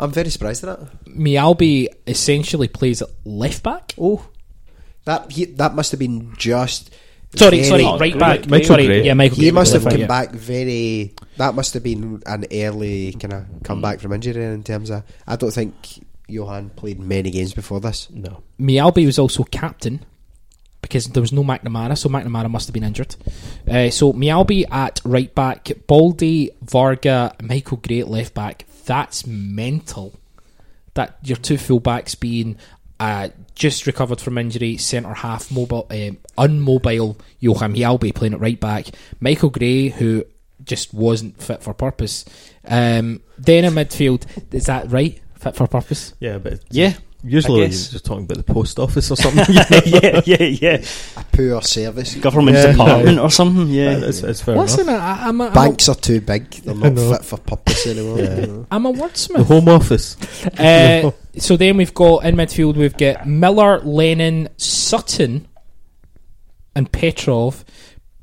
[0.02, 1.06] I'm very surprised at that.
[1.06, 3.94] Mjällby essentially plays at left back.
[4.00, 4.28] Oh,
[5.06, 6.94] that he, that must have been just.
[7.36, 8.20] Sorry, very- sorry, Oh, right Gray.
[8.20, 8.48] back.
[8.50, 9.06] Michael sorry, Gray.
[9.06, 9.38] yeah, Michael.
[9.38, 10.08] He Gray, must have come back, yeah.
[10.08, 11.14] back very.
[11.38, 15.04] That must have been an early kind of comeback from injury in terms of.
[15.28, 15.74] I don't think
[16.28, 18.10] Johan played many games before this.
[18.10, 18.42] No.
[18.60, 20.04] Mjällby was also captain
[20.82, 23.16] because there was no McNamara, so McNamara must have been injured.
[23.70, 28.66] Uh, so Mjällby at right back, Balde, Varga, Michael Gray at left back.
[28.86, 30.20] That's mental.
[30.94, 32.58] That your two fullbacks being
[33.00, 38.60] uh, just recovered from injury, centre half, mobile, um unmobile Johan Mjällby playing at right
[38.60, 38.88] back,
[39.20, 40.26] Michael Gray who
[40.64, 42.26] just wasn't fit for purpose.
[42.66, 45.20] Um, then in midfield, is that right?
[45.40, 46.14] Fit for purpose?
[46.20, 46.94] Yeah, but Yeah.
[47.24, 49.46] Usually, I you're just talking about the post office or something.
[49.56, 49.82] you know?
[49.86, 50.86] yeah, yeah, yeah.
[51.18, 52.16] A poor service.
[52.16, 52.72] Government Yeah.
[52.72, 53.68] department or something.
[53.68, 55.02] Yeah, it's, it's fair Listen, enough.
[55.02, 56.50] I, I'm a, I'm a- Banks are too big.
[56.50, 58.20] They're not fit for purpose anymore.
[58.20, 58.40] Yeah.
[58.40, 58.68] you know.
[58.72, 59.28] I'm a wordsmith.
[59.28, 59.46] The wordsmith.
[59.46, 60.18] Home Office.
[60.60, 65.48] Uh, so then we've got in midfield we've got Miller, Lennon, Sutton,
[66.76, 67.64] and Petrov.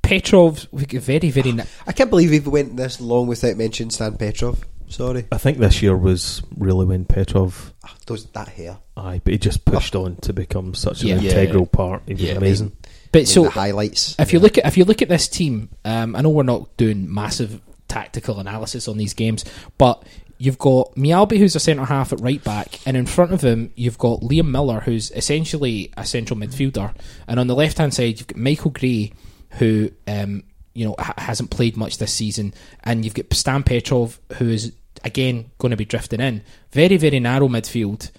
[0.02, 1.52] Petrov, we get very very.
[1.52, 4.64] Ni- I can't believe we've went this long without mentioning Stan Petrov.
[4.88, 5.26] Sorry.
[5.30, 7.74] I think this year was really when Petrov,
[8.08, 8.78] Those, that hair.
[8.96, 11.14] aye, but he just pushed on to become such an Yeah.
[11.20, 12.02] integral part.
[12.06, 12.72] He was Yeah, amazing.
[13.12, 14.16] but so the highlights.
[14.18, 16.76] if you look at if you look at this team, um, I know we're not
[16.76, 19.44] doing massive tactical analysis on these games,
[19.78, 20.02] but
[20.38, 23.72] you've got Mjällby who's a centre half at right back, and in front of him
[23.76, 26.94] you've got Liam Miller who's essentially a central midfielder,
[27.26, 29.12] and on the left hand side you've got Michael Gray
[29.52, 30.42] who um,
[30.74, 32.54] you know ha- hasn't played much this season,
[32.84, 34.72] and you've got Stan Petrov who is
[35.04, 36.42] again going to be drifting in.
[36.72, 38.10] Very very narrow midfield.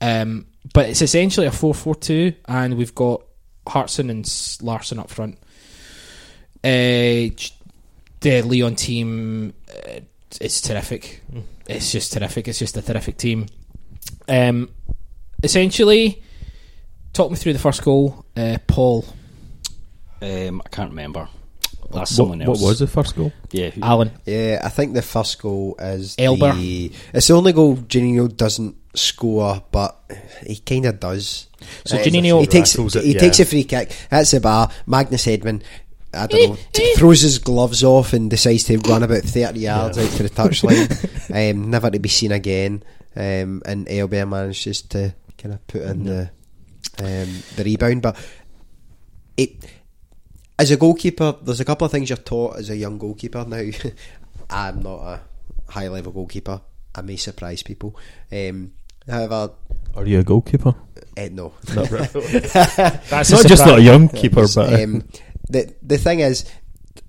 [0.00, 3.22] Um, but it's essentially a 4-4-2 and we've got
[3.66, 5.38] Hartson and Larsson up front.
[6.62, 7.32] Uh,
[8.20, 10.00] the Lyon team, uh,
[10.40, 11.22] it's terrific.
[11.66, 12.48] It's just terrific.
[12.48, 13.46] It's just a terrific team.
[14.28, 14.70] Um,
[15.42, 16.22] essentially,
[17.12, 19.04] talk me through the first goal, uh, Paul
[20.22, 21.28] um, I can't remember.
[21.90, 22.62] That's What, someone what else.
[22.62, 23.32] was the first goal?
[23.52, 24.10] Yeah, Alan.
[24.24, 26.52] Yeah, I think the first goal is Elber.
[26.54, 29.96] The, it's the only goal Juninho doesn't score, but
[30.46, 31.46] he kind of does.
[31.84, 33.18] So Uh, Juninho- he takes it, he yeah.
[33.20, 33.94] takes a free kick.
[34.10, 34.70] That's the bar.
[34.86, 35.62] Magnus Hedman.
[36.14, 36.56] I don't know.
[36.72, 40.30] t- throws his gloves off and decides to run about thirty yards out to the
[40.30, 40.88] touchline,
[41.52, 42.82] um, never to be seen again.
[43.14, 46.30] Um, and Elber manages to kind of put in the
[47.00, 48.16] um, the rebound, but
[49.36, 49.56] it
[50.58, 53.44] as a goalkeeper, there's a couple of things you're taught as a young goalkeeper.
[53.44, 53.62] Now,
[54.50, 55.20] I'm not a
[55.68, 56.60] high level goalkeeper.
[56.94, 57.96] I may surprise people.
[58.32, 58.72] Um,
[59.06, 59.50] however,
[59.94, 60.74] Are you a goalkeeper?
[61.16, 61.52] eh, no.
[61.74, 61.88] Not.
[61.90, 65.04] That's not just not a young keeper, but um,
[65.48, 66.44] the the thing is,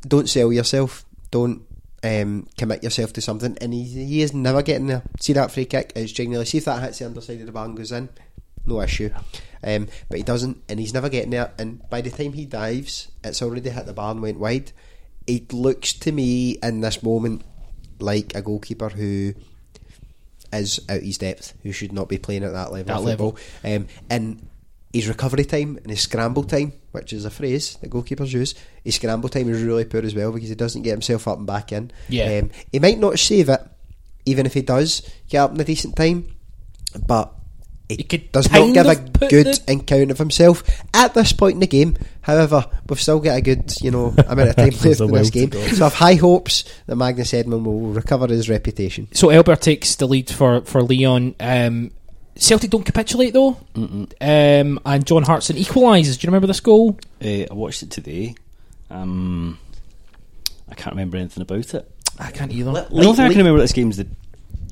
[0.02, 1.06] don't sell yourself.
[1.32, 1.64] Don't
[2.04, 3.58] um, commit yourself to something.
[3.62, 5.04] And he, he is never getting there.
[5.20, 5.94] See that free kick?
[5.96, 8.10] It's genuinely see if that hits the underside of the bar and goes in.
[8.68, 9.10] No issue.
[9.64, 11.52] Um, but he doesn't, and he's never getting there.
[11.58, 14.72] And by the time he dives, it's already hit the bar and went wide.
[15.26, 17.44] It looks to me in this moment
[18.00, 19.34] like a goalkeeper who
[20.54, 22.96] is out his depth, who should not be playing at that level.
[22.96, 23.38] That level.
[23.64, 24.48] Um, and
[24.94, 28.96] his recovery time and his scramble time, which is a phrase that goalkeepers use, his
[28.96, 31.72] scramble time is really poor as well because he doesn't get himself up and back
[31.72, 31.92] in.
[32.10, 32.40] Yeah.
[32.42, 33.62] Um, he might not save it,
[34.26, 36.36] even if he does get up in a decent time,
[37.06, 37.34] but
[37.90, 38.96] He he could does not give a
[39.28, 41.96] good the- account of himself at this point in the game.
[42.22, 45.52] However, we've still got a good, you know, amount of time left in this game.
[45.52, 49.08] So I've high hopes that Magnus Hedman will recover his reputation.
[49.14, 51.36] So Elber takes the lead for for Lyon.
[51.40, 51.92] Um,
[52.36, 56.20] Celtic don't capitulate though, um, and John Hartson equalises.
[56.20, 57.00] Do you remember this goal?
[57.24, 58.36] Uh, I watched it today.
[58.90, 59.58] Um,
[60.70, 61.92] I can't remember anything about it.
[62.20, 62.72] I can't either.
[62.72, 64.08] I don't think I can remember this game's the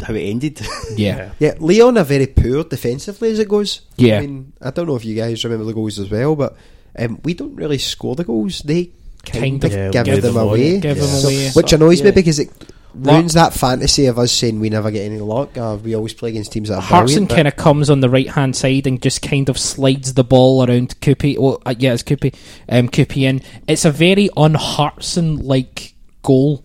[0.06, 0.62] how it ended.
[0.96, 1.32] yeah.
[1.40, 3.82] Yeah, Lyon are very poor defensively as it goes.
[3.98, 4.18] Yeah.
[4.18, 6.56] I mean, I don't know if you guys remember the goals as well, but
[6.98, 8.60] um, we don't really score the goals.
[8.60, 8.92] They
[9.26, 10.80] kind, Kind of of Yeah, give give them them away, away.
[10.80, 11.50] Give them So- away.
[11.52, 12.50] which annoys me because it
[12.98, 13.16] Luck.
[13.16, 15.58] ruins that fantasy of us saying we never get any luck.
[15.58, 18.30] Uh, we always play against teams that are Hartson kind of comes on the right
[18.30, 21.38] hand side and just kind of slides the ball around Coupet.
[21.42, 22.36] Well, uh, yeah, it's Coupet.
[22.70, 23.42] Um, Coupet in.
[23.68, 25.94] It's a very un-Hartson like
[26.24, 26.64] goal.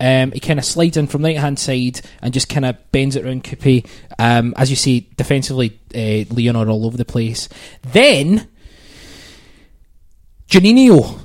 [0.00, 2.76] Um, he kind of slides in from the right hand side and just kind of
[2.92, 3.86] bends it around Coupet.
[4.18, 7.48] Um, as you see, defensively, uh, Lyon are all over the place.
[7.82, 8.48] Then
[10.48, 11.20] Juninho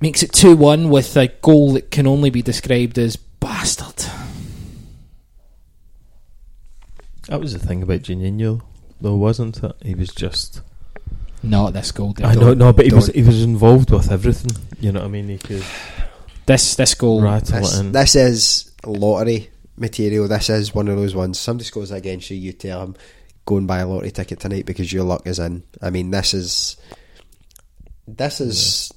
[0.00, 4.06] makes it two one with a goal that can only be described as bastard.
[7.28, 8.62] that was the thing about Juninho,
[9.00, 9.76] though, wasn't it?
[9.82, 10.60] He was just.
[11.42, 12.14] Not this goal.
[12.22, 14.52] I know, no, but he was he was involved with everything.
[14.80, 15.28] You know what I mean?
[15.28, 15.64] He could
[16.46, 17.20] This this goal.
[17.22, 20.28] rattle This, this is lottery material.
[20.28, 21.38] This is one of those ones.
[21.38, 22.96] Somebody scores against you, you tell them,
[23.46, 25.62] go and buy a lottery ticket tonight because your luck is in.
[25.80, 26.76] I mean, this is.
[28.08, 28.92] This is.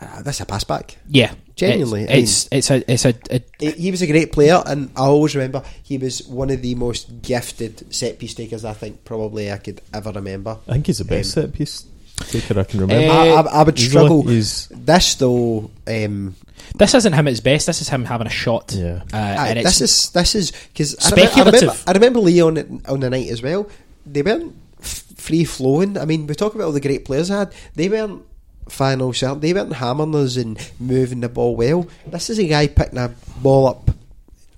[0.00, 0.96] Uh, this is a pass back.
[1.08, 4.62] Yeah, Genuinely, I it's it's, a it's a, a He- He was a great player,
[4.64, 8.74] and I always remember he was one of the most gifted set piece takers I
[8.74, 10.58] think probably I could ever remember.
[10.68, 11.84] I think he's the best Um, set piece
[12.28, 13.02] taker I can remember.
[13.02, 14.22] Eh, I, I, I would struggle.
[14.22, 16.36] He's- This though, um,
[16.76, 17.66] this isn't him at his best.
[17.66, 18.72] This is him having a shot.
[18.76, 19.02] Yeah.
[19.12, 21.60] uh, Aye, and it's this is this is because I, remember- I Speculative.
[21.62, 23.68] remember, I remember Lyon at- on the night as well.
[24.06, 25.96] They weren't f- free flowing.
[25.98, 27.54] I mean, we talk about all the great players I had.
[27.74, 28.22] They weren't
[28.68, 29.40] final certain.
[29.40, 31.86] They weren't hammering us and moving the ball well.
[32.06, 33.90] This is a guy picking a ball up,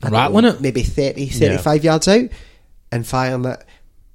[0.02, 0.60] I don't Rattling know, it.
[0.60, 2.28] maybe 30, 35 yards out,
[2.90, 3.64] and firing it.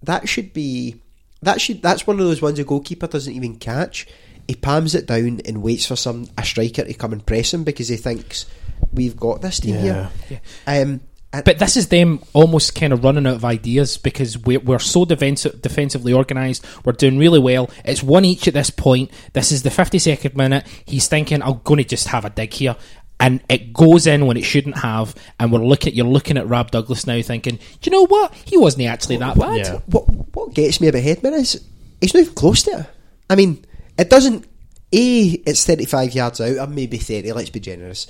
[0.04, 0.96] That should be
[1.42, 4.08] that should that's one of those ones a goalkeeper doesn't even catch.
[4.48, 7.64] He palms it down and waits for some a striker to come and press him
[7.64, 8.46] because he thinks
[8.94, 10.10] we've got this team Yeah.
[10.28, 10.42] here.
[10.68, 11.02] Um,
[11.44, 15.04] But this is them almost kind of running out of ideas because we're, we're so
[15.04, 16.64] defensive, defensively organised.
[16.86, 17.70] We're doing really well.
[17.84, 19.12] It's one each at this point.
[19.34, 20.66] This is the 52nd minute.
[20.86, 22.78] He's thinking, I'm going to just have a dig here.
[23.20, 25.14] And it goes in when it shouldn't have.
[25.40, 28.34] And we're looking, you're looking at Rab Douglas now thinking, do you know what?
[28.34, 29.58] He wasn't actually that bad.
[29.58, 29.80] Yeah.
[29.88, 30.04] what
[30.36, 31.62] what gets me about Hedman is
[32.00, 32.86] he's not even close to it.
[33.30, 33.65] I mean,
[33.98, 34.46] it doesn't.
[34.94, 37.32] A, it's thirty five yards out, or maybe thirty.
[37.34, 38.08] Let's be generous.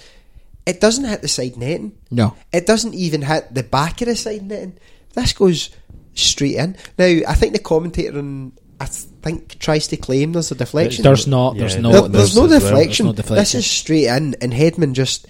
[0.66, 1.98] It doesn't hit the side netting.
[2.12, 2.36] No.
[2.52, 4.78] It doesn't even hit the back of the side netting.
[5.14, 5.70] This goes
[6.16, 6.76] straight in.
[6.98, 11.04] Now, I think the commentator on, I think tries to claim there's a deflection.
[11.04, 13.06] There's not, there's Yeah, no, There- there's, no there's as deflection.
[13.06, 13.36] There's no deflection.
[13.42, 15.28] This is straight in, and Hedman just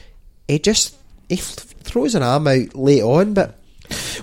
[0.47, 0.95] he just
[1.29, 3.59] he f- throws an arm out late on, but,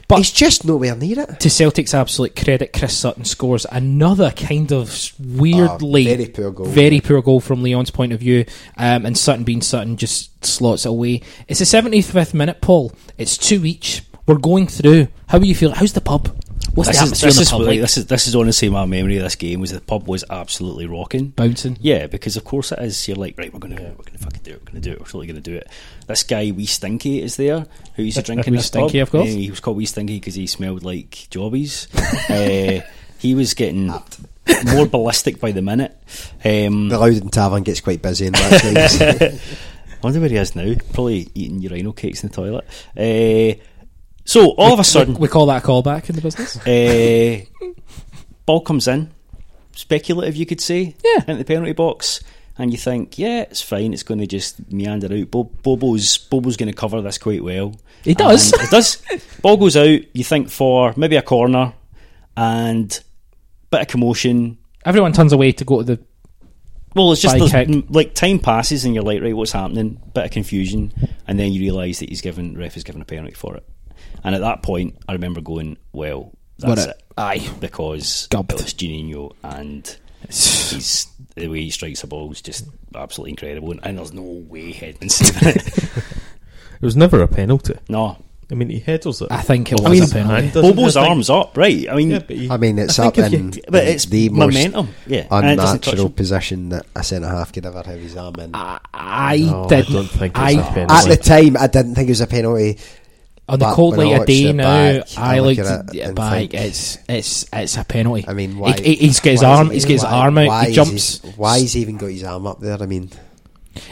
[0.09, 1.41] But- he's just nowhere near it.
[1.41, 6.67] to Celtic's absolute credit, Chris Sutton scores another kind of weirdly Ah, very poor goal.
[6.67, 8.45] very poor goal from Lyon's point of view,
[8.77, 11.23] um, and Sutton being Sutton just slots it away.
[11.49, 12.93] It's the 75th minute, Paul.
[13.19, 14.03] It's two each.
[14.27, 15.09] We're going through.
[15.27, 15.75] How are you feeling?
[15.77, 16.29] How's the pub?
[16.75, 17.81] What's This the is, atmosphere this, in the is, pub like, like?
[17.81, 20.87] this is this is honestly my memory of this game was the pub was absolutely
[20.87, 21.29] rocking.
[21.29, 21.77] Bouncing.
[21.81, 23.07] Yeah, because of course it is.
[23.09, 24.61] You're like, right, we're gonna we're gonna fucking do it.
[24.61, 24.99] We're gonna do it.
[25.01, 25.69] We're totally gonna do it.
[26.07, 27.67] This guy, Wee Stinky, is there.
[27.97, 29.09] Who used to drink in Wee this Stinky, pub.
[29.09, 29.29] of course.
[29.29, 31.89] Yeah, he was called Wee Stinky because he smelled like jobbies.
[32.31, 32.81] uh,
[33.19, 33.87] he was getting
[34.73, 35.97] more ballistic by the minute.
[36.45, 39.39] Um, The Loudon Tavern gets quite busy in that I
[40.03, 40.75] wonder where he is now.
[40.95, 42.65] Probably eating urinal cakes in the toilet.
[42.97, 43.63] Uh,
[44.25, 46.57] so all of a sudden, We call that a callback in the business.
[46.67, 47.41] uh,
[48.47, 49.11] ball comes in,
[49.73, 51.23] speculative, you could say, Yeah.
[51.29, 52.23] into the penalty box,
[52.59, 53.93] and you think, yeah, it's fine.
[53.95, 55.31] It's going to just meander out.
[55.31, 57.75] Bo- Bobo's Bobo's going to cover this quite well.
[58.05, 58.53] He does.
[58.53, 59.03] It does.
[59.43, 60.01] Ball goes out.
[60.13, 61.73] You think for maybe a corner,
[62.37, 63.01] and
[63.71, 64.59] bit of commotion.
[64.85, 66.05] Everyone turns away to go to the.
[66.95, 67.69] Well, it's just By there's- kick.
[67.75, 69.99] m- like time passes, and you're like, right, what's happening?
[70.15, 70.93] Bit of confusion,
[71.27, 73.65] and then you realise that he's given ref has given a penalty for it.
[74.25, 77.03] And at that point, I remember going, well, that's What a- it.
[77.19, 77.51] aye.
[77.61, 78.53] because Gubbed.
[78.53, 79.97] it's Juninho and
[80.29, 84.23] he's the way he strikes a ball is just absolutely incredible, and, and there's no
[84.23, 85.67] way Hedman saving it.
[85.77, 87.75] It was never a penalty.
[87.89, 88.17] no,
[88.51, 89.29] I mean, he headers it.
[89.31, 90.43] I think it I was mean, a penalty.
[90.43, 91.89] hand doesn't Bobo's hit, like- arms up, right?
[91.89, 94.29] I mean, Yeah, he, I mean, it's I up in, you- but in it's the
[94.29, 96.13] most momentum, yeah, and it doesn't touch unnatural him.
[96.13, 98.55] position that a centre half could ever have his arm in.
[98.55, 99.93] I, I No, I didn't.
[99.95, 100.95] don't think it's I, a penalty.
[100.95, 102.79] At the time, I didn't think it was a penalty.
[103.49, 104.63] On the But cold when I light of day now,
[105.01, 106.33] back, I I look looked at at it it and back.
[106.33, 108.25] think- It's it's it's a penalty.
[108.29, 108.73] I mean, why?
[108.81, 109.67] He, he's got his why arm.
[109.69, 110.47] he- He's got his why- arm out.
[110.49, 111.21] Why He jumps.
[111.21, 112.81] he- why has he even got his arm up there?
[112.81, 113.11] I mean,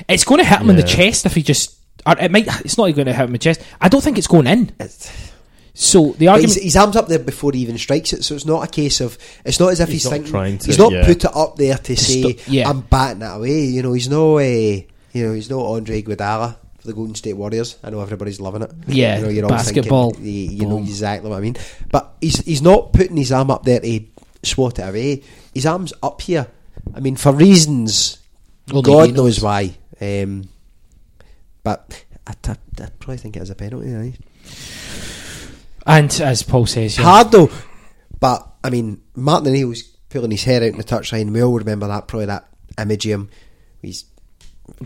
[0.08, 1.76] It's going to hit him in the chest if he just.
[2.06, 2.46] Or it might.
[2.64, 3.60] It's not going to hit him in the chest.
[3.80, 4.72] I don't think it's going in.
[4.80, 5.10] it's,
[5.74, 6.54] So the argument.
[6.54, 9.00] his, his arm's up there before he even strikes it, so it's not a case
[9.00, 9.18] of.
[9.44, 10.30] It's not as if he's, He's thinking.
[10.30, 11.04] trying to, he's not yeah.
[11.06, 12.68] put it up there to say, sto- yeah.
[12.68, 14.38] "I'm batting it away." You know, he's no.
[14.38, 17.76] Uh, you know, he's no Andre Iguodala for the Golden State Warriors.
[17.84, 18.72] I know everybody's loving it.
[18.86, 20.10] Yeah, you know, you're all basketball.
[20.12, 21.56] Thinking, you, you know exactly what I mean.
[21.90, 24.00] But he's he's not putting his arm up there to
[24.42, 25.22] swat it away.
[25.52, 26.46] His arm's up here.
[26.94, 28.18] I mean, for reasons
[28.66, 29.42] God knows knows.
[29.42, 29.76] why.
[30.00, 30.48] Um,
[31.62, 33.94] but I, I, I probably think it is a penalty.
[33.94, 34.14] aye.
[35.86, 37.50] and as Paul says, yeah, Hard though.
[38.18, 41.32] But I mean, Martin O'Neill's pulling his head out in the touchline.
[41.32, 42.08] We all remember that.
[42.08, 43.30] Probably that image of him.
[43.82, 44.04] He's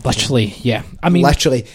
[0.03, 0.83] literally, yeah.
[1.03, 1.65] I mean, literally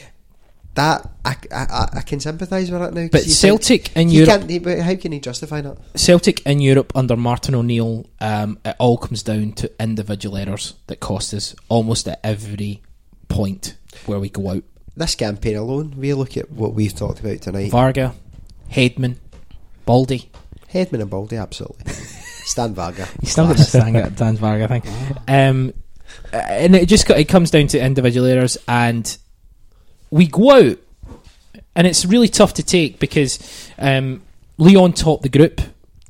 [0.74, 1.08] that.
[1.24, 3.02] I, I, I- I can sympathise with that now.
[3.02, 5.76] 'cause But you Celtic think- in Europe- can't- he- how can he justify that?
[5.96, 11.00] Celtic in Europe under Martin O'Neill, um, it all comes down to individual errors that
[11.00, 12.82] cost us almost at every
[13.28, 13.74] point
[14.06, 14.64] where we go out.
[14.96, 17.70] This campaign alone, we look at what we've talked about tonight.
[17.70, 18.14] Varga,
[18.72, 19.16] Hedman,
[19.86, 20.26] Balde.
[20.72, 21.92] Hedman and Balde, absolutely.
[22.44, 23.06] Stan Varga.
[23.20, 24.84] He's still got the thing at Dan Varga, I think.
[25.28, 25.72] Um,
[26.32, 29.16] and it just it comes down to individual errors, and
[30.10, 30.78] we go out,
[31.74, 34.22] and it's really tough to take because um,
[34.58, 35.60] Lyon topped the group.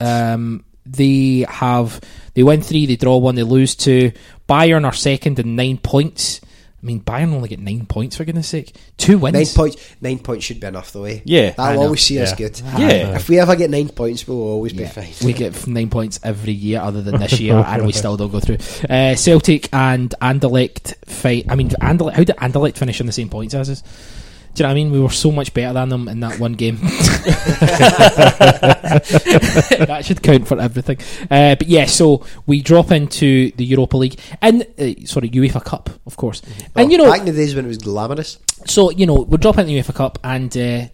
[0.00, 2.00] Um, they have
[2.34, 4.12] they win three, they draw one, they lose two.
[4.48, 6.40] Bayern are second in nine points.
[6.82, 8.74] I mean, Bayern only get nine points for goodness sake.
[8.96, 9.34] Two wins.
[9.34, 9.94] Nine points.
[10.00, 11.04] Nine points should be enough, though.
[11.04, 11.20] Eh?
[11.24, 11.82] Yeah, that'll know.
[11.82, 12.58] always see us good.
[12.60, 13.16] Yeah.
[13.16, 15.08] if we ever get nine points, we'll always be Yeah, fine.
[15.22, 18.40] we get nine points every year, other than this year, and we still don't go
[18.40, 18.56] through.
[18.88, 21.46] Uh, Celtic and Anderlecht fight.
[21.50, 22.14] I mean, Anderlecht.
[22.14, 23.82] How did Anderlecht finish on the same points as us?
[24.54, 24.90] Do you know what I mean?
[24.90, 26.76] We were so much better than them in that one game.
[28.90, 30.98] that should count for everything.
[31.30, 35.90] Uh, but yeah, so we drop into the Europa League and uh, sorry, UEFA Cup,
[36.06, 36.42] of course.
[36.74, 38.38] And you know, back in the days when it was glamorous.
[38.66, 40.86] so you know, we'll drop into the UEFA Cup and uh,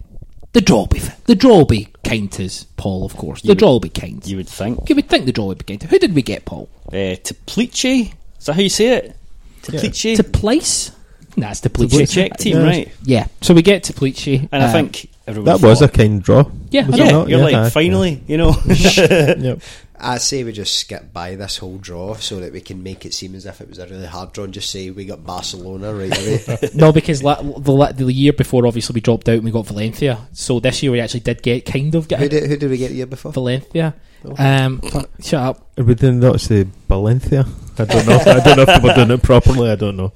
[0.52, 3.42] the draw will be the draw will be kind to us, Paul, of course.
[3.42, 4.24] You the would- draw will be kind.
[4.26, 4.88] You would think.
[4.88, 5.82] you would think the draw would be kind.
[5.90, 6.68] Who did we get, Paul?
[6.88, 8.12] Uh, Teplice?
[8.38, 9.16] Is that how you say it?
[9.62, 10.16] Teplice?
[10.16, 10.90] To place?
[11.36, 12.12] Nah, the to It's.
[12.12, 12.90] Czech team, right?
[13.04, 14.48] Yeah, so we get to Pleachy.
[14.50, 16.44] And I think everyone That was a kind draw.
[16.70, 17.06] Yeah, Was I it know.
[17.06, 17.28] yeah, not?
[17.28, 17.70] you're like aye.
[17.70, 18.54] finally, you know.
[18.66, 19.60] Yep.
[19.98, 23.14] I say we just skip by this whole draw so that we can make it
[23.14, 25.94] seem as if it was a really hard draw and just say we got Barcelona
[25.94, 26.70] right away.
[26.74, 29.66] no, because la- the, la- the year before, obviously, we dropped out and we got
[29.66, 30.18] Valencia.
[30.32, 32.76] So this year we actually did get kind of get who, did, who did we
[32.76, 33.32] get the year before?
[33.32, 33.94] Valencia.
[34.36, 34.82] Um,
[35.20, 35.66] shut up.
[35.78, 37.46] We did not say Valencia.
[37.78, 38.18] I don't know.
[38.18, 39.70] I don't know if we're doing it properly.
[39.70, 40.12] I don't know.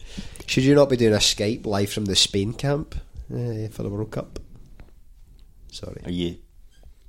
[0.51, 2.97] Should you not be doing a Skype live from the Spain camp
[3.33, 4.41] uh, for the World Cup?
[5.70, 6.01] Sorry.
[6.05, 6.39] Are you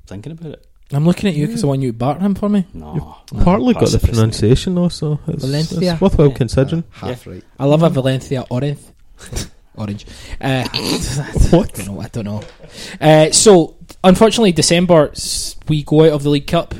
[0.06, 0.68] thinking about it?
[0.92, 2.68] I'm looking at you because I want you to barter him for me.
[2.72, 3.18] No.
[3.44, 5.20] Partly got the the best pronunciation also.
[5.26, 5.94] It's, Valencia.
[5.94, 6.34] it's worthwhile Yeah.
[6.36, 6.84] considering.
[6.92, 7.44] Half right.
[7.58, 8.78] I love a Valencia orange.
[9.76, 10.06] Orange.
[10.40, 10.68] Uh,
[11.50, 11.80] what?
[11.80, 12.02] I don't know.
[12.02, 12.44] I don't know.
[13.00, 16.76] Uh, so, unfortunately, December s- we go out of the League Cup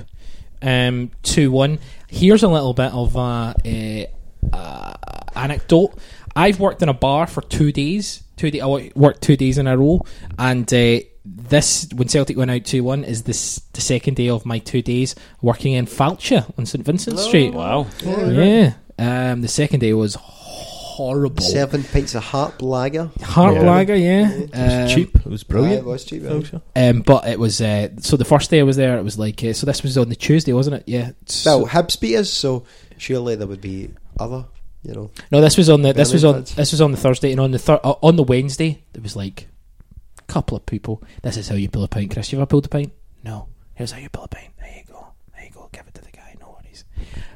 [0.62, 1.80] um, two one.
[2.10, 4.08] Here's a little bit of a,
[4.54, 4.94] uh, uh,
[5.36, 5.98] anecdote.
[6.35, 8.24] I've worked in a bar for two days.
[8.38, 10.01] Two day, I worked two days in a row,
[10.40, 14.45] and uh, this when Celtic went out two one is this the second day of
[14.45, 17.53] my two days working in Falcha on St Vincent Street.
[17.53, 17.85] Wow.
[18.03, 18.74] Yeah.
[18.98, 21.43] Um, the second day was horrible.
[21.43, 23.11] Seven pints of Harp lager.
[23.22, 23.61] Heart Yeah.
[23.61, 24.32] lager, yeah.
[24.32, 25.16] It was Um, cheap.
[25.16, 25.77] It was brilliant.
[25.77, 26.24] Aye, it was cheap.
[26.24, 26.27] aye.
[26.30, 26.61] Culture.
[26.76, 29.43] Um, but it was uh, so the first day I was there, it was like
[29.43, 29.66] uh, so.
[29.66, 30.84] This was on the Tuesday, wasn't it?
[30.88, 31.11] Yeah.
[31.27, 32.64] So, Well, Hibs beat us, so
[32.98, 34.45] surely there would be other,
[34.84, 35.11] you know.
[35.32, 36.56] no, this was on the this was on fans.
[36.56, 39.16] this was on the Thursday, and on the thir- uh, on the Wednesday there was
[39.16, 39.48] like
[40.19, 41.03] a couple of people.
[41.22, 42.32] This is how you pull a pint, Chris.
[42.32, 42.92] You ever pulled a pint?
[43.24, 43.48] No.
[43.76, 44.50] Here's how you pull a pint.
[44.60, 45.08] There you go.
[45.35, 45.69] There you go.
[45.72, 46.35] Give it to the guy.
[46.40, 46.84] No worries.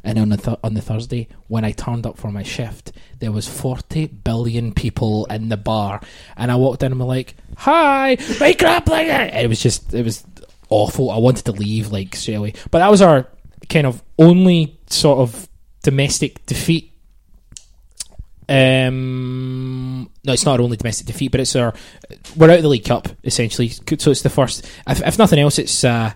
[0.03, 3.31] And on the th- on the Thursday, when I turned up for my shift, there
[3.31, 6.01] was forty billion people in the bar,
[6.37, 9.93] and I walked in and was like, "Hi, make crap like that." It was just,
[9.93, 10.23] it was
[10.69, 11.09] awful.
[11.11, 12.53] I wanted to leave like straight away.
[12.71, 13.27] But that was our
[13.69, 15.47] kind of only sort of
[15.83, 16.91] domestic defeat.
[18.47, 21.73] Um, no, it's not our only domestic defeat, but it's our
[22.35, 23.69] we're out of the League Cup essentially.
[23.69, 24.65] So it's the first.
[24.87, 26.13] If, if nothing else, it's uh,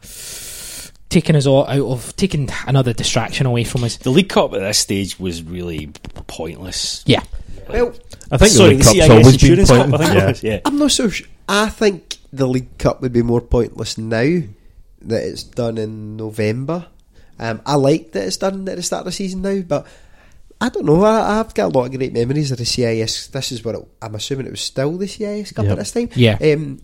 [1.09, 3.97] taking us all out of taking another distraction away from us.
[3.97, 5.87] The League Cup at this stage was really
[6.27, 7.03] pointless.
[7.05, 7.23] Yeah,
[7.67, 7.93] Well,
[8.31, 10.13] I think Sorry, the League the Cup's CIS always been Insurance Cup, pointless.
[10.13, 10.27] Yeah.
[10.27, 10.59] was, yeah.
[10.65, 11.27] I'm not so sure.
[11.47, 14.41] I think the League Cup would be more pointless now
[15.01, 16.87] that it's done in November.
[17.39, 19.87] Um, I like that it's done at the start of the season now, but
[20.61, 21.03] I don't know.
[21.03, 23.27] I, I've got a lot of great memories of the CIS.
[23.27, 25.71] This is what it, I'm assuming it was still the CIS Cup Yep.
[25.71, 26.09] at this time.
[26.15, 26.37] Yeah.
[26.41, 26.81] Um,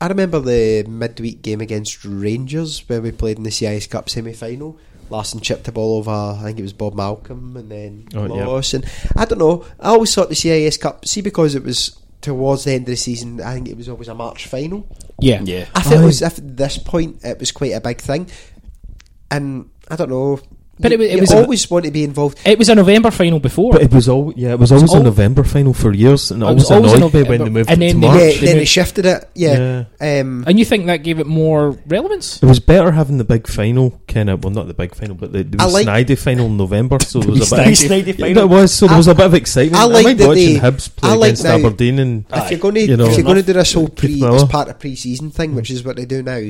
[0.00, 4.32] I remember the midweek game against Rangers where we played in the CIS Cup semi
[4.32, 4.78] final.
[5.10, 8.46] Larsson chipped the ball over, I think it was Bob Malcolm, and then Oh, yeah.
[8.46, 8.74] lost.
[8.74, 8.84] And
[9.16, 9.64] I don't know.
[9.80, 12.96] I always thought the CIS Cup, see, because it was towards the end of the
[12.96, 14.86] season, I think it was always a March final.
[15.20, 15.66] yeah, Yeah.
[15.74, 16.02] I feel Aye.
[16.02, 18.28] it was at this point it was quite a big thing,
[19.30, 20.40] and I don't know.
[20.80, 22.38] But it you, wa- it you was a- always want to be involved.
[22.44, 23.72] It was a November final before.
[23.72, 26.42] But it was all yeah, it was always al- a November final for years, and
[26.42, 28.06] it It was always always a annoyed me when they moved and it to they-
[28.06, 28.18] March.
[28.20, 29.28] yeah, they then they moved- shifted it.
[29.34, 32.42] Yeah, um, and you think that gave it more relevance?
[32.42, 34.44] It was better having the big final, kind of.
[34.44, 36.98] Well, not the big final, but the, the like- Snidey final in November.
[37.00, 37.66] So there was a bit.
[37.68, 38.42] Snidey Yeah, final.
[38.44, 38.72] it was.
[38.72, 39.76] So there was a bit of excitement.
[39.76, 42.50] I I, like like that watching they- Hibs play like against now- Aberdeen, and if
[42.50, 43.06] you're going to you know.
[43.06, 44.36] if you're going to do this whole pre Miller.
[44.36, 46.40] as part of pre-season thing, which is what they do now,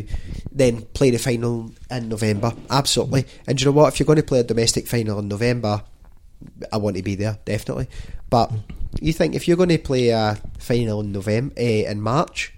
[0.53, 2.53] then play the final in November.
[2.71, 3.25] Absolutely.
[3.47, 3.93] And you know what?
[3.93, 5.83] If you're going to play a domestic final in November,
[6.73, 7.89] I want to be there definitely.
[8.31, 8.53] But
[9.01, 12.55] you think if you're going to play a final in November uh, in March,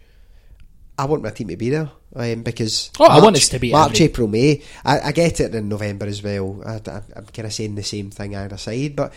[0.98, 1.90] I want my team to be there.
[2.14, 4.62] Um, because Oh, I want us to be March, every- April, May.
[4.84, 6.60] I, I get it in November as well.
[6.66, 6.74] I,
[7.16, 9.14] am kind of saying the same thing either side, but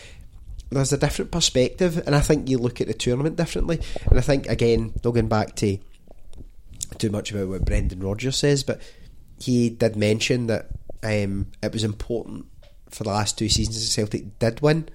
[0.70, 3.80] there's a different perspective, and I think you look at the tournament differently.
[4.08, 5.78] And I think again, not going back to
[6.98, 8.80] too much about what Brendan Rodgers says, but
[9.40, 10.68] he did mention that
[11.04, 12.46] um, it was important
[12.88, 14.88] for the last two seasons that Celtic did win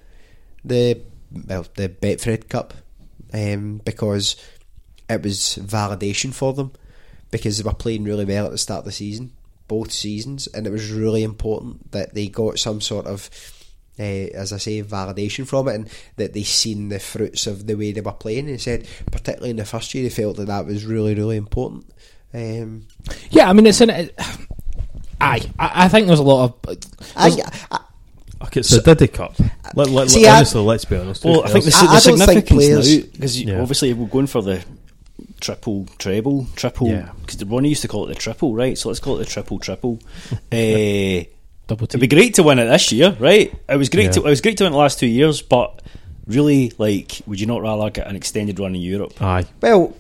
[0.66, 1.02] the
[1.48, 2.74] well the Betfred Cup
[3.34, 4.36] um, because
[5.10, 6.72] it was validation for them
[7.32, 9.32] because they were playing really well at the start of the season,
[9.68, 13.30] both seasons, and it was really important that they got some sort of,
[14.00, 17.76] uh, as I say, validation from it, and that they seen the fruits of the
[17.76, 18.50] way they were playing.
[18.50, 21.92] And said, particularly in the first year, they felt that that was really, really important.
[22.34, 22.88] Um,
[23.30, 23.90] Yeah, I mean it's an.
[23.90, 24.20] It,
[25.22, 26.80] aye, I, I think there's a lot of.
[27.16, 27.80] I, there's- I,
[28.42, 29.36] Okay, so Diddy Cup.
[29.76, 31.26] Let, let, See, I- honestly, let's be honest.
[31.26, 33.62] Well, I think the, I- the I don't think significance players- now because Yeah.
[33.62, 34.64] obviously we're going for the
[35.42, 37.10] triple treble triple Yeah.
[37.26, 39.60] because Ronnie used to call it the triple right so let's call it the triple
[39.60, 40.00] triple
[40.52, 41.24] uh,
[41.68, 44.12] Double it'd be great to win it this year right it was great Yeah.
[44.12, 45.82] to it was great to win the last two years but
[46.28, 49.46] really like would you not rather get an extended run in Europe Aye.
[49.62, 49.96] well,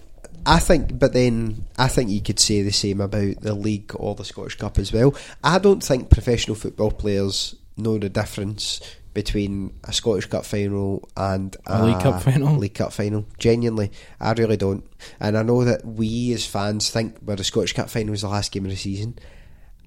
[0.45, 4.15] I think, but then I think you could say the same about the league or
[4.15, 5.15] the Scottish Cup as well.
[5.43, 8.81] I don't think professional football players know the difference
[9.13, 12.55] between a Scottish Cup final and A League Cup final?
[12.55, 13.25] League Cup final.
[13.37, 14.85] Genuinely, I really don't.
[15.19, 18.29] And I know that we as fans think, well, the Scottish Cup final is the
[18.29, 19.17] last game of the season.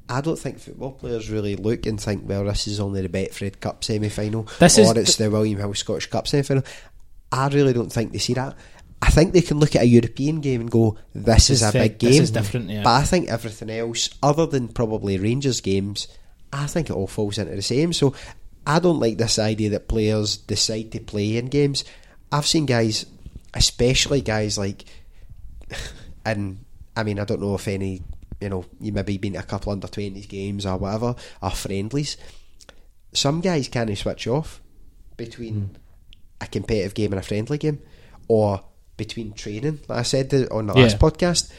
[0.09, 3.61] I don't think football players really look and think, well, this is only the Betfred
[3.61, 6.65] Cup semi final, or is it's the William Hill Scottish Cup semi final.
[7.31, 8.55] I really don't think they see that.
[9.03, 11.73] I think they can look at a European game and go, "This, is, is a
[11.73, 12.85] big this game." is different, yeah.
[12.85, 16.07] But I think everything else, other than probably Rangers games,
[16.53, 17.93] I think it all falls into the same.
[17.93, 18.15] So
[18.65, 21.85] I don't like this idea that players decide to play in games.
[22.31, 23.05] I've seen guys,
[23.55, 24.85] especially guys like,
[26.25, 26.65] and
[26.97, 28.03] I mean, I don't know if any,
[28.41, 32.17] you know, you maybe been to a couple under twenties games or whatever, or friendlies.
[33.13, 34.63] Some guys can't switch off
[35.17, 35.75] between hmm.
[36.41, 37.81] a competitive game and a friendly game,
[38.29, 38.63] or
[39.05, 39.81] between training.
[39.89, 40.83] Like I said uh, on the Yeah.
[40.85, 41.51] last podcast,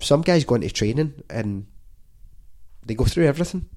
[0.00, 1.66] some guys go into training and
[2.84, 3.68] they go through everything.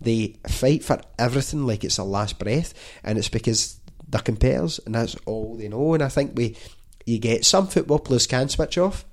[0.00, 4.94] They fight for everything like it's their last breath, and it's because they're competitors, and
[4.94, 5.94] that's all they know.
[5.94, 6.56] And I think we,
[7.06, 9.04] you get some football players can switch off,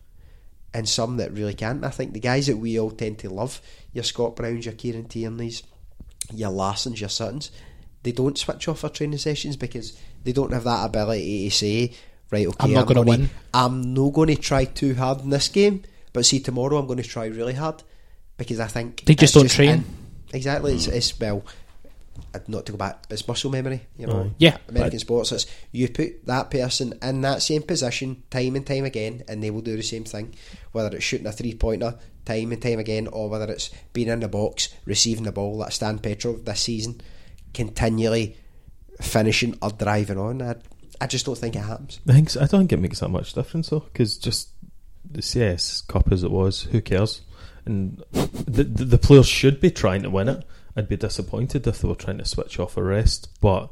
[0.74, 1.86] and some that really can't.
[1.86, 3.62] I think the guys that we all tend to love,
[3.94, 5.64] your Scott Browns, your Kieran Tierney's,
[6.34, 7.50] your Larssons, your Suttons,
[8.04, 11.94] they don't switch off for training sessions because they don't have that ability to say,
[12.32, 13.30] right, okay, I'm not gonna win.
[13.54, 17.02] I'm not going to try too hard in this game, but see tomorrow I'm going
[17.02, 17.84] to try really hard
[18.38, 19.70] because I think They just don't train.
[19.70, 19.86] in-
[20.34, 21.44] exactly, it's, it's well,
[22.48, 23.82] not to go back, it's muscle memory.
[23.98, 24.32] You know, Aye.
[24.38, 25.32] Yeah, American sports.
[25.32, 29.52] It's you put that person in that same position time and time again, and they
[29.52, 30.36] will do the same thing.
[30.72, 34.22] Whether it's shooting a three pointer time and time again, or whether it's being in
[34.22, 37.02] the box, receiving the ball, like Stan Petrov this season,
[37.54, 38.38] continually
[39.02, 40.42] finishing or driving on.
[40.42, 40.56] I,
[41.04, 42.00] I just don't think it happens.
[42.08, 44.50] I think I don't think it makes that much difference though, because just
[45.04, 47.22] the CIS Cup as it was, who cares?
[47.66, 50.46] And the, the the players should be trying to win it.
[50.78, 53.70] I'd be disappointed if they were trying to switch off a rest, but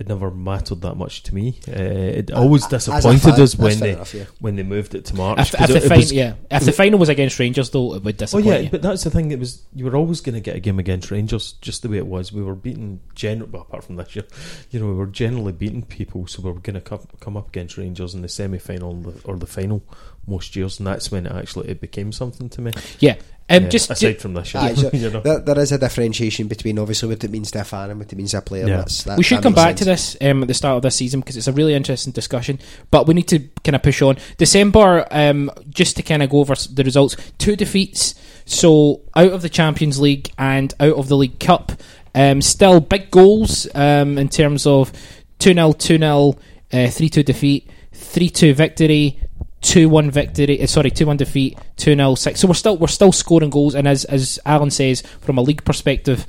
[0.00, 1.60] it never mattered that much to me.
[1.68, 1.72] Uh,
[2.20, 4.24] it always As disappointed fan, us when they enough, yeah.
[4.40, 5.38] when they moved it to March.
[5.38, 7.70] If, 'cause if it- the it fin- was- yeah, if the final was against Rangers,
[7.70, 8.46] though, it would disappoint.
[8.46, 8.70] Oh yeah, you.
[8.70, 9.30] but that's the thing.
[9.30, 11.98] It was you were always going to get a game against Rangers, just the way
[11.98, 12.32] it was.
[12.32, 14.24] We were beating general, well, apart from this year,
[14.70, 17.48] you know, we were generally beating people, so we were going to come, come up
[17.48, 19.82] against Rangers in the semi final or the final
[20.30, 22.72] most years, and that's when it actually it became something to me.
[23.00, 23.16] yeah,
[23.50, 25.20] um, Yeah, just aside ju- from this year, Aye, so you know.
[25.20, 28.12] there, there is a differentiation between obviously what it means to a fan and what
[28.12, 28.68] it means to a player.
[28.68, 28.76] Yeah.
[28.78, 30.96] That's, that, we should come makes back to this um, at the start of this
[30.96, 32.58] season because it's a really interesting discussion.
[32.90, 34.16] But we need to kind of push on.
[34.38, 37.16] December, um, just to kind of go over the results.
[37.38, 38.14] Two defeats.
[38.44, 41.72] So out of the Champions League and out of the League Cup.
[42.14, 44.92] Um, still big goals um, in terms of
[45.38, 46.34] 2 0, 2 0,
[46.72, 49.20] 3 2 defeat, 3 2 victory.
[49.60, 52.40] Two one victory, uh, sorry, two one defeat, two 0 six.
[52.40, 55.64] So we're still we're still scoring goals, and as as Allan says, from a league
[55.64, 56.26] perspective,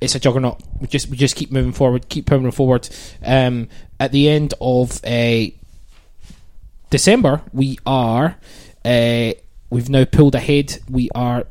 [0.00, 0.60] it's a juggernaut.
[0.80, 2.88] We just we just keep moving forward, keep moving forward.
[3.24, 3.68] Um,
[4.00, 5.46] at the end of uh,
[6.90, 8.36] December, we are
[8.84, 9.32] uh,
[9.70, 10.78] we've now pulled ahead.
[10.90, 11.44] We are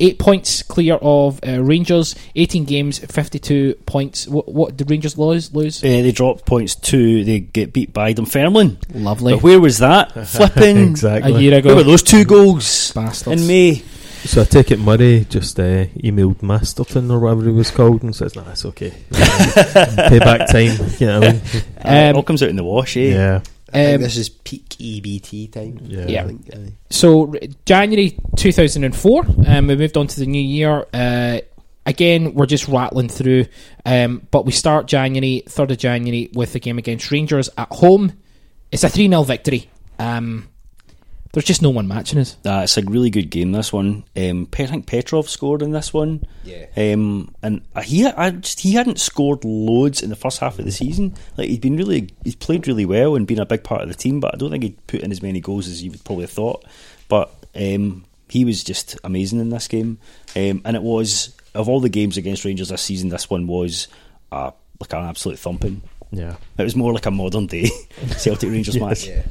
[0.00, 2.14] eight points clear of uh, Rangers.
[2.34, 4.26] Eighteen games, fifty-two points.
[4.28, 5.54] What, what did Rangers lose?
[5.54, 5.82] Lose?
[5.82, 8.78] Uh, they dropped points to they get beat by Dunfermline.
[8.94, 9.34] Lovely.
[9.34, 10.12] But where was that?
[10.28, 11.34] Flipping exactly.
[11.34, 11.68] A year ago.
[11.68, 13.40] Where were ago, those two goals bastards.
[13.42, 13.82] in May?
[14.22, 18.14] So I take it Murray just uh, emailed Masterton or whatever he was called and
[18.14, 18.90] says, "Nah, it's okay.
[19.10, 21.40] Payback time." You know what I mean?
[21.40, 23.12] Uh, it Um, all comes out in the wash, eh?
[23.14, 23.40] Yeah,
[23.72, 25.78] I think Um, this is peak EBT time.
[25.84, 26.06] yeah.
[26.08, 26.24] Yeah.
[26.24, 26.72] I think, aye.
[26.90, 27.34] So
[27.66, 30.86] January 2004, um, we moved on to the new year.
[30.92, 31.40] Uh,
[31.86, 33.46] again, we're just rattling through,
[33.86, 38.12] um, but we start January 3rd of January with the game against Rangers at home.
[38.72, 39.68] It's a 3 0 victory.
[39.98, 40.48] Um,
[41.32, 42.36] there's just no one matching us.
[42.44, 43.52] Uh, it's a really good game.
[43.52, 46.24] This one, um, I think Petrov scored in this one.
[46.44, 46.66] Yeah.
[46.76, 50.64] Um, and uh, he, I just, he hadn't scored loads in the first half of
[50.64, 51.14] the season.
[51.36, 53.94] Like he'd been really, he's played really well and been a big part of the
[53.94, 54.18] team.
[54.18, 56.32] But I don't think he'd put in as many goals as you would probably have
[56.32, 56.64] thought.
[57.08, 59.98] But um, he was just amazing in this game.
[60.34, 63.88] Um, and it was of all the games against Rangers this season, this one was
[64.32, 64.50] uh,
[64.80, 65.82] like an absolute thumping.
[66.10, 66.36] yeah.
[66.58, 67.68] It was more like a modern day
[68.18, 69.06] Celtic Rangers match.
[69.06, 69.22] Yeah.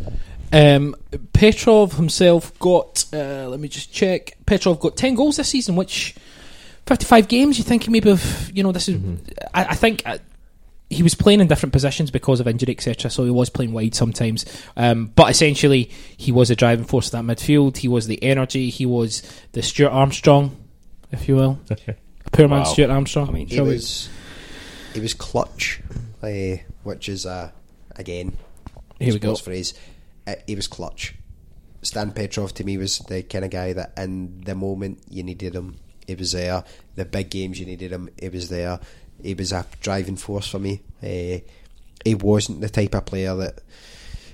[0.52, 0.96] Um,
[1.34, 4.38] Petrov himself got, uh, let me just check.
[4.46, 6.16] Petrov got 10 goals this season, which
[6.88, 7.58] 55 games.
[7.58, 9.00] You think he maybe have, you know, this is,
[9.54, 10.04] I, I think.
[10.06, 10.18] Uh,
[10.92, 13.12] he was playing in different positions because of injury, etc.
[13.12, 14.44] So he was playing wide sometimes.
[14.76, 15.84] Um, but essentially,
[16.18, 17.78] he was a driving force of that midfield.
[17.78, 18.72] He was the energy.
[18.72, 19.22] He was
[19.52, 20.58] the Stuart Armstrong,
[21.12, 21.60] if you will.
[22.32, 23.30] Poor man Stuart Armstrong.
[23.30, 24.10] I mean, He was,
[24.96, 25.80] he was clutch,
[26.24, 27.52] uh, which is uh,
[27.96, 28.36] again,
[29.00, 29.36] Here we go.
[29.36, 29.74] sports phrase.
[30.48, 31.16] He was clutch.
[31.82, 35.56] Stan Petrov to me was the kind of guy that in the moment you needed
[35.56, 35.78] him,
[36.08, 36.64] he was there.
[36.96, 38.80] The big games you needed him, he was there.
[39.24, 40.82] He was a driving force for me.
[41.02, 41.40] Uh,
[42.04, 43.60] he wasn't the type of player that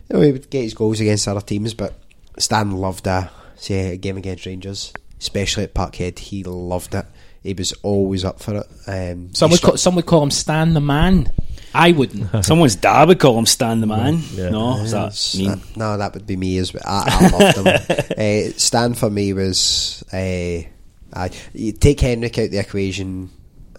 [0.10, 1.94] you know, he would get his goals against other teams, but
[2.38, 6.20] Stan loved a say a game against Rangers, especially at Parkhead.
[6.20, 7.06] He loved it.
[7.44, 8.68] He was always up for it.
[8.88, 11.32] Um, Some would, struck- call, some would call him Stan the Man.
[11.76, 12.46] I wouldn't.
[12.46, 14.22] Someone's dad would call him Stan the Man.
[14.32, 14.50] Yeah.
[14.50, 15.50] No, is that mean?
[15.52, 16.84] uh, no, that would be me as well.
[16.86, 18.08] I, I loved him.
[18.18, 20.18] uh, Stan for me was uh,
[21.14, 23.30] I you take Henrik out the equation.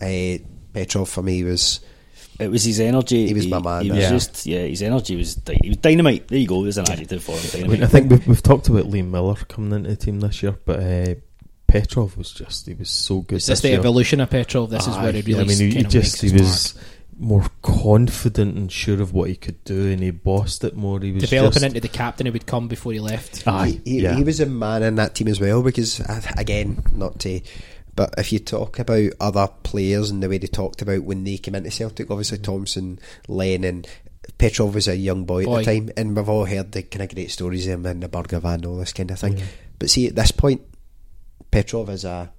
[0.00, 0.38] Uh,
[0.72, 1.80] Petrov for me was
[2.38, 3.28] It was his energy.
[3.28, 4.10] He was my man, He was yeah.
[4.10, 4.58] just yeah.
[4.66, 6.28] His energy was dy- he was dynamite.
[6.28, 6.62] There you go.
[6.62, 7.64] There's an adjective for him.
[7.64, 10.42] I, mean, I think we've, we've talked about Liam Miller coming into the team this
[10.42, 11.14] year, but uh,
[11.66, 13.36] Petrov was just he was so good.
[13.36, 13.78] Is this this the year.
[13.78, 14.68] evolution of Petrov?
[14.70, 16.42] This is Aye, where it Yeah, really I mean, he, he just he makes his
[16.42, 16.74] was
[17.18, 21.00] more confident and sure of what he could do, and he bossed it more.
[21.00, 23.46] He was developing just, into the captain who would come before he left.
[23.46, 24.14] Aye, he, yeah.
[24.14, 27.40] he was a man in that team as well because uh, again not to
[27.94, 31.38] but if you talk about other players and the way they talked about when they
[31.38, 33.84] came into Celtic obviously Thompson Lennon
[34.38, 35.60] Petrov was a young boy, Boy.
[35.60, 38.00] at the time and we've all heard the kind of great stories of him in
[38.00, 39.40] the burger van all this kind of thing
[39.78, 40.60] but see at this point
[41.50, 42.30] Petrov is a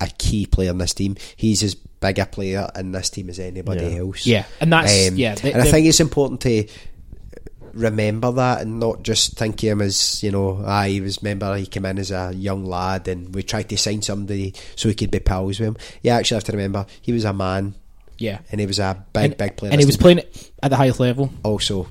[0.00, 3.38] a key player in this team he's as big a player in this team as
[3.38, 3.98] anybody Yeah.
[4.00, 4.26] else.
[4.26, 5.34] Yeah, and that's Um, yeah.
[5.36, 6.66] the- and I think it's important to
[7.72, 11.56] remember that and not just think of him as you know ah he was remember
[11.56, 14.94] he came in as a young lad and we tried to sign somebody so he
[14.94, 15.76] could be pals with him.
[16.02, 17.74] You actually have to remember he was a man.
[18.18, 20.20] Yeah, and he was a big and, big player and he was playing
[20.62, 21.32] at the highest level.
[21.42, 21.88] also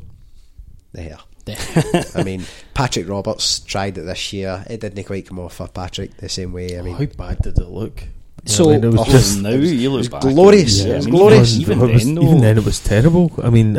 [0.94, 1.18] there hair.
[1.46, 2.44] The- I mean
[2.76, 4.64] Patrick Roberts tried it this year.
[4.70, 6.78] It didn't quite come off for Patrick the same way.
[6.78, 8.04] I mean how bad did it look?
[8.44, 10.80] Yeah, So- it was Oh, just now it was- you it was glorious.
[10.84, 11.60] Yeah, It was glorious.
[11.60, 13.32] Even, was- then, though, even then, it was terrible.
[13.44, 13.78] I mean,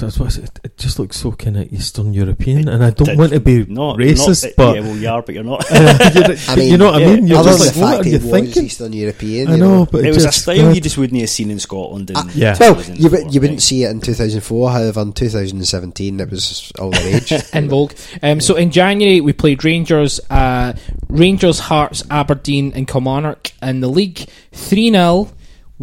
[0.00, 3.18] that's what it, it just looks so kind of Eastern European, and I don't did.
[3.18, 5.64] want to be not racist, not, but yeah, well, you are, but you're not.
[5.70, 7.26] I mean you know what I mean.
[7.26, 8.64] You're other just like, the what are you was thinking?
[8.64, 10.74] Eastern European I you know, but it was a style God.
[10.74, 12.10] you just wouldn't have seen in Scotland.
[12.10, 12.56] In yeah.
[12.58, 14.70] well, 2004, you, would, you wouldn't see it in 2004.
[14.70, 17.54] However, in 2017, it was all the rage.
[17.54, 17.92] in vogue.
[18.22, 20.74] Um, so in January we played Rangers, uh,
[21.08, 24.26] Rangers, Hearts, Aberdeen, and Kilmarnock in the league.
[24.52, 25.30] Three 0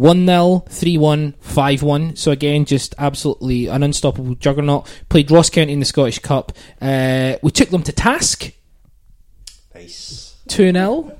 [0.00, 2.16] 1 0, 3 1, 5 1.
[2.16, 4.86] So again, just absolutely an unstoppable juggernaut.
[5.10, 6.52] Played Ross County in the Scottish Cup.
[6.80, 8.52] Uh, we took them to task
[9.74, 10.36] nice.
[10.48, 11.16] 2 0.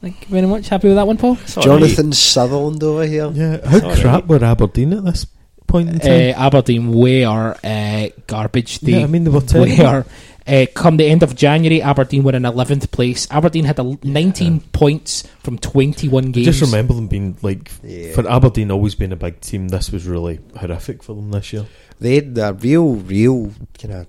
[0.00, 0.68] Thank you very much.
[0.68, 1.38] Happy with that one, Paul?
[1.40, 3.30] It's all Jonathan Sutherland over here.
[3.32, 4.00] Yeah, how Sorry.
[4.00, 5.26] crap were Aberdeen at this
[5.66, 6.34] point in Uh, time?
[6.46, 8.80] Aberdeen were uh, garbage.
[8.80, 9.76] They yeah, I mean they were terrible.
[9.76, 10.04] were.
[10.46, 13.26] Uh, come the end of January, Aberdeen were in 11th place.
[13.32, 16.46] Aberdeen had a 19 points from 21 games.
[16.46, 18.12] I just remember them being like Yeah.
[18.14, 19.68] for Aberdeen always being a big team.
[19.68, 21.66] This was really horrific for them this year.
[21.98, 24.06] They had a real, real kind of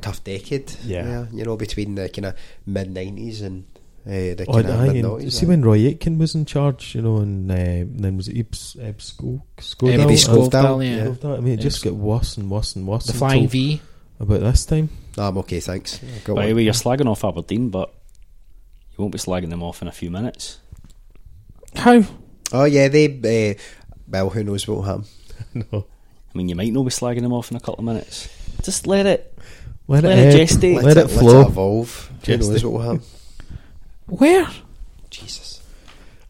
[0.00, 0.72] tough decade.
[0.84, 1.26] Yeah.
[1.32, 2.34] you know, between the kind of
[2.66, 3.64] mid '90s and
[4.06, 7.16] uh, the Oh, kind of mid see when Roy Aitken was in charge, you know,
[7.16, 9.96] and uh, then was it Ibs, Ibs Sko- Skodal?
[9.98, 11.04] Maybe Ibs Skovdahl, Skovdahl, yeah.
[11.06, 11.36] Skovdahl.
[11.36, 13.06] I mean, it just got worse and worse and worse.
[13.06, 13.80] The until Flying V.
[14.20, 14.88] about this time.
[15.16, 16.00] No, I'm okay, thanks.
[16.02, 17.92] I've got By the way, you're slagging off Aberdeen, but
[18.92, 20.58] you won't be slagging them off in a few minutes.
[21.74, 22.02] How?
[22.52, 23.56] Oh yeah, they.
[23.56, 23.60] Uh,
[24.08, 25.04] well, who knows what will happen?
[25.72, 25.86] no,
[26.34, 28.28] I mean, you might not be slagging them off in a couple of minutes.
[28.62, 29.38] Just let it.
[29.88, 30.82] let, Let it, it gestate.
[30.82, 31.38] Let, it flow.
[31.38, 32.10] Let it evolve.
[32.26, 32.64] Who knows Gestate.
[32.64, 33.02] what will happen?
[34.06, 34.48] Where?
[35.10, 35.62] Jesus.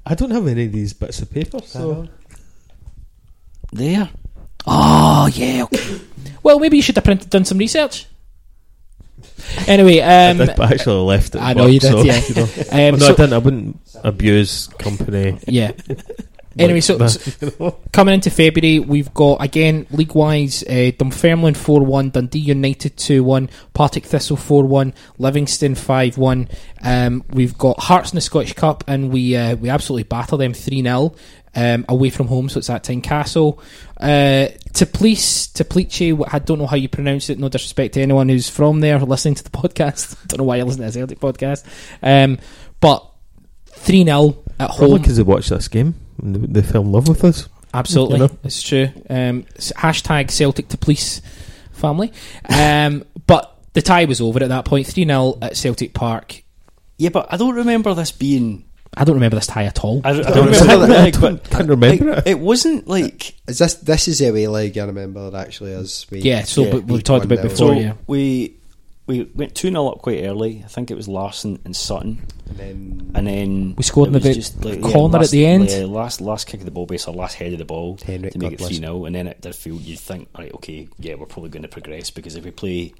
[0.07, 2.09] I don't have any of these bits of paper, so
[3.73, 4.09] There.
[4.67, 6.01] Oh, yeah, okay.
[6.43, 8.07] well, maybe you should have printed, done some research.
[9.67, 11.41] Anyway, um, I did, I actually left it.
[11.43, 12.21] I know you did, so, yeah.
[12.29, 12.43] you know.
[12.95, 13.33] um, no, so- I didn't.
[13.33, 15.39] I wouldn't abuse company.
[15.47, 15.73] yeah.
[16.59, 22.11] Anyway, so, so coming into February, we've got again league wise uh, Dunfermline four one,
[22.11, 26.49] Dundee United two one, Partick Thistle four one, Livingston five one.
[26.83, 30.53] Um, we've got Hearts in the Scottish Cup, and we uh, we absolutely battle them
[30.53, 31.15] three 0
[31.55, 32.49] um, away from home.
[32.49, 33.59] So it's at Tynecastle.
[33.97, 36.25] Uh, Teplice, Teplice.
[36.33, 37.39] I don't know how you pronounce it.
[37.39, 40.27] No disrespect to anyone who's from there listening to the podcast.
[40.29, 41.65] don't know why you listen to the Celtic podcast.
[42.03, 42.39] Um,
[42.81, 43.07] but
[43.67, 45.01] three 0 at Probably home.
[45.01, 47.49] because they watched this game and they, they fell in love with us.
[47.73, 48.39] Absolutely, You know?
[48.43, 48.89] it's true.
[49.09, 51.21] Um, hashtag Celtic Teplice
[51.73, 52.13] family.
[52.49, 56.43] Um, but the tie was over at that point, three 0 at Celtic Park.
[56.99, 58.65] Yeah, but I don't remember this being.
[58.97, 60.01] I don't remember this tie at all.
[60.05, 61.23] I, don't- I don't don't remember remember it, that.
[61.23, 62.27] like, but Can't remember it.
[62.27, 64.77] it wasn't uh, like Is this this is the away leg?
[64.79, 66.21] I remember it actually as we.
[66.21, 67.57] Yeah, so Yeah, but we talked about before.
[67.57, 67.73] so.
[67.73, 68.57] yeah, We
[69.07, 70.63] we went two 0 up quite early.
[70.65, 74.19] I think it was Larsson and Sutton, And then and then We scored in the
[74.19, 75.69] was bit- just corner at last, the end.
[75.71, 78.39] Yeah, last last kick of the ball, basically last head of the ball Henrik, to
[78.39, 81.15] make God it three 0 and then it did feel you think right, okay, yeah,
[81.15, 82.93] we're probably going to progress because if we play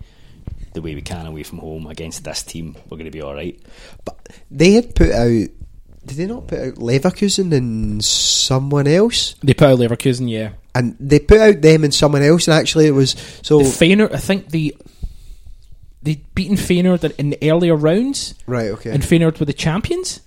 [0.73, 3.35] the way we can away from home against this team, we're going to be all
[3.35, 3.61] right.
[4.05, 5.49] But they had put out.
[6.11, 9.37] Did they not put out Leverkusen and someone else?
[9.45, 10.55] They put out Leverkusen, yeah.
[10.75, 13.11] And they put out them and someone else, and actually it was
[13.43, 13.59] so.
[13.59, 14.77] The Feyenoord, I think the
[16.03, 18.91] they'd beaten Feyenoord in the earlier rounds, right, okay.
[18.91, 20.19] and Feyenoord were the champions.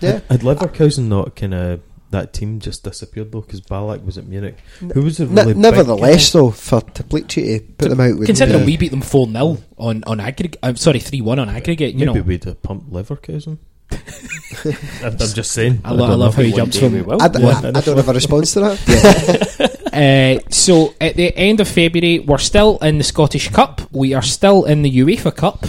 [0.00, 0.20] yeah.
[0.30, 4.56] Had Leverkusen not kind of that team just disappeared though because Ballack was at Munich.
[4.94, 8.28] Who was the really big nevertheless, though, for Teplice to put them out with.
[8.28, 11.50] Considering uh, we beat them four 0 on on aggregate, I'm sorry, three one on
[11.50, 11.92] aggregate.
[11.92, 13.58] You maybe know, we'd have pumped Leverkusen.
[13.92, 15.80] I'm, I'm just saying.
[15.84, 17.00] I, lo- I don't love how he jumps from we.
[17.20, 17.48] I, d- Yeah.
[17.64, 19.72] I- I don't have a response to that.
[19.96, 23.80] Uh, so at the end of February, we're still in the Scottish Cup.
[23.92, 25.64] We are still in the UEFA Cup,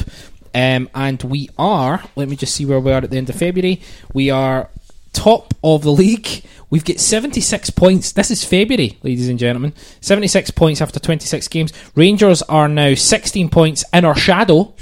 [0.54, 2.04] um, and we are.
[2.18, 3.82] Let me just see where we are at the end of February.
[4.14, 4.70] We are
[5.14, 6.44] top of the league.
[6.70, 8.12] We've got 76 points.
[8.12, 9.72] This is February, ladies and gentlemen.
[10.02, 11.72] 76 points after 26 games.
[11.96, 14.74] Rangers are now 16 points in our shadow.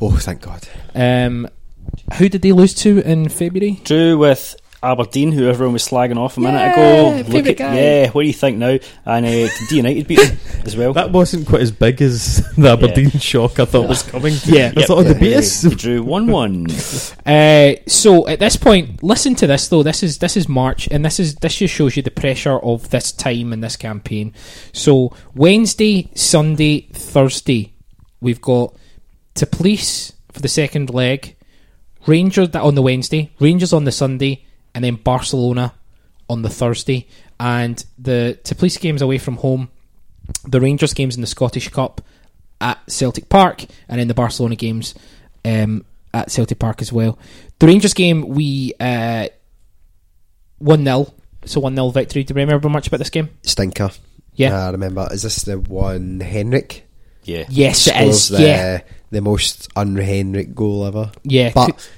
[0.00, 0.66] oh, thank God.
[0.94, 1.46] Um,
[2.14, 3.80] who did they lose to in February?
[3.84, 6.72] Drew with Aberdeen, who everyone was slagging off a minute Yeah,
[7.16, 7.30] ago.
[7.30, 7.74] Look at, guy.
[7.74, 8.78] Yeah, what do you think now?
[9.06, 10.92] And uh, D United beat them as well.
[10.92, 14.34] That wasn't quite as big as the Aberdeen shock I thought was coming.
[14.44, 14.72] Yeah.
[14.76, 15.62] I thought, oh, the beat us.
[15.62, 16.66] drew one one.
[17.24, 19.82] Uh, so at this point, listen to this though.
[19.82, 22.90] This is this is March, and this is this just shows you the pressure of
[22.90, 24.34] this time and this campaign.
[24.74, 27.72] So Wednesday, Sunday, Thursday,
[28.20, 28.76] we've got
[29.34, 31.33] Teplice for the second leg.
[32.06, 35.74] Rangers that on the Wednesday, Rangers on the Sunday, and then Barcelona
[36.28, 37.08] on the Thursday.
[37.40, 39.70] And the Teplice games away from home.
[40.46, 42.00] The Rangers games in the Scottish Cup
[42.60, 44.94] at Celtic Park, and then the Barcelona games
[45.44, 47.18] um, at Celtic Park as well.
[47.58, 49.28] The Rangers game, we uh,
[50.58, 51.12] 1 0.
[51.44, 52.24] So 1 0 victory.
[52.24, 53.28] Do you remember much about this game?
[53.42, 53.90] Stinker.
[54.34, 54.66] Yeah.
[54.66, 55.08] I remember.
[55.10, 56.86] Is this the one Henrik?
[57.24, 57.44] Yeah.
[57.48, 58.28] yes, it scores is.
[58.28, 58.80] the, yeah.
[59.14, 61.10] The most un Henrik goal ever.
[61.22, 61.52] Yeah.
[61.54, 61.88] But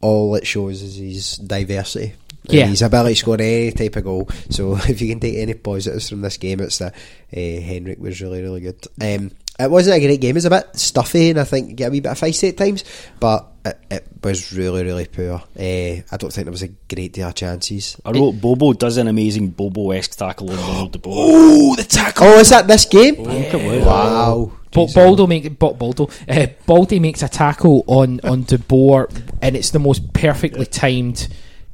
[0.00, 2.14] all it shows is his diversity.
[2.44, 2.66] Yeah.
[2.66, 4.28] his ability to score any type of goal.
[4.50, 8.20] So if you can take any positives from this game, it's that uh, Henrik was
[8.20, 8.84] really, really good.
[9.00, 10.30] Um, it wasn't a great game.
[10.30, 12.56] It was a bit stuffy, and I think get a wee bit of feisty at
[12.56, 12.84] times.
[13.20, 15.42] But it, it was really, really poor.
[15.58, 17.96] Uh, I don't think there was a great deal of chances.
[18.04, 21.14] I wrote Bobo does an amazing Bobo-esque tackle on Ronald de Boer.
[21.16, 22.26] oh, the tackle.
[22.26, 23.28] Oh, is that this game?
[23.28, 23.84] I think.
[23.86, 24.52] Wow.
[24.72, 29.06] Ba- Baldo make Ba- Baldo uh, Baldy makes a tackle on on De Boer,
[29.42, 31.28] and it's the most perfectly timed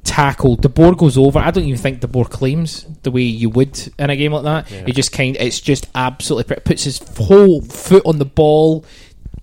[0.09, 0.57] tackle.
[0.57, 1.39] De Boer goes over.
[1.39, 4.45] I don't even think De Boer claims the way you would in a game like
[4.45, 4.69] that.
[4.87, 5.37] He just kind.
[5.39, 8.85] It's just absolutely puts his whole foot on the ball,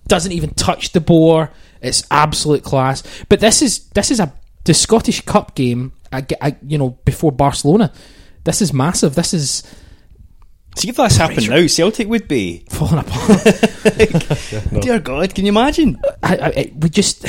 [0.08, 1.50] doesn't even touch the Boer.
[1.80, 3.02] It's absolute class.
[3.28, 4.32] But this is this is a
[4.64, 5.92] the Scottish Cup game.
[6.12, 7.92] I, get- I, you know before Barcelona.
[8.44, 9.14] This is massive.
[9.14, 9.62] This is
[10.76, 12.64] See if this happened now, Celtic would be.
[12.68, 13.44] falling apart.
[14.82, 15.98] Dear God, can you imagine?
[16.22, 17.24] I, I, I- we just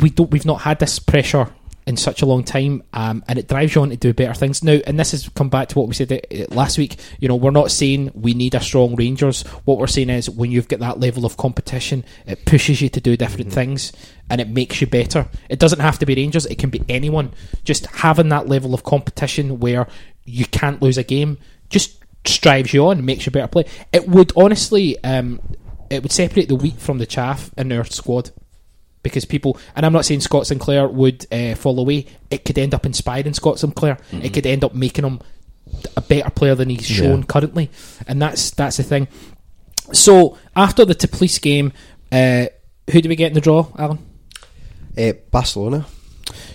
[0.00, 1.48] we don't we've not had this pressure
[1.86, 4.64] in such a long time, um, and it drives you on to do better things.
[4.64, 6.96] Now, and this has come back to what we said uh, last week.
[7.20, 9.42] You know, we're not saying we need a strong Rangers.
[9.64, 13.00] What we're saying is when you've got that level of competition, it pushes you to
[13.00, 13.92] do different things,
[14.28, 15.28] and it makes you better.
[15.48, 17.32] It doesn't have to be Rangers; it can be anyone.
[17.64, 19.86] Just having that level of competition where
[20.24, 21.38] you can't lose a game
[21.70, 23.64] just strives you on, makes you better play.
[23.92, 25.40] It would honestly, um,
[25.88, 28.32] it would separate the wheat from the chaff in our squad
[29.06, 32.06] because people, and I'm not saying Scott Sinclair would uh, fall away.
[32.30, 33.98] It could end up inspiring Scott Sinclair.
[34.12, 35.20] It could end up making him
[35.96, 37.26] a better player than he's shown Yeah.
[37.26, 37.70] currently,
[38.08, 39.06] and that's that's the thing.
[39.92, 41.72] So after the Tbilisi game,
[42.10, 42.46] uh,
[42.90, 43.98] who do we get in the draw, Allan?
[44.98, 45.86] Uh, Barcelona.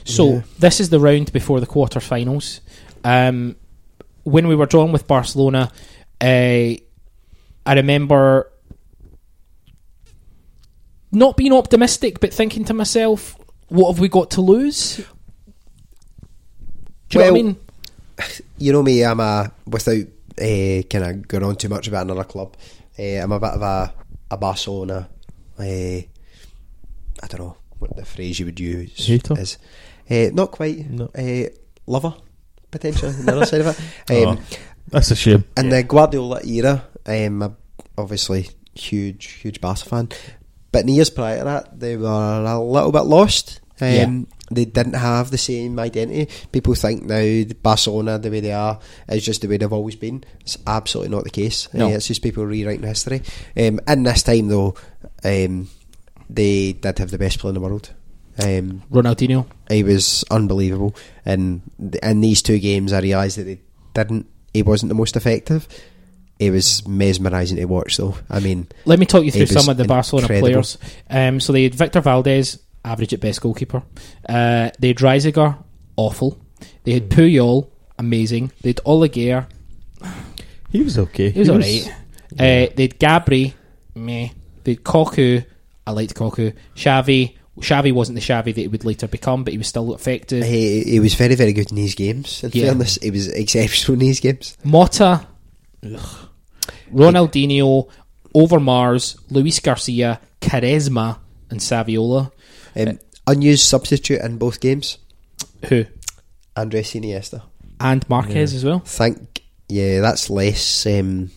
[0.03, 0.41] So Yeah.
[0.59, 2.59] this is the round before the quarterfinals.
[3.05, 3.55] Um,
[4.23, 5.71] when we were drawn with Barcelona,
[6.19, 6.75] uh,
[7.65, 8.51] I remember
[11.11, 13.35] not being optimistic, but thinking to myself,
[13.69, 14.97] "What have we got to lose?"
[17.09, 17.57] Do you know what I mean?
[18.57, 20.05] you know me, I'm a without
[20.39, 22.55] uh, kind of going on too much about another club.
[22.97, 23.93] Uh, I'm a bit of a
[24.31, 25.09] a Barcelona.
[25.59, 29.39] Uh, I don't know what the phrase you would use Hater?
[29.39, 29.57] is.
[30.09, 30.89] Uh, not quite.
[30.89, 31.05] No.
[31.17, 31.49] Uh,
[31.87, 32.13] lover
[32.71, 34.27] potentially the other side of it.
[34.27, 34.57] Um, Oh,
[34.87, 35.43] that's a shame.
[35.57, 37.57] In the Guardiola era, um, I'm
[37.97, 40.09] obviously huge, huge Barca fan.
[40.71, 42.07] But in the years prior to that, they were
[42.45, 43.59] a little bit lost.
[43.79, 44.21] Um, Yeah.
[44.53, 46.27] They didn't have the same identity.
[46.51, 50.25] People think now Barcelona, the way they are, is just the way they've always been.
[50.41, 51.69] It's absolutely not the case.
[51.73, 51.87] No.
[51.87, 53.21] Uh, it's just people rewriting history.
[53.55, 54.75] Um, in this time, though,
[55.23, 55.69] um,
[56.29, 57.93] they did have the best player in the world.
[58.43, 59.45] Um, Ronaldinho.
[59.69, 60.95] he was unbelievable.
[61.25, 61.61] And
[62.03, 63.59] in these two games, I realised that he
[63.93, 64.27] didn't.
[64.53, 65.65] He wasn't the most effective.
[66.41, 67.97] He was mesmerising to watch.
[67.97, 70.49] Though I mean, Let me talk you through some of the Barcelona incredible.
[70.51, 70.77] players.
[71.09, 73.83] Um, so they had Victor Valdés, average at best goalkeeper.
[74.27, 75.55] Uh, they had Reiziger,
[75.97, 76.41] awful.
[76.83, 78.51] They had Puyol, amazing.
[78.61, 79.45] They had Oleguer,
[80.71, 81.29] He was okay.
[81.29, 81.87] he was alright.
[82.33, 83.53] Uh, they had Gabri,
[83.93, 84.29] meh.
[84.63, 85.45] They had Cocu,
[85.85, 86.55] I liked Cocu.
[86.75, 90.43] Xavi, Xavi wasn't the Xavi that he would later become, but he was still effective.
[90.43, 92.43] he, he was very very good in these games.
[92.43, 92.65] In Yeah.
[92.67, 94.57] fairness, he was exceptional in these games.
[94.65, 95.23] Motta,
[96.93, 97.89] Ronaldinho,
[98.35, 101.17] Overmars, Luis Garcia, Quaresma,
[101.49, 102.31] and Saviola.
[102.75, 104.97] Um, unused substitute in both games.
[105.69, 105.85] Who?
[106.55, 107.41] Andres Iniesta.
[107.79, 108.79] And Marquez as well.
[108.79, 111.31] Think yeah, that's less um,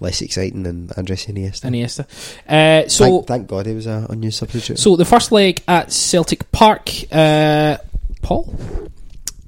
[0.00, 1.70] less exciting than Andres Iniesta.
[1.70, 2.06] Iniesta.
[2.48, 4.78] Uh, so, thank, thank God he was a unused substitute.
[4.78, 6.90] so the first leg at Celtic Park.
[7.10, 7.76] Uh,
[8.20, 8.54] Paul,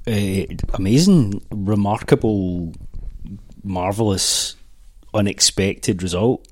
[0.07, 2.73] Uh, amazing, remarkable,
[3.63, 4.55] marvelous,
[5.15, 6.45] unexpected result.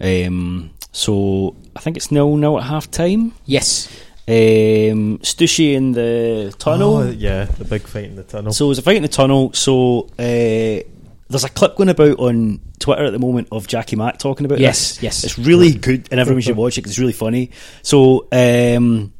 [0.00, 3.32] Um, so I think it's nil nil at half time.
[3.44, 3.88] yes,
[4.28, 6.96] Um, Stushy in the tunnel.
[6.96, 8.52] Oh, yeah, the big fight in the tunnel.
[8.52, 9.52] So it was a fight in the tunnel.
[9.52, 10.82] So uh,
[11.28, 14.58] there's a clip going about on Twitter at the moment of Jackie Mack talking about
[14.58, 15.02] Yes, this.
[15.02, 15.24] yes.
[15.24, 17.50] It's really good, and everyone should watch it 'cause it's really funny.
[17.82, 19.12] So, um,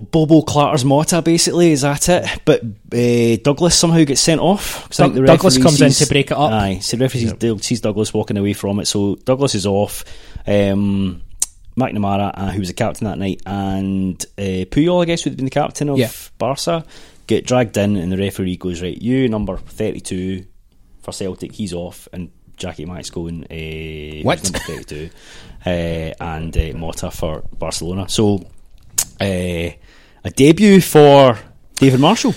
[0.00, 4.88] but Bobo clatters Motta basically is at it, but uh, Douglas somehow gets sent off.
[4.88, 6.50] 'cause I think Doug- the Douglas referee comes in to break it up.
[6.52, 8.86] Aye, so the referee sees- sees Douglas walking away from it.
[8.86, 10.04] So Douglas is off.
[10.46, 11.22] Um,
[11.76, 15.36] McNamara, uh, who was the captain that night, and uh, Puyol, I guess, would have
[15.36, 16.10] been the captain of Yeah.
[16.38, 16.84] Barca,
[17.26, 20.44] get dragged in, and the referee goes, Right, you, number 32
[21.02, 24.44] for Celtic, he's off, and Jackie Mack's going, uh, What?
[24.44, 25.10] number 32,
[25.66, 25.68] uh,
[26.20, 28.08] and uh, Motta for Barcelona.
[28.08, 28.44] So,
[29.20, 29.70] uh,
[30.24, 31.38] a debut for
[31.76, 32.34] David Marshall.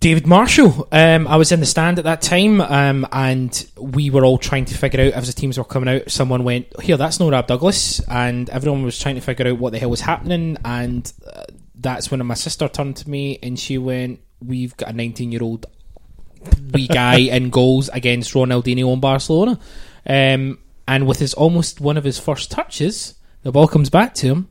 [0.00, 0.86] David Marshall.
[0.92, 4.64] Um, I was in the stand at that time, um, and we were all trying
[4.66, 6.08] to figure out as the teams were coming out.
[6.08, 9.72] Someone went, "Here, that's no Rab Douglas," and everyone was trying to figure out what
[9.72, 10.56] the hell was happening.
[10.64, 11.42] And uh,
[11.74, 15.66] that's when my sister turned to me and she went, "We've got a 19-year-old
[16.72, 19.58] wee guy in goals against Ronaldinho in Barcelona,"
[20.06, 24.28] um, and with his almost one of his first touches, the ball comes back to
[24.28, 24.48] him.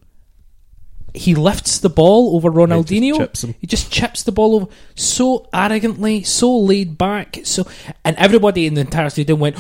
[1.14, 3.18] He lifts the ball over Ronaldinho.
[3.18, 3.56] chips him.
[3.60, 7.66] He just chips the ball over so arrogantly, so laid back, so
[8.04, 9.56] and everybody in the entire stadium went,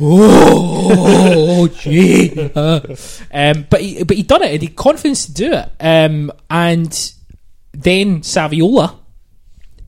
[0.00, 2.30] "Oh, gee!"
[3.32, 5.70] um, but he, but he done it, and he had confidence to do it.
[5.80, 7.12] Um, and
[7.72, 8.90] then Saviola,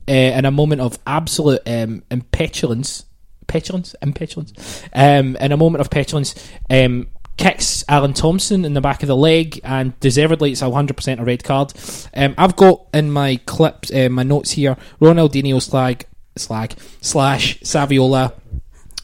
[0.07, 3.05] uh, in a moment of absolute um, impetulance,
[3.47, 6.35] petulance, impetulance, um, in a moment of petulance,
[6.69, 7.07] um,
[7.37, 11.23] kicks Alan Thompson in the back of the leg, and deservedly, it's hundred percent a
[11.23, 11.73] red card.
[12.13, 16.05] Um, I've got in my clips, uh, my notes here, Ronaldinho slag,
[16.35, 18.33] slag slash Saviola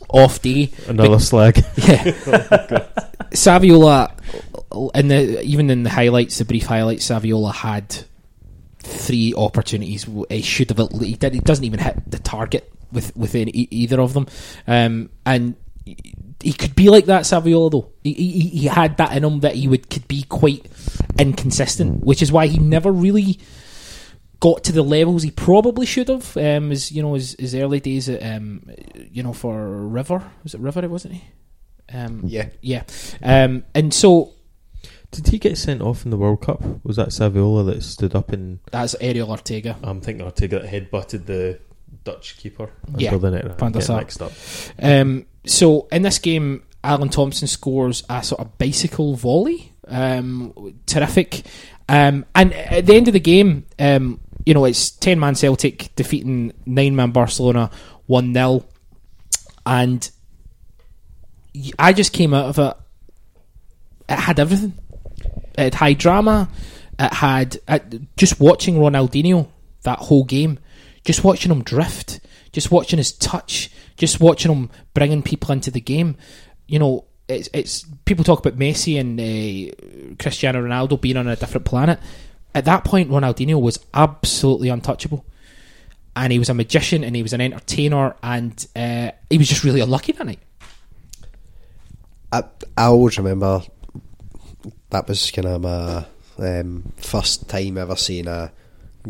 [0.09, 0.71] off day.
[0.87, 1.63] Another slag.
[1.77, 2.87] Yeah.
[3.31, 4.11] Saviola,
[4.93, 7.95] in the either in the highlights, the brief highlights, Saviola had
[8.79, 10.05] three opportunities.
[10.29, 10.89] He should have.
[10.99, 14.27] He, did, he doesn't even hit the target with within e- either of them,
[14.67, 15.55] um, and
[16.43, 17.23] he could be like that.
[17.23, 20.65] Saviola though, he, he, he had that in him that he would could be quite
[21.19, 23.39] inconsistent, which is why he never really
[24.39, 26.35] got to the levels he probably should have.
[26.35, 28.63] Um, as you know, his, his early days at um,
[29.11, 30.87] you know for River was it River?
[30.87, 31.23] Wasn't he?
[31.93, 32.49] Um, Yeah.
[32.61, 32.83] yeah.
[33.21, 34.31] Um, and so
[35.11, 36.63] Did he get sent off in the World Cup?
[36.85, 39.75] Was that Saviola that stood up and that's Ariel Ortega.
[39.83, 41.59] I'm thinking Ortega that headbutted the
[42.03, 43.59] Dutch keeper Yeah, under the net?
[43.59, 43.97] Van der Sar.
[44.01, 44.31] getting mixed up.
[44.81, 49.73] Um, so in this game, Alan Thompson scores a sort of bicycle volley.
[49.87, 51.43] Um, terrific.
[51.89, 55.93] Um, and at the end of the game, um, you know, it's 10 man Celtic
[55.95, 57.69] defeating 9 man Barcelona
[58.07, 58.65] 1 0.
[59.65, 60.09] And
[61.77, 62.77] I just came out of it.
[64.09, 64.73] It had everything.
[65.57, 66.49] It had high drama.
[66.97, 67.79] It had uh,
[68.17, 69.47] just watching Ronaldinho
[69.83, 70.59] that whole game,
[71.05, 72.19] just watching him drift,
[72.51, 76.17] just watching his touch, just watching him bringing people into the game.
[76.67, 81.35] You know, it's it's people talk about Messi and uh, Cristiano Ronaldo being on a
[81.35, 81.99] different planet.
[82.53, 85.25] At that point, Ronaldinho was absolutely untouchable,
[86.15, 89.63] and he was a magician and he was an entertainer, and uh, he was just
[89.63, 90.39] really unlucky that night.
[92.33, 92.43] I,
[92.77, 93.61] I always remember
[94.89, 96.05] that was kind of my
[96.37, 98.51] um, first time ever seeing a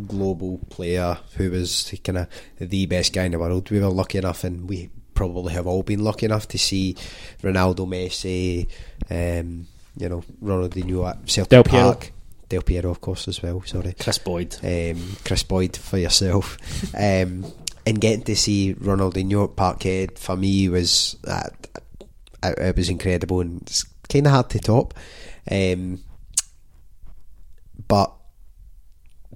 [0.07, 2.27] global player who was kind of
[2.59, 3.69] the best guy in the world.
[3.69, 6.95] We were lucky enough, and we probably have all been lucky enough to see
[7.41, 8.67] Ronaldo, Messi,
[9.09, 11.93] um, you know, Ronaldinho at Celtic Del Piero.
[11.93, 12.11] Park.
[12.49, 13.61] Del Piero, of course, as well.
[13.63, 13.93] Sorry.
[13.93, 14.55] Kris Boyd.
[14.63, 16.57] um, Kris Boyd for yourself.
[16.95, 17.45] um,
[17.85, 21.49] and getting to see Ronaldinho at Parkhead for me was uh,
[22.43, 24.93] it, it was incredible and it's kind of hard to top.
[25.49, 26.03] Um,
[27.87, 28.13] but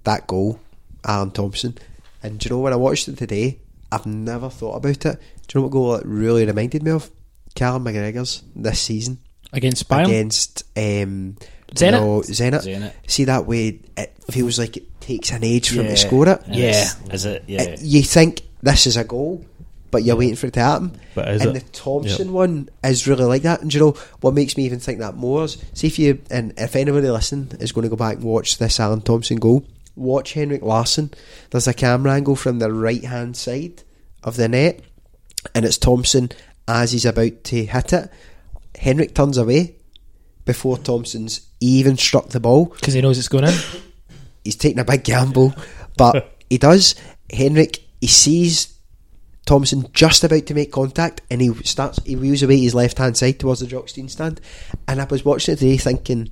[0.06, 0.60] that goal,
[1.04, 1.78] Alan Thompson,
[2.24, 3.60] and do you know when I watched it today,
[3.92, 5.20] I've never thought about it.
[5.48, 7.12] Do you know what goal it really reminded me of?
[7.54, 9.20] Callum McGregor's this season
[9.54, 10.06] against Bayern.
[10.06, 11.38] against um,
[11.74, 11.92] Zenit?
[11.92, 12.64] No, Zenit.
[12.64, 12.94] Zenit.
[13.08, 15.92] See that way, it feels like it takes an age for him Yeah.
[15.92, 16.42] to score it.
[16.48, 16.90] Yeah.
[17.12, 17.44] Is it?
[17.48, 17.62] Yeah.
[17.62, 19.46] Uh, you think this is a goal,
[19.92, 21.00] but you're waiting for it to happen.
[21.14, 21.64] But is and it?
[21.64, 23.62] the Thompson one is really like that.
[23.62, 25.46] And do you know what makes me even think that more?
[25.46, 28.58] Is, see if you and if anybody listening is going to go back and watch
[28.58, 29.64] this Alan Thompson goal,
[29.96, 31.12] watch Henrik Larsson.
[31.50, 33.84] There's a camera angle from the right hand side
[34.24, 34.82] of the net,
[35.54, 36.32] and it's Thompson
[36.68, 38.12] as he's about to hit it.
[38.78, 39.76] Henrik turns away
[40.44, 43.54] before Thompson's even struck the ball because he knows it's going in.
[44.44, 45.54] he's taking a big gamble,
[45.98, 46.96] but he does.
[47.32, 48.78] Henrik, he sees
[49.46, 52.00] Thompson just about to make contact, and he starts.
[52.04, 54.42] He wheels away his left hand side towards the Jock Stein stand,
[54.88, 56.32] and I was watching it today, thinking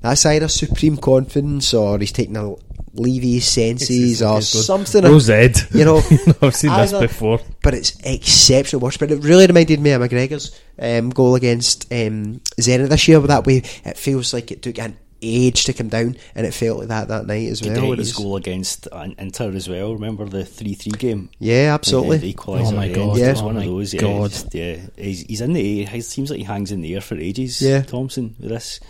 [0.00, 2.54] that's either supreme confidence or he's taking a
[2.94, 5.04] leave of his senses or something.
[5.04, 5.56] Rose Ed.
[5.74, 5.96] You know,
[6.42, 7.40] I've seen this before.
[7.62, 8.98] but it's exceptional watch.
[8.98, 13.20] But it really reminded me of McGregor's um, goal against um, Zenit this year.
[13.20, 16.52] But that way, it feels like it took an age to come down, and it
[16.52, 17.80] felt like that that night as well.
[17.92, 18.88] his was- goal against
[19.18, 19.94] Inter as well.
[19.94, 21.30] Remember the three-three game?
[21.38, 22.18] yeah, absolutely.
[22.32, 23.16] The Oh my God.
[23.16, 23.30] Yeah.
[23.30, 23.94] It's one Oh of my those.
[23.94, 24.30] Yeah, God.
[24.30, 24.76] just, yeah.
[24.96, 25.94] He's, he's in the air.
[25.94, 27.62] It seems like he hangs in the air for ages.
[27.62, 27.82] Yeah.
[27.82, 28.80] Thompson with this.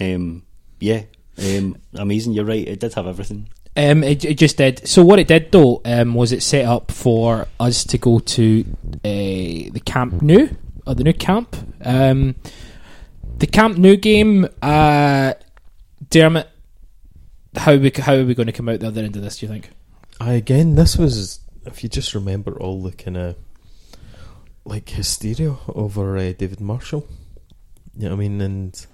[0.00, 0.44] Um,
[0.80, 1.02] yeah,
[1.38, 2.32] um, amazing.
[2.32, 2.66] You're right.
[2.66, 3.48] It did have everything.
[3.74, 4.86] Um, it, it just did.
[4.86, 8.64] So what it did though um, was it set up for us to go to
[9.04, 10.48] uh, the Camp Nou
[10.86, 11.56] or the new camp.
[11.82, 12.34] Um,
[13.38, 15.34] the Camp Nou game, uh,
[16.10, 16.48] Dermot.
[17.54, 19.38] How we how are we going to come out the other end of this?
[19.38, 19.70] Do you think?
[20.20, 23.36] I again, this was if you just remember all the kind of
[24.64, 27.06] like hysteria over uh, David Marshall.
[27.96, 28.40] You know what I mean?
[28.40, 28.86] And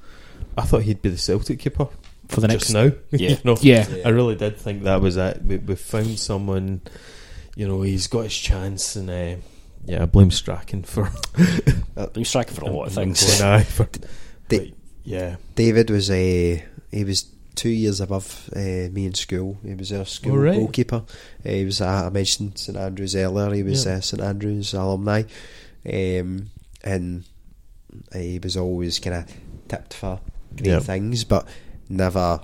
[0.57, 1.89] I thought he'd be the Celtic keeper
[2.29, 2.99] For the just next, now.
[3.19, 3.31] Yeah.
[3.31, 3.57] you know?
[3.61, 5.43] yeah, I really did think that was it.
[5.43, 6.83] We, we found someone.
[7.57, 9.37] You know, he's got his chance, and uh,
[9.85, 11.11] yeah, I blame Strachan for
[11.95, 13.41] But he's striking for a lot of things.
[13.41, 13.89] going, aye, for-
[14.49, 14.69] Da- but,
[15.05, 17.25] yeah, David was a he was
[17.57, 18.59] two years above uh,
[18.93, 19.59] me in school.
[19.65, 20.55] He was our school Oh, right.
[20.55, 21.03] goalkeeper.
[21.45, 23.53] Uh, he was uh, I mentioned St Andrews earlier.
[23.55, 23.95] He was Yeah.
[23.95, 25.23] uh, St Andrews alumni,
[25.93, 26.51] um,
[26.85, 27.25] and
[28.15, 29.33] uh, he was always kind of
[29.67, 30.21] tipped for
[30.57, 30.79] great Yeah.
[30.81, 31.49] things, but
[31.89, 32.41] never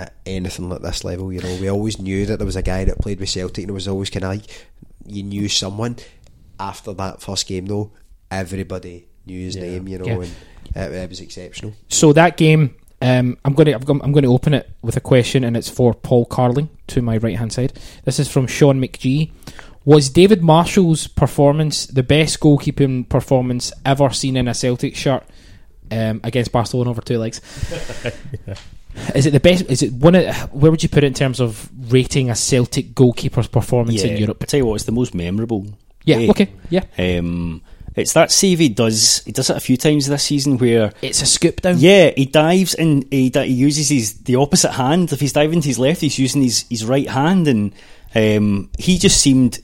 [0.00, 1.32] at anything like this level.
[1.32, 3.70] You know, we always knew that there was a guy that played with Celtic, and
[3.70, 4.66] it was always kind of like
[5.06, 5.96] you knew someone.
[6.60, 7.92] After that first game, though,
[8.30, 9.62] everybody knew his Yeah.
[9.62, 9.88] name.
[9.88, 10.12] You know, Yeah.
[10.74, 11.72] and it, it was exceptional.
[11.88, 15.44] So that game, um, I'm going to I'm going to open it with a question,
[15.44, 17.72] and it's for Paul Carlin to my right hand side.
[18.04, 19.30] This is from Sean McGee.
[19.84, 25.24] Was David Marshall's performance the best goalkeeping performance ever seen in a Celtic shirt
[25.90, 27.40] um, against Barcelona over two legs?
[29.14, 29.64] Is it the best?
[29.66, 30.14] Is it one?
[30.14, 34.12] Of, where would you put it in terms of rating a Celtic goalkeeper's performance yeah,
[34.12, 34.38] in Europe?
[34.42, 35.66] I tell you what, it's the most memorable.
[36.04, 36.16] Yeah.
[36.16, 36.30] Eh?
[36.30, 36.52] Okay.
[36.70, 36.84] Yeah.
[36.98, 37.62] Um,
[37.98, 39.24] it's that save he does.
[39.24, 41.76] He does it a few times this season where It's a scoop down.
[41.78, 45.12] Yeah, he dives and he, he uses his the opposite hand.
[45.12, 47.72] If he's diving to his left, he's using his, his right hand, and
[48.14, 49.58] um, he just seemed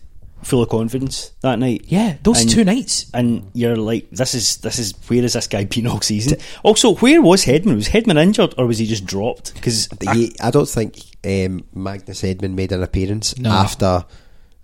[0.45, 1.87] full of confidence that night.
[1.89, 2.17] Yeah.
[2.23, 3.07] Those And- two nights.
[3.13, 6.39] And you're like, this is this is where has this guy been all season?
[6.63, 7.75] Also, where was Hedman?
[7.77, 9.55] Was Hedman injured or was he just dropped?
[9.55, 13.51] Because He, I don't think um, Magnus Hedman made an appearance No.
[13.51, 14.05] after.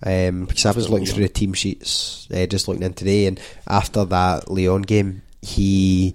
[0.02, 3.38] Um, because I was looking through the team sheets, uh, just looking in today, and
[3.66, 6.14] after that Lyon game, he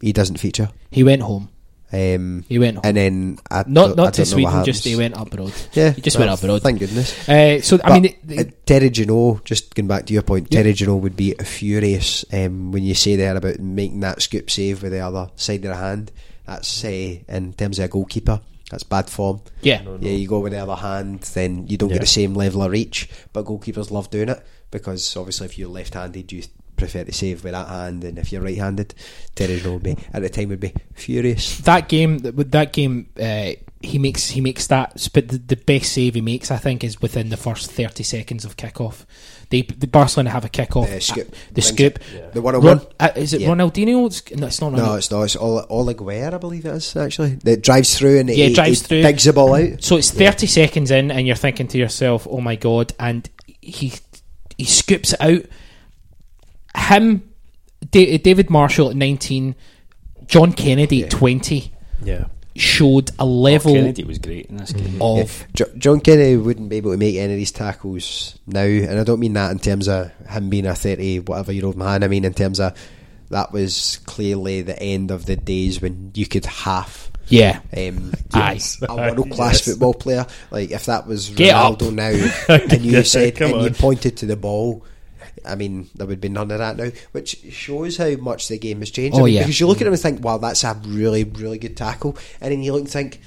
[0.00, 0.70] he doesn't feature.
[0.92, 1.48] He went home.
[1.92, 2.82] Um, He went home.
[2.84, 4.64] and then I Not don't- I to don't know what Sweden.
[4.64, 5.14] Just he happens.
[5.16, 5.52] went abroad.
[5.72, 6.62] Yeah, he just well, went abroad.
[6.62, 7.28] Thank goodness.
[7.28, 10.60] Uh, so I mean, the, uh, Terry Gino, just going back to your point, Yeah.
[10.62, 14.82] Terry Gino would be furious um, when you say there about making that scoop save
[14.82, 16.10] with the other side of the hand.
[16.46, 16.88] That's uh,
[17.28, 18.40] in terms of a goalkeeper.
[18.70, 19.42] That's bad form.
[19.62, 21.96] yeah, Yeah, you go with the other hand, then you don't Yeah.
[21.96, 23.08] get the same level of reach.
[23.32, 24.42] But goalkeepers love doing it
[24.72, 26.42] because obviously, if you're left-handed, you
[26.76, 28.94] prefer to save with that hand, and if you're right-handed,
[29.34, 31.58] Terry would be at the time would be furious.
[31.58, 33.08] that game that game.
[33.20, 36.82] Uh, he makes he makes that, but the, the best save he makes, I think,
[36.82, 39.04] is within the first thirty seconds of kickoff.
[39.50, 40.88] They the Barcelona have a kickoff.
[40.88, 41.34] The scoop.
[41.52, 41.98] The scoop.
[42.12, 42.32] it.
[42.32, 42.80] The one on one.
[42.98, 43.48] uh, is it Yeah.
[43.48, 44.06] Ronaldinho?
[44.06, 44.72] It's, no, it's not.
[44.72, 45.22] No, it's not.
[45.22, 47.34] It's all Oleguer, I believe it is actually.
[47.44, 49.02] That drives through and Yeah, he, drives he through.
[49.02, 49.84] digs the ball out.
[49.84, 53.28] So it's thirty seconds in, and you're thinking to yourself, "Oh my god!" And
[53.60, 53.92] he
[54.58, 55.42] he scoops it out.
[56.76, 57.22] Him,
[57.90, 59.54] Da- David Marshall at nineteen,
[60.26, 61.72] John Kennedy at twenty.
[62.02, 62.26] yeah.
[62.54, 65.00] showed a level Kennedy was great in this game.
[65.02, 68.98] of Jo- John Kennedy wouldn't be able to make any of these tackles now, and
[68.98, 72.02] I don't mean that in terms of him being a thirty whatever year old man.
[72.02, 72.72] I mean in terms of
[73.30, 77.58] that was clearly the end of the days when you could half yeah.
[77.76, 78.60] um, Aye.
[78.88, 79.68] a world class Yes.
[79.72, 80.26] football player.
[80.52, 81.78] Like if that was Get up.
[81.80, 84.84] Ronaldo now, and you said come and you pointed to the ball.
[85.44, 88.80] I mean, there would be none of that now, which shows how much the game
[88.80, 89.16] has changed.
[89.16, 89.42] Oh, I mean, yeah.
[89.42, 92.52] because you look at him and think, "Wow, that's a really, really good tackle," and
[92.52, 93.20] then you look and think,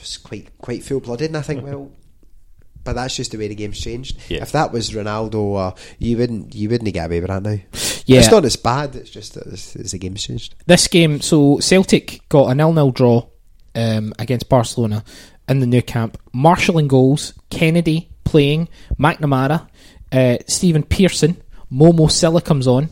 [0.00, 1.90] "It's quite, quite full blooded." And I think, well,
[2.84, 4.18] but that's just the way the game's changed.
[4.28, 4.42] Yeah.
[4.42, 7.58] If that was Ronaldo, uh, you wouldn't, you wouldn't get away with that now.
[8.06, 8.18] Yeah.
[8.18, 8.96] It's not as bad.
[8.96, 10.54] It's just that it's, it's the game's changed.
[10.66, 13.26] This game, so Celtic got a nil-nil draw
[13.74, 15.04] um, against Barcelona
[15.48, 16.18] in the new camp.
[16.32, 18.68] Marshall in goals, Kennedy playing,
[18.98, 19.68] McNamara,
[20.12, 21.36] uh, Stephen Pearson,
[21.72, 22.90] Momo Sylla comes on,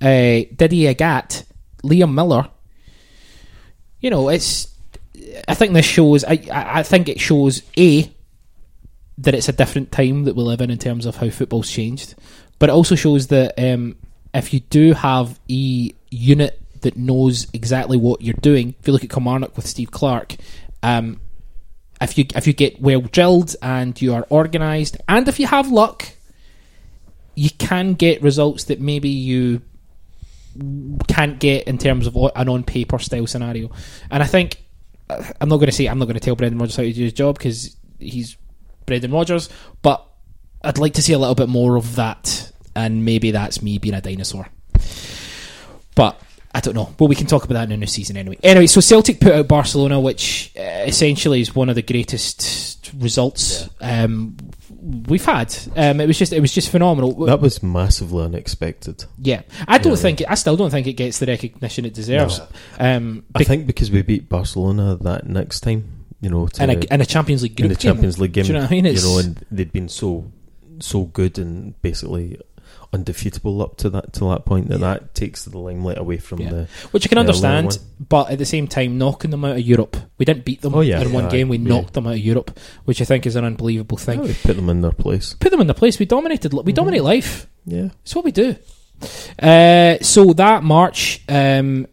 [0.00, 1.44] uh, Didi Agathe,
[1.82, 2.48] Liam Miller.
[4.00, 4.68] You know, it's.
[5.46, 6.24] I think this shows.
[6.24, 8.10] I, I I think it shows a
[9.18, 12.14] that it's a different time that we live in in terms of how football's changed,
[12.58, 13.96] but it also shows that um,
[14.32, 19.04] if you do have a unit that knows exactly what you're doing, if you look
[19.04, 20.36] at Kilmarnock with Steve Clarke,
[20.82, 21.20] um,
[22.00, 25.70] if you if you get well drilled and you are organised, and if you have
[25.70, 26.08] luck,
[27.34, 29.62] you can get results that maybe you
[31.08, 33.70] can't get in terms of an on paper style scenario.
[34.10, 34.62] And I think
[35.08, 37.02] I'm not going to say I'm not going to tell Brendan Rodgers how to do
[37.02, 38.36] his job because he's
[38.86, 39.48] Brendan Rodgers,
[39.82, 40.06] but
[40.62, 43.94] I'd like to see a little bit more of that, and maybe that's me being
[43.94, 44.48] a dinosaur.
[45.94, 46.20] But
[46.52, 46.94] I don't know.
[46.98, 48.38] Well, we can talk about that in the new season anyway.
[48.42, 53.68] Anyway, so Celtic put out Barcelona, which uh, essentially is one of the greatest results
[53.80, 54.36] um,
[54.82, 55.54] we've had.
[55.76, 57.12] Um, it was just it was just phenomenal.
[57.26, 59.04] That was massively unexpected.
[59.18, 59.96] yeah, I don't Yeah.
[59.98, 62.40] think it, I still don't think it gets the recognition it deserves.
[62.78, 66.94] Um, I think because we beat Barcelona that next time, you know, to, in a,
[66.94, 68.84] in a Champions League in the Champions League game, Do you know what I mean?
[68.86, 70.30] you know, and they'd been so
[70.80, 72.40] so good and basically
[72.92, 74.94] undefeatable up to that to that point that Yeah.
[74.94, 76.50] that takes the limelight away from Yeah.
[76.50, 76.68] the.
[76.90, 77.78] Which I can understand,
[78.08, 79.96] but at the same time, knocking them out of Europe.
[80.18, 81.68] We didn't beat them Oh, yeah, in one yeah, game, we yeah.
[81.68, 84.20] knocked them out of Europe, which I think is an unbelievable I thing.
[84.20, 85.34] would put them in their place.
[85.38, 85.98] Put them in the place.
[85.98, 86.52] We dominated.
[86.52, 87.46] We dominate life.
[87.66, 88.56] Yeah, It's what we do.
[89.38, 91.86] Uh, so that March um,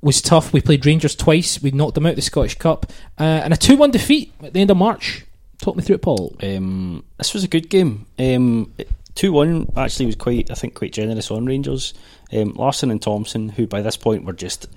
[0.00, 0.52] was tough.
[0.52, 1.62] We played Rangers twice.
[1.62, 2.86] We knocked them out of the Scottish Cup.
[3.18, 5.24] Uh, and a 2 1 defeat at the end of March.
[5.60, 6.34] Talk me through it, Paul.
[6.42, 8.06] Um, this was a good game.
[8.18, 8.72] Um,
[9.14, 11.94] Two one actually was quite, I think, quite generous on Rangers.
[12.32, 14.68] Um, Larsson and Thompson, who by this point were just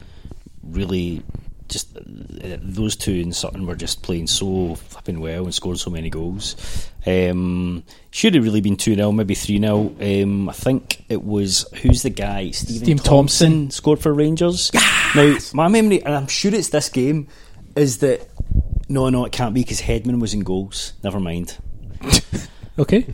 [0.61, 1.23] really,
[1.69, 5.89] just uh, those two and Sutton were just playing so flipping well and scored so
[5.89, 6.55] many goals.
[7.05, 11.65] Um, should have really been two 0 maybe three 0 um, I think it was
[11.81, 12.51] who's the guy?
[12.51, 13.71] Stephen Steve Thompson, Thompson.
[13.71, 14.71] scored for Rangers.
[15.15, 17.27] Now my memory, and I'm sure it's this game,
[17.75, 18.27] is that
[18.89, 20.93] no, no, it can't be because Hedman was in goals.
[21.03, 21.57] Never mind.
[22.77, 23.05] Okay.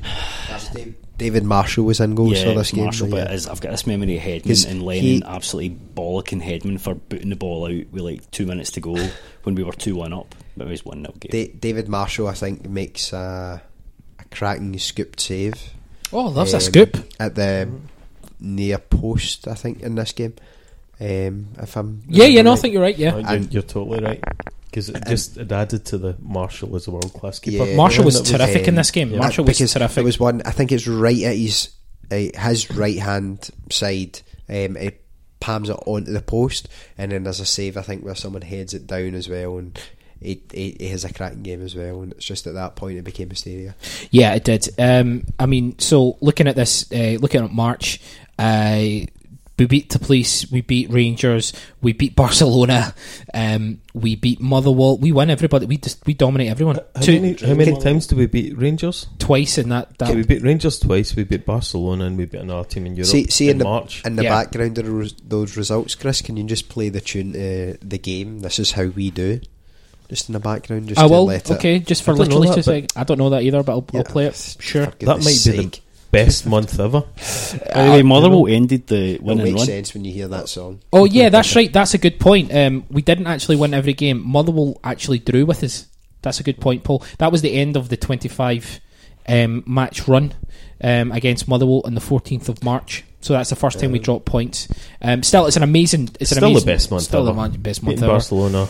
[1.21, 2.85] David Marshall was in goals yeah, for this game.
[2.85, 3.33] Marshall, so but yeah.
[3.35, 6.95] is, I've got this memory of Hedman 'Cause and Lennon he- absolutely bollocking Hedman for
[6.95, 8.95] booting the ball out with like two minutes to go
[9.43, 10.33] when we were 2 1 up.
[10.57, 11.29] But it was 1 0 game.
[11.31, 13.61] Da- David Marshall, I think, makes a,
[14.19, 15.53] a cracking scooped save.
[16.11, 16.97] Oh, loves a um, scoop.
[17.19, 17.69] at the
[18.39, 19.47] near post.
[19.47, 20.33] I think in this game.
[20.99, 23.15] Um, if I'm Yeah, yeah, no, I think you're right, yeah.
[23.17, 24.23] You're, And- you're totally right.
[24.71, 27.65] Because it just it added to the Marshall as a world class keeper.
[27.65, 27.75] Yeah.
[27.75, 29.11] Marshall was was, terrific in um, this game.
[29.11, 29.95] Yeah, Marshall was terrific.
[29.95, 30.41] There was one.
[30.45, 31.71] I think it's right at his
[32.09, 34.21] uh, his right hand side.
[34.47, 34.91] Um, he
[35.41, 37.75] palms it onto the post, and then there's a save.
[37.75, 39.77] I think where someone heads it down as well, and
[40.21, 42.01] he, he, he has a cracking game as well.
[42.01, 43.75] And it's just at that point it became hysteria.
[44.09, 44.69] Yeah, it did.
[44.79, 47.99] Um, I mean, so looking at this, uh, looking at March,
[48.39, 48.85] uh,
[49.61, 52.95] we beat Teplice, we beat Rangers, we beat Barcelona,
[53.33, 54.97] um, we beat Motherwell.
[54.97, 55.65] We win everybody.
[55.67, 56.77] We just we dominate everyone.
[56.95, 59.07] How Two, many, how many times do we beat Rangers?
[59.19, 59.97] twice in that.
[59.99, 61.15] that Okay, we beat Rangers twice.
[61.15, 63.09] We beat Barcelona, and we beat another team in Europe.
[63.09, 64.03] See, see in, in the March.
[64.05, 64.29] in the Yeah.
[64.43, 66.21] background of res- those results, Chris.
[66.21, 68.39] Can you just play the tune to the game?
[68.39, 69.41] This is how we do.
[70.09, 71.25] Just in the background, just I to will.
[71.25, 71.53] let it.
[71.55, 72.93] Okay, just for don't know literally that, two seconds.
[72.97, 74.57] I don't know that either, but I'll, Yeah, I'll play it.
[74.59, 74.87] Sure.
[74.87, 75.81] that goodness might be the sake.
[76.11, 77.03] Best month ever.
[77.69, 79.65] Anyway, Motherwell ended the It win and makes run.
[79.65, 80.79] sense when you hear that song.
[80.93, 81.71] Oh yeah, that's right.
[81.71, 82.53] That's a good point.
[82.53, 84.21] Um, we didn't actually win every game.
[84.25, 85.87] Motherwell actually drew with us.
[86.21, 87.03] That's a good point, Paul.
[87.17, 88.79] That was the end of the twenty-five
[89.27, 90.33] um, match run
[90.83, 93.03] um, against Motherwell on the fourteenth of March.
[93.21, 94.67] So that's the first time we dropped points.
[95.01, 96.09] Um, still, it's an amazing.
[96.19, 97.49] It's an Still the amazing, best month Still ever.
[97.49, 98.13] the best month Beating ever.
[98.13, 98.67] Barcelona,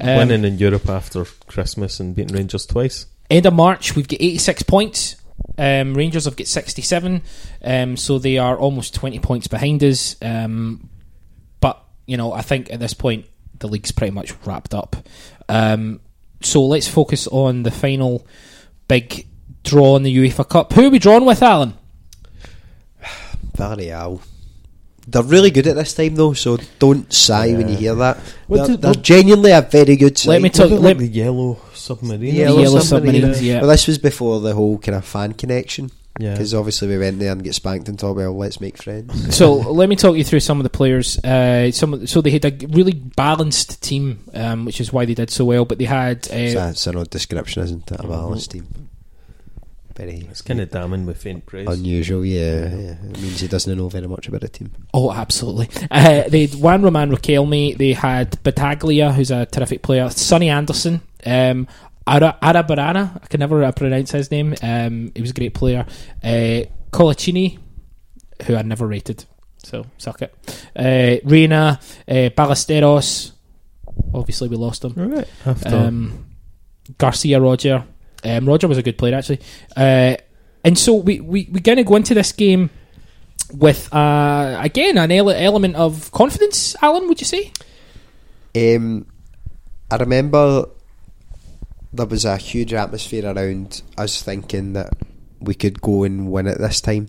[0.00, 3.06] Um, winning in Europe after Christmas, and beating Rangers twice.
[3.30, 5.16] End of March, we've got 86 points.
[5.58, 7.20] Um, Rangers have got 67,
[7.64, 10.14] um, so they are almost 20 points behind us.
[10.22, 10.88] Um,
[11.60, 13.26] but you know, I think at this point
[13.58, 14.94] the league's pretty much wrapped up.
[15.48, 16.00] Um,
[16.42, 18.24] so let's focus on the final
[18.86, 19.26] big
[19.64, 20.72] draw in the UEFA Cup.
[20.74, 21.74] Who are we drawn with, Allan?
[23.56, 24.22] Villarreal.
[25.06, 28.18] They're really good at this time though, so don't sigh when you hear that.
[28.48, 30.32] They're, did- they're genuinely a very good side.
[30.32, 30.70] Let me Was talk.
[30.70, 31.58] it like the yellow
[31.96, 32.34] submarine.
[32.34, 33.12] Yeah, Yellow Yellow something?
[33.12, 33.44] submarines, Submarine.
[33.54, 33.60] yeah.
[33.60, 36.32] Well, this was before the whole kind of fan connection, Yeah.
[36.32, 39.34] because obviously we went there and get spanked and thought, well, let's make friends.
[39.36, 41.18] so let me talk you through some of the players.
[41.24, 45.30] Uh, some so they had a really balanced team, um, which is why they did
[45.30, 45.64] so well.
[45.64, 48.00] But they had uh, so that's an odd description, isn't it?
[48.00, 48.66] A balanced team.
[49.98, 51.66] Very It's kind of damning with faint praise.
[51.68, 52.90] unusual, yeah, yeah.
[53.02, 54.70] It means he doesn't know very much about the team.
[54.94, 55.68] Oh, absolutely.
[55.90, 57.76] Uh, they had Juan Roman Riquelme.
[57.76, 60.08] They had Battaglia, who's a terrific player.
[60.10, 61.00] Sonny Anderson.
[61.26, 61.66] Um,
[62.06, 63.20] Ara, Arruabarrena.
[63.22, 64.54] I can never uh, pronounce his name.
[64.62, 65.84] Um, he was a great player.
[66.22, 66.62] Uh,
[66.92, 67.58] Coloccini,
[68.44, 69.24] who I never rated.
[69.64, 70.32] So, suck it.
[70.76, 71.80] Uh, Reina.
[72.06, 73.32] Uh, Ballesteros.
[74.14, 74.92] Obviously, we lost him.
[74.94, 75.66] Right.
[75.66, 76.26] Um,
[76.96, 77.84] Garcia Roger.
[78.24, 79.40] Um, Roger was a good player actually.
[79.76, 80.16] Uh,
[80.64, 82.70] and so we, we, we kind of go into this game
[83.52, 86.76] with uh, again an ele- element of confidence.
[86.82, 87.52] Allan, would you say?
[88.56, 89.06] Um,
[89.90, 90.66] I remember
[91.92, 94.92] there was a huge atmosphere around us thinking that
[95.40, 97.08] we could go and win it this time.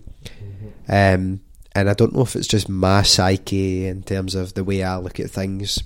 [0.87, 1.41] Um,
[1.75, 4.97] and I don't know if it's just my psyche in terms of the way I
[4.97, 5.83] look at things.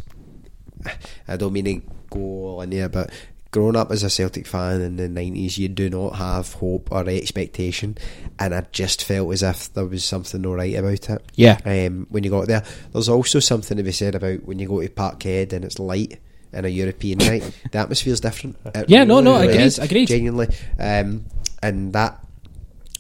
[1.27, 3.10] I don't mean to go all in here, but
[3.53, 7.07] growing up as a Celtic fan in the 90s, you do not have hope or
[7.07, 7.98] expectation.
[8.38, 11.59] And I just felt as if there was something alright about it Yeah.
[11.64, 12.64] um, when you got there.
[12.91, 16.19] There's also something to be said about when you go to Parkhead and it's light
[16.51, 17.49] in a European night.
[17.72, 18.57] The atmosphere's different.
[18.75, 20.07] It Yeah, no, no, I agreed, is, agreed.
[20.07, 20.48] Genuinely,
[20.80, 21.25] um,
[21.61, 22.19] and that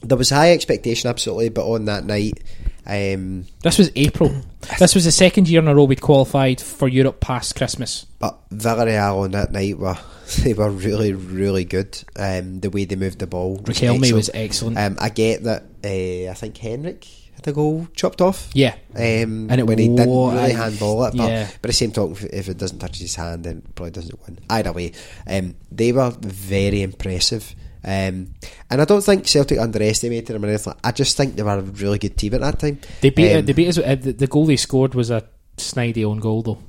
[0.01, 1.49] there was high expectation, absolutely.
[1.49, 2.39] But on that night,
[2.85, 4.33] um, This was April.
[4.79, 8.05] This was the second year in a row we'd qualified for Europe past Christmas.
[8.19, 9.97] but Villarreal on that night were
[10.43, 12.01] they were really, really good.
[12.15, 14.13] Um, the way they moved the ball, was excellent.
[14.13, 14.77] was excellent.
[14.77, 15.63] Um, I get that.
[15.83, 17.05] Uh, I think Henrik
[17.35, 18.49] had a goal chopped off.
[18.53, 18.75] yeah.
[18.95, 21.49] Um, And it when he didn't really handball it, but yeah.
[21.61, 24.17] but the same talk, if, if it doesn't touch his hand, then it probably doesn't
[24.25, 24.39] win.
[24.49, 24.93] Either way,
[25.27, 27.53] um, they were very impressive,
[27.83, 28.33] um,
[28.69, 30.73] and I don't think Celtic underestimated them or anything.
[30.83, 32.79] I just think they were a really good team at that time.
[33.01, 33.35] They beat.
[33.35, 33.77] Um, they beat us.
[33.77, 35.23] Uh, the, the goal they scored was a
[35.57, 36.59] snidey own goal though.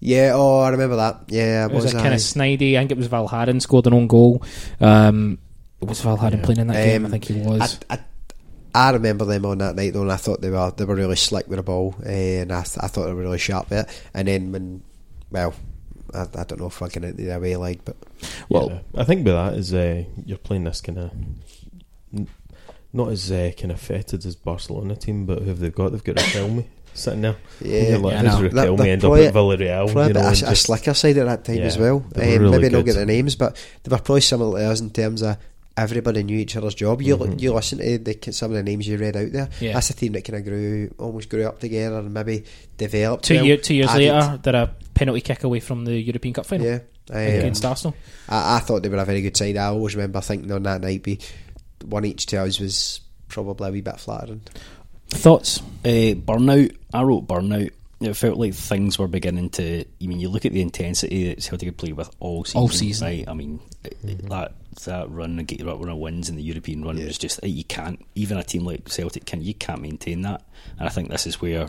[0.00, 1.24] Yeah, oh, I remember that.
[1.28, 2.74] Yeah, It was, was a kind of snidey.
[2.76, 4.42] I think it was Valgaeren scored an own goal.
[4.80, 5.38] Um,
[5.80, 6.44] was Valgaeren Yeah.
[6.44, 7.02] playing in that game.
[7.02, 7.78] I Um, think he was.
[7.88, 7.98] I, I,
[8.74, 11.14] I remember them on that night though, and I thought they were they were really
[11.16, 13.86] slick with the ball, uh, and I, th- I thought they were really sharp with
[13.88, 14.02] it.
[14.14, 14.82] And then when,
[15.30, 15.54] well,
[16.14, 17.96] I, I don't know if I can into the away leg, but
[18.48, 19.00] well, Yeah.
[19.00, 21.10] I think with that is uh, you're playing this kind of
[22.92, 25.92] not as uh, kind of fetid as Barcelona team, but who have they got?
[25.92, 27.36] They've got Riquelme sitting there.
[27.62, 28.48] yeah, like, Yeah, who's no.
[28.48, 29.92] That- Riquelme that end up at Villarreal?
[29.92, 31.96] Probably you a, know, bit a, a slicker side at that time Yeah, as well.
[32.14, 34.90] Um, really maybe not get the names, but they were probably similar to us in
[34.90, 35.38] terms of
[35.76, 37.00] everybody knew each other's job.
[37.02, 37.40] You Mhm.
[37.40, 39.48] you listen to the, some of the names you read out there.
[39.60, 39.72] Yeah.
[39.74, 42.44] That's a team that kind of grew, almost grew up together and maybe
[42.76, 43.24] developed.
[43.24, 46.34] two well, year, two years added- later, they're a penalty kick away from the European
[46.34, 46.78] Cup final Yeah,
[47.10, 47.94] um, against Arsenal.
[48.28, 49.56] I, I thought they were a very good side.
[49.56, 51.18] I always remember thinking on that night, be
[51.84, 54.42] one each to us was probably a wee bit flattering.
[55.08, 55.60] Thoughts?
[55.84, 56.74] Uh, burnout.
[56.92, 57.70] I wrote burnout.
[58.04, 59.80] It felt like things were beginning to.
[60.02, 62.60] I mean, you look at the intensity that Celtic had played with all season.
[62.60, 63.06] All season.
[63.06, 63.24] right?
[63.28, 66.96] I mean, it- that that run, the get run of wins in the European run
[66.98, 67.06] Yeah.
[67.06, 68.04] was just you can't.
[68.14, 70.42] Even a team like Celtic can you can't maintain that.
[70.78, 71.68] And I think this is where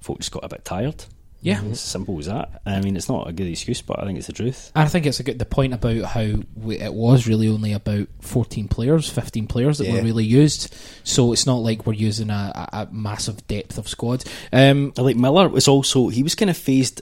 [0.00, 1.04] folks got a bit tired.
[1.46, 1.60] Yeah.
[1.62, 2.60] It's as simple as that.
[2.66, 4.72] I mean, it's not a good excuse, but I think it's the truth.
[4.74, 6.26] I think it's a good the point about how
[6.56, 10.74] we, it was really only about 14 players, 15 players that were really used.
[11.04, 14.24] So it's not like we're using a, a, a massive depth of squad.
[14.52, 17.00] Um, Like Miller was also he was kind of phased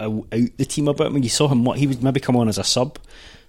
[0.00, 1.64] out, the team a bit when you saw him.
[1.64, 2.98] What he would maybe come on as a sub,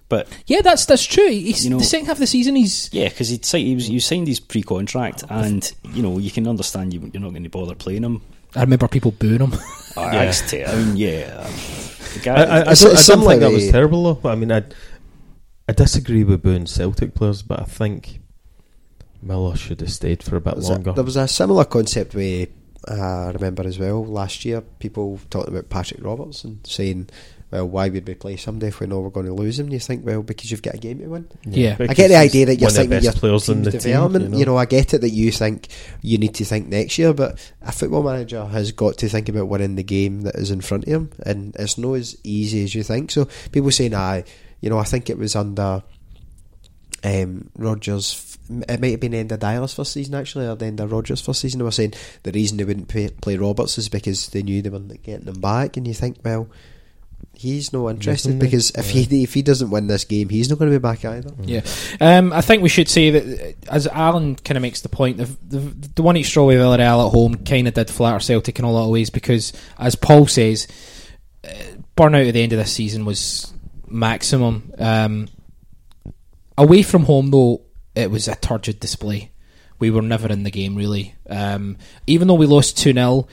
[0.08, 1.28] but yeah, that's that's true.
[1.28, 3.74] He's, You know- the second half of the season, he's Yeah, because he'd say he
[3.74, 7.42] was you signed his pre-contract, and you know you can understand you, you're not going
[7.42, 8.22] to bother playing him.
[8.54, 9.52] I remember people booing him.
[9.96, 10.02] Yeah.
[10.02, 11.42] I, just, I mean, yeah,
[12.14, 12.34] the guy.
[12.34, 14.14] I, I, I don't, I don't think that was terrible though.
[14.14, 14.62] But I mean, I
[15.68, 18.20] I disagree with booing Celtic players, but I think
[19.22, 20.92] Miller should have stayed for a bit Was it- longer.
[20.92, 22.46] there was a similar concept where
[22.88, 24.60] uh, I remember as well last year.
[24.60, 27.08] People talking about Patrick Roberts and saying,
[27.50, 29.72] "Well, why would we play somebody if we know we're going to lose him?" And
[29.72, 31.28] you think, well, because you've got a game to win.
[31.44, 31.76] Yeah.
[31.78, 33.70] I get the idea that you're one of the thinking your players in team's the
[33.72, 34.34] team, development.
[34.34, 34.56] you, know?
[34.56, 35.68] I get it that you think
[36.02, 39.48] you need to think next year, but a football manager has got to think about
[39.48, 42.74] winning the game that is in front of him, and it's not as easy as
[42.74, 43.10] you think.
[43.10, 44.24] So people saying, "I,"
[44.60, 45.82] you know, I think it was under
[47.04, 48.38] um, Rodgers.
[48.48, 51.20] It might have been end of Deila's first season actually, or the end of Rodgers'
[51.20, 51.58] first season.
[51.58, 54.70] They were saying the reason they wouldn't pay, play Roberts is because they knew they
[54.70, 56.48] weren't getting them back, and you think, well
[57.38, 59.02] he's no interested because if yeah.
[59.02, 61.30] he if he doesn't win this game, he's not going to be back either.
[61.42, 61.60] Yeah,
[62.00, 65.18] um, I think we should say that uh, as Alan kind of makes the point,
[65.18, 65.58] the the,
[65.96, 68.70] the one each draw with Villarreal at home kind of did flatter Celtic in a
[68.70, 70.66] lot of ways because, as Paul says,
[71.44, 71.48] uh,
[71.96, 73.52] burnout at the end of this season was
[73.86, 74.72] maximum.
[74.78, 75.28] Um,
[76.56, 77.62] away from home, though,
[77.94, 79.30] it was a turgid display.
[79.78, 81.14] We were never in the game really.
[81.28, 83.28] Um, even though we lost two 0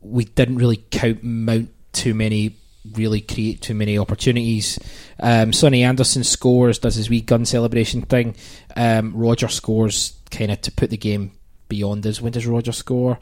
[0.00, 2.56] we didn't really count mount too many
[2.94, 4.78] really create too many opportunities.
[5.20, 8.34] Um, Sonny Anderson scores, does his wee gun celebration thing.
[8.76, 11.32] Um, Roger scores kind of to put the game
[11.68, 12.20] beyond us.
[12.20, 13.18] When does Roger score?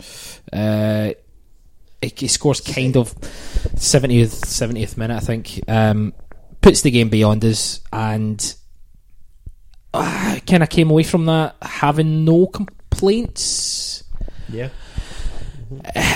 [0.52, 1.12] Uh,
[2.00, 5.60] he, he scores kind of 70th, 70th minute, I think.
[5.68, 6.12] Um,
[6.60, 8.56] puts the game beyond us and
[9.94, 14.04] ah, uh, kind of came away from that having no complaints.
[14.48, 14.70] Yeah.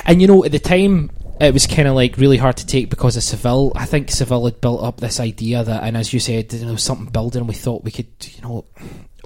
[0.04, 2.90] And you know, at the time, it was kind of like really hard to take
[2.90, 3.72] because of Seville.
[3.74, 6.76] I think Seville had built up this idea that, and as you said, you know,
[6.76, 7.46] something building.
[7.46, 8.64] We thought we could, you know,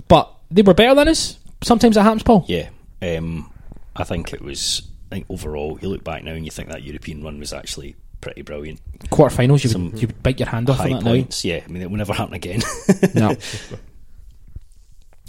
[0.06, 1.38] but they were better than us.
[1.62, 2.44] Sometimes at happens, Paul.
[2.46, 2.68] Yeah,
[3.02, 3.50] um,
[3.96, 4.82] I think it was.
[5.10, 7.96] I think overall, you look back now and you think that European run was actually
[8.20, 8.80] pretty brilliant.
[9.10, 11.54] Quarterfinals, you would, you would bite your hand off on that points, now.
[11.54, 12.62] Yeah, I mean it will never happen again.
[13.14, 13.36] no.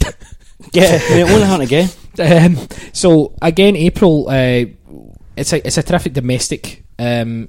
[0.72, 1.88] yeah, I mean, it won't happen again.
[2.18, 2.56] Um,
[2.94, 4.26] so again, April.
[4.30, 4.64] Uh,
[5.36, 7.48] it's a it's a terrific domestic um,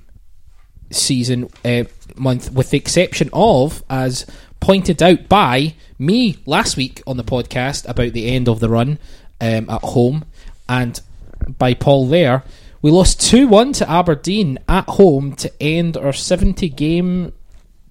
[0.92, 1.84] season uh,
[2.16, 4.26] month, with the exception of as
[4.60, 9.00] pointed out by me last week on the podcast about the end of the run
[9.42, 10.26] um, at home,
[10.68, 11.00] and
[11.58, 12.44] by Paul there.
[12.82, 17.34] We lost 2 1 to Aberdeen at home to end our 70 game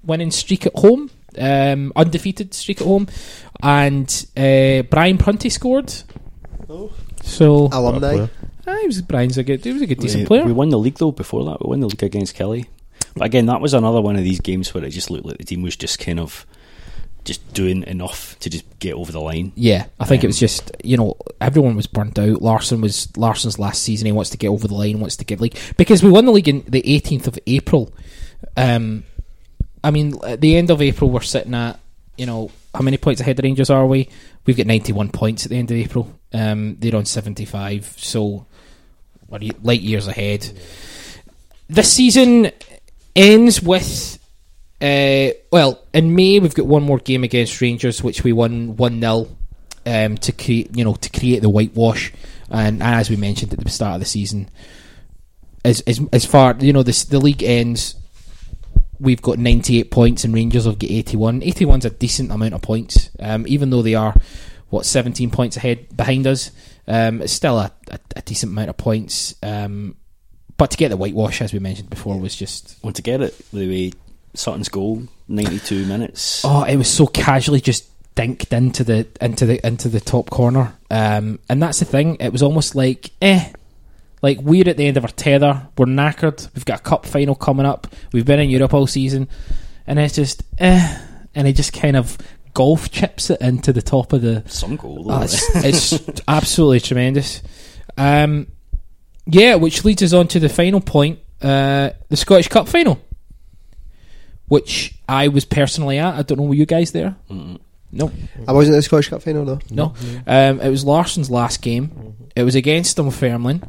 [0.04, 3.08] winning streak at home, um, undefeated streak at home.
[3.60, 5.92] And uh, Bryan Prunty scored.
[6.70, 6.92] Oh.
[7.22, 8.26] So Alumni.
[8.66, 9.64] Ah, he was Brian's a good.
[9.64, 10.44] He was a good decent we, player.
[10.44, 11.12] We won the league though.
[11.12, 12.66] Before that, we won the league against Killie.
[13.14, 15.44] But again, that was another one of these games where it just looked like the
[15.44, 16.46] team was just kind of
[17.24, 19.52] just doing enough to just get over the line.
[19.56, 22.42] Yeah, I think um, it was um, just you know everyone was burnt out.
[22.42, 24.06] Larsson was Larsson's last season.
[24.06, 25.00] He wants to get over the line.
[25.00, 27.92] Wants to get league because we won the league in the 18th of April.
[28.56, 29.04] Um,
[29.82, 31.78] I mean, at the end of April, we're sitting at
[32.16, 34.08] you know how many points ahead of Rangers are we?
[34.44, 36.12] We've got 91 points at the end of April.
[36.32, 37.94] Um, they're on 75.
[37.96, 38.46] So
[39.28, 40.50] or light years ahead.
[41.68, 42.50] This season
[43.14, 44.18] ends with.
[44.80, 49.00] Uh, well, in May we've got one more game against Rangers, which we won one
[49.00, 49.28] 0
[49.86, 52.12] um, to create, you know, to create the whitewash.
[52.50, 54.48] And, and, as we mentioned at the start of the season,
[55.64, 57.96] as as, as far you know, this, the league ends.
[58.98, 61.42] We've got 98 points and Rangers have got 81.
[61.42, 64.14] 81's a decent amount of points, um, even though they are
[64.70, 66.50] what 17 points ahead behind us.
[66.88, 69.34] Um, it's still a, a, a, decent amount of points.
[69.42, 69.96] Um,
[70.56, 72.76] but to get the whitewash, as we mentioned before, was just.
[72.82, 73.92] Well, to get it the way
[74.34, 76.42] Sutton's goal, 92 minutes.
[76.44, 80.74] Oh, it was so casually just dinked into the into the into the top corner.
[80.90, 82.16] Um, and that's the thing.
[82.20, 83.52] It was almost like eh,
[84.22, 85.68] like we're at the end of our tether.
[85.76, 86.48] We're knackered.
[86.54, 87.86] We've got a cup final coming up.
[88.12, 89.28] We've been in Europe all season,
[89.86, 91.02] and it's just eh.
[91.34, 92.16] And it just kind of
[92.56, 94.42] golf chips it into the top of the.
[94.46, 95.12] Some goal.
[95.12, 97.42] Uh, it's, it's absolutely tremendous.
[97.98, 98.46] Um,
[99.26, 102.98] yeah, which leads us on to the final point uh, the Scottish Cup final,
[104.48, 106.14] which I was personally at.
[106.14, 107.14] I don't know, were you guys there?
[107.30, 107.60] Mm.
[107.92, 108.10] No.
[108.48, 109.60] I wasn't at the Scottish Cup final, though.
[109.70, 109.94] No.
[110.26, 112.16] Um, it was Larsson's last game.
[112.34, 113.62] It was against Dunfermline.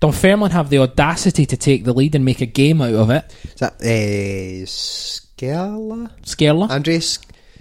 [0.00, 3.32] Dunfermline have the audacity to take the lead and make a game out of it.
[3.44, 6.10] Is that uh, Skerla?
[6.22, 6.70] Skerla?
[6.70, 7.18] Andreas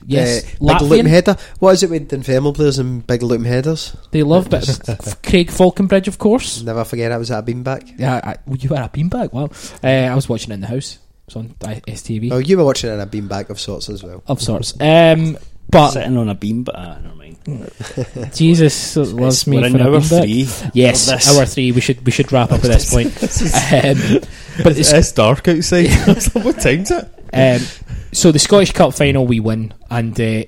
[0.08, 0.90] Yes, yeah, big Latvian.
[0.90, 1.36] looping header.
[1.60, 3.96] What is it with Infernal players and big looping headers?
[4.12, 4.66] They love it.
[5.22, 6.62] Craig Faulconbridge, of course.
[6.62, 8.00] Never forget, I was at a beanbag.
[8.00, 9.34] Yeah, I, oh, you were at a beanbag.
[9.34, 9.52] Well,
[9.84, 11.00] uh, I was watching in the house.
[11.28, 12.32] It on uh, STV.
[12.32, 14.24] Oh, you were watching in a beanbag of sorts as well.
[14.28, 14.74] Of sorts.
[14.80, 15.38] Um,
[15.70, 16.72] but sitting on a beanbag.
[16.74, 18.34] Ah, never mind.
[18.34, 20.48] Jesus loves me for hour three.
[20.74, 21.74] Yes, hour three.
[21.74, 23.08] We should we should wrap up at this point.
[23.08, 24.22] Um,
[24.64, 25.90] but it's, it's, dark outside.
[26.34, 27.06] what time's it?
[27.34, 27.62] Um,
[28.18, 30.44] so the Scottish Cup final we win, and uh,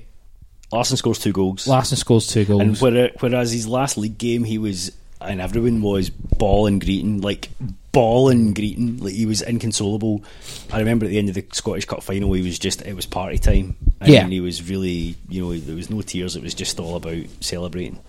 [0.72, 1.68] Larsson scores two goals.
[1.68, 2.82] Larsson scores two goals.
[2.82, 4.90] And whereas his last league game, he was,
[5.20, 7.48] and everyone was ball and greeting, like
[7.92, 10.24] ball and greeting, like he was inconsolable.
[10.72, 13.06] I remember at the end of the Scottish Cup final, he was just it was
[13.06, 13.76] party time.
[14.00, 16.34] And yeah, he was really, you know, there was no tears.
[16.34, 18.00] It was just all about celebrating.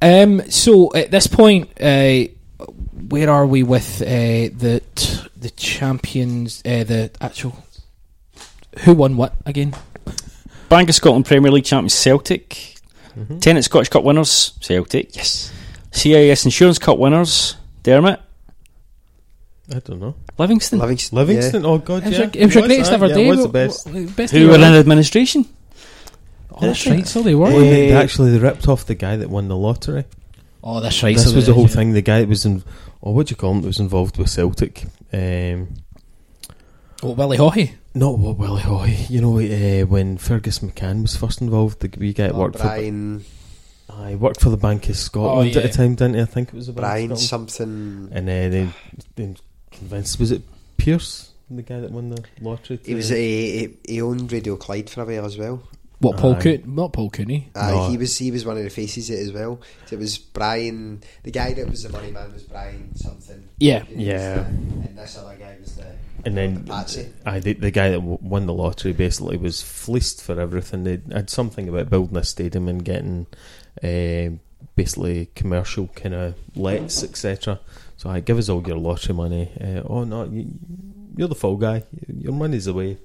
[0.00, 0.40] Um.
[0.50, 2.28] So at this point, uh,
[3.08, 6.62] where are we with uh, the t- the champions?
[6.64, 7.63] Uh, the actual
[8.80, 9.74] who won what again?
[10.68, 12.76] Bank of Scotland Premier League champions Celtic.
[13.16, 13.38] Mm-hmm.
[13.38, 15.14] Tenant Scottish Cup winners Celtic.
[15.14, 15.52] Yes.
[15.92, 18.20] CIS Insurance Cup winners Dermot.
[19.70, 20.14] I don't know.
[20.36, 20.78] Livingston.
[20.78, 21.16] Livingston.
[21.16, 21.62] Livingston.
[21.62, 21.68] Yeah.
[21.68, 22.30] Oh God, it was yeah.
[22.34, 23.28] It was your greatest ever yeah, day.
[23.28, 24.16] It was the best.
[24.16, 25.46] best Who were in administration?
[26.50, 27.06] Oh, that's right.
[27.06, 27.50] So they were.
[27.50, 30.04] They actually, they ripped off the guy that won the lottery.
[30.62, 31.16] Oh, that's right.
[31.16, 31.68] This so was the whole yeah.
[31.68, 31.92] thing.
[31.92, 32.62] The guy that was in,
[33.02, 33.62] oh, what do you call him?
[33.62, 34.84] That was involved with Celtic.
[35.12, 35.74] Um,
[37.02, 38.96] oh, Willie Haughey not what Willie Hoy.
[39.08, 41.80] You know uh, when Fergus McCann was first involved.
[41.80, 43.92] The wee guy Oh, worked Brian, for.
[43.92, 45.62] I worked for the Bank of Scotland Oh, at yeah.
[45.62, 46.20] the time, didn't he?
[46.22, 48.08] I think it was Brian something.
[48.12, 48.68] And uh, they,
[49.16, 49.34] they
[49.70, 50.18] convinced.
[50.18, 50.42] Was it
[50.76, 52.80] Pierce, the guy that won the lottery?
[52.84, 55.62] He was he, he owned Radio Clyde for a while as well.
[56.04, 56.40] What, Paul Aye.
[56.42, 56.62] Cooney?
[56.66, 57.50] Not Paul Cooney.
[57.54, 57.88] Uh, No.
[57.90, 59.60] He was he was one of the faces of it as well.
[59.90, 63.48] It was Brian, the guy that was the money man was Brian something.
[63.58, 63.84] Yeah.
[63.84, 64.34] He was Yeah.
[64.34, 65.86] the- and this other guy was the
[66.26, 67.08] And the then Patsy.
[67.26, 70.84] aye, the, the guy that w- won the lottery basically was fleeced for everything.
[70.84, 73.26] They had something about building a stadium and getting
[73.82, 74.30] uh,
[74.76, 77.60] basically commercial kind of lets, etc.
[77.96, 79.50] So I give us all your lottery money.
[79.60, 80.46] Uh, oh no, you,
[81.16, 81.84] you're the fall guy.
[82.08, 82.96] Your money's away,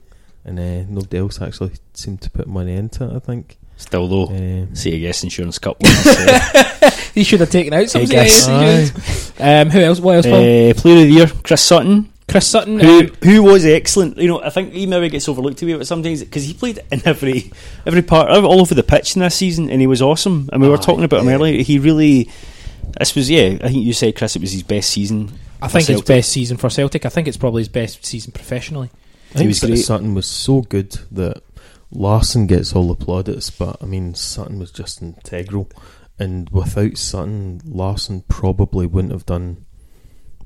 [0.49, 3.15] and uh, nobody else actually seemed to put money into it.
[3.15, 3.57] I think.
[3.77, 5.77] Still though, Um, CIS, insurance cup.
[5.81, 8.03] winners, He should have taken out some.
[8.05, 8.45] guess.
[9.39, 9.99] Um, who else?
[10.01, 10.25] What else?
[10.25, 12.11] Uh, player of the year, Chris Sutton.
[12.29, 12.77] Chris Sutton.
[12.79, 14.17] who um, who was excellent.
[14.17, 17.01] You know, I think he maybe gets overlooked a bit sometimes because he played in
[17.05, 17.51] every
[17.85, 20.49] every part all over the pitch in this season, and he was awesome.
[20.51, 21.63] And we were talking about him earlier.
[21.63, 22.29] He really,
[22.99, 23.57] this was yeah.
[23.63, 25.31] I think you said Chris, it was his best season.
[25.61, 26.05] I think it's Celtic.
[26.07, 27.05] best season for Celtic.
[27.05, 28.89] I think it's probably his best season professionally.
[29.35, 29.77] I think was great.
[29.77, 31.41] Sutton was so good that
[31.91, 35.69] Larsson gets all the plaudits, but I mean Sutton was just integral,
[36.17, 39.65] and without Sutton, Larsson probably wouldn't have done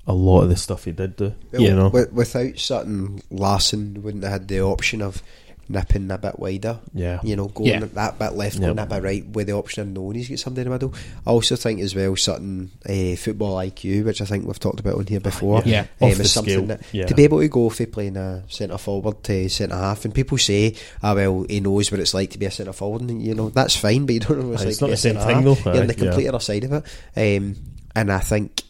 [0.06, 1.34] a lot of the stuff he did do.
[1.52, 5.24] Well, you know, wi- without Sutton, Larsson wouldn't have had the option of
[5.70, 6.80] nipping a bit wider.
[6.94, 7.86] yeah, You know, going Yeah.
[7.94, 8.62] that bit left, Yep.
[8.64, 10.94] going that bit right, with the option of knowing he's got somebody in the middle.
[11.26, 14.96] I also think as well Sutton uh, football IQ, which I think we've talked about
[14.96, 15.62] on here before.
[15.66, 15.86] Yeah.
[16.02, 17.06] um, Off the is something that yeah.
[17.06, 20.38] to be able to go for playing a centre forward to centre half, and people
[20.38, 23.34] say, "Ah, well, he knows what it's like to be a centre forward," and you
[23.34, 25.16] know that's fine, but you don't know what it's like it's to not the same
[25.18, 25.64] thing, half.
[25.64, 25.72] though.
[25.74, 26.04] You're on the Aye, yeah.
[26.12, 27.56] complete other side of it, um,
[27.96, 28.64] and I think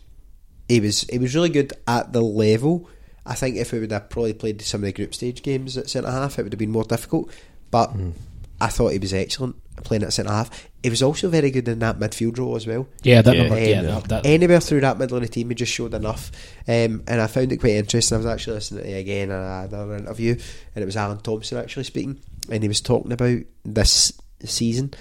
[0.69, 2.87] he was he was really good at the level.
[3.25, 5.89] I think if we would have probably played some of the group stage games at
[5.89, 7.29] centre half, it would have been more difficult.
[7.71, 8.13] But Mm.
[8.61, 10.69] I thought he was excellent playing at centre half.
[10.83, 12.87] He was also very good in that midfield role as well.
[13.01, 13.41] Yeah, that Yeah.
[13.43, 13.59] number.
[13.59, 16.31] Yeah, Um, that, that, Anywhere through that middle of the team, he just showed enough.
[16.67, 18.15] Um, and I found it quite interesting.
[18.15, 20.35] I was actually listening to it again in another interview,
[20.75, 22.19] and it was Alan Thompson actually speaking,
[22.49, 24.13] and he was talking about this
[24.45, 24.93] season.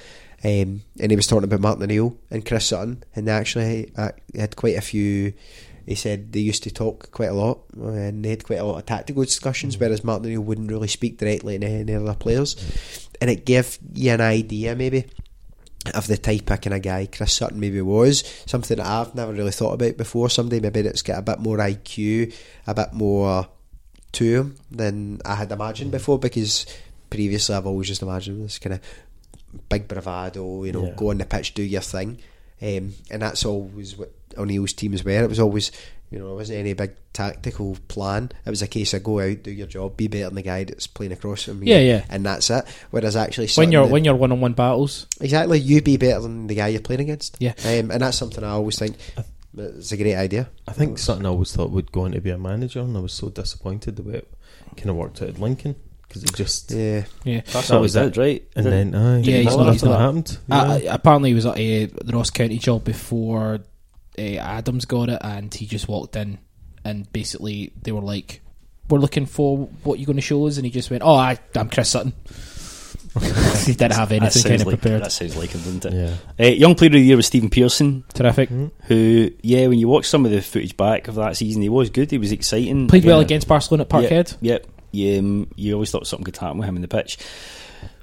[0.44, 4.10] Um, and he was talking about Martin O'Neill and Chris Sutton, and they actually uh,
[4.34, 5.34] had quite a few.
[5.86, 8.78] He said they used to talk quite a lot, and they had quite a lot
[8.78, 12.56] of tactical discussions, whereas Martin O'Neill wouldn't really speak directly to any other players.
[13.20, 15.06] And it gave you an idea, maybe,
[15.94, 18.22] of the type of kind of guy Chris Sutton maybe was.
[18.46, 20.28] Something that I've never really thought about before.
[20.30, 22.32] Somebody maybe that's got a bit more IQ,
[22.66, 23.48] a bit more
[24.12, 26.66] to him than I had imagined before because
[27.10, 28.80] previously I've always just imagined this kind of
[29.68, 30.94] big bravado, you know, Yeah.
[30.96, 32.18] go on the pitch, do your thing.
[32.60, 35.10] Um, and that's always what O'Neill's teams were.
[35.22, 35.72] It was always,
[36.10, 38.30] you know, it wasn't any big tactical plan.
[38.46, 40.64] It was a case of go out, do your job, be better than the guy
[40.64, 41.72] that's playing across from you.
[41.74, 42.04] Yeah, yeah.
[42.08, 42.64] And that's it.
[42.90, 45.06] Whereas actually, when you're when you're one on one battles.
[45.20, 47.36] Exactly, you be better than the guy you're playing against.
[47.40, 47.54] Yeah.
[47.64, 48.96] um, and that's something I always think
[49.56, 50.48] it's a great idea.
[50.66, 53.00] I think something I always thought would go on to be a manager, and I
[53.00, 54.28] was so disappointed the way it
[54.76, 55.76] kind of worked out at Lincoln
[56.08, 57.40] because it just Yeah, Yeah.
[57.52, 58.02] That's That all was it.
[58.04, 58.42] did, right?
[58.56, 60.38] and Didn't- then aye, Yeah, he's not- he's not- happened.
[60.50, 61.56] Uh, apparently, he was at uh,
[62.04, 63.60] the Ross County job before
[64.18, 66.38] uh, Adams got it, and he just walked in,
[66.84, 68.40] and basically they were like,
[68.88, 71.38] "We're looking for what you're going to show us," and he just went, "Oh, I,
[71.54, 72.12] I'm Chris Sutton."
[73.20, 75.02] he didn't have that anything sounds kind of like prepared.
[75.02, 75.92] that sounds like him, doesn't it?
[75.92, 76.44] yeah.
[76.44, 78.48] Uh, young player of the year was Stephen Pearson, Terrific.
[78.48, 81.90] who yeah, when you watch some of the footage back of that season, he was
[81.90, 82.10] good.
[82.10, 82.88] He was exciting.
[82.88, 84.36] Played well against Barcelona at Parkhead.
[84.40, 84.66] Yep.
[84.92, 87.18] Yeah, um, you always thought something could happen with him in the pitch.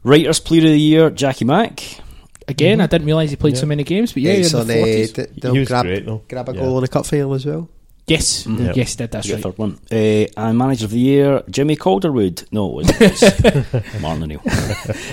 [0.03, 2.01] Writers Player of the Year, Jackie Mack.
[2.49, 4.73] Again, I didn't realise he played so many games, but yeah, in the Excellent, uh,
[4.73, 5.13] 40s.
[5.41, 6.21] d- He was grab, great though.
[6.27, 6.59] grab a Yeah.
[6.61, 7.69] goal in a cup final as well.
[8.07, 8.75] yes, Mhm.
[8.75, 9.43] yes, did that's You right.
[9.43, 9.77] got third one.
[9.91, 12.43] Uh, and Manager of the Year, Jimmy Calderwood.
[12.51, 13.01] No, it wasn't.
[13.01, 14.41] It was Martin O'Neill.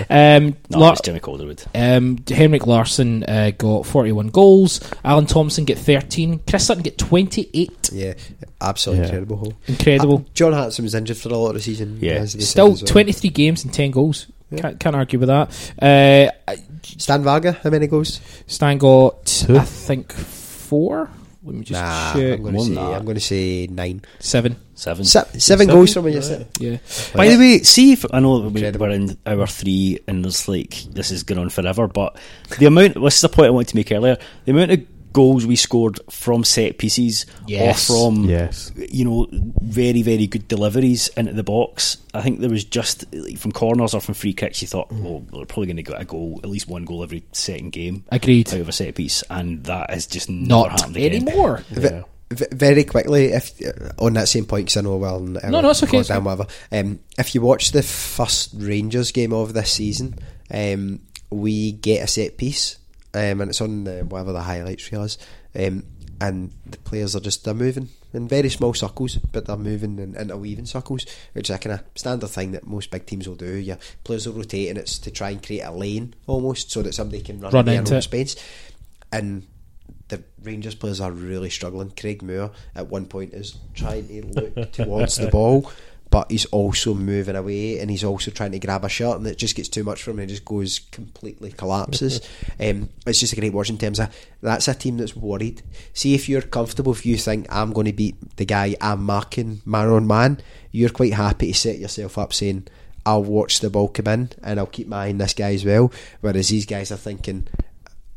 [0.08, 1.62] Um, No, La- it's Jimmy Calderwood.
[1.74, 4.80] um, Henrik Larsson uh, got 41 goals.
[5.04, 6.40] Alan Thompson get 13.
[6.48, 7.90] Chris Sutton get 28.
[7.92, 8.14] Yeah,
[8.62, 9.08] absolutely Yeah.
[9.10, 9.52] incredible.
[9.68, 10.16] Incredible.
[10.26, 11.98] Uh, John Hartson was injured for a lot of the season.
[12.00, 12.12] Yeah.
[12.14, 12.76] as Still well.
[12.78, 14.26] 23 games and 10 goals.
[14.50, 14.60] Yeah.
[14.60, 15.50] Can't, can't argue with that.
[15.82, 18.20] Uh, Stan Varga, how many goals?
[18.46, 19.56] Stan got, Two.
[19.56, 21.10] I think, four.
[21.42, 22.38] Let me just Nah, check.
[22.40, 22.78] I'm going to say than.
[22.94, 24.02] I'm going to say nine.
[24.18, 24.56] Seven.
[24.74, 25.04] Seven.
[25.04, 25.66] Se- seven, Seven?
[25.68, 26.48] goals from when you said.
[26.58, 26.78] Yeah.
[27.14, 28.86] By the way, see if I know we- Incredible.
[28.86, 32.16] we're in hour three and there's like this is going on forever, but
[32.58, 34.16] the amount this is a point I wanted to make earlier.
[34.44, 37.88] The amount of goals we scored from set pieces Yes.
[37.90, 38.70] or from Yes.
[38.90, 39.26] you know
[39.62, 41.96] very very good deliveries into the box.
[42.14, 44.60] I think there was just like, from corners or from free kicks.
[44.62, 47.22] You thought, well, we're probably going to get a goal, at least one goal every
[47.32, 48.48] second game Agreed.
[48.52, 51.12] out of a set piece, and that is just Not happened again.
[51.26, 51.62] anymore.
[51.70, 52.02] Yeah.
[52.30, 55.70] V- very quickly, if uh, on that same point, because I know well, No, no,
[55.70, 56.46] it's okay, it's Down, whatever.
[56.72, 60.18] Um, if you watch the first Rangers game of this season,
[60.50, 62.78] um, we get a set piece,
[63.16, 65.18] um, and it's on the, whatever the highlights reel is,
[65.58, 65.84] um,
[66.20, 70.14] and the players are just they're moving in very small circles, but they're moving in
[70.14, 71.04] interweaving circles,
[71.34, 73.54] which is a kind of standard thing that most big teams will do.
[73.56, 76.94] Yeah, players will rotate, and it's to try and create a lane almost so that
[76.94, 78.02] somebody can run, Run in into the it.
[78.02, 78.36] space,
[79.12, 79.46] and
[80.08, 81.90] the Rangers players are really struggling.
[81.90, 85.70] Craig Moore at one point is trying to look towards the ball,
[86.16, 89.36] but he's also moving away and he's also trying to grab a shot, and it
[89.36, 92.26] just gets too much for him and he just goes completely collapses.
[92.58, 94.08] um, it's just a great watch in terms of
[94.40, 95.60] that's a team that's worried.
[95.92, 99.60] See if you're comfortable, if you think I'm going to beat the guy I'm marking
[99.66, 100.40] man on man,
[100.72, 102.68] you're quite happy to set yourself up saying.
[103.08, 105.64] I'll watch the ball come in and I'll keep my eye on this guy as
[105.64, 105.92] well.
[106.22, 107.46] Whereas these guys are thinking,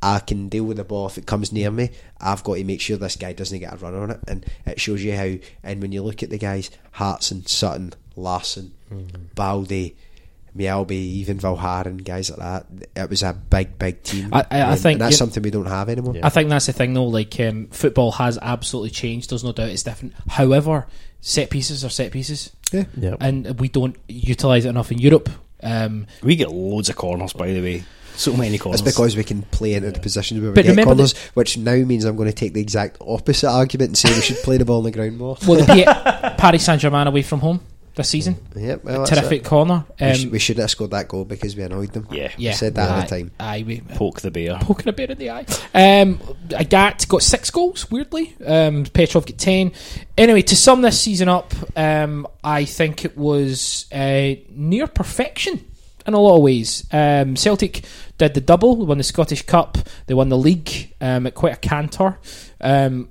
[0.01, 1.89] I can deal with the ball if it comes near me.
[2.21, 4.79] I've got to make sure this guy doesn't get a run on it, and it
[4.79, 5.35] shows you how.
[5.63, 8.71] And when you look at the guys, Hartson, Sutton, Larsson,
[9.35, 9.91] Balde,
[10.57, 14.29] Mjällby, even Valgaeren, guys like that, it was a big, big team.
[14.33, 16.15] I- I- I think and that's something we don't have anymore.
[16.23, 17.05] I think that's the thing, though.
[17.05, 19.29] Like um, football has absolutely changed.
[19.29, 20.13] There's no doubt it's different.
[20.27, 20.87] However,
[21.21, 22.85] set pieces are set pieces, Yeah.
[22.97, 23.15] Yeah.
[23.19, 25.29] and we don't utilize it enough in Europe.
[25.61, 27.83] Um, We get loads of corners, by the way.
[28.19, 28.81] So many corners.
[28.81, 31.57] That's because we can play into the positions where we But get remember corners, which
[31.57, 34.57] now means I'm going to take the exact opposite argument and say we should play
[34.57, 35.38] the ball on the ground more.
[35.48, 37.61] well, the P- Paris Saint Germain away from home
[37.95, 39.45] this season, Yep, well, terrific it.
[39.45, 39.83] corner.
[39.99, 42.07] we, sh- Um, we shouldn't have scored that goal because we annoyed them.
[42.11, 43.31] yeah, yeah, said that aye, at the time.
[43.39, 44.57] Aye, we, poke the bear.
[44.61, 45.45] poking a bear in the eye.
[45.73, 46.17] Um,
[46.49, 48.35] Agathe got six goals, weirdly.
[48.45, 49.72] Um, Petrov got ten.
[50.17, 55.65] Anyway, to sum this season up, um, I think it was uh, near perfection
[56.09, 56.85] in a lot of ways.
[56.91, 57.83] Um, Celtic
[58.17, 61.57] did the double, won the Scottish Cup, they won the league um, at quite a
[61.57, 62.19] canter.
[62.61, 63.09] Um,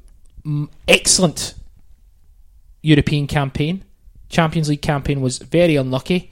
[0.87, 1.55] excellent
[2.83, 3.85] European campaign.
[4.29, 6.31] Champions League campaign was very unlucky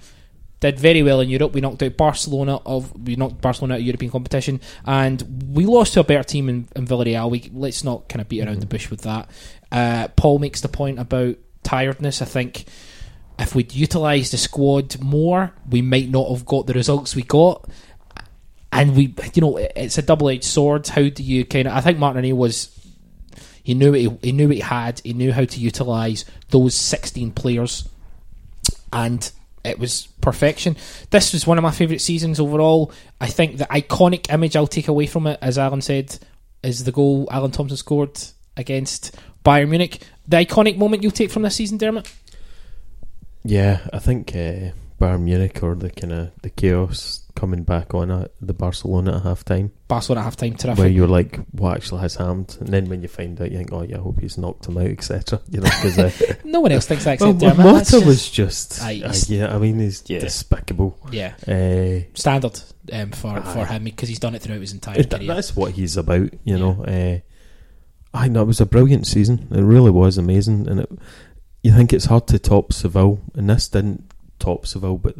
[0.61, 1.53] did very well in Europe.
[1.53, 5.95] We knocked out Barcelona of we knocked Barcelona out of European competition, and we lost
[5.95, 7.31] to a better team in, in Villarreal.
[7.31, 9.31] We let's not kind of beat around the bush with that.
[9.71, 12.23] Uh, Paul makes the point about tiredness.
[12.23, 12.65] I think
[13.39, 17.69] if we'd utilised the squad more, we might not have got the results we got.
[18.73, 20.87] And we, you know, it's a double-edged sword.
[20.89, 21.75] How do you kind of?
[21.75, 22.73] I think Martin O'Neill was.
[23.63, 25.01] He knew what he, he knew what he had.
[25.01, 27.89] He knew how to utilise those sixteen players
[28.93, 29.31] and
[29.65, 30.77] it was perfection.
[31.11, 32.93] This was one of my favourite seasons overall.
[33.21, 36.19] I think the iconic image I'll take away from it, as Alan said,
[36.63, 38.17] is the goal Alan Thompson scored
[38.57, 40.01] against Bayern Munich.
[40.29, 42.13] The iconic moment you'll take from this season, Dermot?
[43.47, 48.11] Yeah, I think uh, Bayern Munich or the kind of the chaos coming back on
[48.11, 50.79] at the Barcelona at half time, Barcelona at half time, terrific.
[50.79, 52.57] where you're like, what actually has happened?
[52.61, 54.79] And then when you find out, you think, oh yeah, I hope he's knocked him
[54.79, 55.41] out, etc.
[55.51, 57.73] You know, because uh, No one else thinks that well, except Dermot.
[57.73, 60.21] Morata just- was just, Aye, uh, yeah, I mean, he's Yeah.
[60.21, 60.99] despicable.
[61.13, 62.59] yeah, Uh, standard
[62.93, 65.27] um, for, for him because he's done it throughout his entire it- career.
[65.27, 66.83] that's what he's about, you know.
[66.85, 67.21] Uh,
[68.15, 69.47] I know it was a brilliant season.
[69.51, 70.91] It really was amazing, and it,
[71.67, 74.05] you think it's hard to top Seville, and this didn't
[74.39, 75.17] top Seville, but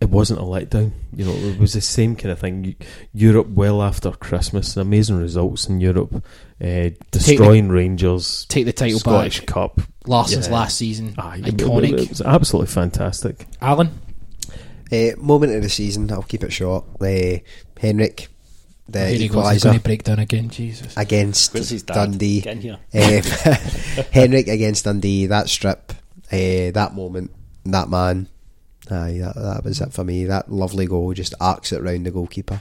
[0.00, 0.92] it wasn't a letdown.
[1.14, 2.74] You know, it was the same kind of thing.
[3.12, 6.24] Europe well after Christmas, amazing results in Europe,
[6.64, 9.46] uh, destroying Rangers, Take the title Scottish back.
[9.48, 9.80] Cup.
[10.06, 10.54] Larsson's Yeah.
[10.54, 11.98] last season, Aye, it- iconic.
[12.00, 13.46] It, was absolutely fantastic.
[13.60, 13.90] Alan,
[14.92, 16.84] Uh, moment of the season, I'll keep it short.
[17.00, 17.38] Uh,
[17.78, 18.26] Henrik,
[18.92, 19.50] the here he goes.
[19.50, 20.48] He's going equaliser to break down again.
[20.48, 20.96] Jesus.
[20.96, 21.94] against Where's his dad?
[21.94, 22.40] Dundee.
[22.40, 22.74] Get in here.
[22.74, 25.92] Um, Henrik against Dundee, that strip,
[26.32, 27.30] uh, that moment,
[27.64, 28.28] that man,
[28.90, 30.24] aye, that, that was it for me.
[30.24, 32.60] That lovely goal just arcs it round the goalkeeper.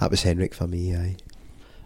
[0.00, 1.16] That was Henrik for me, aye.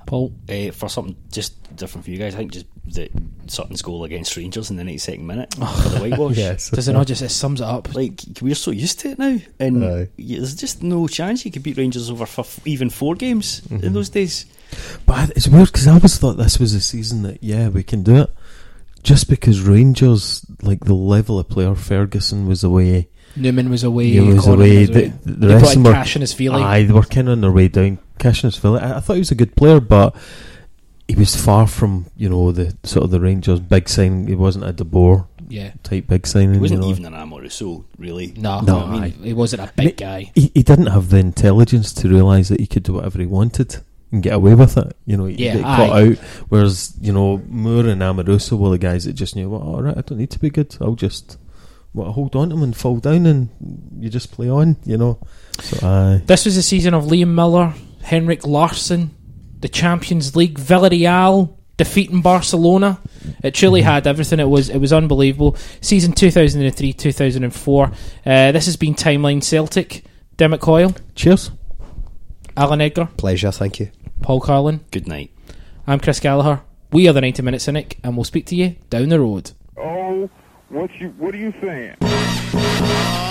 [0.06, 3.08] Paul, Uh, for something just different for you guys, I think just the
[3.46, 6.36] Sutton's goal against Rangers in the 92nd minute for the whitewash.
[6.36, 7.94] Yes, does it not just it sums it up?
[7.94, 10.08] Like we're so used to it now, and Aye.
[10.18, 13.92] there's just no chance you could beat Rangers over for f- even four games in
[13.94, 14.46] those days.
[15.06, 18.02] But it's weird because I always thought this was a season that yeah we can
[18.02, 18.30] do it,
[19.02, 24.08] just because Rangers like the level of player Ferguson was away, Numan was away.
[24.10, 24.78] he was Conlon away.
[24.80, 25.12] was The, away.
[25.24, 26.62] the They rest brought of them were cash in his feeling.
[26.62, 27.98] aye they were kind of on their way down.
[28.24, 28.82] Cashion's feeling.
[28.82, 30.14] I, I thought he was a good player, but
[31.08, 34.26] he was far from you know the sort of the Rangers big signing.
[34.26, 35.72] He wasn't a De Boer Yeah.
[35.82, 36.54] type big signing.
[36.54, 36.92] He wasn't you know.
[36.98, 38.32] even an Amoruso, really.
[38.36, 39.12] No, No, no, aye.
[39.22, 40.32] he wasn't a big guy.
[40.34, 43.76] He, he didn't have the intelligence to realise that he could do whatever he wanted.
[44.12, 44.96] and get away with it.
[45.06, 46.16] You know, Yeah, get caught out.
[46.48, 49.98] Whereas you know Moore and Amoruso were the guys that just knew, well, all right,
[49.98, 50.74] I don't need to be good.
[50.80, 51.36] I'll just
[51.92, 53.48] well, hold on to them and fall down, and
[54.00, 54.76] you just play on.
[54.84, 55.18] You know,
[55.60, 56.22] so aye.
[56.26, 57.74] This was the season of Liam Miller,
[58.04, 59.14] Henrik Larsson,
[59.60, 63.00] the Champions League, Villarreal defeating Barcelona.
[63.42, 64.40] It truly had everything.
[64.40, 65.56] It was it was unbelievable.
[65.80, 67.86] Season two thousand and three, two thousand and four.
[68.24, 70.04] Uh, this has been Timeline Celtic.
[70.36, 71.50] Dermot Coyle, Cheers.
[72.56, 73.90] Allan Edgar, Pleasure, thank you.
[74.20, 74.84] Paul Carlin.
[74.90, 75.30] Good night.
[75.86, 76.62] I'm Chris Gallagher.
[76.92, 79.52] We are the 90 Minute Cynic, and we'll speak to you down the road.
[79.76, 80.28] Oh,
[80.68, 81.96] what you what are you saying?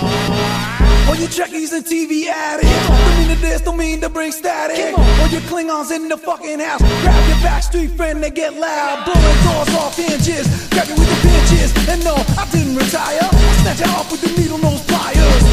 [0.02, 4.98] All you Trekkies and TV addicts Don't mean to this, don't mean to bring static.
[4.98, 6.80] All you Klingons in the fucking house.
[7.02, 9.04] Grab your backstreet friend, they get loud.
[9.04, 13.20] Blowing doors off hinges Grab you with the pinches And no, I didn't retire.
[13.22, 15.44] I snatch you off with the needle nose pliers.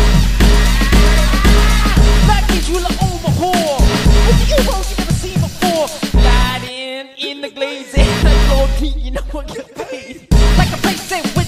[2.26, 3.78] That means you'll overhaul.
[4.26, 5.88] With the Euros you never seen before?
[5.88, 10.28] Slide in, in the glaze And the floor clean, you know I get paid.
[10.58, 11.41] Like a place in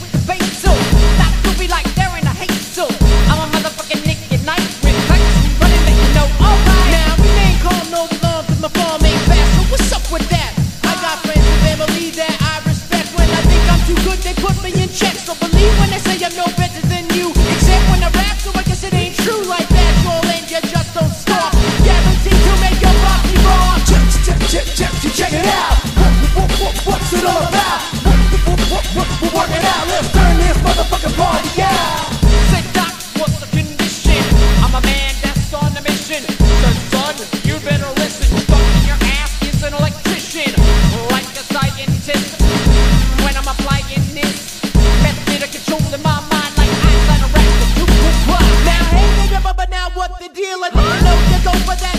[25.33, 25.77] check, it out.
[25.97, 27.81] What, what, what, What's it all about?
[28.05, 29.83] What, what, what, what, we're working out.
[29.89, 32.05] Let's turn this motherfucking party out
[32.51, 34.21] Say doc, what's the condition?
[34.61, 36.21] I'm a man that's on a mission.
[36.21, 38.29] So son, you better listen.
[38.45, 40.53] Fucking your ass is an electrician.
[41.09, 42.41] Like a scientist.
[43.23, 44.61] When I'm applying this
[45.01, 47.67] Method of controlling my mind Like Einstein or Raptor
[48.67, 50.59] Now hey nigga, but, now what the deal?
[50.61, 51.17] I know.
[51.31, 51.92] You go for that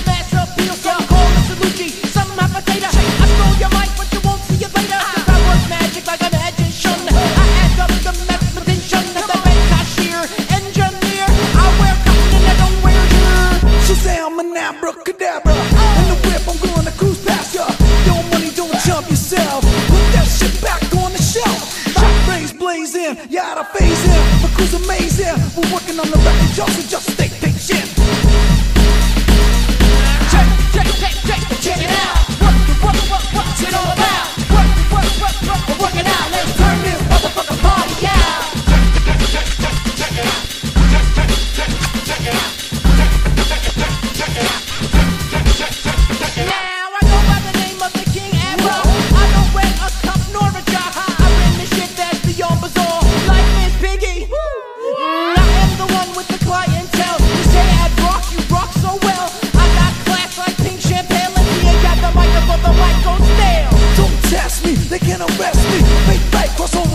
[25.56, 27.43] We're working on the record y'all so just stay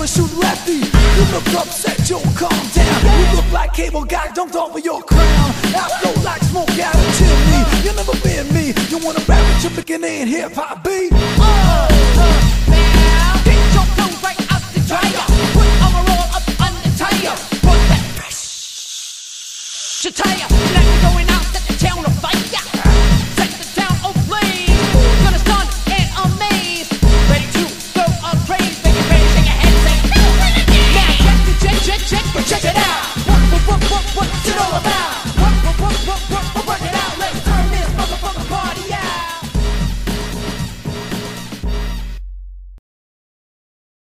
[0.09, 0.73] over shoot lefty.
[0.73, 3.19] You look upset, Joe, calm down.
[3.19, 5.51] You look like cable guy dunked over your crown.
[5.75, 8.73] I flow like smoke out of chimney You'll never been me.
[8.89, 11.11] You wanna rap with your picking in hip-hop beat?
[11.13, 12.49] Oh, uh,